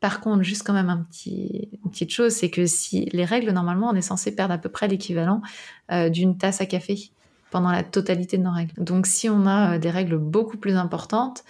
Par 0.00 0.20
contre, 0.20 0.42
juste 0.42 0.62
quand 0.62 0.74
même 0.74 0.90
un 0.90 0.98
petit, 0.98 1.68
une 1.84 1.90
petite 1.90 2.10
chose, 2.10 2.32
c'est 2.32 2.50
que 2.50 2.66
si 2.66 3.08
les 3.12 3.24
règles, 3.24 3.50
normalement, 3.50 3.88
on 3.90 3.94
est 3.94 4.02
censé 4.02 4.34
perdre 4.34 4.52
à 4.52 4.58
peu 4.58 4.68
près 4.68 4.88
l'équivalent 4.88 5.40
euh, 5.90 6.10
d'une 6.10 6.36
tasse 6.36 6.60
à 6.60 6.66
café 6.66 7.10
pendant 7.50 7.70
la 7.70 7.82
totalité 7.82 8.36
de 8.36 8.42
nos 8.42 8.52
règles. 8.52 8.74
Donc 8.76 9.06
si 9.06 9.30
on 9.30 9.46
a 9.46 9.74
euh, 9.74 9.78
des 9.78 9.90
règles 9.90 10.18
beaucoup 10.18 10.58
plus 10.58 10.76
importantes, 10.76 11.44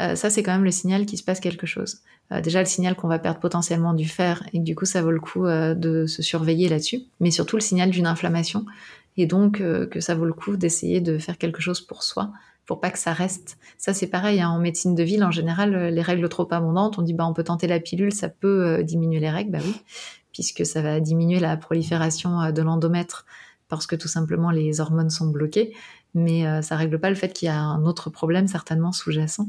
euh, 0.00 0.16
ça 0.16 0.30
c'est 0.30 0.42
quand 0.42 0.52
même 0.52 0.64
le 0.64 0.70
signal 0.70 1.06
qu'il 1.06 1.18
se 1.18 1.22
passe 1.22 1.38
quelque 1.38 1.66
chose. 1.66 1.98
déjà 2.42 2.60
le 2.60 2.66
signal 2.66 2.96
qu'on 2.96 3.08
va 3.08 3.18
perdre 3.18 3.40
potentiellement 3.40 3.92
du 3.92 4.08
fer 4.08 4.42
et 4.54 4.58
du 4.58 4.74
coup 4.74 4.86
ça 4.86 5.02
vaut 5.02 5.10
le 5.10 5.20
coup 5.20 5.44
de 5.46 6.06
se 6.06 6.22
surveiller 6.22 6.70
là-dessus, 6.70 7.02
mais 7.20 7.30
surtout 7.30 7.56
le 7.56 7.62
signal 7.62 7.90
d'une 7.90 8.06
inflammation 8.06 8.64
et 9.18 9.26
donc 9.26 9.58
que 9.58 10.00
ça 10.00 10.14
vaut 10.14 10.24
le 10.24 10.32
coup 10.32 10.56
d'essayer 10.56 11.02
de 11.02 11.18
faire 11.18 11.36
quelque 11.36 11.60
chose 11.60 11.82
pour 11.82 12.02
soi 12.02 12.32
pour 12.66 12.80
pas 12.80 12.90
que 12.90 12.98
ça 12.98 13.12
reste. 13.12 13.58
Ça, 13.78 13.92
c'est 13.92 14.06
pareil, 14.06 14.40
hein, 14.40 14.50
en 14.50 14.58
médecine 14.58 14.94
de 14.94 15.02
ville, 15.02 15.24
en 15.24 15.30
général, 15.30 15.74
euh, 15.74 15.90
les 15.90 16.02
règles 16.02 16.28
trop 16.28 16.46
abondantes, 16.52 16.98
on 16.98 17.02
dit, 17.02 17.14
bah, 17.14 17.26
on 17.26 17.34
peut 17.34 17.44
tenter 17.44 17.66
la 17.66 17.80
pilule, 17.80 18.12
ça 18.12 18.28
peut 18.28 18.66
euh, 18.66 18.82
diminuer 18.82 19.20
les 19.20 19.30
règles, 19.30 19.50
bah 19.50 19.58
oui, 19.64 19.74
puisque 20.32 20.64
ça 20.64 20.82
va 20.82 21.00
diminuer 21.00 21.40
la 21.40 21.56
prolifération 21.56 22.40
euh, 22.40 22.52
de 22.52 22.62
l'endomètre, 22.62 23.26
parce 23.68 23.86
que 23.86 23.96
tout 23.96 24.08
simplement, 24.08 24.50
les 24.50 24.80
hormones 24.80 25.10
sont 25.10 25.28
bloquées, 25.28 25.74
mais 26.14 26.44
ça 26.60 26.76
règle 26.76 27.00
pas 27.00 27.08
le 27.08 27.16
fait 27.16 27.32
qu'il 27.32 27.46
y 27.46 27.48
a 27.48 27.58
un 27.58 27.86
autre 27.86 28.10
problème, 28.10 28.46
certainement 28.46 28.92
sous-jacent. 28.92 29.48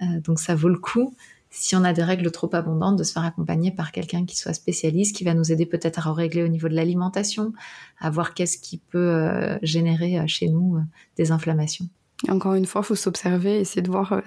donc, 0.00 0.38
ça 0.38 0.54
vaut 0.54 0.70
le 0.70 0.78
coup, 0.78 1.14
si 1.50 1.76
on 1.76 1.84
a 1.84 1.92
des 1.92 2.02
règles 2.02 2.30
trop 2.30 2.48
abondantes, 2.54 2.96
de 2.96 3.02
se 3.02 3.12
faire 3.12 3.24
accompagner 3.24 3.70
par 3.70 3.92
quelqu'un 3.92 4.24
qui 4.24 4.34
soit 4.38 4.54
spécialiste, 4.54 5.14
qui 5.14 5.24
va 5.24 5.34
nous 5.34 5.52
aider 5.52 5.66
peut-être 5.66 6.08
à 6.08 6.14
régler 6.14 6.42
au 6.42 6.48
niveau 6.48 6.70
de 6.70 6.74
l'alimentation, 6.74 7.52
à 7.98 8.08
voir 8.08 8.32
qu'est-ce 8.32 8.56
qui 8.56 8.78
peut 8.78 9.58
générer 9.60 10.26
chez 10.26 10.48
nous 10.48 10.78
des 11.18 11.30
inflammations. 11.30 11.90
Et 12.28 12.30
encore 12.30 12.54
une 12.54 12.66
fois, 12.66 12.82
il 12.82 12.86
faut 12.86 12.94
s'observer, 12.94 13.60
essayer 13.60 13.82
de 13.82 13.90
voir 13.90 14.12
euh, 14.12 14.20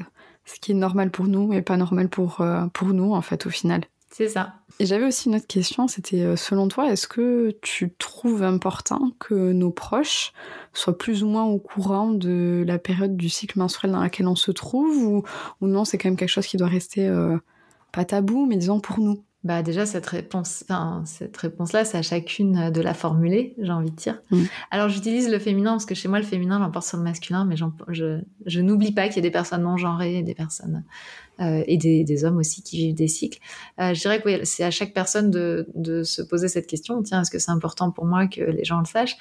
ce 0.45 0.59
qui 0.59 0.71
est 0.71 0.75
normal 0.75 1.11
pour 1.11 1.27
nous 1.27 1.53
et 1.53 1.61
pas 1.61 1.77
normal 1.77 2.09
pour, 2.09 2.41
euh, 2.41 2.65
pour 2.73 2.89
nous, 2.89 3.13
en 3.13 3.21
fait, 3.21 3.45
au 3.45 3.49
final. 3.49 3.83
C'est 4.09 4.29
ça. 4.29 4.53
Et 4.79 4.85
j'avais 4.85 5.05
aussi 5.05 5.27
une 5.27 5.35
autre 5.35 5.47
question, 5.47 5.87
c'était 5.87 6.21
euh, 6.21 6.35
selon 6.35 6.67
toi, 6.67 6.91
est-ce 6.91 7.07
que 7.07 7.55
tu 7.61 7.93
trouves 7.95 8.43
important 8.43 9.11
que 9.19 9.51
nos 9.51 9.71
proches 9.71 10.33
soient 10.71 10.97
plus 10.97 11.23
ou 11.23 11.27
moins 11.27 11.45
au 11.45 11.57
courant 11.57 12.11
de 12.11 12.63
la 12.67 12.77
période 12.77 13.17
du 13.17 13.29
cycle 13.29 13.57
menstruel 13.57 13.91
dans 13.91 14.01
laquelle 14.01 14.27
on 14.27 14.35
se 14.35 14.51
trouve 14.51 14.97
ou, 14.97 15.23
ou 15.61 15.67
non, 15.67 15.83
c'est 15.83 15.97
quand 15.97 16.09
même 16.09 16.17
quelque 16.17 16.29
chose 16.29 16.45
qui 16.45 16.57
doit 16.57 16.67
rester 16.67 17.07
euh, 17.07 17.37
pas 17.91 18.05
tabou, 18.05 18.45
mais 18.45 18.57
disons 18.57 18.79
pour 18.79 18.99
nous? 18.99 19.23
Bah 19.43 19.61
déjà 19.61 19.85
cette 19.85 20.05
réponse, 20.05 20.63
enfin, 20.63 21.03
cette 21.05 21.35
réponse-là, 21.35 21.83
c'est 21.83 21.97
à 21.97 22.01
chacune 22.01 22.69
de 22.71 22.81
la 22.81 22.93
formuler, 22.93 23.55
j'ai 23.57 23.71
envie 23.71 23.91
de 23.91 23.95
dire. 23.95 24.21
Mm. 24.31 24.43
Alors 24.71 24.87
j'utilise 24.87 25.29
le 25.29 25.37
féminin 25.37 25.71
parce 25.71 25.85
que 25.85 25.95
chez 25.95 26.07
moi 26.07 26.19
le 26.19 26.25
féminin 26.25 26.59
l'emporte 26.59 26.87
sur 26.87 26.97
le 26.97 27.03
masculin, 27.03 27.43
mais 27.43 27.55
je, 27.57 28.21
je 28.45 28.61
n'oublie 28.61 28.93
pas 28.93 29.07
qu'il 29.07 29.17
y 29.17 29.19
a 29.19 29.21
des 29.21 29.31
personnes 29.31 29.63
non 29.63 29.75
genrées, 29.75 30.23
des 30.23 30.33
personnes 30.33 30.83
euh, 31.41 31.63
et 31.67 31.77
des, 31.77 32.03
des, 32.03 32.23
hommes 32.23 32.37
aussi 32.37 32.63
qui 32.63 32.77
vivent 32.77 32.95
des 32.95 33.09
cycles. 33.09 33.39
Euh, 33.79 33.93
je 33.93 33.99
dirais 33.99 34.21
que 34.21 34.29
oui, 34.29 34.39
c'est 34.43 34.63
à 34.63 34.71
chaque 34.71 34.93
personne 34.93 35.29
de, 35.29 35.67
de 35.75 36.03
se 36.03 36.21
poser 36.21 36.47
cette 36.47 36.67
question. 36.67 37.03
Tiens, 37.03 37.21
est-ce 37.21 37.31
que 37.31 37.39
c'est 37.39 37.51
important 37.51 37.91
pour 37.91 38.05
moi 38.05 38.27
que 38.27 38.41
les 38.41 38.63
gens 38.63 38.79
le 38.79 38.85
sachent? 38.85 39.17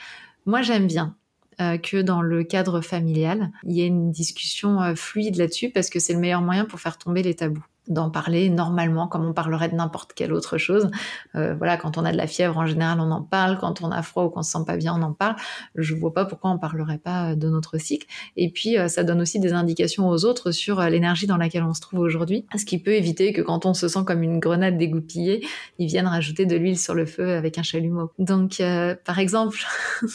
Moi, 0.46 0.62
j'aime 0.62 0.86
bien. 0.86 1.16
Euh, 1.60 1.76
que 1.76 2.00
dans 2.00 2.22
le 2.22 2.44
cadre 2.44 2.80
familial, 2.80 3.50
il 3.64 3.72
y 3.72 3.82
ait 3.82 3.86
une 3.86 4.10
discussion 4.10 4.80
euh, 4.80 4.94
fluide 4.94 5.36
là-dessus 5.36 5.68
parce 5.70 5.90
que 5.90 6.00
c'est 6.00 6.14
le 6.14 6.18
meilleur 6.18 6.40
moyen 6.40 6.64
pour 6.64 6.80
faire 6.80 6.96
tomber 6.96 7.22
les 7.22 7.34
tabous 7.34 7.62
d'en 7.88 8.10
parler 8.10 8.48
normalement 8.48 9.08
comme 9.08 9.24
on 9.24 9.32
parlerait 9.32 9.68
de 9.68 9.74
n'importe 9.74 10.12
quelle 10.12 10.32
autre 10.32 10.56
chose. 10.56 10.90
Euh, 11.34 11.54
voilà, 11.54 11.76
quand 11.76 11.98
on 11.98 12.04
a 12.04 12.12
de 12.12 12.16
la 12.16 12.26
fièvre, 12.26 12.58
en 12.58 12.66
général, 12.66 13.00
on 13.00 13.10
en 13.10 13.22
parle. 13.22 13.58
Quand 13.58 13.82
on 13.82 13.90
a 13.90 14.02
froid 14.02 14.24
ou 14.24 14.30
qu'on 14.30 14.42
se 14.42 14.52
sent 14.52 14.64
pas 14.66 14.76
bien, 14.76 14.94
on 14.96 15.02
en 15.02 15.12
parle. 15.12 15.36
Je 15.74 15.94
vois 15.94 16.14
pas 16.14 16.24
pourquoi 16.24 16.50
on 16.50 16.58
parlerait 16.58 16.98
pas 16.98 17.30
euh, 17.30 17.34
de 17.34 17.48
notre 17.48 17.78
cycle. 17.78 18.06
Et 18.36 18.50
puis, 18.50 18.78
euh, 18.78 18.88
ça 18.88 19.02
donne 19.02 19.20
aussi 19.20 19.40
des 19.40 19.52
indications 19.52 20.08
aux 20.08 20.24
autres 20.24 20.52
sur 20.52 20.80
l'énergie 20.82 21.26
dans 21.26 21.36
laquelle 21.36 21.64
on 21.64 21.74
se 21.74 21.80
trouve 21.80 22.00
aujourd'hui, 22.00 22.46
ce 22.56 22.64
qui 22.64 22.78
peut 22.78 22.92
éviter 22.92 23.32
que 23.32 23.42
quand 23.42 23.66
on 23.66 23.74
se 23.74 23.88
sent 23.88 24.04
comme 24.06 24.22
une 24.22 24.38
grenade 24.38 24.78
dégoupillée, 24.78 25.44
ils 25.78 25.86
viennent 25.86 26.06
rajouter 26.06 26.46
de 26.46 26.56
l'huile 26.56 26.78
sur 26.78 26.94
le 26.94 27.06
feu 27.06 27.34
avec 27.34 27.58
un 27.58 27.62
chalumeau. 27.62 28.12
Donc, 28.18 28.62
par 29.04 29.18
exemple, 29.18 29.58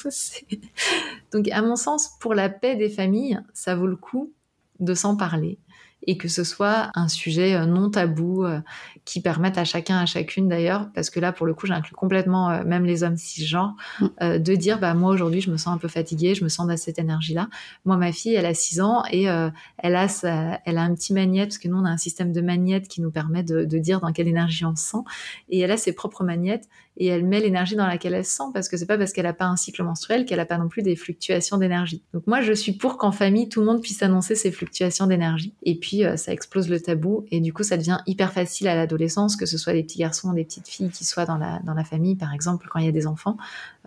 donc 1.33 1.49
à 1.49 1.61
mon 1.61 1.75
sens, 1.75 2.11
pour 2.19 2.33
la 2.33 2.49
paix 2.49 2.75
des 2.75 2.89
familles, 2.89 3.39
ça 3.53 3.75
vaut 3.75 3.87
le 3.87 3.95
coup 3.95 4.31
de 4.79 4.93
s'en 4.93 5.15
parler 5.15 5.59
et 6.03 6.17
que 6.17 6.27
ce 6.27 6.43
soit 6.43 6.91
un 6.95 7.07
sujet 7.07 7.55
euh, 7.55 7.65
non 7.65 7.89
tabou 7.89 8.45
euh, 8.45 8.59
qui 9.05 9.21
permette 9.21 9.57
à 9.57 9.65
chacun, 9.65 9.97
à 9.97 10.05
chacune 10.05 10.47
d'ailleurs, 10.47 10.89
parce 10.93 11.09
que 11.09 11.19
là 11.19 11.31
pour 11.31 11.45
le 11.45 11.53
coup 11.53 11.65
j'inclus 11.65 11.95
complètement 11.95 12.49
euh, 12.49 12.63
même 12.63 12.85
les 12.85 13.03
hommes 13.03 13.17
cisgenres, 13.17 13.75
mm. 13.99 14.37
de 14.37 14.55
dire 14.55 14.79
bah 14.79 14.93
moi 14.93 15.11
aujourd'hui 15.11 15.41
je 15.41 15.49
me 15.49 15.57
sens 15.57 15.73
un 15.73 15.77
peu 15.77 15.87
fatiguée, 15.87 16.35
je 16.35 16.43
me 16.43 16.49
sens 16.49 16.67
dans 16.67 16.77
cette 16.77 16.99
énergie 16.99 17.33
là. 17.33 17.49
Moi 17.85 17.97
ma 17.97 18.11
fille 18.11 18.35
elle 18.35 18.45
a 18.45 18.53
6 18.53 18.81
ans 18.81 19.03
et 19.11 19.23
elle 19.23 19.95
a 19.95 20.07
sa, 20.07 20.59
elle 20.65 20.77
a 20.77 20.81
un 20.81 20.93
petit 20.93 21.13
magnète 21.13 21.49
parce 21.49 21.57
que 21.57 21.67
nous 21.67 21.77
on 21.77 21.85
a 21.85 21.89
un 21.89 21.97
système 21.97 22.31
de 22.31 22.41
magnète 22.41 22.87
qui 22.87 23.01
nous 23.01 23.11
permet 23.11 23.43
de, 23.43 23.65
de 23.65 23.77
dire 23.77 23.99
dans 23.99 24.11
quelle 24.11 24.27
énergie 24.27 24.65
on 24.65 24.75
se 24.75 24.83
sent 24.83 25.03
et 25.49 25.59
elle 25.59 25.71
a 25.71 25.77
ses 25.77 25.93
propres 25.93 26.23
magnettes 26.23 26.67
et 26.97 27.07
elle 27.07 27.25
met 27.25 27.39
l'énergie 27.39 27.75
dans 27.75 27.85
laquelle 27.85 28.13
elle 28.13 28.25
se 28.25 28.31
sent 28.31 28.43
parce 28.53 28.69
que 28.69 28.77
c'est 28.77 28.85
pas 28.85 28.97
parce 28.97 29.13
qu'elle 29.13 29.25
a 29.25 29.33
pas 29.33 29.45
un 29.45 29.55
cycle 29.55 29.83
menstruel 29.83 30.25
qu'elle 30.25 30.39
a 30.39 30.45
pas 30.45 30.57
non 30.57 30.67
plus 30.67 30.81
des 30.81 30.95
fluctuations 30.95 31.57
d'énergie. 31.57 32.03
Donc 32.13 32.25
moi 32.27 32.41
je 32.41 32.53
suis 32.53 32.73
pour 32.73 32.97
qu'en 32.97 33.11
famille 33.11 33.49
tout 33.49 33.59
le 33.59 33.65
monde 33.65 33.81
puisse 33.81 34.01
annoncer 34.03 34.35
ses 34.35 34.51
fluctuations 34.51 35.07
d'énergie 35.07 35.53
et 35.63 35.75
puis 35.75 36.03
euh, 36.03 36.17
ça 36.17 36.31
explose 36.31 36.69
le 36.69 36.79
tabou 36.79 37.25
et 37.31 37.39
du 37.39 37.53
coup 37.53 37.63
ça 37.63 37.77
devient 37.77 37.99
hyper 38.07 38.33
facile 38.33 38.67
à 38.67 38.75
l'adolescence 38.75 39.35
que 39.35 39.45
ce 39.45 39.57
soit 39.57 39.73
des 39.73 39.83
petits 39.83 39.99
garçons 39.99 40.29
ou 40.29 40.33
des 40.33 40.43
petites 40.43 40.67
filles 40.67 40.89
qui 40.89 41.05
soient 41.05 41.25
dans 41.25 41.37
la 41.37 41.59
dans 41.63 41.73
la 41.73 41.83
famille 41.83 42.15
par 42.15 42.33
exemple 42.33 42.67
quand 42.69 42.79
il 42.79 42.85
y 42.85 42.89
a 42.89 42.93
des 42.93 43.07
enfants 43.07 43.37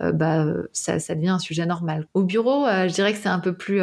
euh, 0.01 0.13
bah 0.13 0.47
ça, 0.73 0.99
ça 0.99 1.15
devient 1.15 1.29
un 1.29 1.39
sujet 1.39 1.67
normal. 1.67 2.07
Au 2.15 2.23
bureau 2.23 2.67
euh, 2.67 2.89
je 2.89 2.95
dirais 2.95 3.13
que 3.13 3.19
c'est 3.19 3.29
un 3.29 3.41
peu 3.41 3.53
plus 3.53 3.81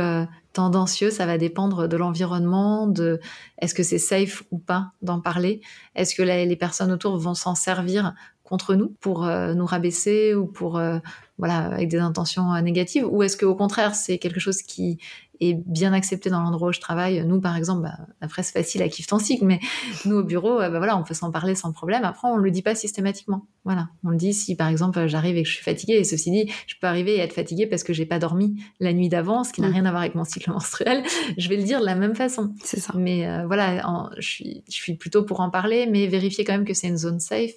tendancieux, 0.53 1.11
ça 1.11 1.27
va 1.27 1.37
dépendre 1.37 1.87
de 1.87 1.97
l'environnement, 1.97 2.87
de 2.87 3.19
est-ce 3.59 3.75
que 3.75 3.83
c'est 3.83 3.99
safe 3.99 4.41
ou 4.49 4.57
pas 4.57 4.91
d'en 5.03 5.21
parler, 5.21 5.61
est-ce 5.93 6.15
que 6.15 6.23
les 6.23 6.55
personnes 6.55 6.91
autour 6.91 7.17
vont 7.17 7.35
s'en 7.35 7.53
servir 7.53 8.15
contre 8.47 8.75
nous 8.75 8.95
pour 9.01 9.25
euh, 9.25 9.53
nous 9.53 9.65
rabaisser 9.65 10.33
ou 10.33 10.47
pour 10.47 10.77
euh, 10.77 10.99
voilà 11.37 11.57
avec 11.57 11.89
des 11.89 11.99
intentions 11.99 12.53
euh, 12.53 12.61
négatives 12.61 13.05
ou 13.05 13.21
est-ce 13.21 13.37
qu'au 13.37 13.55
contraire 13.55 13.93
c'est 13.93 14.17
quelque 14.17 14.39
chose 14.39 14.61
qui 14.61 14.99
est 15.39 15.53
bien 15.53 15.93
accepté 15.93 16.31
dans 16.31 16.41
l'endroit 16.41 16.69
où 16.69 16.71
je 16.71 16.79
travaille? 16.79 17.23
Nous 17.25 17.41
par 17.41 17.57
exemple 17.57 17.83
bah, 17.83 17.97
après 18.21 18.41
c'est 18.43 18.53
facile 18.53 18.81
à 18.81 18.87
kiff 18.87 19.05
ton 19.05 19.19
cycle 19.19 19.45
mais 19.45 19.59
nous 20.05 20.15
au 20.15 20.23
bureau 20.23 20.57
bah, 20.59 20.69
voilà 20.69 20.97
on 20.97 21.03
peut 21.03 21.13
s'en 21.13 21.29
parler 21.29 21.55
sans 21.55 21.73
problème. 21.73 22.05
Après 22.05 22.27
on 22.27 22.37
le 22.37 22.49
dit 22.49 22.61
pas 22.61 22.73
systématiquement. 22.73 23.45
Voilà. 23.65 23.89
On 24.05 24.09
le 24.09 24.17
dit 24.17 24.33
si 24.33 24.55
par 24.55 24.69
exemple 24.69 25.05
j'arrive 25.07 25.35
et 25.35 25.43
que 25.43 25.49
je 25.49 25.53
suis 25.53 25.63
fatiguée. 25.63 25.95
Et 25.95 26.05
ceci 26.05 26.31
dit 26.31 26.49
je 26.67 26.75
peux 26.79 26.87
arriver 26.87 27.17
et 27.17 27.19
être 27.19 27.33
fatiguée 27.33 27.67
parce 27.67 27.83
que 27.83 27.91
j'ai 27.91 28.05
pas 28.05 28.17
dormi 28.17 28.63
la 28.79 28.93
nuit 28.93 29.09
d'avant 29.09 29.43
ce 29.43 29.51
qui 29.51 29.59
n'a 29.61 29.67
mm. 29.67 29.73
rien 29.73 29.85
à 29.85 29.91
voir 29.91 30.01
avec 30.01 30.15
mon 30.15 30.23
cycle 30.23 30.49
menstruel. 30.53 31.03
Je 31.37 31.49
vais 31.49 31.57
le 31.57 31.63
dire 31.63 31.81
de 31.81 31.85
la 31.85 31.95
même 31.95 32.15
façon. 32.15 32.55
C'est 32.63 32.79
ça. 32.79 32.93
Mais 32.95 33.45
voilà 33.45 33.83
je 34.17 34.27
suis 34.27 34.63
je 34.69 34.73
suis 34.73 34.95
plutôt 34.95 35.23
pour 35.23 35.41
en 35.41 35.49
parler 35.49 35.85
mais 35.85 36.07
vérifier 36.07 36.45
quand 36.45 36.53
même 36.53 36.65
que 36.65 36.73
c'est 36.73 36.87
une 36.87 36.97
zone 36.97 37.19
safe 37.19 37.51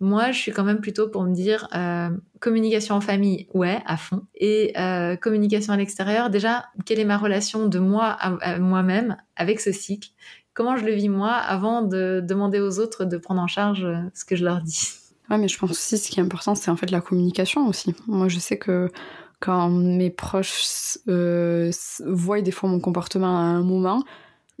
moi, 0.00 0.32
je 0.32 0.38
suis 0.38 0.52
quand 0.52 0.64
même 0.64 0.80
plutôt 0.80 1.08
pour 1.08 1.22
me 1.24 1.34
dire 1.34 1.68
euh, 1.74 2.08
communication 2.40 2.94
en 2.94 3.02
famille, 3.02 3.46
ouais, 3.52 3.82
à 3.84 3.98
fond. 3.98 4.22
Et 4.34 4.72
euh, 4.78 5.14
communication 5.16 5.74
à 5.74 5.76
l'extérieur, 5.76 6.30
déjà, 6.30 6.64
quelle 6.86 6.98
est 6.98 7.04
ma 7.04 7.18
relation 7.18 7.66
de 7.66 7.78
moi 7.78 8.06
à, 8.06 8.58
moi-même 8.58 9.18
avec 9.36 9.60
ce 9.60 9.72
cycle? 9.72 10.08
Comment 10.54 10.78
je 10.78 10.86
le 10.86 10.92
vis 10.92 11.10
moi 11.10 11.32
avant 11.32 11.82
de 11.82 12.22
demander 12.26 12.60
aux 12.60 12.78
autres 12.78 13.04
de 13.04 13.18
prendre 13.18 13.42
en 13.42 13.46
charge 13.46 13.84
euh, 13.84 13.98
ce 14.14 14.24
que 14.24 14.36
je 14.36 14.44
leur 14.44 14.62
dis? 14.62 14.88
Ouais, 15.28 15.36
mais 15.36 15.48
je 15.48 15.58
pense 15.58 15.70
aussi 15.70 15.98
ce 15.98 16.10
qui 16.10 16.18
est 16.18 16.22
important, 16.22 16.54
c'est 16.54 16.70
en 16.70 16.76
fait 16.76 16.90
la 16.90 17.02
communication 17.02 17.68
aussi. 17.68 17.94
Moi, 18.06 18.28
je 18.28 18.38
sais 18.38 18.56
que 18.56 18.90
quand 19.38 19.68
mes 19.68 20.10
proches 20.10 20.98
voient 21.06 22.40
des 22.40 22.50
fois 22.50 22.68
mon 22.70 22.80
comportement 22.80 23.36
à 23.38 23.42
un 23.42 23.62
moment, 23.62 24.02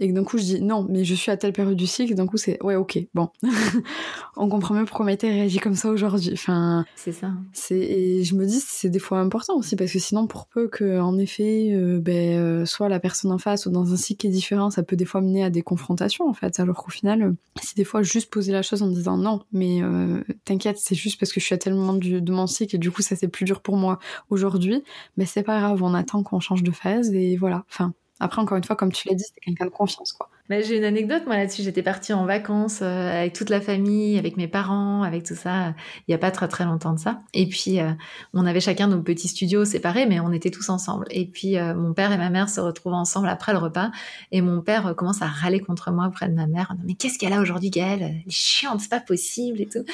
et 0.00 0.08
que 0.08 0.14
d'un 0.14 0.24
coup 0.24 0.38
je 0.38 0.44
dis 0.44 0.60
non, 0.62 0.86
mais 0.88 1.04
je 1.04 1.14
suis 1.14 1.30
à 1.30 1.36
telle 1.36 1.52
période 1.52 1.76
du 1.76 1.86
cycle, 1.86 2.14
d'un 2.14 2.26
coup 2.26 2.38
c'est 2.38 2.60
ouais, 2.62 2.74
ok, 2.74 2.98
bon. 3.14 3.28
on 4.36 4.48
comprend 4.48 4.74
mieux 4.74 4.86
pourquoi 4.86 5.12
été 5.12 5.28
réagi 5.28 5.58
comme 5.58 5.74
ça 5.74 5.90
aujourd'hui. 5.90 6.30
Enfin, 6.32 6.86
c'est 6.96 7.12
ça. 7.12 7.32
C'est 7.52 7.78
et 7.78 8.24
je 8.24 8.34
me 8.34 8.46
dis 8.46 8.60
c'est 8.60 8.88
des 8.88 8.98
fois 8.98 9.18
important 9.20 9.56
aussi 9.56 9.76
parce 9.76 9.92
que 9.92 9.98
sinon 9.98 10.26
pour 10.26 10.46
peu 10.46 10.68
que 10.68 10.98
en 10.98 11.18
effet 11.18 11.68
euh, 11.72 12.00
ben 12.00 12.38
euh, 12.38 12.64
soit 12.64 12.88
la 12.88 12.98
personne 12.98 13.30
en 13.30 13.38
face 13.38 13.66
ou 13.66 13.70
dans 13.70 13.92
un 13.92 13.96
cycle 13.96 14.22
qui 14.22 14.26
est 14.28 14.30
différent, 14.30 14.70
ça 14.70 14.82
peut 14.82 14.96
des 14.96 15.04
fois 15.04 15.20
mener 15.20 15.44
à 15.44 15.50
des 15.50 15.62
confrontations 15.62 16.26
en 16.26 16.34
fait. 16.34 16.58
Alors 16.60 16.82
qu'au 16.82 16.90
final, 16.90 17.22
euh, 17.22 17.32
si 17.62 17.74
des 17.74 17.84
fois 17.84 18.02
juste 18.02 18.30
poser 18.30 18.52
la 18.52 18.62
chose 18.62 18.82
en 18.82 18.88
disant 18.88 19.18
non, 19.18 19.40
mais 19.52 19.82
t'inquiète, 20.44 20.78
c'est 20.78 20.94
juste 20.94 21.20
parce 21.20 21.32
que 21.32 21.40
je 21.40 21.44
suis 21.44 21.54
à 21.54 21.58
tel 21.58 21.74
moment 21.74 21.94
du, 21.94 22.22
de 22.22 22.32
mon 22.32 22.46
cycle 22.46 22.76
et 22.76 22.78
du 22.78 22.90
coup 22.90 23.02
ça 23.02 23.16
c'est 23.16 23.28
plus 23.28 23.44
dur 23.44 23.60
pour 23.60 23.76
moi 23.76 23.98
aujourd'hui, 24.30 24.82
mais 25.18 25.26
c'est 25.26 25.42
pas 25.42 25.58
grave, 25.60 25.82
on 25.82 25.92
attend 25.92 26.22
qu'on 26.22 26.40
change 26.40 26.62
de 26.62 26.70
phase 26.70 27.12
et 27.12 27.36
voilà. 27.36 27.64
Enfin, 27.68 27.92
après, 28.20 28.40
encore 28.42 28.58
une 28.58 28.64
fois, 28.64 28.76
comme 28.76 28.92
tu 28.92 29.08
l'as 29.08 29.14
dit, 29.14 29.24
c'était 29.24 29.40
quelqu'un 29.40 29.64
de 29.64 29.70
confiance, 29.70 30.12
quoi. 30.12 30.28
Mais 30.50 30.64
j'ai 30.64 30.76
une 30.76 30.84
anecdote, 30.84 31.22
moi, 31.26 31.36
là-dessus. 31.36 31.62
J'étais 31.62 31.82
partie 31.82 32.12
en 32.12 32.26
vacances 32.26 32.80
euh, 32.82 33.20
avec 33.20 33.34
toute 33.34 33.50
la 33.50 33.60
famille, 33.60 34.18
avec 34.18 34.36
mes 34.36 34.48
parents, 34.48 35.04
avec 35.04 35.22
tout 35.22 35.36
ça. 35.36 35.74
Il 36.00 36.10
n'y 36.10 36.14
a 36.14 36.18
pas 36.18 36.32
très, 36.32 36.48
très 36.48 36.64
longtemps 36.64 36.92
de 36.92 36.98
ça. 36.98 37.20
Et 37.34 37.46
puis, 37.46 37.78
euh, 37.78 37.92
on 38.34 38.44
avait 38.44 38.60
chacun 38.60 38.88
nos 38.88 39.00
petits 39.00 39.28
studios 39.28 39.64
séparés, 39.64 40.06
mais 40.06 40.18
on 40.18 40.32
était 40.32 40.50
tous 40.50 40.68
ensemble. 40.68 41.06
Et 41.10 41.24
puis, 41.24 41.56
euh, 41.56 41.74
mon 41.74 41.94
père 41.94 42.10
et 42.10 42.18
ma 42.18 42.30
mère 42.30 42.48
se 42.48 42.60
retrouvent 42.60 42.94
ensemble 42.94 43.28
après 43.28 43.52
le 43.52 43.58
repas. 43.58 43.92
Et 44.32 44.42
mon 44.42 44.60
père 44.60 44.94
commence 44.96 45.22
à 45.22 45.26
râler 45.26 45.60
contre 45.60 45.92
moi 45.92 46.08
auprès 46.08 46.28
de 46.28 46.34
ma 46.34 46.48
mère. 46.48 46.74
Mais 46.84 46.94
qu'est-ce 46.94 47.18
qu'elle 47.18 47.32
a 47.32 47.40
aujourd'hui, 47.40 47.70
Gaëlle? 47.70 48.02
Elle 48.02 48.22
est 48.26 48.30
chiante, 48.30 48.80
c'est 48.80 48.90
pas 48.90 49.00
possible 49.00 49.60
et 49.60 49.68
tout. 49.68 49.84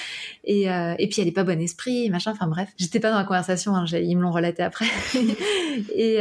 Et, 0.42 0.62
et 0.64 1.08
puis, 1.08 1.20
elle 1.20 1.28
est 1.28 1.32
pas 1.32 1.44
bon 1.44 1.60
esprit, 1.60 2.08
machin. 2.08 2.32
Enfin, 2.32 2.46
bref. 2.46 2.70
J'étais 2.78 2.98
pas 2.98 3.10
dans 3.10 3.18
la 3.18 3.24
conversation, 3.24 3.76
hein, 3.76 3.84
ils 3.92 4.16
me 4.16 4.22
l'ont 4.22 4.32
relaté 4.32 4.62
après. 4.62 4.86
et, 5.94 6.18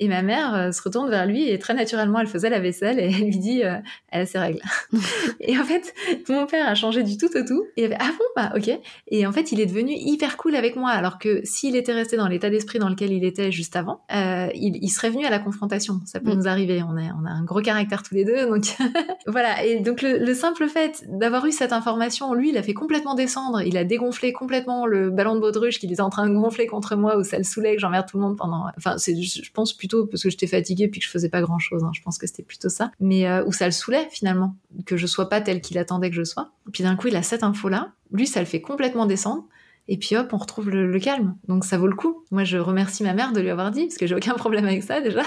et 0.00 0.08
ma 0.08 0.22
mère 0.22 0.74
se 0.74 0.82
retourne 0.82 1.08
vers 1.10 1.26
lui 1.26 1.48
et 1.48 1.58
très 1.58 1.74
naturellement, 1.74 2.20
elle 2.20 2.26
faisait 2.26 2.50
la 2.50 2.60
vaisselle 2.60 2.98
et 2.98 3.04
elle 3.04 3.26
lui 3.26 3.38
dit, 3.38 3.62
euh, 3.62 3.76
elle 4.08 4.22
a 4.22 4.26
ses 4.26 4.38
règles. 4.38 4.60
et 5.40 5.58
en 5.58 5.64
fait, 5.64 5.94
mon 6.28 6.46
père 6.46 6.68
a 6.68 6.74
changé 6.74 7.02
du 7.02 7.16
tout 7.16 7.30
au 7.36 7.44
tout. 7.44 7.64
Et 7.76 7.84
avait, 7.84 7.96
ah 7.98 8.10
bon, 8.18 8.24
bah 8.36 8.52
ok. 8.56 8.70
Et 9.08 9.26
en 9.26 9.32
fait, 9.32 9.52
il 9.52 9.60
est 9.60 9.66
devenu 9.66 9.92
hyper 9.94 10.36
cool 10.36 10.56
avec 10.56 10.76
moi. 10.76 10.90
Alors 10.90 11.18
que 11.18 11.40
s'il 11.44 11.76
était 11.76 11.92
resté 11.92 12.16
dans 12.16 12.28
l'état 12.28 12.50
d'esprit 12.50 12.78
dans 12.78 12.88
lequel 12.88 13.12
il 13.12 13.24
était 13.24 13.52
juste 13.52 13.76
avant, 13.76 14.02
euh, 14.14 14.48
il, 14.54 14.88
serait 14.90 15.10
venu 15.10 15.24
à 15.26 15.30
la 15.30 15.38
confrontation. 15.38 16.00
Ça 16.04 16.20
peut 16.20 16.32
mm. 16.32 16.38
nous 16.38 16.48
arriver. 16.48 16.82
On, 16.82 16.96
est, 16.96 17.10
on 17.20 17.26
a 17.26 17.30
un 17.30 17.44
gros 17.44 17.60
caractère 17.60 18.02
tous 18.02 18.14
les 18.14 18.24
deux. 18.24 18.46
Donc 18.46 18.64
voilà. 19.26 19.64
Et 19.64 19.80
donc 19.80 20.02
le, 20.02 20.34
simple 20.34 20.68
fait 20.68 21.04
d'avoir 21.08 21.44
eu 21.46 21.52
cette 21.52 21.72
information, 21.72 22.32
lui, 22.34 22.50
il 22.50 22.56
a 22.56 22.62
fait 22.62 22.74
complètement 22.74 23.14
descendre. 23.14 23.60
Il 23.62 23.76
a 23.76 23.84
dégonflé 23.84 24.32
complètement 24.32 24.86
le 24.86 25.10
ballon 25.10 25.34
de 25.34 25.40
baudruche 25.40 25.78
qu'il 25.78 25.92
était 25.92 26.00
en 26.00 26.10
train 26.10 26.28
de 26.28 26.34
gonfler 26.34 26.66
contre 26.66 26.96
moi, 26.96 27.18
où 27.18 27.24
ça 27.24 27.36
le 27.38 27.44
saoulait, 27.44 27.74
que 27.74 27.80
j'emmerde 27.80 28.06
tout 28.08 28.16
le 28.16 28.22
monde 28.22 28.36
pendant. 28.36 28.66
Enfin, 28.76 28.96
c'est, 28.98 29.20
je 29.20 29.50
pense 29.52 29.72
plutôt 29.72 29.89
parce 30.10 30.22
que 30.22 30.30
j'étais 30.30 30.46
fatiguée 30.46 30.88
puis 30.88 31.00
que 31.00 31.06
je 31.06 31.10
faisais 31.10 31.28
pas 31.28 31.40
grand 31.40 31.58
chose. 31.58 31.84
Hein. 31.84 31.90
Je 31.94 32.02
pense 32.02 32.18
que 32.18 32.26
c'était 32.26 32.42
plutôt 32.42 32.68
ça. 32.68 32.90
Mais 33.00 33.26
euh, 33.28 33.44
où 33.44 33.52
ça 33.52 33.66
le 33.66 33.72
saoulait 33.72 34.08
finalement, 34.10 34.56
que 34.86 34.96
je 34.96 35.06
sois 35.06 35.28
pas 35.28 35.40
tel 35.40 35.60
qu'il 35.60 35.78
attendait 35.78 36.10
que 36.10 36.16
je 36.16 36.24
sois. 36.24 36.50
Puis 36.72 36.82
d'un 36.82 36.96
coup, 36.96 37.08
il 37.08 37.16
a 37.16 37.22
cette 37.22 37.42
info-là. 37.42 37.92
Lui, 38.12 38.26
ça 38.26 38.40
le 38.40 38.46
fait 38.46 38.60
complètement 38.60 39.06
descendre. 39.06 39.46
Et 39.88 39.96
puis 39.96 40.16
hop, 40.16 40.32
on 40.32 40.36
retrouve 40.36 40.70
le, 40.70 40.98
calme. 41.00 41.36
Donc 41.48 41.64
ça 41.64 41.78
vaut 41.78 41.88
le 41.88 41.96
coup. 41.96 42.24
Moi, 42.30 42.44
je 42.44 42.58
remercie 42.58 43.02
ma 43.02 43.12
mère 43.12 43.32
de 43.32 43.40
lui 43.40 43.50
avoir 43.50 43.70
dit, 43.70 43.86
parce 43.86 43.96
que 43.96 44.06
j'ai 44.06 44.14
aucun 44.14 44.34
problème 44.36 44.64
avec 44.64 44.82
ça 44.82 45.00
déjà. 45.00 45.22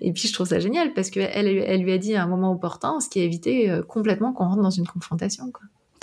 Et 0.00 0.12
puis 0.12 0.28
je 0.28 0.32
trouve 0.32 0.48
ça 0.48 0.58
génial, 0.58 0.92
parce 0.94 1.10
qu'elle 1.10 1.30
elle 1.34 1.82
lui 1.82 1.92
a 1.92 1.98
dit 1.98 2.14
à 2.14 2.24
un 2.24 2.26
moment 2.26 2.52
opportun, 2.52 3.00
ce 3.00 3.08
qui 3.08 3.20
a 3.20 3.24
évité 3.24 3.70
euh, 3.70 3.82
complètement 3.82 4.32
qu'on 4.32 4.46
rentre 4.46 4.62
dans 4.62 4.70
une 4.70 4.86
confrontation. 4.86 5.52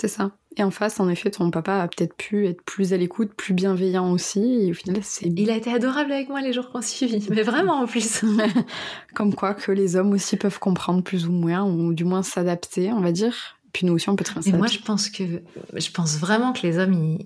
C'est 0.00 0.08
ça. 0.08 0.30
Et 0.56 0.62
en 0.62 0.70
face, 0.70 0.98
en 0.98 1.08
effet, 1.08 1.30
ton 1.30 1.50
papa 1.50 1.74
a 1.82 1.88
peut-être 1.88 2.14
pu 2.14 2.46
être 2.46 2.62
plus 2.62 2.92
à 2.92 2.96
l'écoute, 2.96 3.32
plus 3.34 3.54
bienveillant 3.54 4.10
aussi. 4.12 4.40
Et 4.40 4.70
au 4.70 4.74
final, 4.74 4.98
c'est. 5.02 5.26
Il 5.26 5.50
a 5.50 5.56
été 5.56 5.72
adorable 5.72 6.12
avec 6.12 6.28
moi 6.28 6.40
les 6.40 6.52
jours 6.52 6.70
qu'on 6.70 6.82
suivi, 6.82 7.26
mais 7.30 7.42
vraiment 7.42 7.80
en 7.80 7.86
plus. 7.86 8.24
Comme 9.14 9.34
quoi 9.34 9.54
que 9.54 9.70
les 9.72 9.96
hommes 9.96 10.12
aussi 10.12 10.36
peuvent 10.36 10.58
comprendre 10.58 11.02
plus 11.02 11.26
ou 11.26 11.32
moins, 11.32 11.64
ou 11.64 11.94
du 11.94 12.04
moins 12.04 12.22
s'adapter, 12.22 12.92
on 12.92 13.00
va 13.00 13.12
dire. 13.12 13.58
Puis 13.72 13.86
nous 13.86 13.92
aussi, 13.92 14.08
on 14.08 14.16
peut 14.16 14.24
très 14.24 14.40
bien. 14.40 14.54
Et 14.54 14.56
moi, 14.56 14.66
je 14.66 14.78
pense 14.78 15.10
que, 15.10 15.42
je 15.74 15.90
pense 15.90 16.16
vraiment 16.16 16.52
que 16.52 16.66
les 16.66 16.78
hommes, 16.78 17.18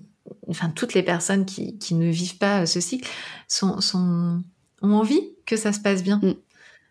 enfin, 0.47 0.69
toutes 0.69 0.93
les 0.93 1.03
personnes 1.03 1.45
qui, 1.45 1.77
qui, 1.77 1.95
ne 1.95 2.09
vivent 2.11 2.37
pas 2.37 2.65
ce 2.65 2.79
cycle 2.79 3.09
sont, 3.47 3.81
sont, 3.81 4.43
ont 4.81 4.93
envie 4.93 5.21
que 5.45 5.55
ça 5.55 5.73
se 5.73 5.79
passe 5.79 6.03
bien. 6.03 6.19
Mm. 6.21 6.33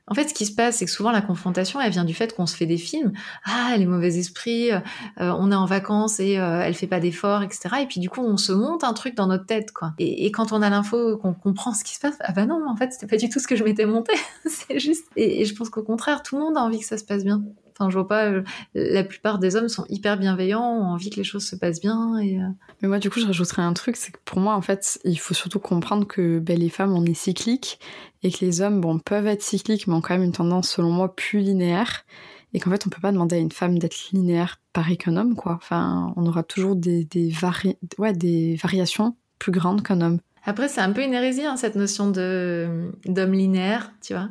En 0.09 0.15
fait, 0.15 0.29
ce 0.29 0.35
qui 0.35 0.47
se 0.47 0.55
passe, 0.55 0.79
c'est 0.79 0.85
que 0.85 0.91
souvent 0.91 1.13
la 1.13 1.23
confrontation, 1.23 1.81
elle 1.81 1.93
vient 1.93 2.05
du 2.05 2.13
fait 2.13 2.35
qu'on 2.35 2.47
se 2.47 2.57
fait 2.57 2.67
des 2.67 2.77
films. 2.77 3.13
Ah, 3.45 3.77
les 3.79 3.87
mauvais 3.87 4.19
esprits, 4.19 4.73
euh, 4.73 4.81
on 5.19 5.53
est 5.53 5.55
en 5.55 5.65
vacances 5.65 6.19
et 6.19 6.39
euh, 6.39 6.61
elle 6.61 6.75
fait 6.75 6.89
pas 6.89 6.99
d'efforts, 6.99 7.43
etc. 7.43 7.77
Et 7.83 7.87
puis 7.87 8.01
du 8.01 8.11
coup, 8.11 8.21
on 8.21 8.37
se 8.37 8.53
monte 8.53 8.83
un 8.83 8.95
truc 8.95 9.15
dans 9.15 9.29
notre 9.29 9.47
tête, 9.47 9.73
quoi. 9.73 9.95
Et, 9.99 10.31
quand 10.33 10.53
on 10.53 10.61
a 10.61 10.71
l'info, 10.71 11.19
qu'on 11.19 11.35
comprend 11.35 11.73
ce 11.73 11.85
qui 11.85 11.95
se 11.95 12.01
passe, 12.01 12.17
ah 12.21 12.33
bah 12.33 12.47
non, 12.47 12.69
en 12.69 12.77
fait, 12.77 12.93
c'était 12.93 13.07
pas 13.07 13.17
du 13.17 13.29
tout 13.29 13.39
ce 13.39 13.47
que 13.47 13.55
je 13.55 13.63
m'étais 13.63 13.87
monté. 13.87 14.13
c'est 14.47 14.81
juste. 14.81 15.07
Et, 15.15 15.43
et, 15.43 15.45
je 15.45 15.55
pense 15.55 15.71
qu'au 15.71 15.83
contraire, 15.83 16.23
tout 16.23 16.37
le 16.37 16.43
monde 16.43 16.57
a 16.57 16.63
envie 16.63 16.81
que 16.81 16.87
ça 16.87 16.99
se 16.99 17.05
passe 17.05 17.23
bien. 17.25 17.43
Enfin, 17.73 17.91
je 17.91 17.95
vois 17.95 18.09
pas. 18.09 18.27
Euh, 18.27 18.43
la 18.75 19.05
plupart 19.05 19.39
des 19.39 19.57
hommes 19.57 19.69
sont 19.69 19.85
hyper 19.89 20.19
bienveillants, 20.19 20.63
ont 20.63 20.85
envie 20.85 21.11
que 21.11 21.17
les 21.17 21.25
choses 21.25 21.47
se 21.47 21.57
passent 21.57 21.81
bien. 21.81 22.17
Euh. 22.19 22.49
Mais 22.81 22.89
moi, 22.89 22.99
du 22.99 23.11
coup, 23.11 23.21
je 23.21 23.27
rajouterais 23.27 23.63
un 23.63 23.73
truc, 23.73 23.97
c'est 23.97 24.13
que 24.13 24.19
pour 24.25 24.41
moi, 24.41 24.55
en 24.55 24.63
fait, 24.63 25.01
il 25.05 25.19
faut 25.19 25.35
surtout 25.35 25.61
comprendre 25.61 26.07
que 26.07 26.43
les 26.47 26.69
femmes, 26.69 26.93
on 26.93 27.05
est 27.05 27.15
cycliques 27.15 27.79
et 28.23 28.31
que 28.31 28.45
les 28.45 28.61
hommes, 28.61 28.81
bon, 28.81 28.99
peuvent 28.99 29.27
être 29.27 29.43
cycliques, 29.43 29.87
mais 29.87 29.95
ont 29.95 30.01
quand 30.01 30.15
même 30.15 30.23
une 30.23 30.33
tendance, 30.33 30.71
selon 30.71 30.91
moi, 30.91 31.15
plus 31.15 31.41
linéaire. 31.41 32.05
Et 32.55 32.61
qu'en 32.61 32.71
fait, 32.71 32.87
on 32.87 32.91
peut 32.91 33.01
pas 33.01 33.13
demander 33.13 33.37
à 33.37 33.39
une 33.39 33.53
femme 33.53 33.79
d'être 33.79 34.11
linéaire 34.13 34.61
pareil 34.73 34.99
qu'un 34.99 35.17
homme, 35.17 35.35
quoi. 35.35 35.55
Enfin, 35.55 36.13
on 36.17 36.27
aura 36.27 36.43
toujours 36.43 36.77
des, 36.77 37.05
des, 37.05 37.33
ouais, 37.99 38.13
des 38.13 38.57
variations 38.57 39.17
plus 39.39 39.53
grandes 39.53 39.83
qu'un 39.83 40.01
homme. 40.01 40.19
Après, 40.45 40.69
c'est 40.69 40.81
un 40.81 40.91
peu 40.91 41.05
une 41.05 41.15
hérésie, 41.15 41.45
hein, 41.45 41.57
cette 41.57 41.77
notion 41.77 42.11
de 42.11 42.91
d'homme 43.07 43.33
linéaire, 43.33 43.93
tu 44.03 44.13
vois. 44.13 44.29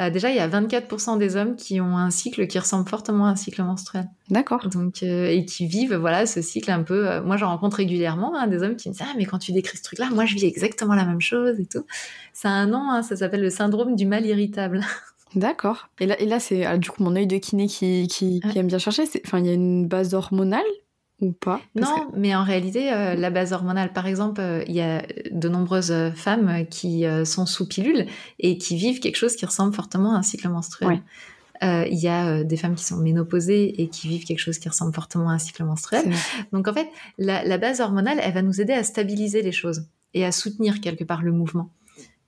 Euh, 0.00 0.10
déjà, 0.10 0.30
il 0.30 0.36
y 0.36 0.40
a 0.40 0.48
24% 0.48 1.18
des 1.18 1.36
hommes 1.36 1.54
qui 1.54 1.80
ont 1.80 1.96
un 1.96 2.10
cycle 2.10 2.48
qui 2.48 2.58
ressemble 2.58 2.88
fortement 2.88 3.26
à 3.26 3.30
un 3.30 3.36
cycle 3.36 3.62
menstruel. 3.62 4.08
D'accord. 4.28 4.68
Donc, 4.68 5.04
euh, 5.04 5.26
et 5.26 5.44
qui 5.44 5.66
vivent, 5.66 5.94
voilà, 5.94 6.26
ce 6.26 6.42
cycle 6.42 6.70
un 6.70 6.82
peu. 6.82 7.08
Euh, 7.08 7.22
moi, 7.22 7.36
j'en 7.36 7.48
rencontre 7.48 7.76
régulièrement 7.76 8.36
hein, 8.36 8.48
des 8.48 8.62
hommes 8.62 8.74
qui 8.74 8.88
me 8.88 8.94
disent 8.94 9.06
ah 9.08 9.14
mais 9.16 9.24
quand 9.24 9.38
tu 9.38 9.52
décris 9.52 9.78
ce 9.78 9.84
truc-là, 9.84 10.08
moi 10.10 10.24
je 10.24 10.34
vis 10.34 10.46
exactement 10.46 10.94
la 10.94 11.04
même 11.04 11.20
chose 11.20 11.60
et 11.60 11.66
tout. 11.66 11.86
Ça 12.32 12.48
a 12.48 12.52
un 12.52 12.66
nom, 12.66 12.90
hein, 12.90 13.02
ça 13.02 13.14
s'appelle 13.14 13.42
le 13.42 13.50
syndrome 13.50 13.94
du 13.94 14.06
mal 14.06 14.26
irritable. 14.26 14.80
D'accord. 15.36 15.88
Et 16.00 16.06
là, 16.06 16.20
et 16.20 16.26
là 16.26 16.40
c'est 16.40 16.64
ah, 16.64 16.76
du 16.76 16.90
coup 16.90 17.02
mon 17.02 17.14
œil 17.14 17.26
de 17.26 17.38
kiné 17.38 17.66
qui, 17.66 18.08
qui, 18.08 18.40
qui 18.40 18.58
aime 18.58 18.66
bien 18.66 18.78
chercher. 18.78 19.04
Enfin, 19.24 19.38
il 19.38 19.46
y 19.46 19.50
a 19.50 19.54
une 19.54 19.86
base 19.86 20.12
hormonale 20.12 20.62
ou 21.22 21.32
pas 21.32 21.60
Non, 21.74 22.10
mais 22.14 22.34
en 22.34 22.42
réalité, 22.42 22.92
euh, 22.92 23.14
la 23.14 23.30
base 23.30 23.52
hormonale, 23.52 23.92
par 23.92 24.06
exemple, 24.06 24.40
euh, 24.40 24.64
il 24.66 24.74
y 24.74 24.80
a 24.80 25.02
de 25.30 25.48
nombreuses 25.48 25.94
femmes 26.16 26.66
qui 26.68 27.06
euh, 27.06 27.24
sont 27.24 27.46
sous 27.46 27.66
pilule 27.66 28.06
et 28.40 28.58
qui 28.58 28.76
vivent 28.76 28.98
quelque 28.98 29.16
chose 29.16 29.36
qui 29.36 29.46
ressemble 29.46 29.72
fortement 29.72 30.14
à 30.14 30.18
un 30.18 30.22
cycle 30.22 30.48
menstruel. 30.48 31.00
Il 31.64 31.94
y 31.94 32.08
a 32.08 32.42
des 32.42 32.56
femmes 32.56 32.74
qui 32.74 32.82
sont 32.82 32.96
ménopausées 32.96 33.80
et 33.80 33.88
qui 33.88 34.08
vivent 34.08 34.24
quelque 34.24 34.40
chose 34.40 34.58
qui 34.58 34.68
ressemble 34.68 34.92
fortement 34.92 35.30
à 35.30 35.34
un 35.34 35.38
cycle 35.38 35.62
menstruel. 35.62 36.12
Donc 36.52 36.66
en 36.66 36.74
fait, 36.74 36.88
la, 37.18 37.44
la, 37.44 37.56
base 37.56 37.80
hormonale, 37.80 38.18
elle 38.20 38.34
va 38.34 38.42
nous 38.42 38.60
aider 38.60 38.72
à 38.72 38.82
stabiliser 38.82 39.42
les 39.42 39.52
choses 39.52 39.86
et 40.12 40.24
à 40.24 40.32
soutenir 40.32 40.80
quelque 40.80 41.04
part 41.04 41.22
le 41.22 41.30
mouvement. 41.30 41.70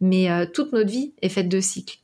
Mais 0.01 0.29
toute 0.53 0.73
notre 0.73 0.89
vie 0.89 1.15
est 1.21 1.31
faite 1.31 1.49
de 1.49 1.59
cycles. 1.59 1.99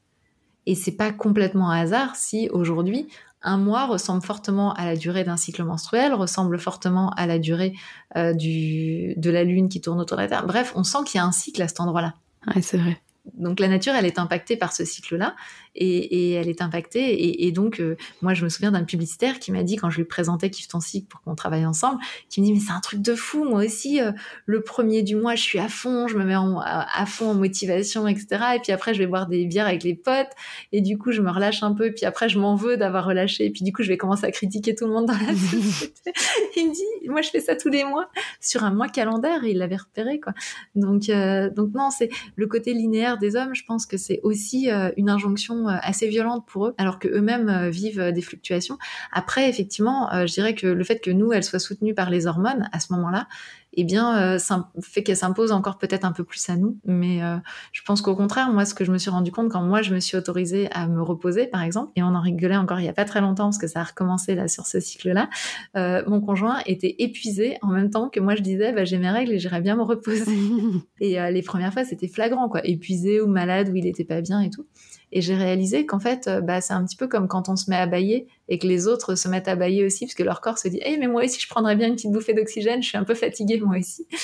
Et 0.67 0.75
c'est 0.75 0.97
pas 0.97 1.13
complètement 1.13 1.71
un 1.71 1.81
hasard 1.83 2.17
si 2.17 2.49
aujourd'hui 2.51 3.07
un 3.43 3.57
mois 3.57 3.87
ressemble 3.87 4.23
fortement 4.23 4.73
à 4.75 4.85
la 4.85 4.97
durée 4.97 5.25
d'un 5.25 5.37
cycle 5.37 5.65
menstruel, 5.65 6.13
ressemble 6.13 6.59
fortement 6.59 7.11
à 7.11 7.27
la 7.27 7.39
durée 7.39 7.75
euh, 8.17 8.35
du, 8.35 9.15
de 9.17 9.31
la 9.31 9.45
lune 9.45 9.69
qui 9.69 9.81
tourne 9.81 10.01
autour 10.01 10.17
de 10.17 10.23
la 10.23 10.29
Terre. 10.29 10.47
Bref, 10.47 10.73
on 10.77 10.85
sent 10.85 10.99
qu'il 11.07 11.19
y 11.19 11.23
a 11.23 11.25
un 11.25 11.33
cycle 11.33 11.63
à 11.63 11.69
cet 11.69 11.81
endroit-là. 11.81 12.15
Ouais, 12.47 12.63
c'est 12.63 12.79
vrai 12.79 13.01
donc 13.35 13.61
la 13.61 13.69
nature, 13.69 13.95
elle 13.95 14.07
est 14.07 14.19
impactée 14.19 14.57
par 14.57 14.73
ce 14.73 14.85
cycle-là, 14.85 15.37
et, 15.75 16.33
elle 16.33 16.49
est 16.49 16.63
impactée. 16.63 17.45
Et, 17.45 17.53
donc, 17.53 17.81
euh, 17.81 17.97
moi, 18.23 18.35
je 18.35 18.45
me 18.45 18.49
souviens 18.49 18.73
d'un 18.73 18.85
publicitaire 18.85 19.39
qui 19.39 19.53
m'a 19.53 19.63
dit, 19.63 19.77
quand 19.77 19.91
je 19.91 19.99
lui 19.99 20.05
présentais 20.05 20.51
Kiffe 20.51 20.69
ton 20.69 20.81
cycle 20.81 21.07
pour 21.09 21.21
qu'on 21.23 21.35
travaille 21.35 21.67
ensemble, 21.67 22.01
qui 22.29 22.41
me 22.41 22.47
dit, 22.47 22.53
mais 22.53 22.61
c'est 22.61 22.73
un 22.73 22.81
truc 22.81 23.03
de 23.03 23.15
fou, 23.15 23.45
moi 23.45 23.65
aussi, 23.65 24.01
euh, 24.01 24.13
le 24.47 24.63
premier 24.63 25.03
du 25.03 25.17
mois, 25.17 25.35
je 25.35 25.43
suis 25.43 25.59
à 25.59 25.69
fond, 25.69 26.09
je 26.09 26.17
me 26.17 26.25
mets 26.25 26.35
à, 26.35 27.07
fond 27.07 27.31
en 27.31 27.35
motivation, 27.35 28.07
etc. 28.07 28.27
Et 28.57 28.61
puis 28.61 28.73
après, 28.73 28.95
je 28.95 28.99
vais 28.99 29.07
boire 29.07 29.27
des 29.27 29.45
bières 29.47 29.67
avec 29.67 29.83
les 29.83 29.95
potes, 29.95 30.31
et 30.73 30.81
du 30.81 30.99
coup, 30.99 31.13
je 31.13 31.23
me 31.23 31.31
relâche 31.31 31.63
un 31.63 31.73
peu, 31.73 31.87
et 31.87 31.93
puis 31.93 32.07
après, 32.07 32.29
je 32.29 32.39
m'en 32.39 32.55
veux 32.57 32.77
d'avoir 32.77 33.05
relâché, 33.05 33.47
et 33.47 33.51
puis 33.51 33.65
du 33.65 33.73
coup, 33.73 33.83
je 33.83 33.89
vais 33.89 33.97
commencer 33.97 34.25
à 34.25 34.31
critiquer 34.31 34.75
tout 34.75 34.87
le 34.87 34.93
monde 34.93 35.07
dans 35.07 35.15
la 35.15 35.35
société. 35.35 36.13
il 36.57 36.69
me 36.69 36.75
dit, 36.75 37.09
moi, 37.09 37.23
je 37.23 37.31
fais 37.31 37.41
ça 37.41 37.57
tous 37.57 37.69
les 37.69 37.85
mois, 37.85 38.09
sur 38.41 38.65
un 38.65 38.73
mois 38.73 38.89
calendaire, 38.89 39.45
et 39.45 39.51
il 39.51 39.59
l'avait 39.59 39.77
repéré, 39.77 40.21
quoi. 40.21 40.33
Donc, 40.75 41.09
euh, 41.09 41.51
donc 41.51 41.73
non, 41.75 41.91
c'est 41.91 42.11
le 42.37 42.47
côté 42.47 42.73
linéaire 42.73 43.19
des 43.19 43.37
hommes, 43.37 43.55
je 43.55 43.65
pense 43.65 43.87
que 43.87 43.97
c'est 43.97 44.21
aussi 44.23 44.71
euh, 44.71 44.91
une 44.97 45.11
injonction 45.11 45.60
euh, 45.69 45.77
assez 45.83 46.09
violente 46.09 46.47
pour 46.47 46.67
eux, 46.67 46.75
alors 46.79 46.99
que 46.99 47.09
eux-mêmes 47.09 47.49
euh, 47.49 47.71
vivent 47.71 48.13
des 48.13 48.23
fluctuations. 48.23 48.79
Après, 49.13 49.49
effectivement, 49.49 50.09
je 50.27 50.33
dirais 50.33 50.55
que 50.55 50.67
le 50.67 50.85
fait 50.85 51.01
que 51.01 51.11
nous, 51.11 51.33
elles 51.33 51.45
soient 51.45 51.59
soutenues 51.59 51.95
par 51.95 52.11
les 52.11 52.27
hormones 52.27 52.69
à 52.73 52.81
ce 52.81 52.93
moment-là, 52.93 53.27
eh 53.75 53.85
bien, 53.85 54.19
euh, 54.19 54.39
ça 54.39 54.69
fait 54.81 55.03
qu'elle 55.03 55.17
s'impose 55.17 55.53
encore 55.53 55.79
peut-être 55.79 56.05
un 56.05 56.13
peu 56.13 56.25
plus 56.25 56.49
à 56.49 56.57
nous. 56.57 56.79
Mais 56.85 57.23
euh, 57.23 57.37
je 57.73 57.83
pense 57.83 58.03
qu'au 58.03 58.17
contraire, 58.17 58.51
moi, 58.51 58.65
ce 58.65 58.75
que 58.75 58.85
je 58.85 58.91
me 58.91 58.99
suis 58.99 59.11
rendu 59.11 59.31
compte 59.31 59.51
quand 59.51 59.63
moi, 59.63 59.83
je 59.83 59.95
me 59.95 60.01
suis 60.01 60.17
autorisée 60.17 60.69
à 60.73 60.89
me 60.89 61.01
reposer, 61.03 61.47
par 61.47 61.63
exemple, 61.63 61.93
et 61.95 62.03
on 62.03 62.15
en 62.15 62.21
rigolait 62.21 62.57
encore 62.57 62.81
il 62.81 62.87
y 62.87 62.89
a 62.89 62.93
pas 62.93 63.05
très 63.05 63.21
longtemps 63.21 63.45
parce 63.45 63.59
que 63.59 63.69
ça 63.69 63.81
a 63.81 63.85
recommencé 63.85 64.35
là 64.35 64.49
sur 64.49 64.67
ce 64.67 64.81
cycle-là, 64.81 65.31
euh, 65.77 66.03
mon 66.07 66.21
conjoint 66.21 66.61
était 66.67 66.97
épuisé 66.99 67.59
en 67.63 67.69
même 67.69 67.91
temps 67.91 68.09
que 68.09 68.19
moi, 68.19 68.35
je 68.35 68.43
disais, 68.43 68.73
bah, 68.73 68.85
j'ai 68.85 68.99
mes 68.99 69.11
règles 69.11 69.33
et 69.33 69.39
j'irais 69.39 69.61
bien 69.61 69.77
me 69.77 69.83
reposer. 69.83 70.25
et 71.01 71.19
les 71.31 71.43
premières 71.43 71.73
fois, 71.73 71.85
c'était 71.85 72.09
flagrant, 72.09 72.49
quoi, 72.49 72.67
épuisé 72.67 73.21
ou 73.21 73.29
malade 73.29 73.69
ou 73.69 73.77
il 73.77 73.87
était 73.87 74.05
pas 74.05 74.21
bien 74.21 74.41
et 74.41 74.51
tout. 74.51 74.67
Et 75.13 75.21
j'ai 75.21 75.35
réalisé 75.35 75.87
qu'en 75.87 75.99
fait, 75.99 76.29
euh, 76.29 76.41
bah, 76.41 76.61
c'est 76.61 76.73
un 76.73 76.85
petit 76.85 76.97
peu 76.97 77.09
comme 77.09 77.27
quand 77.27 77.49
on 77.49 77.57
se 77.57 77.69
met 77.69 77.77
à 77.77 77.87
bailler 77.87 78.29
et 78.49 78.59
que 78.59 78.67
les 78.67 78.87
autres 78.87 79.17
se 79.17 79.29
mettent 79.29 79.49
à 79.49 79.57
bailler 79.57 79.85
aussi, 79.85 80.07
parce 80.07 80.15
que 80.15 80.23
leur 80.23 80.41
corps 80.41 80.59
se 80.59 80.69
dit, 80.69 80.81
hey, 80.83 80.99
mais 80.99 81.09
moi 81.09 81.25
aussi, 81.25 81.41
je 81.41 81.49
prendrais 81.49 81.77
bien 81.77 81.89
une 81.89 81.95
petite 81.95 82.13
bouffée 82.13 82.35
d'oxygène, 82.35 82.83
je 82.83 82.89
suis 82.89 82.99
un 82.99 83.05
peu 83.05 83.15
fatiguée, 83.15 83.61
moi 83.61 83.77
aussi. 83.79 84.07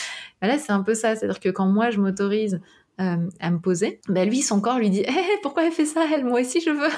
Bah 0.43 0.49
là, 0.49 0.59
c'est 0.59 0.73
un 0.73 0.83
peu 0.83 0.93
ça. 0.95 1.17
C'est-à-dire 1.17 1.41
que 1.41 1.49
quand 1.49 1.67
moi, 1.67 1.89
je 1.89 1.99
m'autorise 1.99 2.61
euh, 3.01 3.17
à 3.41 3.51
me 3.51 3.59
poser, 3.59 4.01
bah, 4.09 4.27
lui, 4.27 4.43
son 4.43 4.61
corps 4.61 4.79
lui 4.79 4.91
dit, 4.91 5.01
hey, 5.01 5.39
pourquoi 5.43 5.65
elle 5.65 5.73
fait 5.73 5.87
ça, 5.87 6.07
elle, 6.13 6.25
moi 6.25 6.41
aussi, 6.41 6.61
je 6.61 6.71
veux. 6.71 6.91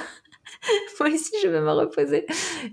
moi 1.00 1.08
aussi, 1.08 1.32
je 1.42 1.48
veux 1.48 1.60
me 1.60 1.72
reposer. 1.72 2.26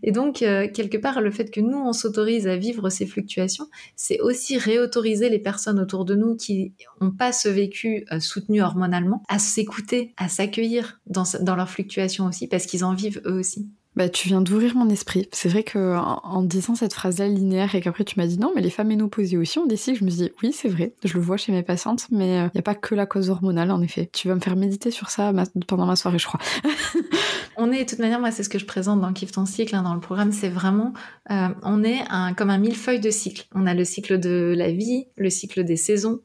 Et 0.03 0.11
donc, 0.11 0.41
euh, 0.41 0.67
quelque 0.71 0.97
part, 0.97 1.21
le 1.21 1.31
fait 1.31 1.51
que 1.51 1.61
nous, 1.61 1.77
on 1.77 1.93
s'autorise 1.93 2.47
à 2.47 2.55
vivre 2.55 2.89
ces 2.89 3.05
fluctuations, 3.05 3.67
c'est 3.95 4.19
aussi 4.19 4.57
réautoriser 4.57 5.29
les 5.29 5.39
personnes 5.39 5.79
autour 5.79 6.05
de 6.05 6.15
nous 6.15 6.35
qui 6.35 6.73
n'ont 7.01 7.11
pas 7.11 7.31
ce 7.31 7.49
vécu 7.49 8.05
euh, 8.11 8.19
soutenu 8.19 8.61
hormonalement 8.61 9.23
à 9.27 9.39
s'écouter, 9.39 10.13
à 10.17 10.29
s'accueillir 10.29 10.99
dans, 11.07 11.23
dans 11.41 11.55
leurs 11.55 11.69
fluctuations 11.69 12.25
aussi, 12.25 12.47
parce 12.47 12.65
qu'ils 12.65 12.83
en 12.83 12.93
vivent 12.93 13.21
eux 13.25 13.39
aussi. 13.39 13.69
Bah, 13.95 14.09
tu 14.09 14.27
viens 14.27 14.41
d'ouvrir 14.41 14.75
mon 14.75 14.89
esprit. 14.89 15.29
C'est 15.31 15.47
vrai 15.47 15.63
que 15.63 15.95
en, 15.95 16.43
disant 16.43 16.75
cette 16.75 16.93
phrase-là 16.93 17.29
linéaire 17.29 17.75
et 17.75 17.81
qu'après 17.81 18.03
tu 18.03 18.19
m'as 18.19 18.27
dit 18.27 18.37
non, 18.37 18.51
mais 18.53 18.61
les 18.61 18.69
femmes 18.69 18.89
ménopausées 18.89 19.37
aussi 19.37 19.57
ont 19.57 19.65
des 19.65 19.77
cycles, 19.77 19.99
je 19.99 20.05
me 20.05 20.09
dis 20.09 20.31
oui, 20.43 20.51
c'est 20.51 20.67
vrai, 20.67 20.93
je 21.03 21.13
le 21.13 21.21
vois 21.21 21.37
chez 21.37 21.53
mes 21.53 21.63
patientes, 21.63 22.07
mais 22.11 22.35
il 22.35 22.39
euh, 22.39 22.49
n'y 22.53 22.59
a 22.59 22.63
pas 22.63 22.75
que 22.75 22.93
la 22.93 23.05
cause 23.05 23.29
hormonale 23.29 23.71
en 23.71 23.81
effet. 23.81 24.09
Tu 24.11 24.27
vas 24.27 24.35
me 24.35 24.41
faire 24.41 24.57
méditer 24.57 24.91
sur 24.91 25.09
ça 25.09 25.31
pendant 25.67 25.85
ma 25.85 25.95
soirée, 25.95 26.19
je 26.19 26.27
crois. 26.27 26.41
on 27.57 27.71
est, 27.71 27.85
de 27.85 27.89
toute 27.89 27.99
manière, 27.99 28.19
moi, 28.19 28.31
c'est 28.31 28.43
ce 28.43 28.49
que 28.49 28.59
je 28.59 28.65
présente 28.65 28.99
dans 28.99 29.13
Kiff 29.13 29.31
ton 29.31 29.45
cycle, 29.45 29.73
hein, 29.75 29.83
dans 29.83 29.93
le 29.93 30.01
programme, 30.01 30.33
c'est 30.33 30.49
vraiment, 30.49 30.91
euh, 31.31 31.47
on 31.63 31.83
est 31.83 32.03
comme 32.35 32.49
un 32.49 32.57
millefeuille 32.57 32.99
de 32.99 33.09
cycles. 33.09 33.45
On 33.55 33.65
a 33.65 33.73
le 33.73 33.85
cycle 33.85 34.19
de 34.19 34.53
la 34.57 34.71
vie, 34.71 35.05
le 35.15 35.29
cycle 35.29 35.63
des 35.63 35.77
saisons, 35.77 36.19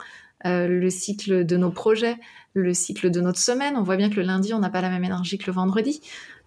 euh, 0.47 0.67
le 0.67 0.89
cycle 0.89 1.45
de 1.45 1.57
nos 1.59 1.71
projets, 1.71 2.17
le 2.55 2.73
cycle 2.73 3.11
de 3.11 3.21
notre 3.21 3.39
semaine. 3.39 3.75
On 3.77 3.83
voit 3.83 3.97
bien 3.97 4.09
que 4.09 4.17
le 4.17 4.23
lundi, 4.23 4.55
on 4.55 4.59
n'a 4.59 4.71
pas 4.71 4.81
la 4.81 4.89
même 4.89 5.05
énergie 5.05 5.37
que 5.37 5.47
le 5.47 5.53
vendredi. 5.53 6.01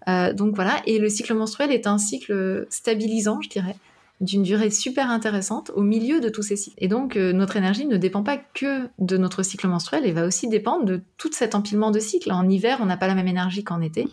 Euh, 0.08 0.32
donc 0.32 0.54
voilà, 0.54 0.82
et 0.86 0.98
le 0.98 1.08
cycle 1.08 1.34
menstruel 1.34 1.72
est 1.72 1.86
un 1.86 1.98
cycle 1.98 2.66
stabilisant, 2.68 3.40
je 3.40 3.48
dirais, 3.48 3.76
d'une 4.20 4.42
durée 4.42 4.70
super 4.70 5.10
intéressante 5.10 5.70
au 5.74 5.82
milieu 5.82 6.20
de 6.20 6.28
tous 6.28 6.42
ces 6.42 6.56
cycles. 6.56 6.76
Et 6.78 6.88
donc 6.88 7.16
euh, 7.16 7.32
notre 7.32 7.56
énergie 7.56 7.86
ne 7.86 7.96
dépend 7.96 8.22
pas 8.22 8.36
que 8.36 8.88
de 8.98 9.16
notre 9.16 9.42
cycle 9.42 9.66
menstruel, 9.66 10.04
elle 10.04 10.14
va 10.14 10.26
aussi 10.26 10.48
dépendre 10.48 10.84
de 10.84 11.02
tout 11.16 11.32
cet 11.32 11.54
empilement 11.54 11.90
de 11.90 11.98
cycles. 11.98 12.32
En 12.32 12.48
hiver, 12.48 12.78
on 12.80 12.86
n'a 12.86 12.96
pas 12.96 13.08
la 13.08 13.14
même 13.14 13.28
énergie 13.28 13.64
qu'en 13.64 13.80
été. 13.80 14.06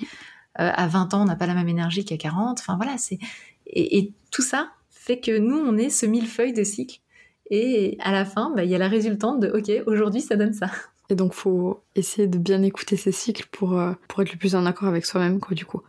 Euh, 0.60 0.70
à 0.74 0.88
20 0.88 1.14
ans, 1.14 1.22
on 1.22 1.26
n'a 1.26 1.36
pas 1.36 1.48
la 1.48 1.54
même 1.54 1.70
énergie 1.70 2.04
qu'à 2.04 2.18
40. 2.18 2.60
Enfin 2.60 2.76
voilà, 2.76 2.98
c'est 2.98 3.20
et, 3.68 4.12
tout 4.32 4.42
ça 4.42 4.70
fait 4.90 5.20
que 5.20 5.38
nous, 5.38 5.58
on 5.58 5.78
est 5.78 5.90
ce 5.90 6.06
millefeuille 6.06 6.54
de 6.54 6.64
cycles. 6.64 7.00
Et 7.50 7.98
à 8.00 8.12
la 8.12 8.24
fin, 8.24 8.52
bah, 8.56 8.64
il 8.64 8.70
y 8.70 8.76
a 8.76 8.78
la 8.78 8.88
résultante 8.88 9.40
de 9.40 9.50
OK, 9.50 9.72
aujourd'hui, 9.88 10.22
ça 10.22 10.36
donne 10.36 10.54
ça. 10.54 10.68
Et 11.12 11.16
donc, 11.16 11.34
faut 11.34 11.84
essayer 11.94 12.26
de 12.26 12.38
bien 12.38 12.64
écouter 12.64 12.96
ces 12.96 13.12
cycles 13.12 13.46
pour, 13.52 13.78
euh, 13.78 13.92
pour 14.08 14.22
être 14.22 14.32
le 14.32 14.38
plus 14.38 14.56
en 14.56 14.66
accord 14.66 14.88
avec 14.88 15.06
soi-même, 15.06 15.42
quoi, 15.42 15.56
du 15.56 15.66
coup. 15.66 15.82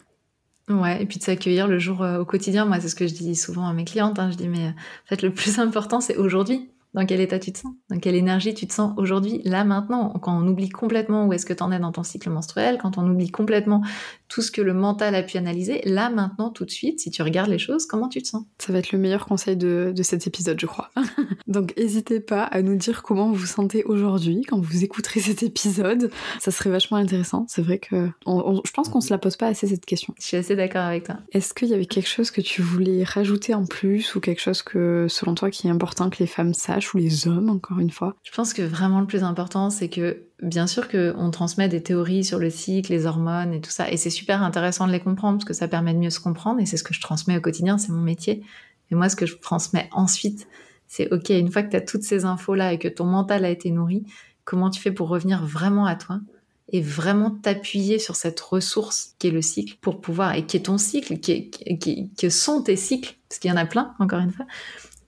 Ouais, 0.68 1.00
et 1.00 1.06
puis 1.06 1.18
de 1.20 1.22
s'accueillir 1.22 1.68
le 1.68 1.78
jour 1.78 2.02
euh, 2.02 2.18
au 2.18 2.24
quotidien. 2.24 2.64
Moi, 2.64 2.80
c'est 2.80 2.88
ce 2.88 2.96
que 2.96 3.06
je 3.06 3.14
dis 3.14 3.36
souvent 3.36 3.68
à 3.68 3.72
mes 3.72 3.84
clientes. 3.84 4.18
Hein. 4.18 4.32
Je 4.32 4.36
dis, 4.36 4.48
mais 4.48 4.66
euh, 4.66 4.70
en 4.70 5.08
fait, 5.08 5.22
le 5.22 5.32
plus 5.32 5.60
important, 5.60 6.00
c'est 6.00 6.16
aujourd'hui. 6.16 6.68
Dans 6.94 7.06
quel 7.06 7.20
état 7.20 7.38
tu 7.38 7.52
te 7.52 7.58
sens? 7.58 7.72
Dans 7.88 7.98
quelle 7.98 8.14
énergie 8.14 8.52
tu 8.52 8.66
te 8.66 8.72
sens 8.72 8.92
aujourd'hui, 8.98 9.40
là, 9.44 9.64
maintenant? 9.64 10.10
Quand 10.20 10.38
on 10.38 10.46
oublie 10.46 10.68
complètement 10.68 11.26
où 11.26 11.32
est-ce 11.32 11.46
que 11.46 11.54
tu 11.54 11.62
en 11.62 11.72
es 11.72 11.78
dans 11.78 11.92
ton 11.92 12.02
cycle 12.02 12.28
menstruel, 12.28 12.78
quand 12.80 12.98
on 12.98 13.08
oublie 13.08 13.30
complètement 13.30 13.82
tout 14.28 14.42
ce 14.42 14.50
que 14.50 14.60
le 14.60 14.74
mental 14.74 15.14
a 15.14 15.22
pu 15.22 15.38
analyser, 15.38 15.80
là, 15.84 16.10
maintenant, 16.10 16.50
tout 16.50 16.64
de 16.64 16.70
suite, 16.70 17.00
si 17.00 17.10
tu 17.10 17.22
regardes 17.22 17.50
les 17.50 17.58
choses, 17.58 17.86
comment 17.86 18.08
tu 18.08 18.22
te 18.22 18.28
sens? 18.28 18.44
Ça 18.58 18.72
va 18.72 18.78
être 18.78 18.92
le 18.92 18.98
meilleur 18.98 19.26
conseil 19.26 19.56
de, 19.56 19.94
cet 20.02 20.26
épisode, 20.26 20.60
je 20.60 20.66
crois. 20.66 20.90
Donc, 21.46 21.74
n'hésitez 21.76 22.20
pas 22.20 22.44
à 22.44 22.60
nous 22.60 22.76
dire 22.76 23.02
comment 23.02 23.28
vous 23.28 23.36
vous 23.36 23.46
sentez 23.46 23.84
aujourd'hui 23.84 24.42
quand 24.46 24.58
vous 24.58 24.84
écouterez 24.84 25.20
cet 25.20 25.42
épisode. 25.42 26.10
Ça 26.40 26.50
serait 26.50 26.70
vachement 26.70 26.98
intéressant. 26.98 27.46
C'est 27.48 27.62
vrai 27.62 27.78
que 27.78 28.10
je 28.26 28.70
pense 28.72 28.88
qu'on 28.88 29.00
se 29.00 29.10
la 29.10 29.18
pose 29.18 29.36
pas 29.36 29.46
assez 29.46 29.66
cette 29.66 29.86
question. 29.86 30.14
Je 30.18 30.26
suis 30.26 30.36
assez 30.36 30.56
d'accord 30.56 30.82
avec 30.82 31.04
toi. 31.04 31.16
Est-ce 31.32 31.54
qu'il 31.54 31.68
y 31.68 31.74
avait 31.74 31.86
quelque 31.86 32.08
chose 32.08 32.30
que 32.30 32.40
tu 32.40 32.60
voulais 32.60 33.04
rajouter 33.04 33.54
en 33.54 33.64
plus 33.64 34.14
ou 34.14 34.20
quelque 34.20 34.40
chose 34.40 34.62
que, 34.62 35.06
selon 35.08 35.34
toi, 35.34 35.50
qui 35.50 35.68
est 35.68 35.70
important 35.70 36.10
que 36.10 36.18
les 36.18 36.26
femmes 36.26 36.54
sachent? 36.54 36.81
Ou 36.92 36.98
les 36.98 37.28
hommes, 37.28 37.50
encore 37.50 37.78
une 37.78 37.90
fois 37.90 38.16
Je 38.22 38.30
pense 38.32 38.52
que 38.52 38.62
vraiment 38.62 39.00
le 39.00 39.06
plus 39.06 39.22
important, 39.22 39.70
c'est 39.70 39.88
que 39.88 40.24
bien 40.42 40.66
sûr 40.66 40.88
qu'on 40.88 41.30
transmet 41.30 41.68
des 41.68 41.82
théories 41.82 42.24
sur 42.24 42.38
le 42.38 42.50
cycle, 42.50 42.92
les 42.92 43.06
hormones 43.06 43.52
et 43.52 43.60
tout 43.60 43.70
ça, 43.70 43.90
et 43.90 43.96
c'est 43.96 44.10
super 44.10 44.42
intéressant 44.42 44.86
de 44.86 44.92
les 44.92 45.00
comprendre 45.00 45.38
parce 45.38 45.44
que 45.44 45.54
ça 45.54 45.68
permet 45.68 45.94
de 45.94 45.98
mieux 45.98 46.10
se 46.10 46.20
comprendre, 46.20 46.60
et 46.60 46.66
c'est 46.66 46.76
ce 46.76 46.84
que 46.84 46.94
je 46.94 47.00
transmets 47.00 47.36
au 47.36 47.40
quotidien, 47.40 47.78
c'est 47.78 47.92
mon 47.92 48.00
métier. 48.00 48.42
Et 48.90 48.94
moi, 48.94 49.08
ce 49.08 49.16
que 49.16 49.26
je 49.26 49.36
transmets 49.36 49.88
ensuite, 49.92 50.48
c'est 50.86 51.12
ok, 51.12 51.30
une 51.30 51.50
fois 51.50 51.62
que 51.62 51.70
tu 51.70 51.76
as 51.76 51.80
toutes 51.80 52.02
ces 52.02 52.24
infos-là 52.24 52.72
et 52.72 52.78
que 52.78 52.88
ton 52.88 53.06
mental 53.06 53.44
a 53.44 53.50
été 53.50 53.70
nourri, 53.70 54.04
comment 54.44 54.70
tu 54.70 54.80
fais 54.80 54.92
pour 54.92 55.08
revenir 55.08 55.44
vraiment 55.44 55.86
à 55.86 55.96
toi 55.96 56.20
et 56.68 56.80
vraiment 56.80 57.30
t'appuyer 57.30 57.98
sur 57.98 58.16
cette 58.16 58.40
ressource 58.40 59.14
qui 59.18 59.28
est 59.28 59.30
le 59.30 59.42
cycle 59.42 59.76
pour 59.80 60.00
pouvoir, 60.00 60.34
et 60.34 60.46
qui 60.46 60.56
est 60.56 60.66
ton 60.66 60.78
cycle, 60.78 61.18
qui, 61.18 61.50
qui 61.50 62.30
sont 62.30 62.62
tes 62.62 62.76
cycles, 62.76 63.16
parce 63.28 63.38
qu'il 63.38 63.50
y 63.50 63.54
en 63.54 63.56
a 63.56 63.66
plein, 63.66 63.94
encore 63.98 64.20
une 64.20 64.30
fois, 64.30 64.46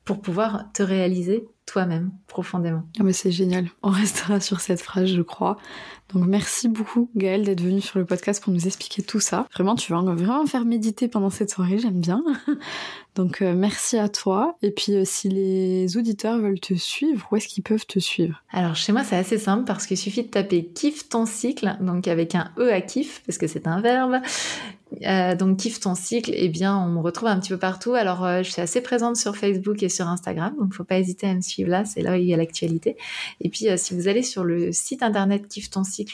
pour 0.04 0.20
pouvoir 0.20 0.70
te 0.72 0.82
réaliser 0.82 1.46
toi-même 1.66 2.12
profondément. 2.26 2.88
Ah 2.98 3.02
mais 3.02 3.12
c'est 3.12 3.32
génial. 3.32 3.68
On 3.82 3.90
restera 3.90 4.40
sur 4.40 4.60
cette 4.60 4.80
phrase, 4.80 5.06
je 5.06 5.22
crois. 5.22 5.56
Donc 6.12 6.26
merci 6.26 6.68
beaucoup 6.68 7.08
Gaëlle 7.16 7.44
d'être 7.44 7.62
venue 7.62 7.80
sur 7.80 7.98
le 7.98 8.04
podcast 8.04 8.42
pour 8.42 8.52
nous 8.52 8.66
expliquer 8.66 9.02
tout 9.02 9.20
ça. 9.20 9.46
Vraiment, 9.54 9.74
tu 9.74 9.92
vas 9.92 10.00
vraiment 10.00 10.46
faire 10.46 10.64
méditer 10.64 11.08
pendant 11.08 11.30
cette 11.30 11.50
soirée, 11.50 11.78
j'aime 11.78 12.00
bien. 12.00 12.22
Donc 13.14 13.42
euh, 13.42 13.54
merci 13.54 13.96
à 13.96 14.08
toi. 14.08 14.56
Et 14.62 14.70
puis 14.70 14.94
euh, 14.94 15.04
si 15.04 15.28
les 15.28 15.96
auditeurs 15.96 16.38
veulent 16.38 16.60
te 16.60 16.74
suivre, 16.74 17.26
où 17.30 17.36
est-ce 17.36 17.48
qu'ils 17.48 17.62
peuvent 17.62 17.86
te 17.86 17.98
suivre? 17.98 18.42
Alors 18.50 18.74
chez 18.74 18.92
moi 18.92 19.04
c'est 19.04 19.16
assez 19.16 19.38
simple 19.38 19.64
parce 19.64 19.86
qu'il 19.86 19.96
suffit 19.96 20.24
de 20.24 20.28
taper 20.28 20.64
kiffe 20.64 21.08
ton 21.08 21.26
cycle, 21.26 21.76
donc 21.80 22.08
avec 22.08 22.34
un 22.34 22.50
E 22.58 22.72
à 22.72 22.80
kiff 22.80 23.22
parce 23.26 23.38
que 23.38 23.46
c'est 23.46 23.66
un 23.66 23.80
verbe. 23.80 24.16
Euh, 25.02 25.34
donc 25.34 25.58
kiffe 25.58 25.80
ton 25.80 25.94
cycle, 25.94 26.32
eh 26.34 26.48
bien 26.48 26.76
on 26.76 26.88
me 26.88 27.00
retrouve 27.00 27.28
un 27.28 27.38
petit 27.38 27.50
peu 27.50 27.58
partout. 27.58 27.94
Alors 27.94 28.26
je 28.42 28.50
suis 28.50 28.60
assez 28.60 28.80
présente 28.80 29.16
sur 29.16 29.36
Facebook 29.36 29.82
et 29.82 29.88
sur 29.88 30.08
Instagram, 30.08 30.54
donc 30.58 30.74
faut 30.74 30.84
pas 30.84 30.98
hésiter 30.98 31.28
à 31.28 31.34
me 31.34 31.40
suivre 31.40 31.70
là, 31.70 31.84
c'est 31.84 32.02
là 32.02 32.12
où 32.12 32.14
il 32.16 32.24
y 32.24 32.34
a 32.34 32.36
l'actualité. 32.36 32.96
Et 33.40 33.48
puis 33.48 33.66
si 33.76 33.94
vous 33.94 34.08
allez 34.08 34.22
sur 34.22 34.44
le 34.44 34.72
site 34.72 35.02
internet 35.02 35.46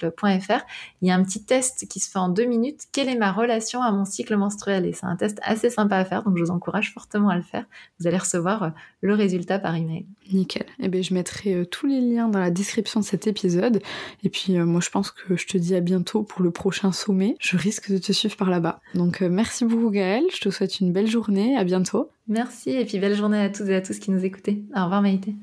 il 0.03 1.09
y 1.09 1.11
a 1.11 1.14
un 1.14 1.22
petit 1.22 1.45
test 1.45 1.86
qui 1.88 2.01
se 2.01 2.11
fait 2.11 2.18
en 2.18 2.28
deux 2.28 2.45
minutes. 2.45 2.82
Quelle 2.93 3.09
est 3.09 3.16
ma 3.16 3.32
relation 3.32 3.82
à 3.82 3.93
mon 3.93 4.05
cycle 4.05 4.36
menstruel? 4.36 4.86
Et 4.86 4.93
c'est 4.93 5.07
un 5.07 5.16
test 5.16 5.38
assez 5.43 5.70
sympa 5.70 5.97
à 5.97 6.05
faire, 6.05 6.22
donc 6.22 6.36
je 6.36 6.45
vous 6.45 6.51
encourage 6.51 6.93
fortement 6.93 7.28
à 7.28 7.36
le 7.36 7.43
faire. 7.43 7.64
Vous 7.99 8.07
allez 8.07 8.18
recevoir 8.18 8.62
euh, 8.62 8.68
le 9.03 9.14
résultat 9.14 9.59
par 9.59 9.74
email. 9.74 10.07
Nickel. 10.32 10.62
Et 10.78 10.84
eh 10.84 10.88
bien, 10.88 11.03
je 11.03 11.14
mettrai 11.14 11.55
euh, 11.55 11.64
tous 11.64 11.86
les 11.86 12.01
liens 12.01 12.28
dans 12.28 12.38
la 12.38 12.51
description 12.51 13.01
de 13.01 13.05
cet 13.05 13.26
épisode. 13.26 13.82
Et 14.22 14.28
puis, 14.28 14.57
euh, 14.57 14.64
moi, 14.64 14.80
je 14.80 14.91
pense 14.91 15.11
que 15.11 15.36
je 15.36 15.47
te 15.47 15.59
dis 15.59 15.74
à 15.74 15.80
bientôt 15.80 16.22
pour 16.22 16.43
le 16.43 16.51
prochain 16.51 16.93
sommet. 16.93 17.36
Je 17.41 17.57
risque 17.57 17.91
de 17.91 17.99
te 17.99 18.12
suivre 18.12 18.36
par 18.36 18.51
là-bas. 18.51 18.80
Donc, 18.95 19.20
merci 19.22 19.64
beaucoup, 19.64 19.91
Gaëlle. 19.91 20.24
Je 20.32 20.41
te 20.41 20.51
souhaite 20.51 20.80
une 20.80 20.93
belle 20.93 21.09
journée. 21.09 21.57
À 21.57 21.64
bientôt. 21.64 22.11
Merci. 22.28 22.70
Et 22.70 22.84
puis, 22.84 22.99
belle 22.99 23.16
journée 23.16 23.41
à 23.41 23.51
toutes 23.51 23.68
et 23.68 23.74
à 23.74 23.80
tous 23.80 23.99
qui 23.99 24.11
nous 24.11 24.24
écoutaient. 24.24 24.62
Au 24.76 24.84
revoir, 24.84 25.03
Maïté. 25.03 25.34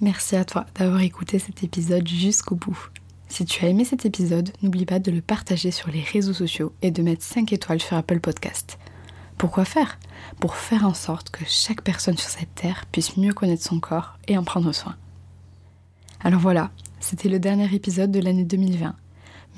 Merci 0.00 0.36
à 0.36 0.44
toi 0.44 0.64
d'avoir 0.74 1.02
écouté 1.02 1.38
cet 1.38 1.62
épisode 1.62 2.08
jusqu'au 2.08 2.54
bout. 2.54 2.90
Si 3.30 3.44
tu 3.44 3.64
as 3.64 3.68
aimé 3.68 3.84
cet 3.84 4.04
épisode, 4.04 4.50
n'oublie 4.60 4.84
pas 4.84 4.98
de 4.98 5.12
le 5.12 5.20
partager 5.20 5.70
sur 5.70 5.88
les 5.88 6.02
réseaux 6.02 6.32
sociaux 6.32 6.72
et 6.82 6.90
de 6.90 7.00
mettre 7.00 7.22
5 7.22 7.52
étoiles 7.52 7.80
sur 7.80 7.96
Apple 7.96 8.18
Podcast. 8.18 8.76
Pourquoi 9.38 9.64
faire? 9.64 10.00
Pour 10.40 10.56
faire 10.56 10.84
en 10.84 10.94
sorte 10.94 11.30
que 11.30 11.44
chaque 11.46 11.82
personne 11.82 12.18
sur 12.18 12.28
cette 12.28 12.52
terre 12.56 12.86
puisse 12.90 13.16
mieux 13.16 13.32
connaître 13.32 13.62
son 13.62 13.78
corps 13.78 14.18
et 14.26 14.36
en 14.36 14.42
prendre 14.42 14.72
soin. 14.72 14.96
Alors 16.18 16.40
voilà, 16.40 16.72
c'était 16.98 17.28
le 17.28 17.38
dernier 17.38 17.72
épisode 17.72 18.10
de 18.10 18.18
l'année 18.18 18.44
2020. 18.44 18.96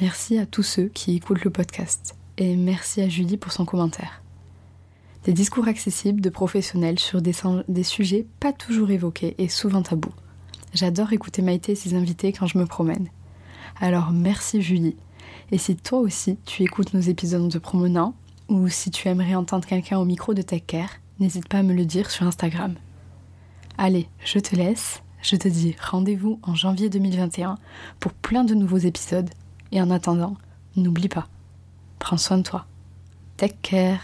Merci 0.02 0.36
à 0.36 0.44
tous 0.44 0.62
ceux 0.62 0.88
qui 0.88 1.16
écoutent 1.16 1.42
le 1.42 1.50
podcast 1.50 2.14
et 2.36 2.56
merci 2.56 3.00
à 3.00 3.08
Julie 3.08 3.38
pour 3.38 3.52
son 3.52 3.64
commentaire. 3.64 4.22
Des 5.24 5.32
discours 5.32 5.66
accessibles 5.66 6.20
de 6.20 6.30
professionnels 6.30 6.98
sur 6.98 7.22
des, 7.22 7.32
des 7.68 7.84
sujets 7.84 8.26
pas 8.38 8.52
toujours 8.52 8.90
évoqués 8.90 9.34
et 9.38 9.48
souvent 9.48 9.82
tabous. 9.82 10.14
J'adore 10.74 11.14
écouter 11.14 11.40
Maïté 11.40 11.72
et 11.72 11.76
ses 11.76 11.94
invités 11.94 12.34
quand 12.34 12.46
je 12.46 12.58
me 12.58 12.66
promène. 12.66 13.08
Alors 13.80 14.10
merci 14.12 14.62
Julie. 14.62 14.96
Et 15.50 15.58
si 15.58 15.76
toi 15.76 15.98
aussi 16.00 16.38
tu 16.44 16.62
écoutes 16.62 16.94
nos 16.94 17.00
épisodes 17.00 17.48
de 17.48 17.58
promenant, 17.58 18.14
ou 18.48 18.68
si 18.68 18.90
tu 18.90 19.08
aimerais 19.08 19.34
entendre 19.34 19.66
quelqu'un 19.66 19.98
au 19.98 20.04
micro 20.04 20.34
de 20.34 20.42
Tech 20.42 20.62
Care, 20.66 20.90
n'hésite 21.20 21.48
pas 21.48 21.58
à 21.58 21.62
me 21.62 21.74
le 21.74 21.84
dire 21.84 22.10
sur 22.10 22.26
Instagram. 22.26 22.74
Allez, 23.78 24.08
je 24.24 24.38
te 24.38 24.54
laisse. 24.54 25.02
Je 25.22 25.36
te 25.36 25.48
dis 25.48 25.76
rendez-vous 25.80 26.40
en 26.42 26.54
janvier 26.54 26.88
2021 26.90 27.56
pour 28.00 28.12
plein 28.12 28.44
de 28.44 28.54
nouveaux 28.54 28.78
épisodes. 28.78 29.30
Et 29.70 29.80
en 29.80 29.90
attendant, 29.90 30.36
n'oublie 30.76 31.08
pas, 31.08 31.28
prends 31.98 32.18
soin 32.18 32.38
de 32.38 32.42
toi. 32.42 32.66
Take 33.36 33.56
care. 33.62 34.00